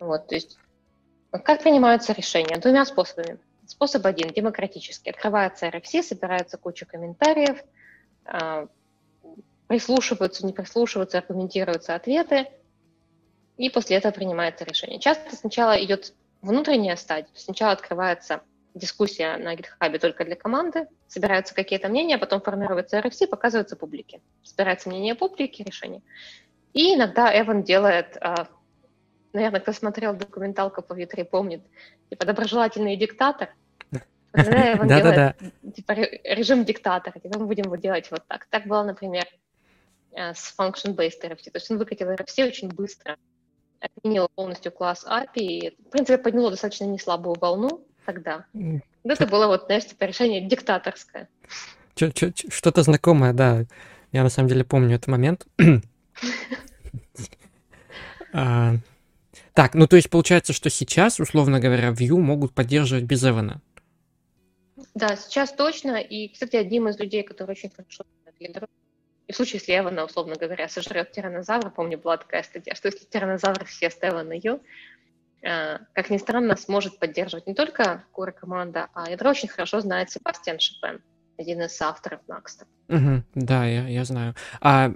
Вот, 0.00 0.26
то 0.26 0.34
есть 0.34 0.58
как 1.30 1.62
принимаются 1.62 2.12
решения? 2.12 2.56
Двумя 2.56 2.84
способами. 2.84 3.38
Способ 3.66 4.04
один, 4.04 4.30
демократический. 4.30 5.10
Открывается 5.10 5.68
RFC, 5.68 6.02
собирается 6.02 6.58
куча 6.58 6.86
комментариев, 6.86 7.62
а, 8.24 8.66
прислушиваются, 9.68 10.44
не 10.44 10.52
прислушиваются, 10.52 11.18
аргументируются 11.18 11.94
ответы, 11.94 12.48
и 13.56 13.70
после 13.70 13.98
этого 13.98 14.12
принимается 14.12 14.64
решение. 14.64 14.98
Часто 14.98 15.36
сначала 15.36 15.80
идет 15.84 16.14
внутренняя 16.42 16.96
стадия, 16.96 17.30
сначала 17.36 17.72
открывается 17.72 18.40
дискуссия 18.74 19.36
на 19.36 19.54
GitHub 19.54 19.98
только 19.98 20.24
для 20.24 20.34
команды, 20.34 20.88
собираются 21.06 21.54
какие-то 21.54 21.88
мнения, 21.88 22.18
потом 22.18 22.40
формируется 22.40 22.98
RFC, 22.98 23.28
показывается 23.28 23.76
публике. 23.76 24.20
Собирается 24.42 24.88
мнение 24.88 25.14
публики, 25.14 25.62
решение. 25.62 26.02
И 26.72 26.94
иногда 26.94 27.30
Эван 27.38 27.62
делает, 27.62 28.16
а, 28.20 28.48
наверное, 29.32 29.60
кто 29.60 29.72
смотрел 29.72 30.14
документалку 30.14 30.82
по 30.82 30.94
Витре, 30.94 31.24
помнит, 31.24 31.62
типа 32.08 32.26
доброжелательный 32.26 32.96
диктатор. 32.96 33.50
Когда 34.32 34.74
Эван 34.74 34.88
делает 34.88 35.36
типа 35.74 35.92
режим 35.92 36.64
диктатора, 36.64 37.18
типа 37.18 37.38
мы 37.38 37.46
будем 37.46 37.64
его 37.64 37.76
делать 37.76 38.10
вот 38.10 38.24
так. 38.28 38.46
Так 38.46 38.66
было, 38.66 38.84
например, 38.84 39.26
э, 40.12 40.34
с 40.34 40.54
function-based 40.56 41.22
RFC. 41.22 41.50
То 41.50 41.56
есть 41.56 41.70
он 41.70 41.78
выкатил 41.78 42.08
RFC 42.10 42.46
очень 42.46 42.68
быстро, 42.68 43.16
отменил 43.80 44.28
полностью 44.34 44.70
класс 44.70 45.04
API, 45.04 45.26
и, 45.34 45.76
в 45.84 45.90
принципе, 45.90 46.22
подняло 46.22 46.50
достаточно 46.50 46.84
неслабую 46.84 47.36
волну 47.40 47.84
тогда. 48.06 48.46
Это 49.02 49.26
было 49.26 49.48
вот, 49.48 49.64
знаешь, 49.66 49.86
типа 49.86 50.04
решение 50.04 50.46
диктаторское. 50.46 51.28
Что-то 51.96 52.82
знакомое, 52.82 53.32
да. 53.32 53.64
Я 54.12 54.22
на 54.22 54.28
самом 54.30 54.48
деле 54.48 54.64
помню 54.64 54.94
этот 54.94 55.08
момент. 55.08 55.46
Так, 59.52 59.74
ну 59.74 59.86
то 59.86 59.96
есть 59.96 60.10
получается, 60.10 60.52
что 60.52 60.70
сейчас, 60.70 61.20
условно 61.20 61.60
говоря, 61.60 61.90
Vue 61.90 62.18
могут 62.18 62.54
поддерживать 62.54 63.04
без 63.04 63.24
Эвана. 63.24 63.60
Да, 64.94 65.16
сейчас 65.16 65.52
точно. 65.52 65.96
И, 65.96 66.28
кстати, 66.28 66.56
одним 66.56 66.88
из 66.88 66.98
людей, 66.98 67.22
который 67.22 67.52
очень 67.52 67.70
хорошо 67.70 68.04
знает 68.22 68.70
и 69.30 69.32
в 69.32 69.36
случае, 69.36 69.60
если 69.60 69.78
Эвана, 69.78 70.06
условно 70.06 70.34
говоря, 70.34 70.68
сожрет 70.68 71.12
тиранозавр, 71.12 71.70
помню, 71.70 71.96
была 71.98 72.16
такая 72.16 72.42
статья, 72.42 72.74
что 72.74 72.88
если 72.88 73.04
тиранозавр 73.04 73.64
съест 73.68 74.02
Эвана 74.02 74.32
Ю, 74.32 74.60
э, 75.42 75.78
как 75.92 76.10
ни 76.10 76.16
странно, 76.16 76.56
сможет 76.56 76.98
поддерживать 76.98 77.46
не 77.46 77.54
только 77.54 78.02
Core 78.12 78.32
команда, 78.32 78.88
а 78.92 79.08
ядро 79.08 79.30
очень 79.30 79.48
хорошо 79.48 79.78
знает 79.82 80.10
Себастьян 80.10 80.58
Шипен, 80.58 81.00
один 81.38 81.62
из 81.62 81.80
авторов 81.80 82.22
Накста. 82.26 82.66
Угу, 82.88 83.22
да, 83.36 83.66
я, 83.66 83.86
я 83.86 84.04
знаю. 84.04 84.34
А 84.60 84.90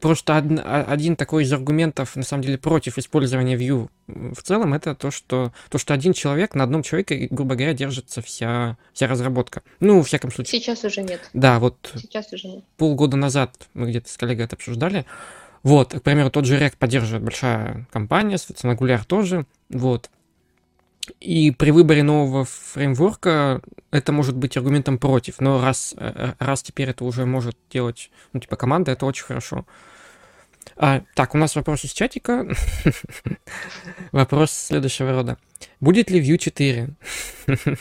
просто 0.00 0.36
один, 0.36 0.60
один 0.64 1.16
такой 1.16 1.44
из 1.44 1.52
аргументов, 1.52 2.16
на 2.16 2.22
самом 2.22 2.42
деле, 2.42 2.58
против 2.58 2.98
использования 2.98 3.56
Vue 3.56 3.88
в 4.06 4.42
целом, 4.42 4.74
это 4.74 4.94
то, 4.94 5.10
что, 5.10 5.52
то, 5.70 5.78
что 5.78 5.94
один 5.94 6.12
человек, 6.12 6.54
на 6.54 6.64
одном 6.64 6.82
человеке, 6.82 7.28
грубо 7.30 7.54
говоря, 7.54 7.74
держится 7.74 8.22
вся, 8.22 8.76
вся 8.92 9.06
разработка. 9.06 9.62
Ну, 9.80 10.02
в 10.02 10.06
всяком 10.06 10.32
случае. 10.32 10.60
Сейчас 10.60 10.84
уже 10.84 11.02
нет. 11.02 11.20
Да, 11.32 11.58
вот 11.58 11.92
Сейчас 11.94 12.32
уже 12.32 12.48
нет. 12.48 12.64
полгода 12.76 13.16
назад 13.16 13.68
мы 13.74 13.90
где-то 13.90 14.08
с 14.08 14.16
коллегой 14.16 14.46
это 14.46 14.56
обсуждали. 14.56 15.04
Вот, 15.62 15.92
к 15.92 16.02
примеру, 16.02 16.30
тот 16.30 16.44
же 16.44 16.56
React 16.58 16.76
поддерживает 16.78 17.24
большая 17.24 17.86
компания, 17.92 18.38
соответственно, 18.38 18.72
Angular 18.72 19.04
тоже. 19.04 19.44
Вот. 19.70 20.08
И 21.20 21.50
при 21.50 21.70
выборе 21.70 22.02
нового 22.02 22.44
фреймворка 22.44 23.60
это 23.90 24.12
может 24.12 24.36
быть 24.36 24.56
аргументом 24.56 24.98
против, 24.98 25.40
но 25.40 25.62
раз, 25.62 25.94
э, 25.96 26.34
раз 26.38 26.62
теперь 26.62 26.90
это 26.90 27.04
уже 27.04 27.26
может 27.26 27.56
делать, 27.70 28.10
ну, 28.32 28.40
типа, 28.40 28.56
команда, 28.56 28.92
это 28.92 29.06
очень 29.06 29.24
хорошо. 29.24 29.66
А, 30.76 31.02
так, 31.14 31.34
у 31.34 31.38
нас 31.38 31.56
вопрос 31.56 31.84
из 31.84 31.92
чатика. 31.92 32.46
вопрос 34.12 34.52
следующего 34.52 35.12
рода. 35.12 35.38
Будет 35.80 36.10
ли 36.10 36.20
Vue 36.20 36.38
4? 36.38 36.88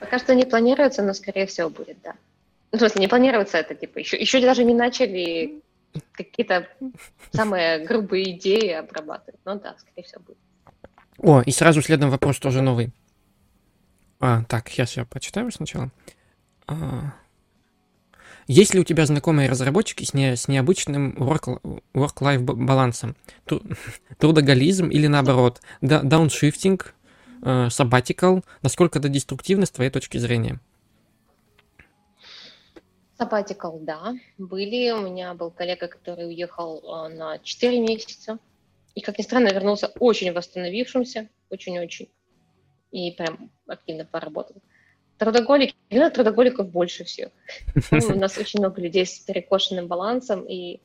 Пока 0.00 0.18
что 0.18 0.34
не 0.34 0.44
планируется, 0.44 1.02
но, 1.02 1.14
скорее 1.14 1.46
всего, 1.46 1.70
будет, 1.70 1.96
да. 2.02 2.14
Ну, 2.72 2.78
в 2.78 2.80
смысле, 2.80 3.00
не 3.00 3.08
планируется 3.08 3.58
это, 3.58 3.74
типа, 3.74 3.98
еще, 3.98 4.16
еще 4.18 4.40
даже 4.40 4.64
не 4.64 4.74
начали 4.74 5.62
какие-то 6.12 6.68
самые 7.32 7.84
грубые 7.86 8.36
идеи 8.36 8.72
обрабатывать. 8.72 9.40
Но 9.44 9.54
да, 9.56 9.76
скорее 9.78 10.06
всего, 10.06 10.22
будет. 10.22 10.38
О, 11.22 11.42
и 11.42 11.50
сразу 11.50 11.82
следом 11.82 12.10
вопрос 12.10 12.38
тоже 12.38 12.62
новый. 12.62 12.92
А, 14.20 14.42
так, 14.44 14.68
сейчас 14.68 14.96
я 14.96 15.04
почитаю 15.04 15.50
сначала. 15.50 15.90
А... 16.66 17.12
Есть 18.46 18.74
ли 18.74 18.80
у 18.80 18.84
тебя 18.84 19.06
знакомые 19.06 19.48
разработчики 19.48 20.02
с, 20.02 20.14
не, 20.14 20.34
с 20.34 20.48
необычным 20.48 21.12
work-life 21.18 22.40
балансом? 22.40 23.16
Трудоголизм 24.18 24.88
или 24.88 25.06
наоборот? 25.06 25.60
Дауншифтинг, 25.82 26.94
э, 27.42 27.66
sabbatical? 27.68 28.42
Насколько 28.62 28.98
это 28.98 29.08
деструктивно 29.08 29.66
с 29.66 29.70
твоей 29.70 29.90
точки 29.90 30.18
зрения? 30.18 30.58
Sabbatical, 33.18 33.78
да, 33.84 34.14
были. 34.38 34.90
У 34.90 35.02
меня 35.02 35.34
был 35.34 35.50
коллега, 35.50 35.86
который 35.86 36.26
уехал 36.26 36.82
э, 36.82 37.14
на 37.14 37.38
4 37.38 37.80
месяца 37.80 38.38
и, 38.94 39.00
как 39.00 39.18
ни 39.18 39.22
странно, 39.22 39.48
вернулся 39.48 39.92
очень 39.98 40.32
восстановившимся, 40.32 41.28
очень-очень, 41.50 42.08
и 42.90 43.12
прям 43.12 43.50
активно 43.66 44.04
поработал. 44.04 44.56
Трудоголики, 45.18 45.74
именно 45.90 46.10
трудоголиков 46.10 46.70
больше 46.70 47.04
всех. 47.04 47.30
У 47.90 48.14
нас 48.14 48.38
очень 48.38 48.60
много 48.60 48.80
людей 48.80 49.06
с 49.06 49.18
перекошенным 49.18 49.86
балансом, 49.86 50.46
и 50.46 50.80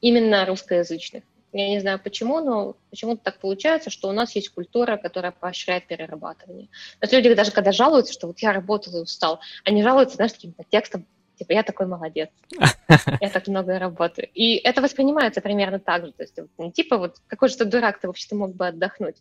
именно 0.00 0.46
русскоязычных. 0.46 1.24
Я 1.52 1.68
не 1.68 1.80
знаю 1.80 1.98
почему, 2.02 2.40
но 2.40 2.76
почему-то 2.90 3.24
так 3.24 3.40
получается, 3.40 3.90
что 3.90 4.08
у 4.08 4.12
нас 4.12 4.36
есть 4.36 4.50
культура, 4.50 4.96
которая 4.96 5.32
поощряет 5.32 5.88
перерабатывание. 5.88 6.68
То 7.00 7.04
есть 7.04 7.12
люди 7.12 7.34
даже 7.34 7.50
когда 7.50 7.72
жалуются, 7.72 8.12
что 8.12 8.28
вот 8.28 8.38
я 8.38 8.52
работал 8.52 8.96
и 8.96 9.02
устал, 9.02 9.40
они 9.64 9.82
жалуются, 9.82 10.14
знаешь, 10.14 10.32
таким 10.32 10.54
текстом, 10.70 11.06
типа, 11.40 11.52
я 11.52 11.62
такой 11.62 11.86
молодец, 11.86 12.28
я 13.20 13.30
так 13.30 13.48
много 13.48 13.78
работаю. 13.78 14.28
И 14.34 14.56
это 14.56 14.82
воспринимается 14.82 15.40
примерно 15.40 15.78
так 15.78 16.06
же, 16.06 16.12
то 16.12 16.22
есть 16.22 16.38
не 16.58 16.70
типа 16.70 16.98
вот 16.98 17.16
какой 17.26 17.48
же 17.48 17.56
ты 17.56 17.64
дурак, 17.64 18.00
ты 18.00 18.06
вообще-то 18.06 18.36
мог 18.36 18.54
бы 18.54 18.68
отдохнуть. 18.68 19.16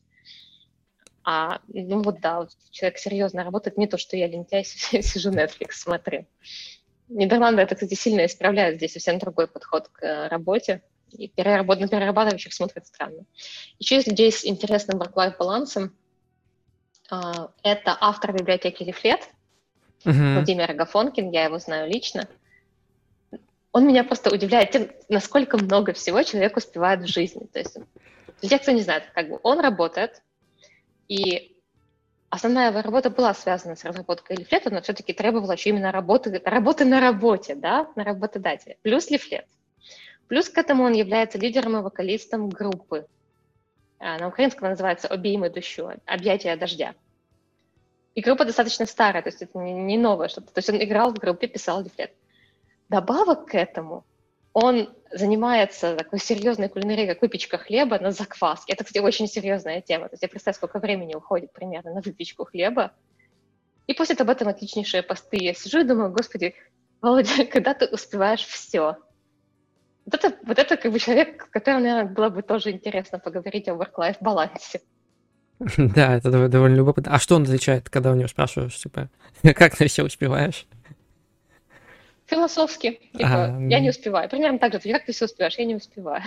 А, 1.24 1.60
ну 1.68 2.02
вот 2.02 2.20
да, 2.22 2.40
вот 2.40 2.50
человек 2.72 2.98
серьезно 2.98 3.44
работает, 3.44 3.78
не 3.78 3.88
то, 3.88 3.98
что 3.98 4.18
я 4.18 4.28
лентяй 4.28 4.64
сижу 4.66 5.32
Netflix 5.32 5.72
смотрю. 5.72 6.26
Нидерланды 7.08 7.62
это, 7.62 7.76
кстати, 7.76 7.94
сильно 7.94 8.26
исправляют 8.26 8.78
здесь 8.78 8.94
совсем 8.94 9.18
другой 9.18 9.48
подход 9.48 9.88
к 9.90 10.04
э, 10.04 10.28
работе. 10.28 10.84
И 11.12 11.28
переработ... 11.28 11.80
на 11.80 11.88
перерабатывающих 11.88 12.54
смотрят 12.54 12.86
странно. 12.86 13.26
Еще 13.80 13.98
из 13.98 14.06
людей 14.06 14.32
с 14.32 14.46
интересным 14.46 15.02
work-life 15.02 15.38
балансом 15.40 15.96
а, 17.10 17.50
это 17.64 17.98
автор 18.00 18.34
библиотеки 18.34 18.84
Лифлет, 18.84 19.28
uh-huh. 20.06 20.36
Владимир 20.36 20.72
Агафонкин, 20.72 21.32
я 21.32 21.46
его 21.46 21.60
знаю 21.60 21.90
лично. 21.90 22.28
Он 23.72 23.88
меня 23.88 24.04
просто 24.04 24.34
удивляет 24.34 24.72
тем, 24.72 24.90
насколько 25.10 25.58
много 25.58 25.94
всего 25.94 26.24
человек 26.24 26.58
успевает 26.58 27.02
в 27.02 27.08
жизни. 27.08 27.46
То 27.52 27.60
есть, 27.60 27.78
для 28.42 28.50
тех, 28.50 28.62
кто 28.62 28.72
не 28.72 28.82
знает, 28.82 29.04
как 29.14 29.30
бы 29.30 29.40
он 29.44 29.60
работает, 29.60 30.22
и 31.08 31.56
основная 32.30 32.70
его 32.70 32.82
работа 32.82 33.10
была 33.10 33.34
связана 33.34 33.76
с 33.76 33.84
разработкой 33.84 34.38
лифлета, 34.38 34.70
но 34.70 34.82
все-таки 34.82 35.14
требовала 35.14 35.52
еще 35.52 35.70
именно 35.70 35.92
работы, 35.92 36.42
работы 36.46 36.86
на 36.86 37.00
работе, 37.00 37.56
да, 37.56 37.90
на 37.96 38.04
работодателе, 38.04 38.78
плюс 38.82 39.10
лифлет. 39.10 39.46
Плюс 40.28 40.48
к 40.48 40.58
этому 40.58 40.84
он 40.84 40.94
является 40.94 41.38
лидером 41.40 41.78
и 41.78 41.82
вокалистом 41.82 42.50
группы. 42.50 43.08
А, 43.98 44.18
на 44.20 44.28
украинском 44.28 44.70
называется 44.70 45.08
«Обійми 45.08 45.50
дощу», 45.50 45.92
«Объятия 46.06 46.56
дождя». 46.56 46.94
И 48.20 48.22
группа 48.22 48.44
достаточно 48.44 48.86
старая, 48.86 49.22
то 49.22 49.30
есть 49.30 49.41
это 49.41 49.58
не, 49.60 49.72
не 49.72 49.98
новое 49.98 50.28
что-то. 50.28 50.52
То 50.52 50.58
есть 50.58 50.70
он 50.70 50.84
играл 50.84 51.14
в 51.14 51.20
группе, 51.20 51.48
писал 51.48 51.84
дефлет. 51.84 52.12
Добавок 52.90 53.46
к 53.46 53.56
этому 53.56 54.06
он 54.52 54.94
занимается 55.10 55.96
такой 55.96 56.20
серьезной 56.20 56.68
кулинарией, 56.68 57.08
как 57.08 57.22
выпечка 57.22 57.58
хлеба 57.58 57.98
на 57.98 58.12
закваске. 58.12 58.74
Это, 58.74 58.84
кстати, 58.84 59.02
очень 59.02 59.26
серьезная 59.28 59.80
тема. 59.80 60.10
То 60.10 60.16
есть 60.16 60.24
я 60.24 60.28
представляю, 60.28 60.56
сколько 60.58 60.80
времени 60.80 61.16
уходит 61.16 61.54
примерно 61.54 61.94
на 61.94 62.02
выпечку 62.02 62.44
хлеба. 62.44 62.91
И 63.88 63.94
после 63.94 64.18
об 64.18 64.30
этом 64.30 64.50
отличнейшие 64.50 65.02
посты. 65.02 65.38
Я 65.40 65.54
сижу 65.54 65.80
и 65.80 65.86
думаю, 65.86 66.12
господи, 66.12 66.56
Володя, 67.02 67.46
когда 67.50 67.74
ты 67.74 67.86
успеваешь 67.86 68.46
все? 68.46 68.98
Вот 70.04 70.14
это, 70.14 70.38
вот 70.44 70.60
это 70.60 70.76
как 70.76 70.91
бы 70.91 71.00
человек, 71.00 71.46
с 71.46 71.50
которым, 71.52 71.84
наверное, 71.84 72.14
было 72.14 72.28
бы 72.28 72.41
тоже 72.41 72.72
интересно 72.72 73.18
поговорить 73.18 73.70
о 73.70 73.76
work-life 73.76 74.18
балансе. 74.20 74.82
Да, 75.77 76.15
это 76.15 76.48
довольно 76.48 76.76
любопытно. 76.76 77.14
А 77.14 77.19
что 77.19 77.36
он 77.36 77.44
отвечает, 77.44 77.90
когда 77.90 78.11
у 78.11 78.15
него 78.15 78.27
спрашиваешь, 78.27 78.77
типа, 78.77 79.10
как 79.56 79.76
ты 79.76 79.88
все 79.88 80.03
успеваешь? 80.03 80.65
Философски. 82.27 82.99
Типа, 83.14 83.45
а, 83.45 83.60
я 83.60 83.80
не 83.80 83.90
успеваю. 83.90 84.30
Примерно 84.30 84.60
так 84.60 84.73
же. 84.73 84.80
Как 84.80 85.06
ты 85.06 85.11
все 85.11 85.26
успеваешь? 85.26 85.57
Я 85.57 85.65
не 85.65 85.76
успеваю. 85.76 86.23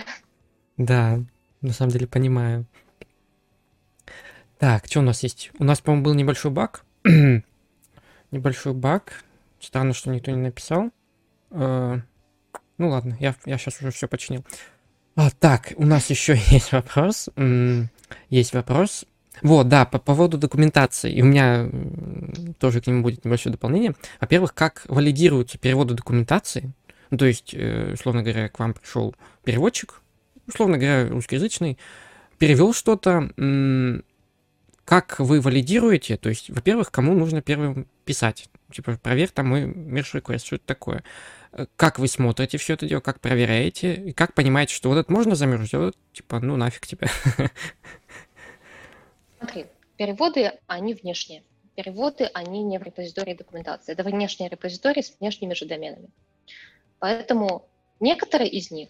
Да, 0.77 1.19
на 1.61 1.73
самом 1.73 1.91
деле 1.91 2.07
понимаю. 2.07 2.65
Так, 4.59 4.85
что 4.85 4.99
у 4.99 5.03
нас 5.03 5.23
есть? 5.23 5.51
У 5.59 5.63
нас, 5.63 5.81
по-моему, 5.81 6.05
был 6.05 6.13
небольшой 6.13 6.51
баг. 6.51 6.83
небольшой 8.31 8.73
баг. 8.73 9.23
Странно, 9.59 9.93
что 9.93 10.09
никто 10.09 10.31
не 10.31 10.37
написал. 10.37 10.89
Uh, 11.51 12.01
ну 12.77 12.89
ладно, 12.89 13.15
я, 13.19 13.35
я 13.45 13.57
сейчас 13.57 13.79
уже 13.79 13.91
все 13.91 14.07
починил. 14.07 14.43
А, 15.15 15.29
так, 15.29 15.73
у 15.77 15.85
нас 15.85 16.09
еще 16.09 16.35
есть 16.49 16.71
вопрос. 16.71 17.29
Есть 18.29 18.53
вопрос 18.53 19.05
Вот, 19.41 19.67
да, 19.67 19.85
по 19.85 19.99
поводу 19.99 20.37
документации. 20.37 21.11
И 21.11 21.21
у 21.21 21.25
меня 21.25 21.69
тоже 22.59 22.81
к 22.81 22.87
нему 22.87 23.01
будет 23.01 23.25
небольшое 23.25 23.51
дополнение. 23.51 23.95
Во-первых, 24.21 24.53
как 24.53 24.83
валидируются 24.87 25.57
переводы 25.57 25.95
документации. 25.95 26.71
Ну, 27.09 27.17
то 27.17 27.25
есть, 27.25 27.53
э, 27.53 27.93
условно 27.93 28.23
говоря, 28.23 28.49
к 28.49 28.59
вам 28.59 28.73
пришел 28.73 29.15
переводчик, 29.43 30.01
условно 30.47 30.77
говоря, 30.77 31.09
русскоязычный, 31.09 31.77
перевел 32.37 32.73
что-то, 32.73 33.29
как 34.85 35.19
вы 35.19 35.39
валидируете, 35.39 36.17
то 36.17 36.29
есть, 36.29 36.49
во-первых, 36.49 36.91
кому 36.91 37.13
нужно 37.13 37.41
первым 37.41 37.87
писать, 38.03 38.49
типа, 38.71 38.99
проверь 39.01 39.29
там 39.29 39.47
мой 39.47 39.63
merge 39.63 40.19
request, 40.21 40.45
что 40.45 40.55
это 40.57 40.65
такое, 40.65 41.03
э, 41.53 41.67
как 41.77 41.99
вы 41.99 42.07
смотрите 42.07 42.57
все 42.57 42.73
это 42.73 42.87
дело, 42.87 42.99
как 42.99 43.21
проверяете, 43.21 43.93
и 43.93 44.11
как 44.11 44.33
понимаете, 44.33 44.73
что 44.75 44.89
вот 44.89 44.97
это 44.97 45.11
можно 45.11 45.35
замерзнуть, 45.35 45.73
а 45.73 45.79
вот, 45.79 45.97
типа, 46.11 46.39
ну 46.39 46.57
нафиг 46.57 46.85
тебя. 46.85 47.07
Смотри, 49.43 49.65
переводы, 49.97 50.53
они 50.67 50.93
внешние. 50.93 51.43
Переводы, 51.75 52.29
они 52.33 52.63
не 52.63 52.77
в 52.77 52.83
репозитории 52.83 53.33
документации. 53.33 53.91
Это 53.91 54.03
внешний 54.03 54.47
репозиторий 54.47 55.03
с 55.03 55.17
внешними 55.19 55.53
же 55.53 55.65
доменами. 55.65 56.07
Поэтому 56.99 57.67
некоторые 57.99 58.49
из 58.49 58.71
них 58.71 58.87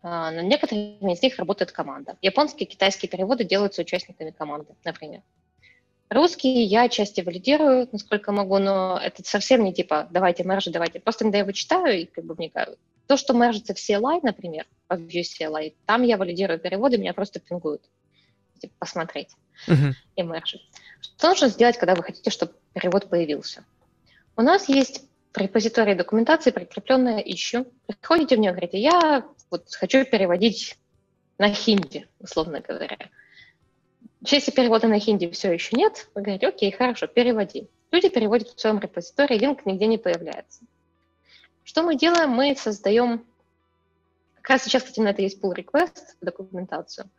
а, 0.00 0.30
на 0.30 0.40
некоторых 0.40 1.02
из 1.02 1.22
них 1.22 1.38
работает 1.38 1.70
команда. 1.70 2.16
Японские 2.22 2.66
китайские 2.66 3.10
переводы 3.10 3.44
делаются 3.44 3.82
участниками 3.82 4.30
команды, 4.30 4.74
например. 4.84 5.20
Русские 6.08 6.64
я 6.64 6.84
отчасти 6.84 7.20
валидирую, 7.20 7.90
насколько 7.92 8.32
могу, 8.32 8.56
но 8.56 8.98
это 9.02 9.22
совсем 9.22 9.64
не 9.64 9.74
типа 9.74 10.08
давайте 10.10 10.44
мержи, 10.44 10.70
давайте. 10.70 10.98
Просто 10.98 11.24
когда 11.24 11.38
я 11.38 11.42
его 11.42 11.52
читаю 11.52 12.00
и 12.00 12.06
как 12.06 12.24
бы 12.24 12.32
вникаю. 12.34 12.78
То, 13.06 13.18
что 13.18 13.34
мержится 13.34 13.74
в 13.74 13.76
CLI, 13.76 14.20
например, 14.22 14.64
по 14.86 14.94
Vue 14.94 15.20
CLI, 15.20 15.74
там 15.84 16.04
я 16.04 16.16
валидирую 16.16 16.58
переводы, 16.58 16.96
меня 16.96 17.12
просто 17.12 17.38
пингуют. 17.38 17.82
Типа, 18.62 18.74
посмотреть 18.78 19.36
uh-huh. 19.66 19.92
мержить. 20.16 20.62
Что 21.00 21.30
нужно 21.30 21.48
сделать, 21.48 21.76
когда 21.78 21.96
вы 21.96 22.04
хотите, 22.04 22.30
чтобы 22.30 22.52
перевод 22.74 23.10
появился? 23.10 23.64
У 24.36 24.42
нас 24.42 24.68
есть 24.68 25.02
в 25.34 25.38
репозитории 25.38 25.94
документации 25.94 26.52
прикрепленное 26.52 27.18
ищу. 27.18 27.66
Приходите 27.88 28.36
в 28.36 28.38
нее, 28.38 28.52
говорите, 28.52 28.78
я 28.78 29.26
вот 29.50 29.66
хочу 29.74 30.04
переводить 30.04 30.78
на 31.38 31.52
хинди, 31.52 32.06
условно 32.20 32.60
говоря. 32.60 33.10
Если 34.20 34.52
перевода 34.52 34.86
на 34.86 35.00
хинди 35.00 35.28
все 35.30 35.52
еще 35.52 35.76
нет, 35.76 36.08
вы 36.14 36.22
говорите, 36.22 36.46
окей, 36.46 36.70
хорошо, 36.70 37.08
переводи. 37.08 37.68
Люди 37.90 38.10
переводят 38.10 38.50
в 38.50 38.60
своем 38.60 38.78
репозитории, 38.78 39.38
линк 39.38 39.66
нигде 39.66 39.88
не 39.88 39.98
появляется. 39.98 40.60
Что 41.64 41.82
мы 41.82 41.96
делаем? 41.96 42.30
Мы 42.30 42.54
создаем, 42.54 43.26
как 44.36 44.50
раз 44.50 44.62
сейчас, 44.62 44.84
кстати, 44.84 45.00
на 45.00 45.08
это 45.08 45.22
есть 45.22 45.42
pull 45.42 45.52
request, 45.52 46.14
документацию, 46.20 47.10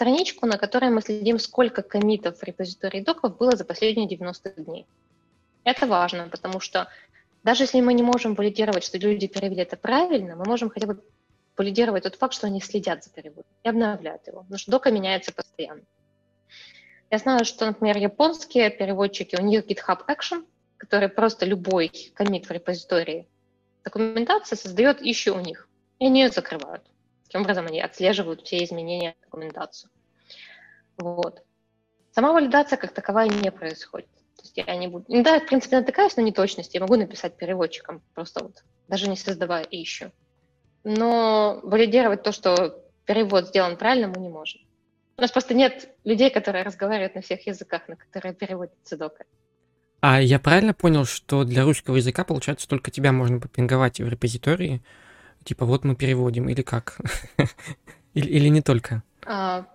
страничку, 0.00 0.46
на 0.46 0.56
которой 0.56 0.90
мы 0.90 1.02
следим, 1.02 1.38
сколько 1.38 1.82
комитов 1.82 2.38
в 2.38 2.42
репозитории 2.42 3.02
доков 3.02 3.36
было 3.36 3.54
за 3.54 3.66
последние 3.66 4.08
90 4.08 4.50
дней. 4.62 4.86
Это 5.62 5.86
важно, 5.86 6.26
потому 6.30 6.58
что 6.58 6.88
даже 7.42 7.64
если 7.64 7.82
мы 7.82 7.92
не 7.92 8.02
можем 8.02 8.34
валидировать, 8.34 8.82
что 8.82 8.96
люди 8.96 9.26
перевели 9.26 9.60
это 9.60 9.76
правильно, 9.76 10.36
мы 10.36 10.46
можем 10.46 10.70
хотя 10.70 10.86
бы 10.86 11.04
валидировать 11.54 12.04
тот 12.04 12.14
факт, 12.14 12.32
что 12.32 12.46
они 12.46 12.62
следят 12.62 13.04
за 13.04 13.10
переводом 13.10 13.44
и 13.62 13.68
обновляют 13.68 14.26
его, 14.26 14.40
потому 14.40 14.56
что 14.56 14.70
дока 14.70 14.90
меняется 14.90 15.34
постоянно. 15.34 15.82
Я 17.10 17.18
знаю, 17.18 17.44
что, 17.44 17.66
например, 17.66 17.98
японские 17.98 18.70
переводчики, 18.70 19.36
у 19.36 19.42
них 19.42 19.66
GitHub 19.66 20.06
Action, 20.08 20.46
который 20.78 21.10
просто 21.10 21.44
любой 21.44 21.92
комит 22.14 22.46
в 22.46 22.50
репозитории 22.50 23.28
документации 23.84 24.56
создает 24.56 25.02
issue 25.02 25.38
у 25.38 25.40
них, 25.40 25.68
и 25.98 26.06
они 26.06 26.22
ее 26.22 26.30
закрывают. 26.30 26.84
Таким 27.30 27.42
образом, 27.42 27.66
они 27.66 27.80
отслеживают 27.80 28.42
все 28.42 28.64
изменения 28.64 29.14
в 29.20 29.24
документацию. 29.26 29.88
Вот. 30.98 31.44
Сама 32.10 32.32
валидация 32.32 32.76
как 32.76 32.92
таковая 32.92 33.28
не 33.28 33.52
происходит. 33.52 34.10
То 34.34 34.42
есть 34.42 34.56
я 34.56 34.74
не 34.74 34.88
буду... 34.88 35.04
Ну 35.06 35.22
да, 35.22 35.38
в 35.38 35.46
принципе, 35.46 35.78
натыкаюсь 35.78 36.16
на 36.16 36.22
неточности, 36.22 36.74
я 36.76 36.80
могу 36.80 36.96
написать 36.96 37.36
переводчикам, 37.36 38.02
просто 38.14 38.42
вот, 38.42 38.64
даже 38.88 39.08
не 39.08 39.14
создавая 39.14 39.62
ищу. 39.62 40.10
Но 40.82 41.60
валидировать 41.62 42.24
то, 42.24 42.32
что 42.32 42.82
перевод 43.04 43.46
сделан 43.46 43.76
правильно, 43.76 44.08
мы 44.08 44.20
не 44.20 44.28
можем. 44.28 44.62
У 45.16 45.20
нас 45.20 45.30
просто 45.30 45.54
нет 45.54 45.88
людей, 46.02 46.30
которые 46.30 46.64
разговаривают 46.64 47.14
на 47.14 47.20
всех 47.20 47.46
языках, 47.46 47.86
на 47.86 47.94
которые 47.94 48.34
переводят 48.34 48.74
цедока. 48.82 49.22
А 50.00 50.20
я 50.20 50.40
правильно 50.40 50.74
понял, 50.74 51.04
что 51.04 51.44
для 51.44 51.62
русского 51.62 51.94
языка, 51.94 52.24
получается, 52.24 52.66
только 52.66 52.90
тебя 52.90 53.12
можно 53.12 53.38
попинговать 53.38 54.00
в 54.00 54.08
репозитории? 54.08 54.82
Типа, 55.50 55.66
вот 55.66 55.82
мы 55.82 55.96
переводим, 55.96 56.48
или 56.48 56.62
как? 56.62 56.96
или, 58.14 58.28
или 58.28 58.46
не 58.46 58.62
только? 58.62 59.02
А, 59.26 59.66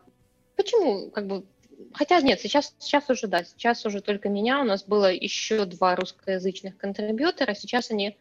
почему? 0.55 1.11
Как 1.11 1.27
бы 1.27 1.43
Хотя 1.91 2.21
нет, 2.21 2.39
сейчас, 2.39 2.73
сейчас 2.79 3.09
уже 3.09 3.27
да, 3.27 3.43
сейчас 3.43 3.85
уже 3.85 3.99
только 3.99 4.29
меня. 4.29 4.61
У 4.61 4.63
нас 4.63 4.85
было 4.85 5.11
еще 5.11 5.65
два 5.65 5.97
русскоязычных 5.97 6.77
контрибьютора. 6.77 7.55
Сейчас 7.55 7.91
они 7.91 8.17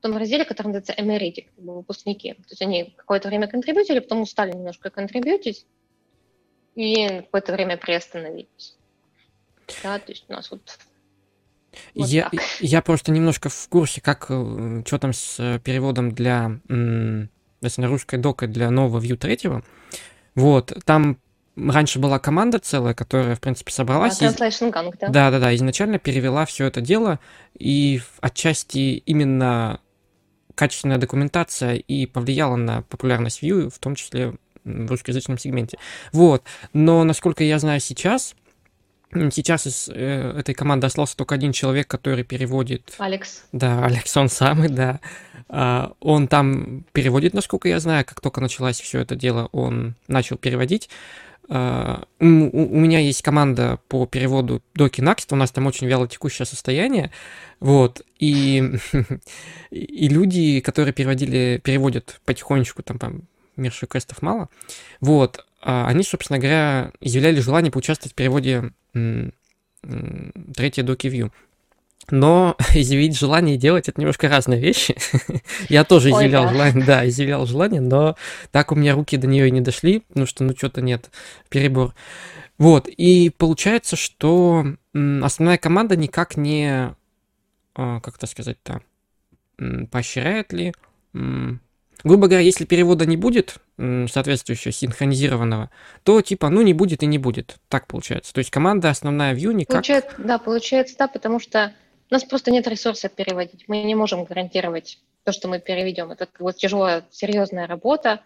в 0.00 0.02
том 0.02 0.16
разделе, 0.16 0.44
который 0.44 0.72
называется 0.72 0.94
Эмеритик, 0.96 1.54
как 1.54 1.64
бы 1.64 1.76
выпускники. 1.76 2.32
То 2.34 2.50
есть 2.50 2.62
они 2.62 2.92
какое-то 2.96 3.28
время 3.28 3.46
контрибьютили, 3.46 4.00
потом 4.00 4.22
устали 4.22 4.50
немножко 4.50 4.90
контрибьютить 4.90 5.66
и 6.74 7.20
какое-то 7.20 7.52
время 7.52 7.76
приостановились. 7.76 8.76
Да, 9.84 10.00
то 10.00 10.10
есть 10.10 10.24
у 10.28 10.32
нас 10.32 10.50
вот 10.50 10.62
вот 11.94 12.08
я, 12.08 12.30
я 12.60 12.82
просто 12.82 13.12
немножко 13.12 13.48
в 13.48 13.68
курсе, 13.68 14.00
как 14.00 14.26
э, 14.28 14.82
что 14.86 14.98
там 14.98 15.12
с 15.12 15.36
э, 15.38 15.58
переводом 15.58 16.12
для 16.12 16.58
если 17.60 17.82
на 17.82 17.88
русской 17.88 18.18
дока 18.18 18.46
для 18.46 18.70
нового 18.70 19.00
Vue 19.02 19.16
3. 19.16 19.62
Вот, 20.34 20.72
там 20.84 21.18
раньше 21.56 21.98
была 21.98 22.18
команда 22.18 22.58
целая, 22.58 22.94
которая, 22.94 23.34
в 23.34 23.40
принципе, 23.40 23.72
собралась. 23.72 24.20
Translation 24.20 24.72
Gang, 24.72 24.92
да? 25.00 25.08
Да, 25.08 25.30
да, 25.30 25.40
да, 25.40 25.54
изначально 25.56 25.98
перевела 25.98 26.46
все 26.46 26.66
это 26.66 26.80
дело, 26.80 27.18
и 27.58 28.00
отчасти 28.20 29.02
именно 29.06 29.80
качественная 30.54 30.98
документация 30.98 31.74
и 31.74 32.06
повлияла 32.06 32.56
на 32.56 32.82
популярность 32.82 33.42
Vue, 33.42 33.70
в 33.70 33.78
том 33.78 33.94
числе 33.94 34.34
в 34.64 34.90
русскоязычном 34.90 35.38
сегменте. 35.38 35.78
Вот. 36.12 36.42
Но, 36.72 37.04
насколько 37.04 37.44
я 37.44 37.58
знаю 37.58 37.80
сейчас, 37.80 38.34
Сейчас 39.12 39.66
из 39.66 39.88
э, 39.88 40.34
этой 40.38 40.54
команды 40.54 40.86
остался 40.86 41.16
только 41.16 41.34
один 41.34 41.52
человек, 41.52 41.88
который 41.88 42.24
переводит. 42.24 42.94
Алекс. 42.98 43.44
Да, 43.52 43.84
Алекс, 43.84 44.14
он 44.16 44.28
самый, 44.28 44.68
да. 44.68 45.00
А, 45.48 45.92
он 46.00 46.28
там 46.28 46.84
переводит, 46.92 47.34
насколько 47.34 47.68
я 47.68 47.80
знаю, 47.80 48.04
как 48.04 48.20
только 48.20 48.40
началось 48.40 48.80
все 48.80 49.00
это 49.00 49.16
дело, 49.16 49.48
он 49.52 49.94
начал 50.06 50.36
переводить. 50.36 50.88
Uh, 51.48 52.06
у, 52.20 52.26
у 52.26 52.78
меня 52.78 52.98
есть 52.98 53.22
команда 53.22 53.78
по 53.88 54.04
переводу 54.04 54.62
доки 54.74 55.00
Next, 55.00 55.28
у 55.30 55.34
нас 55.34 55.50
там 55.50 55.66
очень 55.66 55.86
вяло 55.86 56.06
текущее 56.06 56.44
состояние, 56.44 57.10
вот, 57.58 58.02
и, 58.18 58.62
и 59.70 60.08
люди, 60.10 60.60
которые 60.60 60.92
переводили, 60.92 61.58
переводят 61.64 62.20
потихонечку, 62.26 62.82
там, 62.82 62.98
там 62.98 63.22
мерш 63.56 63.82
квестов 63.88 64.20
мало, 64.20 64.50
вот, 65.00 65.46
они, 65.60 66.02
собственно 66.02 66.38
говоря, 66.38 66.92
изъявляли 67.00 67.40
желание 67.40 67.72
поучаствовать 67.72 68.12
в 68.12 68.16
переводе 68.16 68.72
третьей 70.54 70.82
доки 70.82 71.06
View. 71.08 71.30
Но 72.10 72.56
изъявить 72.74 73.18
желание 73.18 73.56
делать 73.56 73.88
это 73.88 74.00
немножко 74.00 74.28
разные 74.28 74.60
вещи. 74.60 74.96
Я 75.68 75.84
тоже 75.84 76.10
изъявлял 76.10 76.44
Ой, 76.44 76.48
да. 76.48 76.52
желание, 76.52 76.84
да, 76.84 77.08
изъявлял 77.08 77.46
желание, 77.46 77.80
но 77.80 78.16
так 78.50 78.72
у 78.72 78.74
меня 78.74 78.94
руки 78.94 79.16
до 79.16 79.26
нее 79.26 79.48
и 79.48 79.52
не 79.52 79.60
дошли, 79.60 80.00
потому 80.00 80.26
что, 80.26 80.44
ну, 80.44 80.54
что-то 80.56 80.80
нет, 80.80 81.10
перебор. 81.48 81.94
Вот, 82.56 82.88
и 82.88 83.30
получается, 83.30 83.94
что 83.94 84.66
основная 84.92 85.58
команда 85.58 85.96
никак 85.96 86.36
не, 86.36 86.94
а, 87.74 88.00
как 88.00 88.16
это 88.16 88.26
сказать-то, 88.26 88.80
поощряет 89.90 90.52
ли, 90.52 90.74
грубо 92.04 92.26
говоря, 92.26 92.44
если 92.44 92.64
перевода 92.64 93.06
не 93.06 93.16
будет, 93.16 93.56
соответствующего 93.76 94.72
синхронизированного, 94.72 95.70
то 96.02 96.20
типа, 96.20 96.48
ну, 96.48 96.62
не 96.62 96.74
будет 96.74 97.02
и 97.02 97.06
не 97.06 97.18
будет. 97.18 97.56
Так 97.68 97.86
получается. 97.86 98.32
То 98.32 98.38
есть 98.38 98.50
команда 98.50 98.90
основная 98.90 99.34
Vue 99.34 99.54
никак... 99.54 99.76
Получается, 99.76 100.14
да, 100.18 100.38
получается, 100.38 100.96
да, 100.98 101.08
потому 101.08 101.38
что 101.40 101.74
у 102.10 102.14
нас 102.14 102.24
просто 102.24 102.50
нет 102.50 102.66
ресурсов 102.66 103.12
переводить. 103.12 103.64
Мы 103.68 103.82
не 103.82 103.94
можем 103.94 104.24
гарантировать 104.24 104.98
то, 105.24 105.32
что 105.32 105.48
мы 105.48 105.60
переведем. 105.60 106.10
Это 106.10 106.26
вот 106.38 106.56
тяжелая, 106.56 107.06
серьезная 107.10 107.66
работа. 107.66 108.22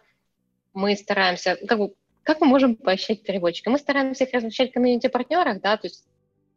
Мы 0.73 0.97
стараемся, 0.97 1.59
как, 1.67 1.79
бы, 1.79 1.93
как 2.23 2.41
мы 2.41 2.47
можем 2.47 2.77
поощрять 2.77 3.23
переводчика? 3.23 3.71
Мы 3.71 3.79
стараемся 3.79 4.25
их 4.25 4.33
размещать 4.33 4.71
в 4.71 4.75
комьюнити-партнерах, 4.75 5.61
да, 5.61 5.77
то 5.77 5.87
есть 5.87 6.05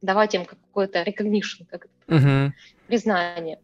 давать 0.02 0.36
им 0.36 0.46
какой-то 0.46 1.02
recognition, 1.02 1.66
как 1.70 1.88
uh-huh. 2.08 2.52
признание. 2.88 3.60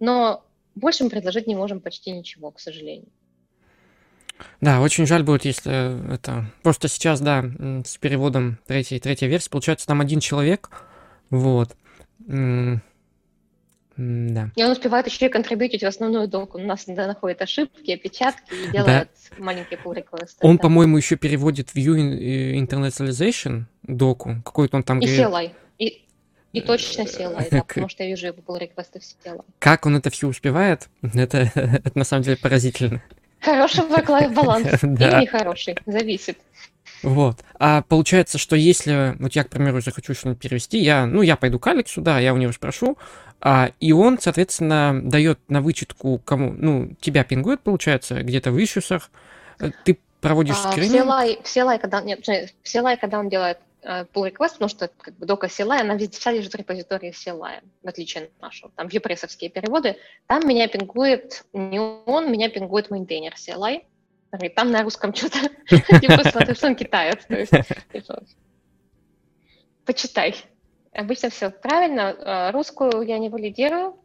Но 0.00 0.44
больше 0.78 1.04
мы 1.04 1.10
предложить 1.10 1.46
не 1.46 1.54
можем 1.54 1.80
почти 1.80 2.12
ничего, 2.12 2.50
к 2.50 2.60
сожалению. 2.60 3.08
Да, 4.60 4.80
очень 4.80 5.06
жаль 5.06 5.24
будет, 5.24 5.44
если 5.44 6.14
это... 6.14 6.46
Просто 6.62 6.88
сейчас, 6.88 7.20
да, 7.20 7.44
с 7.84 7.98
переводом 7.98 8.58
третьей, 8.66 9.00
третьей 9.00 9.28
версии, 9.28 9.50
получается, 9.50 9.86
там 9.86 10.00
один 10.00 10.20
человек, 10.20 10.70
вот. 11.30 11.76
Да. 12.26 12.80
И 14.54 14.62
он 14.62 14.70
успевает 14.70 15.08
еще 15.08 15.26
и 15.26 15.28
контрибьютить 15.28 15.82
в 15.82 15.86
основную 15.86 16.28
доку. 16.28 16.58
У 16.58 16.62
нас 16.62 16.84
иногда 16.86 17.08
находит 17.08 17.42
ошибки, 17.42 17.90
опечатки 17.90 18.54
и 18.54 18.70
делает 18.70 19.10
да. 19.30 19.44
маленькие 19.44 19.76
pull 19.80 19.92
requests. 19.92 20.36
Он, 20.40 20.56
да. 20.56 20.62
по-моему, 20.62 20.96
еще 20.96 21.16
переводит 21.16 21.74
View 21.74 21.96
Internationalization, 22.60 23.64
доку? 23.82 24.36
Какой-то 24.44 24.76
он 24.76 24.84
там 24.84 25.00
И 25.00 25.06
говорит... 25.06 25.26
CLI. 25.26 25.50
И, 26.52 26.60
точно 26.62 27.02
CLI, 27.02 27.48
да, 27.50 27.62
потому 27.62 27.88
что 27.88 28.02
я 28.04 28.10
вижу 28.10 28.28
его 28.28 28.38
pull 28.46 28.58
реквесты 28.58 29.00
в 29.00 29.02
CLI. 29.02 29.44
Как 29.58 29.84
он 29.86 29.96
это 29.96 30.10
все 30.10 30.28
успевает? 30.28 30.88
Это, 31.02 31.38
это 31.54 31.90
на 31.94 32.04
самом 32.04 32.22
деле 32.22 32.36
поразительно. 32.36 33.02
Хороший 33.40 33.84
work-life 33.84 34.32
баланс 34.32 34.66
или 34.82 35.20
нехороший, 35.20 35.76
зависит. 35.86 36.38
Вот. 37.02 37.44
А 37.58 37.82
получается, 37.82 38.38
что 38.38 38.56
если, 38.56 39.14
вот 39.20 39.32
я, 39.34 39.44
к 39.44 39.50
примеру, 39.50 39.80
захочу 39.80 40.14
что-нибудь 40.14 40.40
перевести, 40.40 40.78
я, 40.78 41.06
ну, 41.06 41.22
я 41.22 41.36
пойду 41.36 41.58
к 41.58 41.66
Алексу, 41.66 42.00
да, 42.00 42.18
я 42.18 42.34
у 42.34 42.38
него 42.38 42.52
спрошу, 42.52 42.98
а, 43.40 43.70
и 43.78 43.92
он, 43.92 44.18
соответственно, 44.18 45.00
дает 45.02 45.38
на 45.48 45.60
вычетку 45.60 46.20
кому, 46.24 46.52
ну, 46.52 46.90
тебя 47.00 47.22
пингует, 47.24 47.60
получается, 47.60 48.22
где-то 48.22 48.50
в 48.50 48.62
ишусах, 48.62 49.10
ты 49.84 49.98
проводишь 50.20 50.56
а, 50.64 50.72
скрининг? 50.72 50.92
Все 50.92 51.02
лай, 51.04 51.38
все 51.44 51.64
лай, 51.64 51.78
когда, 51.78 52.00
нет, 52.00 52.20
все 52.62 52.80
лай, 52.80 52.96
когда 52.96 53.20
он 53.20 53.28
делает 53.28 53.58
э, 53.58 53.60
pull 53.82 54.30
request, 54.30 54.52
потому 54.52 54.68
что 54.68 54.88
как 54.88 55.16
бы 55.16 55.26
дока 55.26 55.46
CLI, 55.46 55.80
она 55.80 55.98
вся 55.98 56.32
лежит 56.32 56.52
в 56.52 56.56
репозитории 56.56 57.12
CLI, 57.12 57.62
в 57.82 57.88
отличие 57.88 58.24
от 58.24 58.42
нашего. 58.42 58.72
Там 58.76 58.88
вьюпрессовские 58.88 59.50
переводы, 59.50 59.96
там 60.26 60.46
меня 60.46 60.68
пингует 60.68 61.44
не 61.52 61.80
он, 61.80 62.30
меня 62.30 62.48
пингует 62.48 62.90
мейнтейнер 62.90 63.34
CLI, 63.34 63.82
там 64.54 64.70
на 64.70 64.82
русском 64.82 65.14
что-то, 65.14 65.38
типа, 65.68 66.28
смотрю, 66.28 66.54
что 66.54 66.66
он 66.66 66.76
китаец. 66.76 67.26
Почитай. 69.84 70.34
Обычно 70.92 71.30
все 71.30 71.50
правильно. 71.50 72.14
А, 72.18 72.52
русскую 72.52 73.02
я 73.02 73.18
не 73.18 73.30
валидирую. 73.30 73.98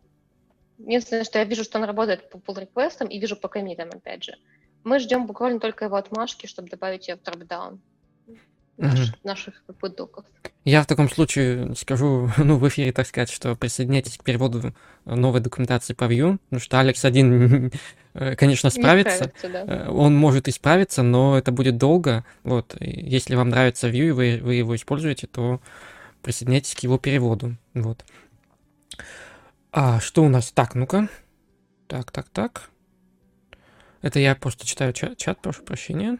Единственное, 0.77 1.23
что 1.23 1.39
я 1.39 1.45
вижу, 1.45 1.63
что 1.63 1.77
он 1.77 1.85
работает 1.85 2.29
по 2.29 2.37
pull 2.37 2.61
реквестам 2.61 3.07
и 3.09 3.19
вижу 3.19 3.35
по 3.35 3.47
комитам, 3.47 3.89
опять 3.89 4.23
же. 4.23 4.37
Мы 4.83 4.99
ждем 4.99 5.25
буквально 5.27 5.59
только 5.59 5.85
его 5.85 5.95
отмашки, 5.95 6.45
чтобы 6.45 6.69
добавить 6.69 7.07
ее 7.07 7.15
в 7.15 7.21
дропдаун 7.21 7.81
угу. 8.77 8.89
наших 9.23 9.63
доков. 9.95 10.25
Я 10.65 10.81
в 10.81 10.87
таком 10.87 11.09
случае 11.09 11.75
скажу, 11.75 12.29
ну, 12.37 12.57
в 12.57 12.67
эфире, 12.67 12.91
так 12.91 13.07
сказать, 13.07 13.29
что 13.29 13.55
присоединяйтесь 13.55 14.17
к 14.17 14.23
переводу 14.23 14.73
новой 15.05 15.41
документации 15.41 15.93
по 15.93 16.05
Vue, 16.05 16.37
потому 16.49 16.59
что 16.59 16.79
Алекс 16.79 17.03
один, 17.03 17.71
э, 18.13 18.35
конечно, 18.35 18.69
справится. 18.69 19.31
да. 19.41 19.65
Э, 19.65 19.89
он 19.89 20.15
может 20.15 20.47
исправиться, 20.47 21.03
но 21.03 21.37
это 21.37 21.51
будет 21.51 21.77
долго. 21.77 22.25
Вот, 22.43 22.75
если 22.79 23.35
вам 23.35 23.49
нравится 23.49 23.89
Vue, 23.89 24.09
и 24.09 24.11
вы, 24.11 24.39
вы 24.41 24.55
его 24.55 24.75
используете, 24.75 25.27
то 25.27 25.61
присоединяйтесь 26.21 26.75
к 26.75 26.79
его 26.79 26.97
переводу. 26.97 27.57
Вот. 27.73 28.05
А 29.71 29.99
что 29.99 30.23
у 30.23 30.29
нас? 30.29 30.51
Так, 30.51 30.75
ну-ка. 30.75 31.09
Так, 31.87 32.11
так, 32.11 32.29
так. 32.29 32.69
Это 34.01 34.19
я 34.19 34.35
просто 34.35 34.65
читаю 34.65 34.93
чат, 34.93 35.17
чат 35.17 35.41
прошу 35.41 35.63
прощения. 35.63 36.19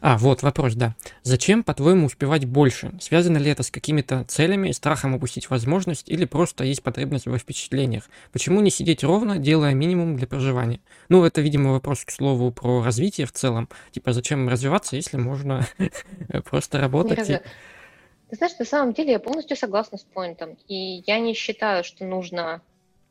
А, 0.00 0.18
вот 0.18 0.42
вопрос, 0.42 0.74
да. 0.74 0.94
Зачем, 1.22 1.62
по-твоему, 1.62 2.06
успевать 2.06 2.44
больше? 2.44 2.92
Связано 3.00 3.38
ли 3.38 3.50
это 3.50 3.62
с 3.62 3.70
какими-то 3.70 4.24
целями, 4.24 4.72
страхом 4.72 5.14
упустить 5.14 5.50
возможность 5.50 6.08
или 6.08 6.24
просто 6.24 6.64
есть 6.64 6.82
потребность 6.82 7.26
во 7.26 7.38
впечатлениях? 7.38 8.08
Почему 8.32 8.60
не 8.60 8.70
сидеть 8.70 9.04
ровно, 9.04 9.38
делая 9.38 9.74
минимум 9.74 10.16
для 10.16 10.26
проживания? 10.26 10.80
Ну, 11.08 11.24
это, 11.24 11.40
видимо, 11.40 11.72
вопрос, 11.72 12.04
к 12.04 12.10
слову, 12.10 12.50
про 12.50 12.82
развитие 12.82 13.26
в 13.26 13.32
целом. 13.32 13.68
Типа, 13.92 14.12
зачем 14.12 14.48
развиваться, 14.48 14.96
если 14.96 15.18
можно 15.18 15.66
просто 16.44 16.80
работать? 16.80 17.30
И... 17.30 17.40
Ты 18.30 18.36
знаешь, 18.36 18.58
на 18.58 18.64
самом 18.64 18.94
деле 18.94 19.12
я 19.12 19.18
полностью 19.18 19.56
согласна 19.56 19.98
с 19.98 20.02
поинтом. 20.02 20.56
И 20.66 21.02
я 21.06 21.18
не 21.18 21.34
считаю, 21.34 21.84
что 21.84 22.04
нужно 22.04 22.62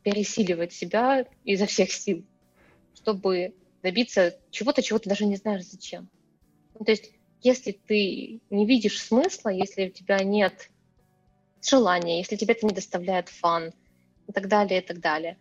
пересиливать 0.04 0.74
себя 0.74 1.26
изо 1.44 1.66
всех 1.66 1.92
сил, 1.92 2.26
чтобы 2.96 3.54
добиться 3.84 4.38
чего-то, 4.50 4.82
чего 4.82 5.00
ты 5.00 5.10
даже 5.10 5.26
не 5.26 5.36
знаешь 5.36 5.66
зачем. 5.66 6.10
Ну, 6.78 6.86
то 6.86 6.92
есть, 6.92 7.12
если 7.42 7.72
ты 7.72 8.42
не 8.50 8.66
видишь 8.66 9.02
смысла, 9.02 9.50
если 9.50 9.88
у 9.88 9.92
тебя 9.92 10.20
нет 10.24 10.70
желания, 11.62 12.20
если 12.20 12.36
тебе 12.36 12.54
это 12.54 12.66
не 12.66 12.74
доставляет 12.74 13.30
фан 13.30 13.74
и 14.28 14.32
так 14.32 14.48
далее, 14.48 14.82
и 14.82 14.86
так 14.86 15.00
далее, 15.00 15.38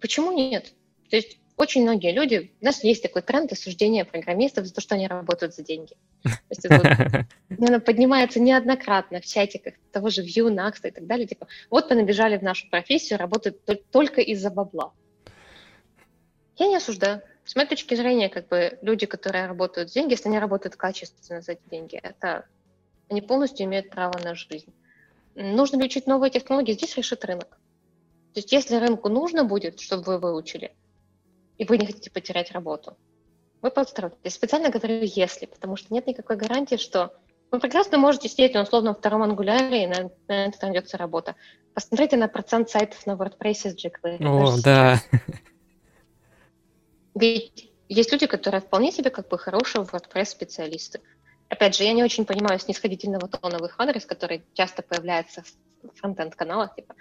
почему 0.00 0.32
нет? 0.32 0.74
То 1.10 1.16
есть 1.16 1.38
очень 1.62 1.82
многие 1.82 2.12
люди, 2.12 2.52
у 2.60 2.64
нас 2.64 2.82
есть 2.82 3.02
такой 3.02 3.22
тренд 3.22 3.52
осуждения 3.52 4.04
программистов 4.04 4.66
за 4.66 4.74
то, 4.74 4.80
что 4.80 4.96
они 4.96 5.06
работают 5.06 5.54
за 5.54 5.62
деньги. 5.62 5.94
То 6.22 6.30
есть 6.50 6.64
это 6.64 7.18
вот, 7.48 7.84
поднимается 7.84 8.40
неоднократно 8.40 9.20
в 9.20 9.26
чатиках 9.26 9.74
того 9.92 10.10
же 10.10 10.22
Vue, 10.22 10.52
Next 10.52 10.86
и 10.86 10.90
так 10.90 11.06
далее. 11.06 11.26
Типа, 11.26 11.46
вот 11.70 11.88
вы 11.88 11.96
набежали 11.96 12.36
в 12.36 12.42
нашу 12.42 12.68
профессию, 12.68 13.18
работают 13.18 13.60
только 13.90 14.20
из-за 14.20 14.50
бабла. 14.50 14.92
Я 16.56 16.66
не 16.66 16.76
осуждаю. 16.76 17.22
С 17.44 17.56
моей 17.56 17.68
точки 17.68 17.94
зрения, 17.94 18.28
как 18.28 18.48
бы 18.48 18.78
люди, 18.82 19.06
которые 19.06 19.46
работают 19.46 19.88
за 19.88 19.94
деньги, 19.94 20.12
если 20.12 20.28
они 20.28 20.38
работают 20.38 20.76
качественно 20.76 21.40
за 21.40 21.52
эти 21.52 21.62
деньги, 21.70 21.96
это 21.96 22.46
они 23.08 23.20
полностью 23.20 23.66
имеют 23.66 23.90
право 23.90 24.18
на 24.22 24.34
жизнь. 24.34 24.72
Нужно 25.34 25.78
ли 25.78 25.84
учить 25.84 26.06
новые 26.06 26.30
технологии? 26.30 26.72
Здесь 26.72 26.96
решит 26.96 27.24
рынок. 27.24 27.58
То 28.34 28.38
есть 28.38 28.52
если 28.52 28.76
рынку 28.76 29.08
нужно 29.08 29.44
будет, 29.44 29.80
чтобы 29.80 30.04
вы 30.04 30.18
выучили, 30.18 30.74
и 31.58 31.64
вы 31.64 31.78
не 31.78 31.86
хотите 31.86 32.10
потерять 32.10 32.52
работу, 32.52 32.96
вы 33.60 33.70
подстроитесь. 33.70 34.34
Специально 34.34 34.70
говорю 34.70 35.02
«если», 35.02 35.46
потому 35.46 35.76
что 35.76 35.94
нет 35.94 36.06
никакой 36.06 36.36
гарантии, 36.36 36.76
что 36.76 37.12
вы 37.52 37.60
прекрасно 37.60 37.98
можете 37.98 38.28
сидеть 38.28 38.54
на 38.54 38.62
условном 38.62 38.94
втором 38.94 39.22
ангуляре, 39.22 39.84
и 39.84 39.86
на, 39.86 40.10
на 40.26 40.46
это 40.46 40.58
найдется 40.62 40.96
работа. 40.96 41.36
Посмотрите 41.74 42.16
на 42.16 42.26
процент 42.26 42.70
сайтов 42.70 43.06
на 43.06 43.12
WordPress 43.12 43.70
с 43.70 43.76
jQuery. 43.76 44.24
О, 44.24 44.60
да. 44.62 45.00
Ведь 47.14 47.70
есть 47.88 48.10
люди, 48.10 48.26
которые 48.26 48.62
вполне 48.62 48.90
себе 48.90 49.10
как 49.10 49.28
бы 49.28 49.38
хорошие 49.38 49.84
WordPress-специалисты. 49.84 51.00
Опять 51.50 51.76
же, 51.76 51.84
я 51.84 51.92
не 51.92 52.02
очень 52.02 52.24
понимаю 52.24 52.58
снисходительного 52.58 53.28
тона 53.28 53.58
в 53.58 53.66
их 53.66 53.74
адрес, 53.78 54.06
который 54.06 54.42
часто 54.54 54.82
появляется 54.82 55.44
в 55.82 56.00
фронтенд-каналах, 56.00 56.74
типа 56.74 56.94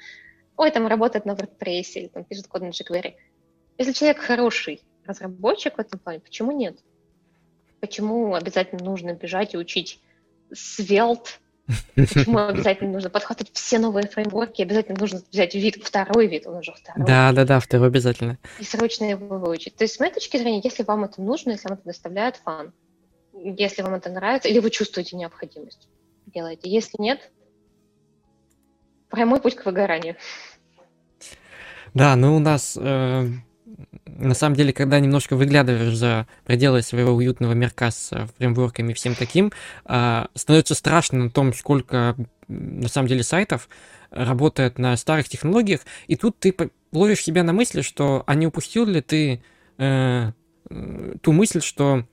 «Ой, 0.58 0.70
там 0.72 0.86
работает 0.88 1.26
на 1.26 1.32
WordPress» 1.32 1.92
или 1.96 2.08
там 2.08 2.26
пишет 2.26 2.48
код 2.48 2.62
на 2.62 2.68
jQuery. 2.68 3.14
Если 3.82 3.94
человек 3.94 4.20
хороший 4.20 4.84
разработчик 5.08 5.76
в 5.76 5.80
этом 5.80 5.98
плане, 5.98 6.20
почему 6.20 6.52
нет? 6.52 6.78
Почему 7.80 8.36
обязательно 8.36 8.84
нужно 8.84 9.14
бежать 9.14 9.56
и 9.56 9.58
учить 9.58 10.00
Svelte? 10.54 11.40
Почему 11.96 12.38
обязательно 12.48 12.92
нужно 12.92 13.10
подхватывать 13.10 13.52
все 13.56 13.80
новые 13.80 14.08
фреймворки? 14.08 14.62
Обязательно 14.62 15.00
нужно 15.00 15.24
взять 15.32 15.56
вид, 15.56 15.84
второй 15.84 16.28
вид, 16.28 16.46
он 16.46 16.58
уже 16.58 16.74
второй. 16.74 17.08
Да, 17.08 17.32
да, 17.32 17.44
да, 17.44 17.60
второй 17.60 17.88
обязательно. 17.88 18.38
И 18.60 18.64
срочно 18.64 19.06
его 19.06 19.40
выучить. 19.40 19.76
То 19.76 19.84
есть, 19.84 19.96
с 19.96 20.00
моей 20.00 20.14
точки 20.14 20.38
зрения, 20.38 20.62
если 20.64 20.84
вам 20.84 21.06
это 21.06 21.20
нужно, 21.20 21.50
если 21.50 21.68
вам 21.68 21.80
это 21.80 21.88
доставляет 21.88 22.36
фан, 22.36 22.74
если 23.34 23.82
вам 23.82 23.96
это 23.96 24.12
нравится, 24.12 24.48
или 24.48 24.60
вы 24.60 24.70
чувствуете 24.70 25.18
необходимость, 25.18 25.90
делайте. 26.28 26.70
Если 26.70 27.02
нет, 27.02 27.32
прямой 29.10 29.42
путь 29.42 29.56
к 29.56 29.66
выгоранию. 29.66 30.18
Да, 31.96 32.16
ну 32.16 32.36
у 32.36 32.40
нас 32.40 32.78
э, 32.80 33.28
на 34.06 34.34
самом 34.34 34.56
деле, 34.56 34.74
когда 34.74 35.00
немножко 35.00 35.36
выглядываешь 35.36 35.96
за 35.96 36.28
пределы 36.46 36.82
своего 36.82 37.12
уютного 37.14 37.54
мирка 37.54 37.92
с 37.92 38.12
э, 38.12 38.28
фреймворками 38.38 38.92
и 38.92 38.96
всем 38.96 39.16
таким, 39.16 39.52
а, 39.86 40.28
становится 40.36 40.76
страшно 40.76 41.26
на 41.26 41.30
том, 41.30 41.54
сколько 41.54 42.16
на 42.48 42.88
самом 42.88 43.08
деле 43.08 43.24
сайтов 43.24 43.70
работает 44.12 44.78
на 44.78 44.96
старых 44.98 45.30
технологиях, 45.30 45.82
и 46.08 46.16
тут 46.16 46.38
ты 46.40 46.54
ловишь 46.92 47.24
себя 47.24 47.44
на 47.44 47.54
мысли, 47.54 47.82
что 47.82 48.24
а 48.28 48.36
не 48.36 48.48
упустил 48.48 48.86
ли 48.86 49.02
ты 49.02 49.42
э, 49.78 50.32
ту 51.22 51.32
мысль, 51.32 51.62
что 51.62 52.06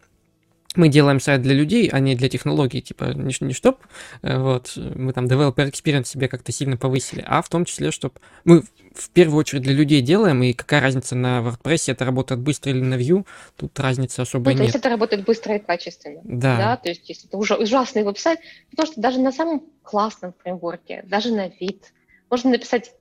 мы 0.79 0.89
делаем 0.89 1.21
сайт 1.21 1.43
для 1.43 1.55
людей, 1.55 1.89
а 1.93 1.99
не 1.99 2.15
для 2.15 2.29
технологий, 2.29 2.81
типа, 2.81 3.13
не, 3.15 3.35
не 3.41 3.53
чтоб 3.53 3.79
э, 4.23 4.39
вот, 4.39 4.73
мы 4.77 5.13
там 5.13 5.27
developer 5.27 5.71
experience 5.71 6.05
себе 6.05 6.29
как-то 6.29 6.53
сильно 6.53 6.77
повысили, 6.77 7.25
а 7.27 7.43
в 7.43 7.49
том 7.49 7.65
числе, 7.65 7.91
чтобы 7.91 8.15
мы 8.45 8.63
в 8.95 9.11
первую 9.11 9.41
очередь 9.41 9.63
для 9.63 9.75
людей 9.75 10.01
делаем, 10.01 10.43
и 10.43 10.53
какая 10.53 10.81
разница 10.81 11.17
на 11.17 11.41
WordPress, 11.41 11.93
это 11.93 12.05
работает 12.05 12.41
быстро 12.41 12.71
или 12.71 12.81
на 12.81 12.95
Vue, 12.95 13.27
тут 13.57 13.79
разницы 13.79 14.21
особой 14.21 14.55
ну, 14.55 14.59
то 14.59 14.65
нет. 14.65 14.67
есть 14.67 14.77
это 14.77 14.89
работает 14.89 15.25
быстро 15.25 15.57
и 15.57 15.59
качественно. 15.59 16.21
Да. 16.25 16.57
да. 16.57 16.77
То 16.77 16.89
есть 16.89 17.09
если 17.09 17.29
это 17.29 17.37
уже 17.37 17.57
ужасный 17.57 18.05
веб-сайт, 18.05 18.41
потому 18.71 18.87
что 18.87 19.01
даже 19.01 19.21
на 19.21 19.33
самом 19.33 19.65
классном 19.83 20.33
фреймворке, 20.43 21.05
даже 21.07 21.33
на 21.35 21.49
вид, 21.49 21.93
можно 22.31 22.51
написать 22.51 22.93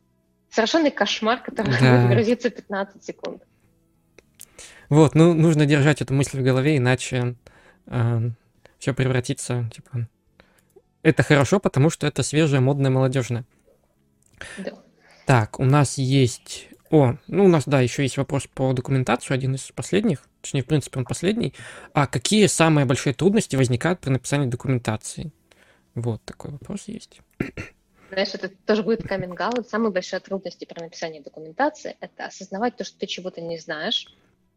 совершенный 0.49 0.91
кошмар, 0.91 1.41
который 1.43 1.71
да. 1.79 1.97
будет 1.97 2.09
грузиться 2.09 2.49
15 2.49 3.03
секунд. 3.03 3.43
Вот, 4.89 5.15
ну, 5.15 5.33
нужно 5.33 5.65
держать 5.65 6.01
эту 6.01 6.13
мысль 6.13 6.39
в 6.39 6.43
голове, 6.43 6.77
иначе 6.77 7.35
э, 7.87 8.29
все 8.79 8.93
превратится, 8.93 9.69
типа... 9.73 10.07
Это 11.03 11.23
хорошо, 11.23 11.59
потому 11.59 11.89
что 11.89 12.07
это 12.07 12.23
свежее, 12.23 12.59
модное, 12.59 12.91
молодежное. 12.91 13.45
Да. 14.57 14.73
Так, 15.25 15.59
у 15.59 15.65
нас 15.65 15.97
есть... 15.97 16.69
О, 16.89 17.15
ну 17.27 17.45
у 17.45 17.47
нас, 17.47 17.63
да, 17.65 17.81
еще 17.81 18.03
есть 18.03 18.17
вопрос 18.17 18.47
по 18.47 18.71
документацию, 18.73 19.35
один 19.35 19.55
из 19.55 19.71
последних, 19.71 20.27
точнее, 20.41 20.63
в 20.63 20.65
принципе, 20.65 20.99
он 20.99 21.05
последний. 21.05 21.53
А 21.93 22.07
какие 22.07 22.47
самые 22.47 22.85
большие 22.85 23.13
трудности 23.13 23.55
возникают 23.57 23.99
при 23.99 24.09
написании 24.09 24.47
документации? 24.47 25.31
Вот 25.95 26.23
такой 26.23 26.51
вопрос 26.51 26.83
есть. 26.87 27.21
Знаешь, 28.09 28.33
это 28.33 28.49
тоже 28.49 28.83
будет 28.83 29.03
каминг 29.03 29.39
-аут. 29.39 29.67
Самая 29.67 29.91
большая 29.91 30.21
трудность 30.21 30.65
при 30.65 30.81
написании 30.81 31.19
документации– 31.19 31.97
это 31.99 32.25
осознавать 32.25 32.77
то, 32.77 32.85
что 32.85 32.97
ты 32.99 33.05
чего-то 33.05 33.41
не 33.41 33.57
знаешь, 33.57 34.07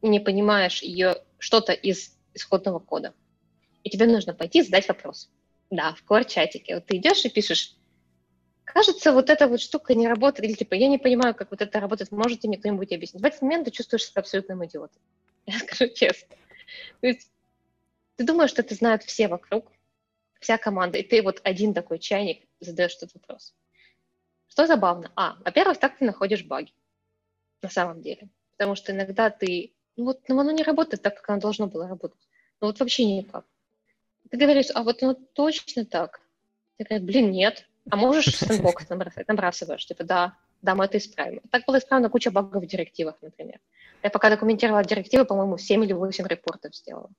и 0.03 0.09
не 0.09 0.21
понимаешь 0.21 0.83
ее 0.83 1.17
что-то 1.39 1.73
из 1.73 2.15
исходного 2.35 2.79
кода. 2.79 3.15
И 3.83 3.91
тебе 3.91 4.07
нужно 4.07 4.35
пойти 4.35 4.63
задать 4.63 4.89
вопрос. 4.89 5.31
Да, 5.71 5.95
в 5.95 6.05
core-чатике. 6.05 6.75
Вот 6.77 6.87
ты 6.87 6.97
идешь 6.97 7.25
и 7.25 7.31
пишешь, 7.31 7.77
кажется, 8.65 9.13
вот 9.13 9.31
эта 9.31 9.47
вот 9.47 9.61
штука 9.61 9.95
не 9.95 10.09
работает, 10.09 10.49
или 10.49 10.57
типа, 10.57 10.75
я 10.75 10.89
не 10.89 10.99
понимаю, 10.99 11.35
как 11.35 11.51
вот 11.51 11.63
это 11.63 11.81
работает, 11.81 12.11
можете 12.11 12.49
мне 12.49 12.59
кто-нибудь 12.59 12.93
объяснить? 12.93 13.23
В 13.23 13.27
этот 13.27 13.43
момент 13.43 13.67
ты 13.67 13.71
чувствуешь 13.71 14.05
себя 14.05 14.21
абсолютным 14.21 14.65
идиотом. 14.65 15.01
Я 15.47 15.59
скажу 15.59 15.93
честно. 15.95 16.37
То 17.01 17.07
есть 17.07 17.31
ты 18.17 18.25
думаешь, 18.25 18.51
что 18.51 18.63
это 18.63 18.75
знают 18.75 19.03
все 19.03 19.29
вокруг, 19.29 19.71
вся 20.41 20.59
команда, 20.59 20.99
и 20.99 21.03
ты 21.03 21.23
вот 21.23 21.41
один 21.45 21.73
такой 21.73 21.99
чайник 21.99 22.47
задаешь 22.61 22.97
этот 22.97 23.15
вопрос. 23.15 23.55
Что 24.49 24.67
забавно? 24.67 25.13
А, 25.15 25.37
во-первых, 25.45 25.79
так 25.79 25.97
ты 25.99 26.05
находишь 26.05 26.45
баги 26.45 26.73
на 27.63 27.69
самом 27.69 28.03
деле. 28.03 28.29
Потому 28.53 28.75
что 28.75 28.93
иногда 28.93 29.31
ты... 29.31 29.73
Ну 30.01 30.07
вот 30.07 30.21
ну, 30.29 30.41
оно 30.41 30.51
не 30.51 30.63
работает 30.63 31.03
так, 31.03 31.17
как 31.17 31.29
оно 31.29 31.41
должно 31.41 31.67
было 31.67 31.87
работать. 31.87 32.27
Ну 32.63 32.69
вот 32.69 32.81
вообще 32.81 33.05
никак. 33.05 33.45
Ты 34.31 34.39
говоришь, 34.39 34.69
а 34.75 34.83
вот 34.83 35.03
оно 35.03 35.13
точно 35.13 35.85
так. 35.85 36.23
Ты 36.79 36.85
говоришь, 36.85 37.07
блин, 37.07 37.31
нет. 37.31 37.67
А 37.91 37.97
можешь 37.97 38.35
сэндбокс? 38.35 38.87
Набрасываешь, 39.29 39.85
типа, 39.85 40.05
да, 40.05 40.39
да, 40.63 40.75
мы 40.75 40.87
это 40.87 40.97
исправим. 40.97 41.43
Так 41.51 41.67
было 41.67 41.77
исправлено 41.77 42.09
куча 42.09 42.31
багов 42.31 42.63
в 42.63 42.67
директивах, 42.67 43.17
например. 43.21 43.61
Я 44.03 44.09
пока 44.09 44.31
документировала 44.31 44.83
директивы, 44.83 45.27
по-моему, 45.27 45.59
7 45.59 45.85
или 45.85 45.93
8 45.93 46.27
репортов 46.27 46.75
сделала. 46.75 47.11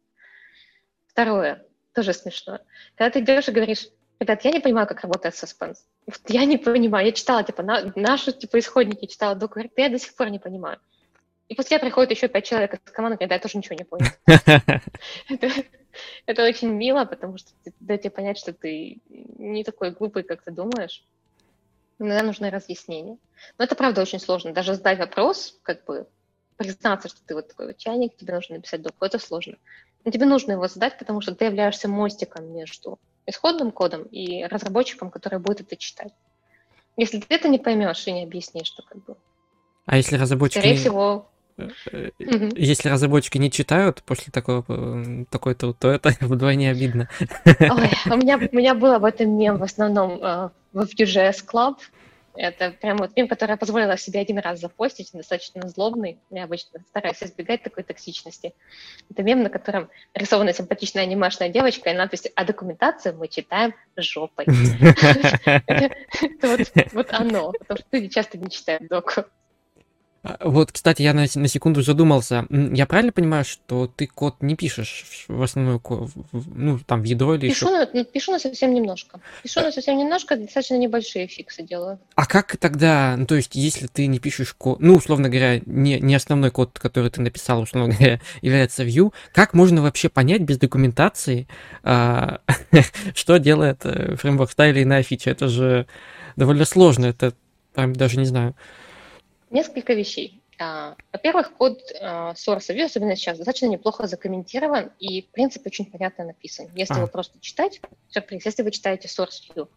Второе, 1.05 1.63
тоже 1.93 2.13
смешно. 2.13 2.61
Когда 2.95 3.11
ты 3.11 3.19
идешь 3.19 3.47
и 3.47 3.51
говоришь, 3.51 3.89
ребят, 4.19 4.43
я 4.43 4.51
не 4.51 4.59
понимаю, 4.59 4.87
как 4.87 5.01
работает 5.01 5.35
суспенс. 5.35 5.85
Вот 6.07 6.21
я 6.29 6.45
не 6.45 6.57
понимаю. 6.57 7.05
Я 7.05 7.11
читала, 7.11 7.43
типа, 7.43 7.61
на, 7.61 7.93
наши, 7.95 8.31
типа, 8.31 8.57
исходники, 8.57 9.05
читала 9.05 9.35
документ, 9.35 9.71
я 9.77 9.89
до 9.89 9.99
сих 9.99 10.15
пор 10.15 10.31
не 10.31 10.39
понимаю. 10.39 10.79
И 11.51 11.53
после 11.53 11.79
приходит 11.79 12.11
еще 12.11 12.29
пять 12.29 12.45
человек 12.45 12.75
из 12.75 12.93
команды, 12.93 13.17
когда 13.17 13.35
я 13.35 13.41
тоже 13.41 13.57
ничего 13.57 13.75
не 13.75 13.83
понял. 13.83 14.05
Это 16.25 16.45
очень 16.45 16.69
мило, 16.69 17.03
потому 17.03 17.37
что 17.37 17.51
дает 17.81 18.03
тебе 18.03 18.11
понять, 18.11 18.37
что 18.37 18.53
ты 18.53 19.01
не 19.09 19.65
такой 19.65 19.91
глупый, 19.91 20.23
как 20.23 20.43
ты 20.43 20.51
думаешь. 20.51 21.03
Иногда 21.99 22.23
нужны 22.23 22.49
разъяснения. 22.49 23.17
Но 23.57 23.65
это 23.65 23.75
правда 23.75 24.01
очень 24.01 24.21
сложно. 24.21 24.53
Даже 24.53 24.75
задать 24.75 24.99
вопрос, 24.99 25.59
как 25.63 25.83
бы 25.83 26.07
признаться, 26.55 27.09
что 27.09 27.19
ты 27.25 27.35
вот 27.35 27.49
такой 27.49 27.67
вот 27.67 27.77
чайник, 27.77 28.15
тебе 28.15 28.33
нужно 28.33 28.55
написать 28.55 28.81
доку, 28.81 29.03
это 29.03 29.19
сложно. 29.19 29.57
Но 30.05 30.11
тебе 30.11 30.25
нужно 30.25 30.53
его 30.53 30.69
задать, 30.69 30.97
потому 30.97 31.19
что 31.19 31.35
ты 31.35 31.43
являешься 31.43 31.89
мостиком 31.89 32.49
между 32.53 32.97
исходным 33.25 33.71
кодом 33.71 34.03
и 34.03 34.45
разработчиком, 34.45 35.11
который 35.11 35.39
будет 35.39 35.59
это 35.59 35.75
читать. 35.75 36.13
Если 36.95 37.19
ты 37.19 37.25
это 37.35 37.49
не 37.49 37.59
поймешь 37.59 38.07
и 38.07 38.13
не 38.13 38.23
объяснишь, 38.23 38.69
то 38.69 38.83
как 38.83 39.03
бы... 39.03 39.17
А 39.85 39.97
если 39.97 40.15
разработчики... 40.15 40.59
Скорее 40.59 40.77
всего, 40.77 41.27
э, 41.57 41.69
э, 41.91 42.49
если 42.55 42.89
разработчики 42.89 43.37
не 43.37 43.51
читают 43.51 44.03
после 44.03 44.31
такого, 44.31 44.65
э, 44.67 45.25
такой-то, 45.29 45.73
то 45.73 45.89
это 45.89 46.11
вдвойне 46.21 46.71
обидно. 46.71 47.09
Ой, 47.45 47.89
у 48.05 48.17
меня, 48.17 48.37
у 48.37 48.55
меня 48.55 48.75
был 48.75 48.93
об 48.93 49.05
этом 49.05 49.37
мем 49.37 49.57
в 49.57 49.63
основном 49.63 50.21
uh, 50.21 50.51
в 50.73 50.79
Vue.js 50.83 51.45
Club, 51.45 51.77
это 52.35 52.71
прям 52.71 52.97
вот 52.97 53.15
мем, 53.15 53.27
который 53.27 53.51
я 53.51 53.57
позволила 53.57 53.97
себе 53.97 54.21
один 54.21 54.39
раз 54.39 54.59
запостить, 54.59 55.09
достаточно 55.13 55.67
злобный. 55.67 56.19
Я 56.29 56.45
обычно 56.45 56.79
стараюсь 56.89 57.21
избегать 57.21 57.63
такой 57.63 57.83
токсичности. 57.83 58.53
Это 59.09 59.23
мем, 59.23 59.43
на 59.43 59.49
котором 59.49 59.89
рисована 60.13 60.53
симпатичная 60.53 61.03
анимешная 61.03 61.49
девочка 61.49 61.89
и 61.89 61.93
надпись 61.93 62.31
«А 62.35 62.45
документацию 62.45 63.17
мы 63.17 63.27
читаем 63.27 63.73
жопой». 63.97 64.45
Это 65.45 66.57
вот 66.93 67.07
оно, 67.11 67.51
потому 67.51 67.77
что 67.77 67.87
люди 67.91 68.07
часто 68.07 68.37
не 68.37 68.49
читают 68.49 68.87
доку. 68.87 69.25
А, 70.23 70.37
вот, 70.41 70.71
кстати, 70.71 71.01
я 71.01 71.13
на, 71.13 71.25
на 71.33 71.47
секунду 71.47 71.81
задумался. 71.81 72.45
Я 72.49 72.85
правильно 72.85 73.11
понимаю, 73.11 73.43
что 73.43 73.87
ты 73.87 74.05
код 74.05 74.35
не 74.41 74.55
пишешь 74.55 75.25
в 75.27 75.41
основную, 75.41 75.81
ну, 76.31 76.79
там, 76.85 77.01
в 77.01 77.05
ядро 77.05 77.35
или 77.35 77.49
пишу 77.49 77.67
еще? 77.73 77.93
На, 77.93 78.03
пишу 78.03 78.31
на 78.31 78.39
совсем 78.39 78.73
немножко. 78.73 79.19
Пишу 79.41 79.61
на 79.61 79.71
совсем 79.71 79.97
немножко, 79.97 80.35
достаточно 80.35 80.77
небольшие 80.77 81.27
фиксы 81.27 81.63
делаю. 81.63 81.99
А 82.15 82.27
как 82.27 82.55
тогда, 82.57 83.15
ну, 83.17 83.25
то 83.25 83.35
есть, 83.35 83.55
если 83.55 83.87
ты 83.87 84.05
не 84.05 84.19
пишешь 84.19 84.53
код, 84.53 84.79
ну, 84.79 84.95
условно 84.95 85.27
говоря, 85.27 85.59
не, 85.65 85.99
не 85.99 86.13
основной 86.13 86.51
код, 86.51 86.77
который 86.77 87.09
ты 87.09 87.21
написал, 87.21 87.61
условно 87.61 87.93
говоря, 87.93 88.21
является 88.43 88.83
view, 88.83 89.13
как 89.33 89.55
можно 89.55 89.81
вообще 89.81 90.09
понять 90.09 90.41
без 90.41 90.59
документации, 90.59 91.47
а, 91.83 92.41
что 93.15 93.37
делает 93.37 93.81
э, 93.85 94.15
фреймворк 94.17 94.51
или 94.59 94.83
иная 94.83 95.01
фича? 95.01 95.31
Это 95.31 95.47
же 95.47 95.87
довольно 96.35 96.65
сложно, 96.65 97.07
это 97.07 97.33
прям 97.73 97.93
даже 97.93 98.19
не 98.19 98.25
знаю. 98.25 98.55
Несколько 99.51 99.93
вещей. 99.93 100.41
А, 100.59 100.95
во-первых, 101.11 101.53
код 101.53 101.81
а, 101.99 102.33
Source 102.33 102.73
View, 102.73 102.85
особенно 102.85 103.15
сейчас, 103.15 103.37
достаточно 103.37 103.65
неплохо 103.67 104.07
закомментирован, 104.07 104.91
и 104.99 105.23
принцип 105.23 105.65
очень 105.65 105.85
понятно 105.85 106.25
написан. 106.25 106.69
Если 106.75 106.93
а. 106.93 106.97
его 106.97 107.07
просто 107.07 107.39
читать, 107.39 107.81
сюрприз, 108.09 108.45
если 108.45 108.63
вы 108.63 108.71
читаете 108.71 109.07
Source 109.07 109.41
View, 109.53 109.67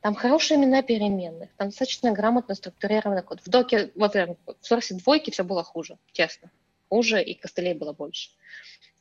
там 0.00 0.14
хорошие 0.14 0.58
имена 0.58 0.82
переменных, 0.82 1.50
там 1.56 1.68
достаточно 1.68 2.12
грамотно 2.12 2.54
структурированный 2.54 3.22
код. 3.22 3.40
В 3.40 3.48
доке, 3.48 3.90
во-первых, 3.94 4.36
в 4.46 4.70
Source 4.70 4.92
двойки 4.92 5.30
все 5.30 5.44
было 5.44 5.64
хуже, 5.64 5.96
честно. 6.12 6.50
Хуже, 6.90 7.22
и 7.22 7.34
костылей 7.34 7.74
было 7.74 7.92
больше. 7.92 8.30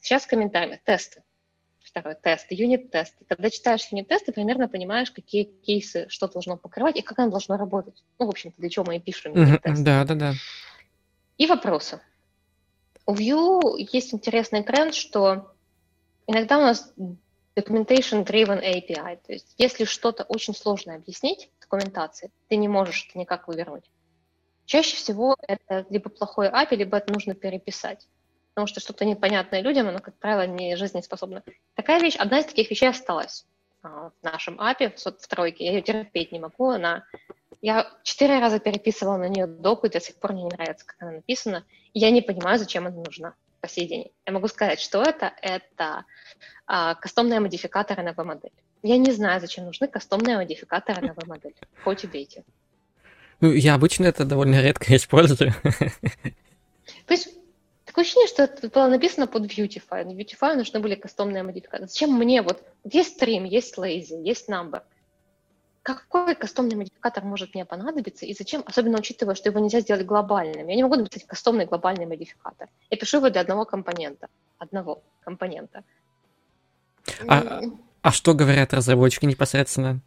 Сейчас 0.01 0.25
комментарии, 0.25 0.79
тесты 0.85 1.21
второй 1.93 2.15
тест, 2.15 2.47
юнит-тест. 2.49 3.13
Когда 3.29 3.51
читаешь 3.51 3.87
юнит-тест, 3.91 4.25
ты 4.25 4.31
примерно 4.31 4.67
понимаешь, 4.67 5.11
какие 5.11 5.43
кейсы, 5.43 6.07
что 6.09 6.27
должно 6.27 6.57
покрывать 6.57 6.97
и 6.97 7.03
как 7.03 7.19
оно 7.19 7.29
должно 7.29 7.55
работать. 7.55 8.03
Ну, 8.17 8.25
в 8.25 8.29
общем-то, 8.29 8.59
для 8.59 8.69
чего 8.69 8.85
мы 8.85 8.97
и 8.97 8.99
пишем 8.99 9.35
юнит-тест. 9.35 9.83
Да, 9.83 10.03
да, 10.03 10.15
да. 10.15 10.33
И 11.37 11.45
вопросы. 11.45 12.01
У 13.05 13.13
Vue 13.13 13.75
есть 13.91 14.13
интересный 14.13 14.63
тренд, 14.63 14.95
что 14.95 15.53
иногда 16.25 16.57
у 16.57 16.61
нас 16.61 16.91
documentation-driven 17.55 18.63
API. 18.63 19.19
То 19.27 19.33
есть 19.33 19.53
если 19.59 19.85
что-то 19.85 20.23
очень 20.23 20.55
сложно 20.55 20.95
объяснить 20.95 21.51
в 21.59 21.61
документации, 21.61 22.31
ты 22.47 22.55
не 22.55 22.67
можешь 22.67 23.05
это 23.07 23.19
никак 23.19 23.47
вывернуть. 23.47 23.85
Чаще 24.65 24.95
всего 24.95 25.35
это 25.47 25.85
либо 25.91 26.09
плохой 26.09 26.47
API, 26.47 26.75
либо 26.75 26.97
это 26.97 27.13
нужно 27.13 27.35
переписать 27.35 28.07
потому 28.53 28.67
что 28.67 28.79
что-то 28.79 29.03
непонятное 29.05 29.61
людям, 29.61 29.87
оно, 29.87 29.99
как 29.99 30.15
правило, 30.15 30.45
не 30.45 30.75
жизнеспособно. 30.75 31.43
Такая 31.75 31.99
вещь, 31.99 32.15
одна 32.15 32.39
из 32.39 32.45
таких 32.45 32.69
вещей 32.69 32.89
осталась 32.89 33.45
а, 33.81 34.11
в 34.11 34.23
нашем 34.23 34.59
API, 34.59 34.95
в, 34.95 34.99
в 34.99 35.27
тройке. 35.27 35.65
Я 35.65 35.71
ее 35.71 35.81
терпеть 35.81 36.31
не 36.31 36.39
могу. 36.39 36.69
Она... 36.69 37.03
Я 37.61 37.89
четыре 38.03 38.39
раза 38.39 38.59
переписывала 38.59 39.17
на 39.17 39.27
нее 39.27 39.47
доку, 39.47 39.87
и 39.87 39.89
до 39.89 39.99
сих 39.99 40.15
пор 40.15 40.33
мне 40.33 40.43
не 40.43 40.49
нравится, 40.49 40.85
как 40.85 40.97
она 40.99 41.11
написана. 41.13 41.65
И 41.93 41.99
я 41.99 42.11
не 42.11 42.21
понимаю, 42.21 42.59
зачем 42.59 42.85
она 42.85 42.97
нужна 42.97 43.33
по 43.59 43.67
сей 43.67 43.87
день. 43.87 44.11
Я 44.25 44.33
могу 44.33 44.47
сказать, 44.47 44.79
что 44.79 45.01
это, 45.01 45.33
это 45.41 46.05
а, 46.67 46.95
кастомные 46.95 47.39
модификаторы 47.39 48.03
на 48.03 48.13
V-модель. 48.13 48.51
Я 48.83 48.97
не 48.97 49.11
знаю, 49.11 49.41
зачем 49.41 49.65
нужны 49.65 49.87
кастомные 49.87 50.37
модификаторы 50.37 51.01
на 51.01 51.13
V-модель. 51.13 51.55
Хоть 51.83 52.03
убейте. 52.03 52.43
Ну, 53.39 53.51
я 53.51 53.73
обычно 53.73 54.05
это 54.05 54.25
довольно 54.25 54.61
редко 54.61 54.95
использую. 54.95 55.53
То 57.07 57.13
есть 57.13 57.29
Такое 57.93 58.05
ощущение, 58.05 58.27
что 58.27 58.41
это 58.41 58.69
было 58.69 58.87
написано 58.87 59.27
под 59.27 59.43
Beautify. 59.43 60.03
На 60.03 60.19
Beautify 60.19 60.55
нужны 60.55 60.79
были 60.79 60.95
кастомные 60.95 61.43
модификаторы. 61.43 61.87
Зачем 61.87 62.11
мне 62.13 62.41
вот... 62.41 62.63
Есть 62.83 63.21
stream, 63.21 63.45
есть 63.45 63.77
lazy, 63.77 64.19
есть 64.23 64.49
number. 64.49 64.81
Какой 65.83 66.33
кастомный 66.33 66.75
модификатор 66.75 67.23
может 67.23 67.53
мне 67.53 67.65
понадобиться 67.65 68.25
и 68.25 68.33
зачем, 68.33 68.63
особенно 68.65 68.97
учитывая, 68.97 69.35
что 69.35 69.49
его 69.49 69.59
нельзя 69.59 69.81
сделать 69.81 70.07
глобальным. 70.07 70.69
Я 70.69 70.75
не 70.75 70.81
могу 70.81 70.95
написать 70.95 71.27
кастомный 71.27 71.67
глобальный 71.67 72.07
модификатор. 72.07 72.67
Я 72.89 72.97
пишу 72.97 73.17
его 73.17 73.29
для 73.29 73.41
одного 73.41 73.63
компонента. 73.63 74.27
Одного 74.57 75.03
компонента. 75.23 75.83
А, 77.27 77.61
а 78.01 78.11
что 78.11 78.33
говорят 78.33 78.73
разработчики 78.73 79.25
непосредственно? 79.25 79.99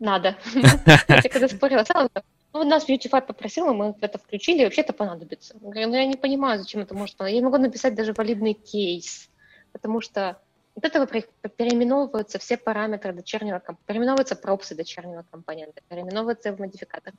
Надо. 0.00 0.36
Я 1.08 1.22
когда 1.22 1.46
спорила, 1.46 1.84
ну, 2.54 2.64
нас 2.64 2.88
Beautify 2.88 3.20
попросил, 3.20 3.74
мы 3.74 3.96
это 4.00 4.18
включили, 4.18 4.64
вообще 4.64 4.82
это 4.82 4.92
понадобится. 4.92 5.54
Я 5.54 5.70
говорю, 5.70 5.88
ну, 5.88 5.94
я 5.96 6.06
не 6.06 6.16
понимаю, 6.16 6.60
зачем 6.60 6.82
это 6.82 6.94
может 6.94 7.16
понадобиться. 7.16 7.44
Я 7.44 7.50
могу 7.50 7.60
написать 7.60 7.94
даже 7.96 8.12
валидный 8.12 8.54
кейс, 8.54 9.28
потому 9.72 10.00
что 10.00 10.38
от 10.76 10.84
этого 10.84 11.06
переименовываются 11.06 12.38
все 12.38 12.56
параметры 12.56 13.12
дочернего 13.12 13.58
компонента, 13.58 13.84
переименовываются 13.86 14.36
пропсы 14.36 14.76
дочернего 14.76 15.24
компонента, 15.30 15.80
переименовываются 15.88 16.52
в 16.52 16.60
модификатор. 16.60 17.12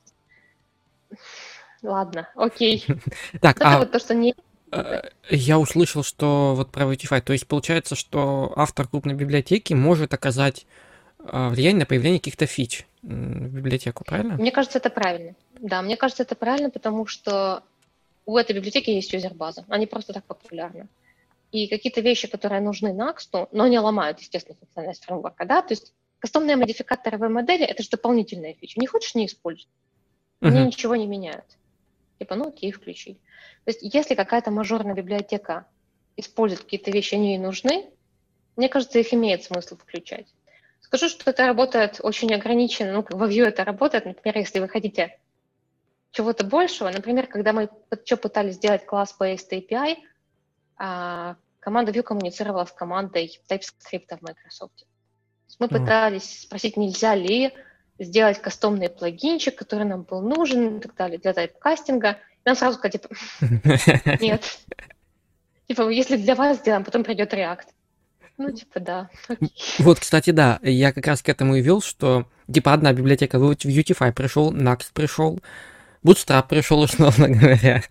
Ладно, 1.82 2.28
окей. 2.34 2.84
Так, 3.42 3.56
это 3.56 3.76
а... 3.76 3.78
вот 3.80 3.92
то, 3.92 3.98
что 3.98 4.14
не 4.14 4.34
э, 4.72 5.02
я 5.28 5.58
услышал, 5.58 6.02
что 6.02 6.54
вот 6.56 6.70
про 6.70 6.84
Beautify, 6.84 7.20
то 7.20 7.34
есть 7.34 7.46
получается, 7.46 7.94
что 7.94 8.54
автор 8.56 8.88
крупной 8.88 9.14
библиотеки 9.14 9.74
может 9.74 10.14
оказать 10.14 10.66
э, 11.18 11.48
влияние 11.48 11.80
на 11.80 11.86
появление 11.86 12.20
каких-то 12.20 12.46
фич 12.46 12.86
в 13.06 13.54
библиотеку, 13.54 14.04
правильно? 14.04 14.34
Мне 14.34 14.50
кажется, 14.50 14.78
это 14.78 14.90
правильно. 14.90 15.34
Да, 15.60 15.82
мне 15.82 15.96
кажется, 15.96 16.24
это 16.24 16.34
правильно, 16.34 16.70
потому 16.70 17.06
что 17.06 17.62
у 18.24 18.36
этой 18.36 18.54
библиотеки 18.56 18.90
есть 18.90 19.12
юзер-база. 19.12 19.64
Они 19.68 19.86
просто 19.86 20.12
так 20.12 20.24
популярны. 20.24 20.88
И 21.52 21.68
какие-то 21.68 22.00
вещи, 22.00 22.28
которые 22.28 22.60
нужны 22.60 22.88
Next, 22.88 23.48
но 23.52 23.66
не 23.68 23.78
ломают, 23.78 24.18
естественно, 24.18 24.56
функциональность 24.58 25.04
фреймворка, 25.04 25.44
да, 25.44 25.62
то 25.62 25.72
есть 25.72 25.92
кастомные 26.18 26.56
модификаторы 26.56 27.18
в 27.18 27.28
модели 27.28 27.64
это 27.64 27.82
же 27.82 27.90
дополнительная 27.90 28.54
фича. 28.54 28.80
Не 28.80 28.86
хочешь, 28.86 29.14
не 29.14 29.26
используй. 29.26 29.68
Они 30.40 30.60
uh-huh. 30.60 30.66
ничего 30.66 30.96
не 30.96 31.06
меняют. 31.06 31.44
Типа, 32.18 32.34
ну 32.34 32.48
окей, 32.48 32.72
включить. 32.72 33.18
То 33.64 33.70
есть 33.70 33.80
если 33.82 34.14
какая-то 34.14 34.50
мажорная 34.50 34.94
библиотека 34.94 35.66
использует 36.16 36.62
какие-то 36.62 36.90
вещи, 36.90 37.14
они 37.14 37.30
ей 37.30 37.38
нужны, 37.38 37.86
мне 38.56 38.68
кажется, 38.68 38.98
их 38.98 39.14
имеет 39.14 39.44
смысл 39.44 39.76
включать. 39.76 40.26
Скажу, 40.86 41.08
что 41.08 41.30
это 41.30 41.46
работает 41.48 41.98
очень 42.00 42.32
ограниченно. 42.32 42.92
Ну, 42.92 43.06
во 43.10 43.28
Vue 43.28 43.44
это 43.44 43.64
работает. 43.64 44.04
Например, 44.04 44.38
если 44.38 44.60
вы 44.60 44.68
хотите 44.68 45.18
чего-то 46.12 46.44
большего, 46.44 46.88
например, 46.90 47.26
когда 47.26 47.52
мы 47.52 47.68
что 48.04 48.16
пытались 48.16 48.54
сделать 48.54 48.86
класс-based 48.86 49.50
API, 49.50 49.96
а, 50.78 51.34
команда 51.58 51.90
Vue 51.90 52.02
коммуницировала 52.02 52.64
с 52.64 52.72
командой 52.72 53.40
TypeScript 53.50 54.16
в 54.16 54.22
Microsoft. 54.22 54.86
Мы 55.58 55.66
пытались 55.66 56.42
спросить, 56.42 56.76
нельзя 56.76 57.16
ли 57.16 57.52
сделать 57.98 58.40
кастомный 58.40 58.88
плагинчик, 58.88 59.56
который 59.56 59.86
нам 59.86 60.02
был 60.02 60.20
нужен 60.20 60.78
и 60.78 60.80
так 60.80 60.94
далее 60.94 61.18
для 61.18 61.32
тайпкастинга. 61.32 62.10
И 62.10 62.40
нам 62.44 62.54
сразу 62.54 62.78
сказали, 62.78 62.92
типа, 62.92 63.08
нет. 64.22 64.58
Типа, 65.66 65.88
если 65.88 66.16
для 66.16 66.36
вас 66.36 66.58
сделаем, 66.58 66.84
потом 66.84 67.02
придет 67.02 67.34
React. 67.34 67.66
Ну, 68.38 68.50
типа, 68.50 68.80
да. 68.80 69.10
Вот, 69.78 70.00
кстати, 70.00 70.30
да, 70.30 70.58
я 70.62 70.92
как 70.92 71.06
раз 71.06 71.22
к 71.22 71.28
этому 71.28 71.56
и 71.56 71.62
вел, 71.62 71.80
что, 71.80 72.26
типа, 72.52 72.72
одна 72.72 72.92
библиотека, 72.92 73.38
вот 73.38 73.64
Utify 73.64 74.12
пришел, 74.12 74.52
Next 74.52 74.90
пришел, 74.92 75.40
Bootstrap 76.04 76.48
пришел, 76.48 76.80
условно 76.82 77.28
говоря. 77.28 77.82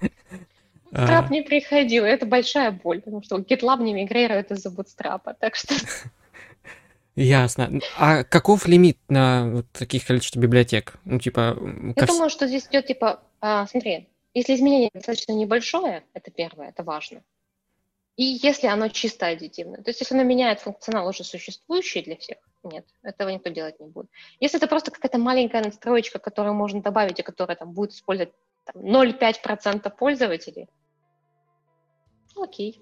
Bootstrap 0.91 1.25
а. 1.25 1.27
не 1.29 1.41
приходил, 1.41 2.05
это 2.05 2.25
большая 2.25 2.71
боль, 2.71 3.01
потому 3.01 3.23
что 3.23 3.37
GitLab 3.37 3.81
не 3.81 3.93
мигрирует 3.93 4.51
из-за 4.51 4.69
Bootstrap, 4.69 5.35
так 5.39 5.55
что... 5.55 5.73
Ясно. 7.15 7.79
А 7.97 8.23
каков 8.23 8.67
лимит 8.67 8.97
на 9.07 9.49
вот 9.49 9.65
таких 9.71 10.05
количеств 10.05 10.35
библиотек? 10.35 10.95
Ну, 11.05 11.17
типа... 11.17 11.57
Я 11.95 12.05
думаю, 12.05 12.29
что 12.29 12.45
здесь 12.45 12.67
идет, 12.67 12.87
типа, 12.87 13.21
а, 13.39 13.65
смотри, 13.67 14.09
если 14.33 14.53
изменение 14.55 14.89
достаточно 14.93 15.31
небольшое, 15.31 16.03
это 16.13 16.29
первое, 16.29 16.69
это 16.69 16.83
важно. 16.83 17.21
И 18.17 18.23
если 18.23 18.67
оно 18.67 18.87
чисто 18.87 19.27
аддитивное. 19.27 19.81
То 19.81 19.89
есть 19.89 19.99
если 19.99 20.15
оно 20.15 20.23
меняет 20.23 20.61
функционал 20.61 21.07
уже 21.07 21.23
существующий 21.23 22.01
для 22.01 22.15
всех, 22.15 22.37
нет, 22.63 22.85
этого 23.03 23.29
никто 23.29 23.49
делать 23.49 23.79
не 23.79 23.87
будет. 23.87 24.09
Если 24.39 24.57
это 24.57 24.67
просто 24.67 24.91
какая-то 24.91 25.17
маленькая 25.17 25.63
настроечка, 25.63 26.19
которую 26.19 26.53
можно 26.53 26.81
добавить, 26.81 27.19
и 27.19 27.23
которая 27.23 27.57
там 27.57 27.73
будет 27.73 27.91
использовать 27.91 28.33
0,5% 28.73 29.89
пользователей, 29.97 30.69
окей. 32.35 32.81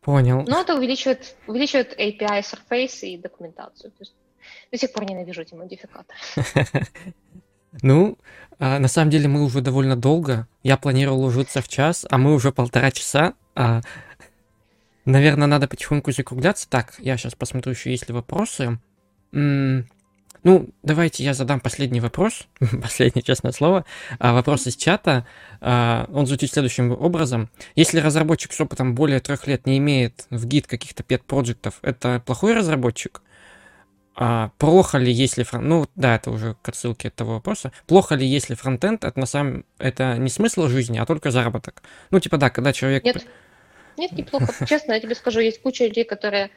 Понял. 0.00 0.44
Но 0.46 0.60
это 0.60 0.74
увеличивает, 0.74 1.36
увеличивает 1.46 1.98
API 1.98 2.42
surface 2.42 3.06
и 3.06 3.16
документацию. 3.16 3.90
То 3.92 3.96
есть 4.00 4.14
до 4.70 4.78
сих 4.78 4.92
пор 4.92 5.04
ненавижу 5.04 5.42
эти 5.42 5.54
модификаторы. 5.54 6.18
Ну, 7.80 8.18
а, 8.58 8.78
на 8.78 8.86
самом 8.86 9.10
деле 9.10 9.28
мы 9.28 9.42
уже 9.42 9.62
довольно 9.62 9.96
долго. 9.96 10.46
Я 10.62 10.76
планировал 10.76 11.22
ложиться 11.22 11.62
в 11.62 11.68
час, 11.68 12.04
а 12.10 12.18
мы 12.18 12.34
уже 12.34 12.52
полтора 12.52 12.90
часа. 12.90 13.32
А, 13.54 13.80
наверное, 15.04 15.46
надо 15.46 15.68
потихоньку 15.68 16.12
закругляться. 16.12 16.68
Так, 16.68 16.94
я 16.98 17.16
сейчас 17.16 17.34
посмотрю 17.34 17.72
еще, 17.72 17.90
есть 17.90 18.08
ли 18.08 18.14
вопросы. 18.14 18.78
М- 19.32 19.86
ну, 20.44 20.70
давайте 20.82 21.22
я 21.22 21.34
задам 21.34 21.60
последний 21.60 22.00
вопрос. 22.00 22.48
Последнее, 22.82 23.22
честное 23.22 23.52
слово. 23.52 23.84
А, 24.18 24.32
вопрос 24.32 24.66
из 24.66 24.76
чата. 24.76 25.24
А, 25.60 26.08
он 26.12 26.26
звучит 26.26 26.52
следующим 26.52 26.90
образом. 26.90 27.48
Если 27.76 28.00
разработчик 28.00 28.52
с 28.52 28.60
опытом 28.60 28.94
более 28.94 29.20
трех 29.20 29.46
лет 29.46 29.66
не 29.66 29.78
имеет 29.78 30.26
в 30.30 30.46
гид 30.46 30.66
каких-то 30.66 31.04
пет-проектов, 31.04 31.78
это 31.82 32.20
плохой 32.26 32.54
разработчик? 32.54 33.22
А, 34.14 34.50
плохо 34.58 34.98
ли, 34.98 35.10
если 35.10 35.42
фронт... 35.42 35.64
Ну, 35.64 35.86
да, 35.94 36.16
это 36.16 36.30
уже 36.30 36.54
к 36.60 36.68
отсылке 36.68 37.08
этого 37.08 37.34
вопроса. 37.34 37.72
Плохо 37.86 38.14
ли, 38.14 38.26
если 38.26 38.54
фронтенд, 38.54 39.04
это 39.04 39.18
на 39.18 39.26
самом... 39.26 39.64
Это 39.78 40.16
не 40.18 40.28
смысл 40.28 40.68
жизни, 40.68 40.98
а 40.98 41.06
только 41.06 41.30
заработок? 41.30 41.82
Ну, 42.10 42.20
типа, 42.20 42.36
да, 42.36 42.50
когда 42.50 42.72
человек... 42.72 43.04
Нет, 43.04 43.26
нет, 43.96 44.12
неплохо. 44.12 44.52
Честно, 44.66 44.92
я 44.92 45.00
тебе 45.00 45.14
скажу, 45.14 45.40
есть 45.40 45.62
куча 45.62 45.86
людей, 45.86 46.04
которые 46.04 46.50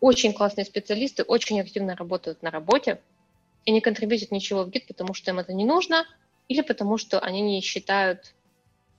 очень 0.00 0.34
классные 0.34 0.64
специалисты, 0.64 1.22
очень 1.22 1.60
активно 1.60 1.96
работают 1.96 2.42
на 2.42 2.50
работе 2.50 3.00
и 3.64 3.72
не 3.72 3.80
контрибьютят 3.80 4.30
ничего 4.30 4.64
в 4.64 4.70
гид, 4.70 4.86
потому 4.86 5.14
что 5.14 5.30
им 5.30 5.38
это 5.38 5.54
не 5.54 5.64
нужно, 5.64 6.04
или 6.48 6.60
потому 6.60 6.98
что 6.98 7.18
они 7.20 7.40
не 7.40 7.60
считают, 7.62 8.34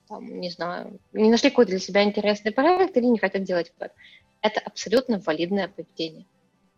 там, 0.07 0.39
не 0.39 0.49
знаю, 0.49 0.99
не 1.13 1.29
нашли 1.29 1.51
какой-то 1.51 1.71
для 1.71 1.79
себя 1.79 2.03
интересный 2.03 2.51
проект 2.51 2.97
или 2.97 3.05
не 3.05 3.19
хотят 3.19 3.43
делать 3.43 3.71
проект. 3.73 3.95
Это 4.41 4.59
абсолютно 4.59 5.19
валидное 5.19 5.67
поведение. 5.67 6.25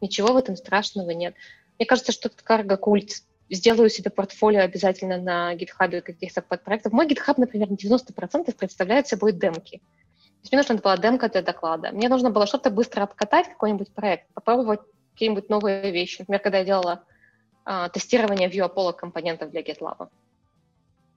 Ничего 0.02 0.34
в 0.34 0.38
этом 0.38 0.56
страшного 0.56 1.12
нет. 1.12 1.36
Мне 1.78 1.86
кажется, 1.86 2.12
что 2.12 2.30
это 2.30 2.44
карго-культ. 2.44 3.24
Сделаю 3.50 3.90
себе 3.90 4.12
портфолио 4.12 4.62
обязательно 4.62 5.18
на 5.18 5.56
GitHub 5.56 6.02
каких-то 6.02 6.42
подпроектов. 6.42 6.94
Мой 6.94 7.08
GitHub, 7.08 7.36
например, 7.38 7.70
90% 7.70 8.56
представляет 8.56 9.08
собой 9.08 9.32
демки 9.32 9.82
есть 10.42 10.52
мне 10.52 10.60
нужна 10.60 10.76
была 10.76 10.98
демка 10.98 11.30
для 11.30 11.42
доклада. 11.42 11.92
Мне 11.92 12.10
нужно 12.10 12.30
было 12.30 12.48
что-то 12.48 12.70
быстро 12.70 13.04
обкатать, 13.04 13.48
какой-нибудь 13.50 13.92
проект, 13.94 14.28
попробовать 14.34 14.80
какие-нибудь 15.14 15.50
новые 15.50 15.92
вещи. 15.92 16.22
Например, 16.22 16.40
когда 16.40 16.60
я 16.60 16.66
делала 16.66 17.04
а, 17.66 17.90
тестирование 17.90 18.50
Vue 18.50 18.68
Apollo 18.68 18.94
компонентов 18.94 19.52
для 19.52 19.62
GitLab. 19.62 20.08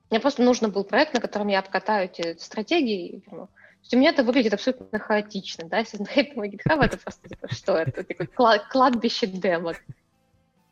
Мне 0.09 0.19
просто 0.19 0.43
нужен 0.43 0.71
был 0.71 0.83
проект, 0.83 1.13
на 1.13 1.21
котором 1.21 1.47
я 1.47 1.59
обкатаю 1.59 2.05
эти 2.05 2.37
стратегии. 2.37 3.23
Ну, 3.31 3.47
то 3.47 3.51
есть 3.83 3.93
у 3.93 3.97
меня 3.97 4.09
это 4.09 4.23
выглядит 4.23 4.53
абсолютно 4.53 4.97
хаотично, 4.99 5.67
да, 5.67 5.79
если 5.79 5.97
смотреть 5.97 6.35
на 6.35 6.47
GitHub, 6.47 6.81
это 6.81 6.97
просто 6.97 7.29
типа, 7.29 7.53
что 7.53 7.77
это, 7.77 8.03
такое 8.03 8.27
кладбище 8.69 9.27
демок. 9.27 9.77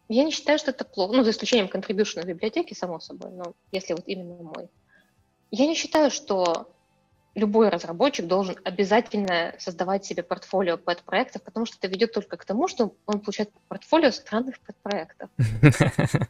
Я 0.08 0.24
не 0.24 0.32
считаю, 0.32 0.60
что 0.60 0.72
это 0.72 0.84
плохо, 0.84 1.16
ну, 1.16 1.24
за 1.24 1.32
исключением 1.32 1.68
contribution 1.68 2.26
библиотеки, 2.26 2.74
само 2.74 3.00
собой, 3.00 3.32
но 3.32 3.54
если 3.72 3.94
вот 3.94 4.04
именно 4.08 4.44
мой. 4.44 4.70
Я 5.52 5.68
не 5.68 5.76
считаю, 5.76 6.12
что 6.12 6.70
любой 7.36 7.70
разработчик 7.70 8.28
должен 8.28 8.58
обязательно 8.64 9.56
создавать 9.58 10.06
себе 10.06 10.24
портфолио 10.24 10.78
подпроектов, 10.78 11.44
потому 11.44 11.66
что 11.66 11.78
это 11.78 11.88
ведет 11.88 12.14
только 12.14 12.38
к 12.38 12.46
тому, 12.46 12.68
что 12.68 12.96
он 13.06 13.20
получает 13.20 13.52
портфолио 13.68 14.12
странных 14.12 14.60
подпроектов. 14.60 15.30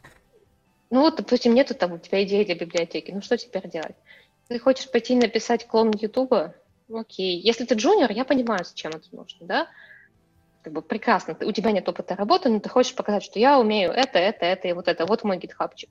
Ну 0.94 1.00
вот, 1.00 1.16
допустим, 1.16 1.54
нету 1.54 1.74
там 1.74 1.94
у 1.94 1.98
тебя 1.98 2.22
идеи 2.22 2.44
для 2.44 2.54
библиотеки, 2.54 3.12
ну 3.12 3.22
что 3.22 3.38
теперь 3.38 3.66
делать? 3.66 3.96
Ты 4.48 4.58
хочешь 4.58 4.90
пойти 4.90 5.16
написать 5.16 5.66
клон 5.66 5.90
Ютуба? 5.98 6.54
Окей. 6.92 7.40
Если 7.40 7.64
ты 7.64 7.74
джуниор, 7.74 8.10
я 8.12 8.24
понимаю, 8.24 8.64
зачем 8.64 8.92
это 8.92 9.06
нужно, 9.12 9.46
да? 9.46 9.68
Как 10.62 10.72
бы 10.72 10.82
прекрасно, 10.82 11.36
у 11.40 11.52
тебя 11.52 11.72
нет 11.72 11.88
опыта 11.88 12.14
работы, 12.14 12.48
но 12.48 12.60
ты 12.60 12.68
хочешь 12.68 12.94
показать, 12.94 13.24
что 13.24 13.38
я 13.38 13.58
умею 13.58 13.90
это, 13.90 14.18
это, 14.18 14.44
это 14.44 14.68
и 14.68 14.72
вот 14.72 14.88
это. 14.88 15.06
Вот 15.06 15.24
мой 15.24 15.38
гитхабчик. 15.38 15.90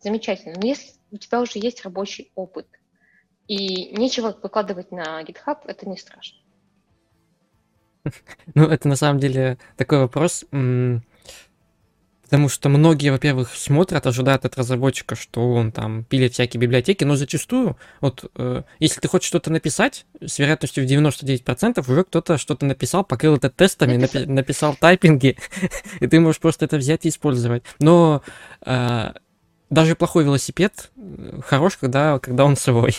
Замечательно. 0.00 0.54
Но 0.60 0.66
если 0.66 0.92
у 1.10 1.18
тебя 1.18 1.40
уже 1.40 1.58
есть 1.58 1.84
рабочий 1.84 2.32
опыт, 2.34 2.66
и 3.50 3.96
нечего 3.96 4.36
выкладывать 4.40 4.92
на 4.92 5.20
GitHub, 5.24 5.58
это 5.64 5.88
не 5.88 5.96
страшно. 5.96 6.38
Ну, 8.54 8.64
это 8.68 8.86
на 8.88 8.94
самом 8.94 9.18
деле 9.18 9.58
такой 9.76 9.98
вопрос, 9.98 10.44
потому 12.30 12.48
что 12.48 12.68
многие, 12.68 13.10
во-первых, 13.10 13.52
смотрят, 13.56 14.06
ожидают 14.06 14.44
от 14.44 14.56
разработчика, 14.56 15.16
что 15.16 15.52
он 15.52 15.72
там 15.72 16.04
пилит 16.04 16.32
всякие 16.32 16.60
библиотеки, 16.60 17.02
но 17.02 17.16
зачастую, 17.16 17.76
вот, 18.00 18.30
э, 18.36 18.62
если 18.78 19.00
ты 19.00 19.08
хочешь 19.08 19.26
что-то 19.26 19.50
написать, 19.50 20.06
с 20.24 20.38
вероятностью 20.38 20.86
в 20.86 20.88
99% 20.88 21.90
уже 21.90 22.04
кто-то 22.04 22.38
что-то 22.38 22.66
написал, 22.66 23.02
покрыл 23.02 23.34
это 23.34 23.50
тестами, 23.50 23.96
напи- 23.96 24.26
написал 24.26 24.76
тайпинги, 24.76 25.38
и 26.00 26.06
ты 26.06 26.20
можешь 26.20 26.40
просто 26.40 26.66
это 26.66 26.76
взять 26.76 27.04
и 27.04 27.08
использовать. 27.08 27.64
Но 27.80 28.22
э, 28.64 29.12
даже 29.68 29.96
плохой 29.96 30.22
велосипед 30.22 30.92
э, 30.96 31.40
хорош, 31.44 31.78
когда, 31.78 32.20
когда 32.20 32.44
он 32.44 32.56
свой. 32.56 32.96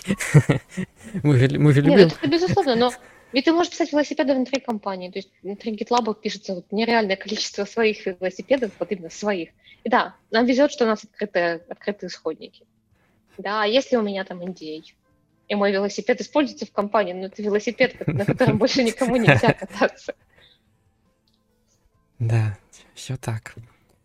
мы, 1.24 1.38
же, 1.38 1.58
мы 1.58 1.72
же 1.72 1.80
любим... 1.80 2.00
Нет, 2.00 2.18
это 2.22 2.30
безусловно, 2.30 2.76
но 2.76 2.92
ведь 3.32 3.46
ты 3.46 3.54
можешь 3.54 3.72
писать 3.72 3.92
велосипеды 3.92 4.34
внутри 4.34 4.60
компании, 4.60 5.10
то 5.10 5.20
есть 5.20 5.30
внутри 5.42 5.74
GitLab 5.76 6.16
пишется 6.22 6.56
вот 6.56 6.72
нереальное 6.72 7.16
количество 7.16 7.66
своих 7.66 8.06
велосипедов, 8.06 8.72
вот 8.80 8.92
именно 8.92 9.10
своих. 9.10 9.50
И 9.84 9.90
да, 9.90 10.16
нам 10.30 10.46
везет, 10.46 10.72
что 10.72 10.86
у 10.86 10.88
нас 10.88 11.04
открытые, 11.04 11.62
открытые 11.70 12.10
исходники. 12.10 12.66
Да, 13.38 13.64
если 13.64 13.96
у 13.96 14.02
меня 14.02 14.24
там 14.24 14.42
NDA, 14.42 14.84
и 15.48 15.56
мой 15.56 15.72
велосипед 15.72 16.22
используется 16.22 16.66
в 16.66 16.72
компании, 16.72 17.14
но 17.14 17.26
это 17.26 17.42
велосипед, 17.42 18.08
на 18.08 18.26
котором 18.26 18.58
больше 18.58 18.84
никому 18.84 19.18
нельзя 19.18 19.54
кататься. 19.60 20.14
Да, 22.20 22.58
все 22.94 23.18
так. 23.18 23.56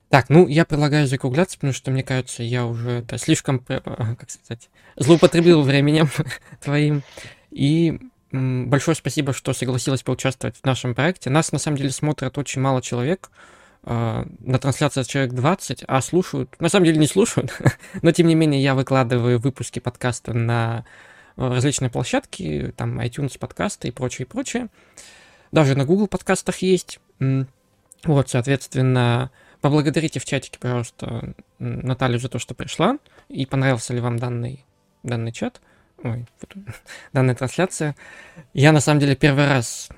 Так, 0.09 0.29
ну, 0.29 0.47
я 0.47 0.65
предлагаю 0.65 1.07
закругляться, 1.07 1.57
потому 1.57 1.73
что, 1.73 1.91
мне 1.91 2.03
кажется, 2.03 2.43
я 2.43 2.65
уже 2.65 3.05
слишком, 3.17 3.65
э, 3.69 3.81
как 3.81 4.31
сказать, 4.31 4.71
злоупотребил 4.97 5.63
временем 5.63 6.09
твоим. 6.61 7.03
И 7.51 7.99
большое 8.33 8.95
спасибо, 8.95 9.33
что 9.33 9.53
согласилась 9.53 10.03
поучаствовать 10.03 10.57
в 10.57 10.65
нашем 10.65 10.95
проекте. 10.95 11.31
Нас, 11.31 11.53
на 11.53 11.59
самом 11.59 11.77
деле, 11.77 11.91
смотрят 11.91 12.37
очень 12.39 12.61
мало 12.61 12.83
человек. 12.83 13.31
А, 13.89 14.27
на 14.41 14.59
трансляции 14.59 15.05
человек 15.05 15.33
20, 15.33 15.85
а 15.87 16.01
слушают, 16.03 16.61
на 16.61 16.69
самом 16.69 16.87
деле 16.87 16.99
не 16.99 17.07
слушают, 17.07 17.57
но 18.03 18.11
тем 18.11 18.27
не 18.27 18.35
менее 18.35 18.61
я 18.61 18.75
выкладываю 18.75 19.39
выпуски 19.39 19.79
подкаста 19.79 20.33
на 20.33 20.85
э, 21.37 21.49
различные 21.49 21.89
площадки, 21.89 22.75
там 22.77 22.99
iTunes 22.99 23.39
подкасты 23.39 23.89
и 23.89 23.91
прочее, 23.93 24.27
прочее. 24.27 24.69
Даже 25.53 25.77
на 25.77 25.85
Google 25.85 26.09
подкастах 26.09 26.59
есть. 26.59 26.99
Вот, 28.03 28.29
соответственно, 28.29 29.31
поблагодарите 29.61 30.19
в 30.19 30.25
чатике, 30.25 30.59
пожалуйста, 30.59 31.35
Наталью 31.61 32.19
за 32.19 32.29
то, 32.29 32.41
что 32.41 32.55
пришла, 32.55 32.99
и 33.29 33.47
понравился 33.47 33.95
ли 33.95 34.01
вам 34.01 34.19
данный, 34.19 34.65
данный 35.05 35.31
чат, 35.31 35.61
ой, 36.03 36.27
данная 37.13 37.35
трансляция. 37.35 37.97
Я, 38.53 38.73
на 38.73 38.81
самом 38.81 39.01
деле, 39.01 39.17
первый 39.17 39.49
раз 39.49 39.89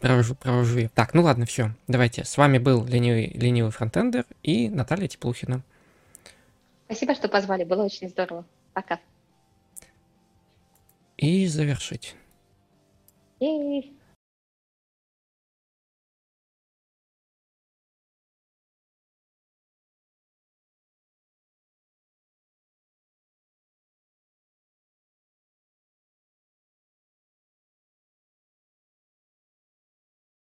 провожу, 0.00 0.34
провожу 0.34 0.78
ее. 0.78 0.90
Так, 0.94 1.14
ну 1.14 1.22
ладно, 1.22 1.46
все, 1.46 1.70
давайте. 1.88 2.24
С 2.24 2.36
вами 2.36 2.58
был 2.58 2.84
ленивый, 2.84 3.28
ленивый 3.34 3.70
фронтендер 3.70 4.24
и 4.42 4.68
Наталья 4.68 5.08
Теплухина. 5.08 5.62
Спасибо, 6.86 7.14
что 7.14 7.28
позвали, 7.28 7.64
было 7.64 7.84
очень 7.84 8.08
здорово. 8.08 8.44
Пока. 8.72 9.00
И 11.16 11.46
завершить. 11.46 12.16
Yay. 13.40 13.92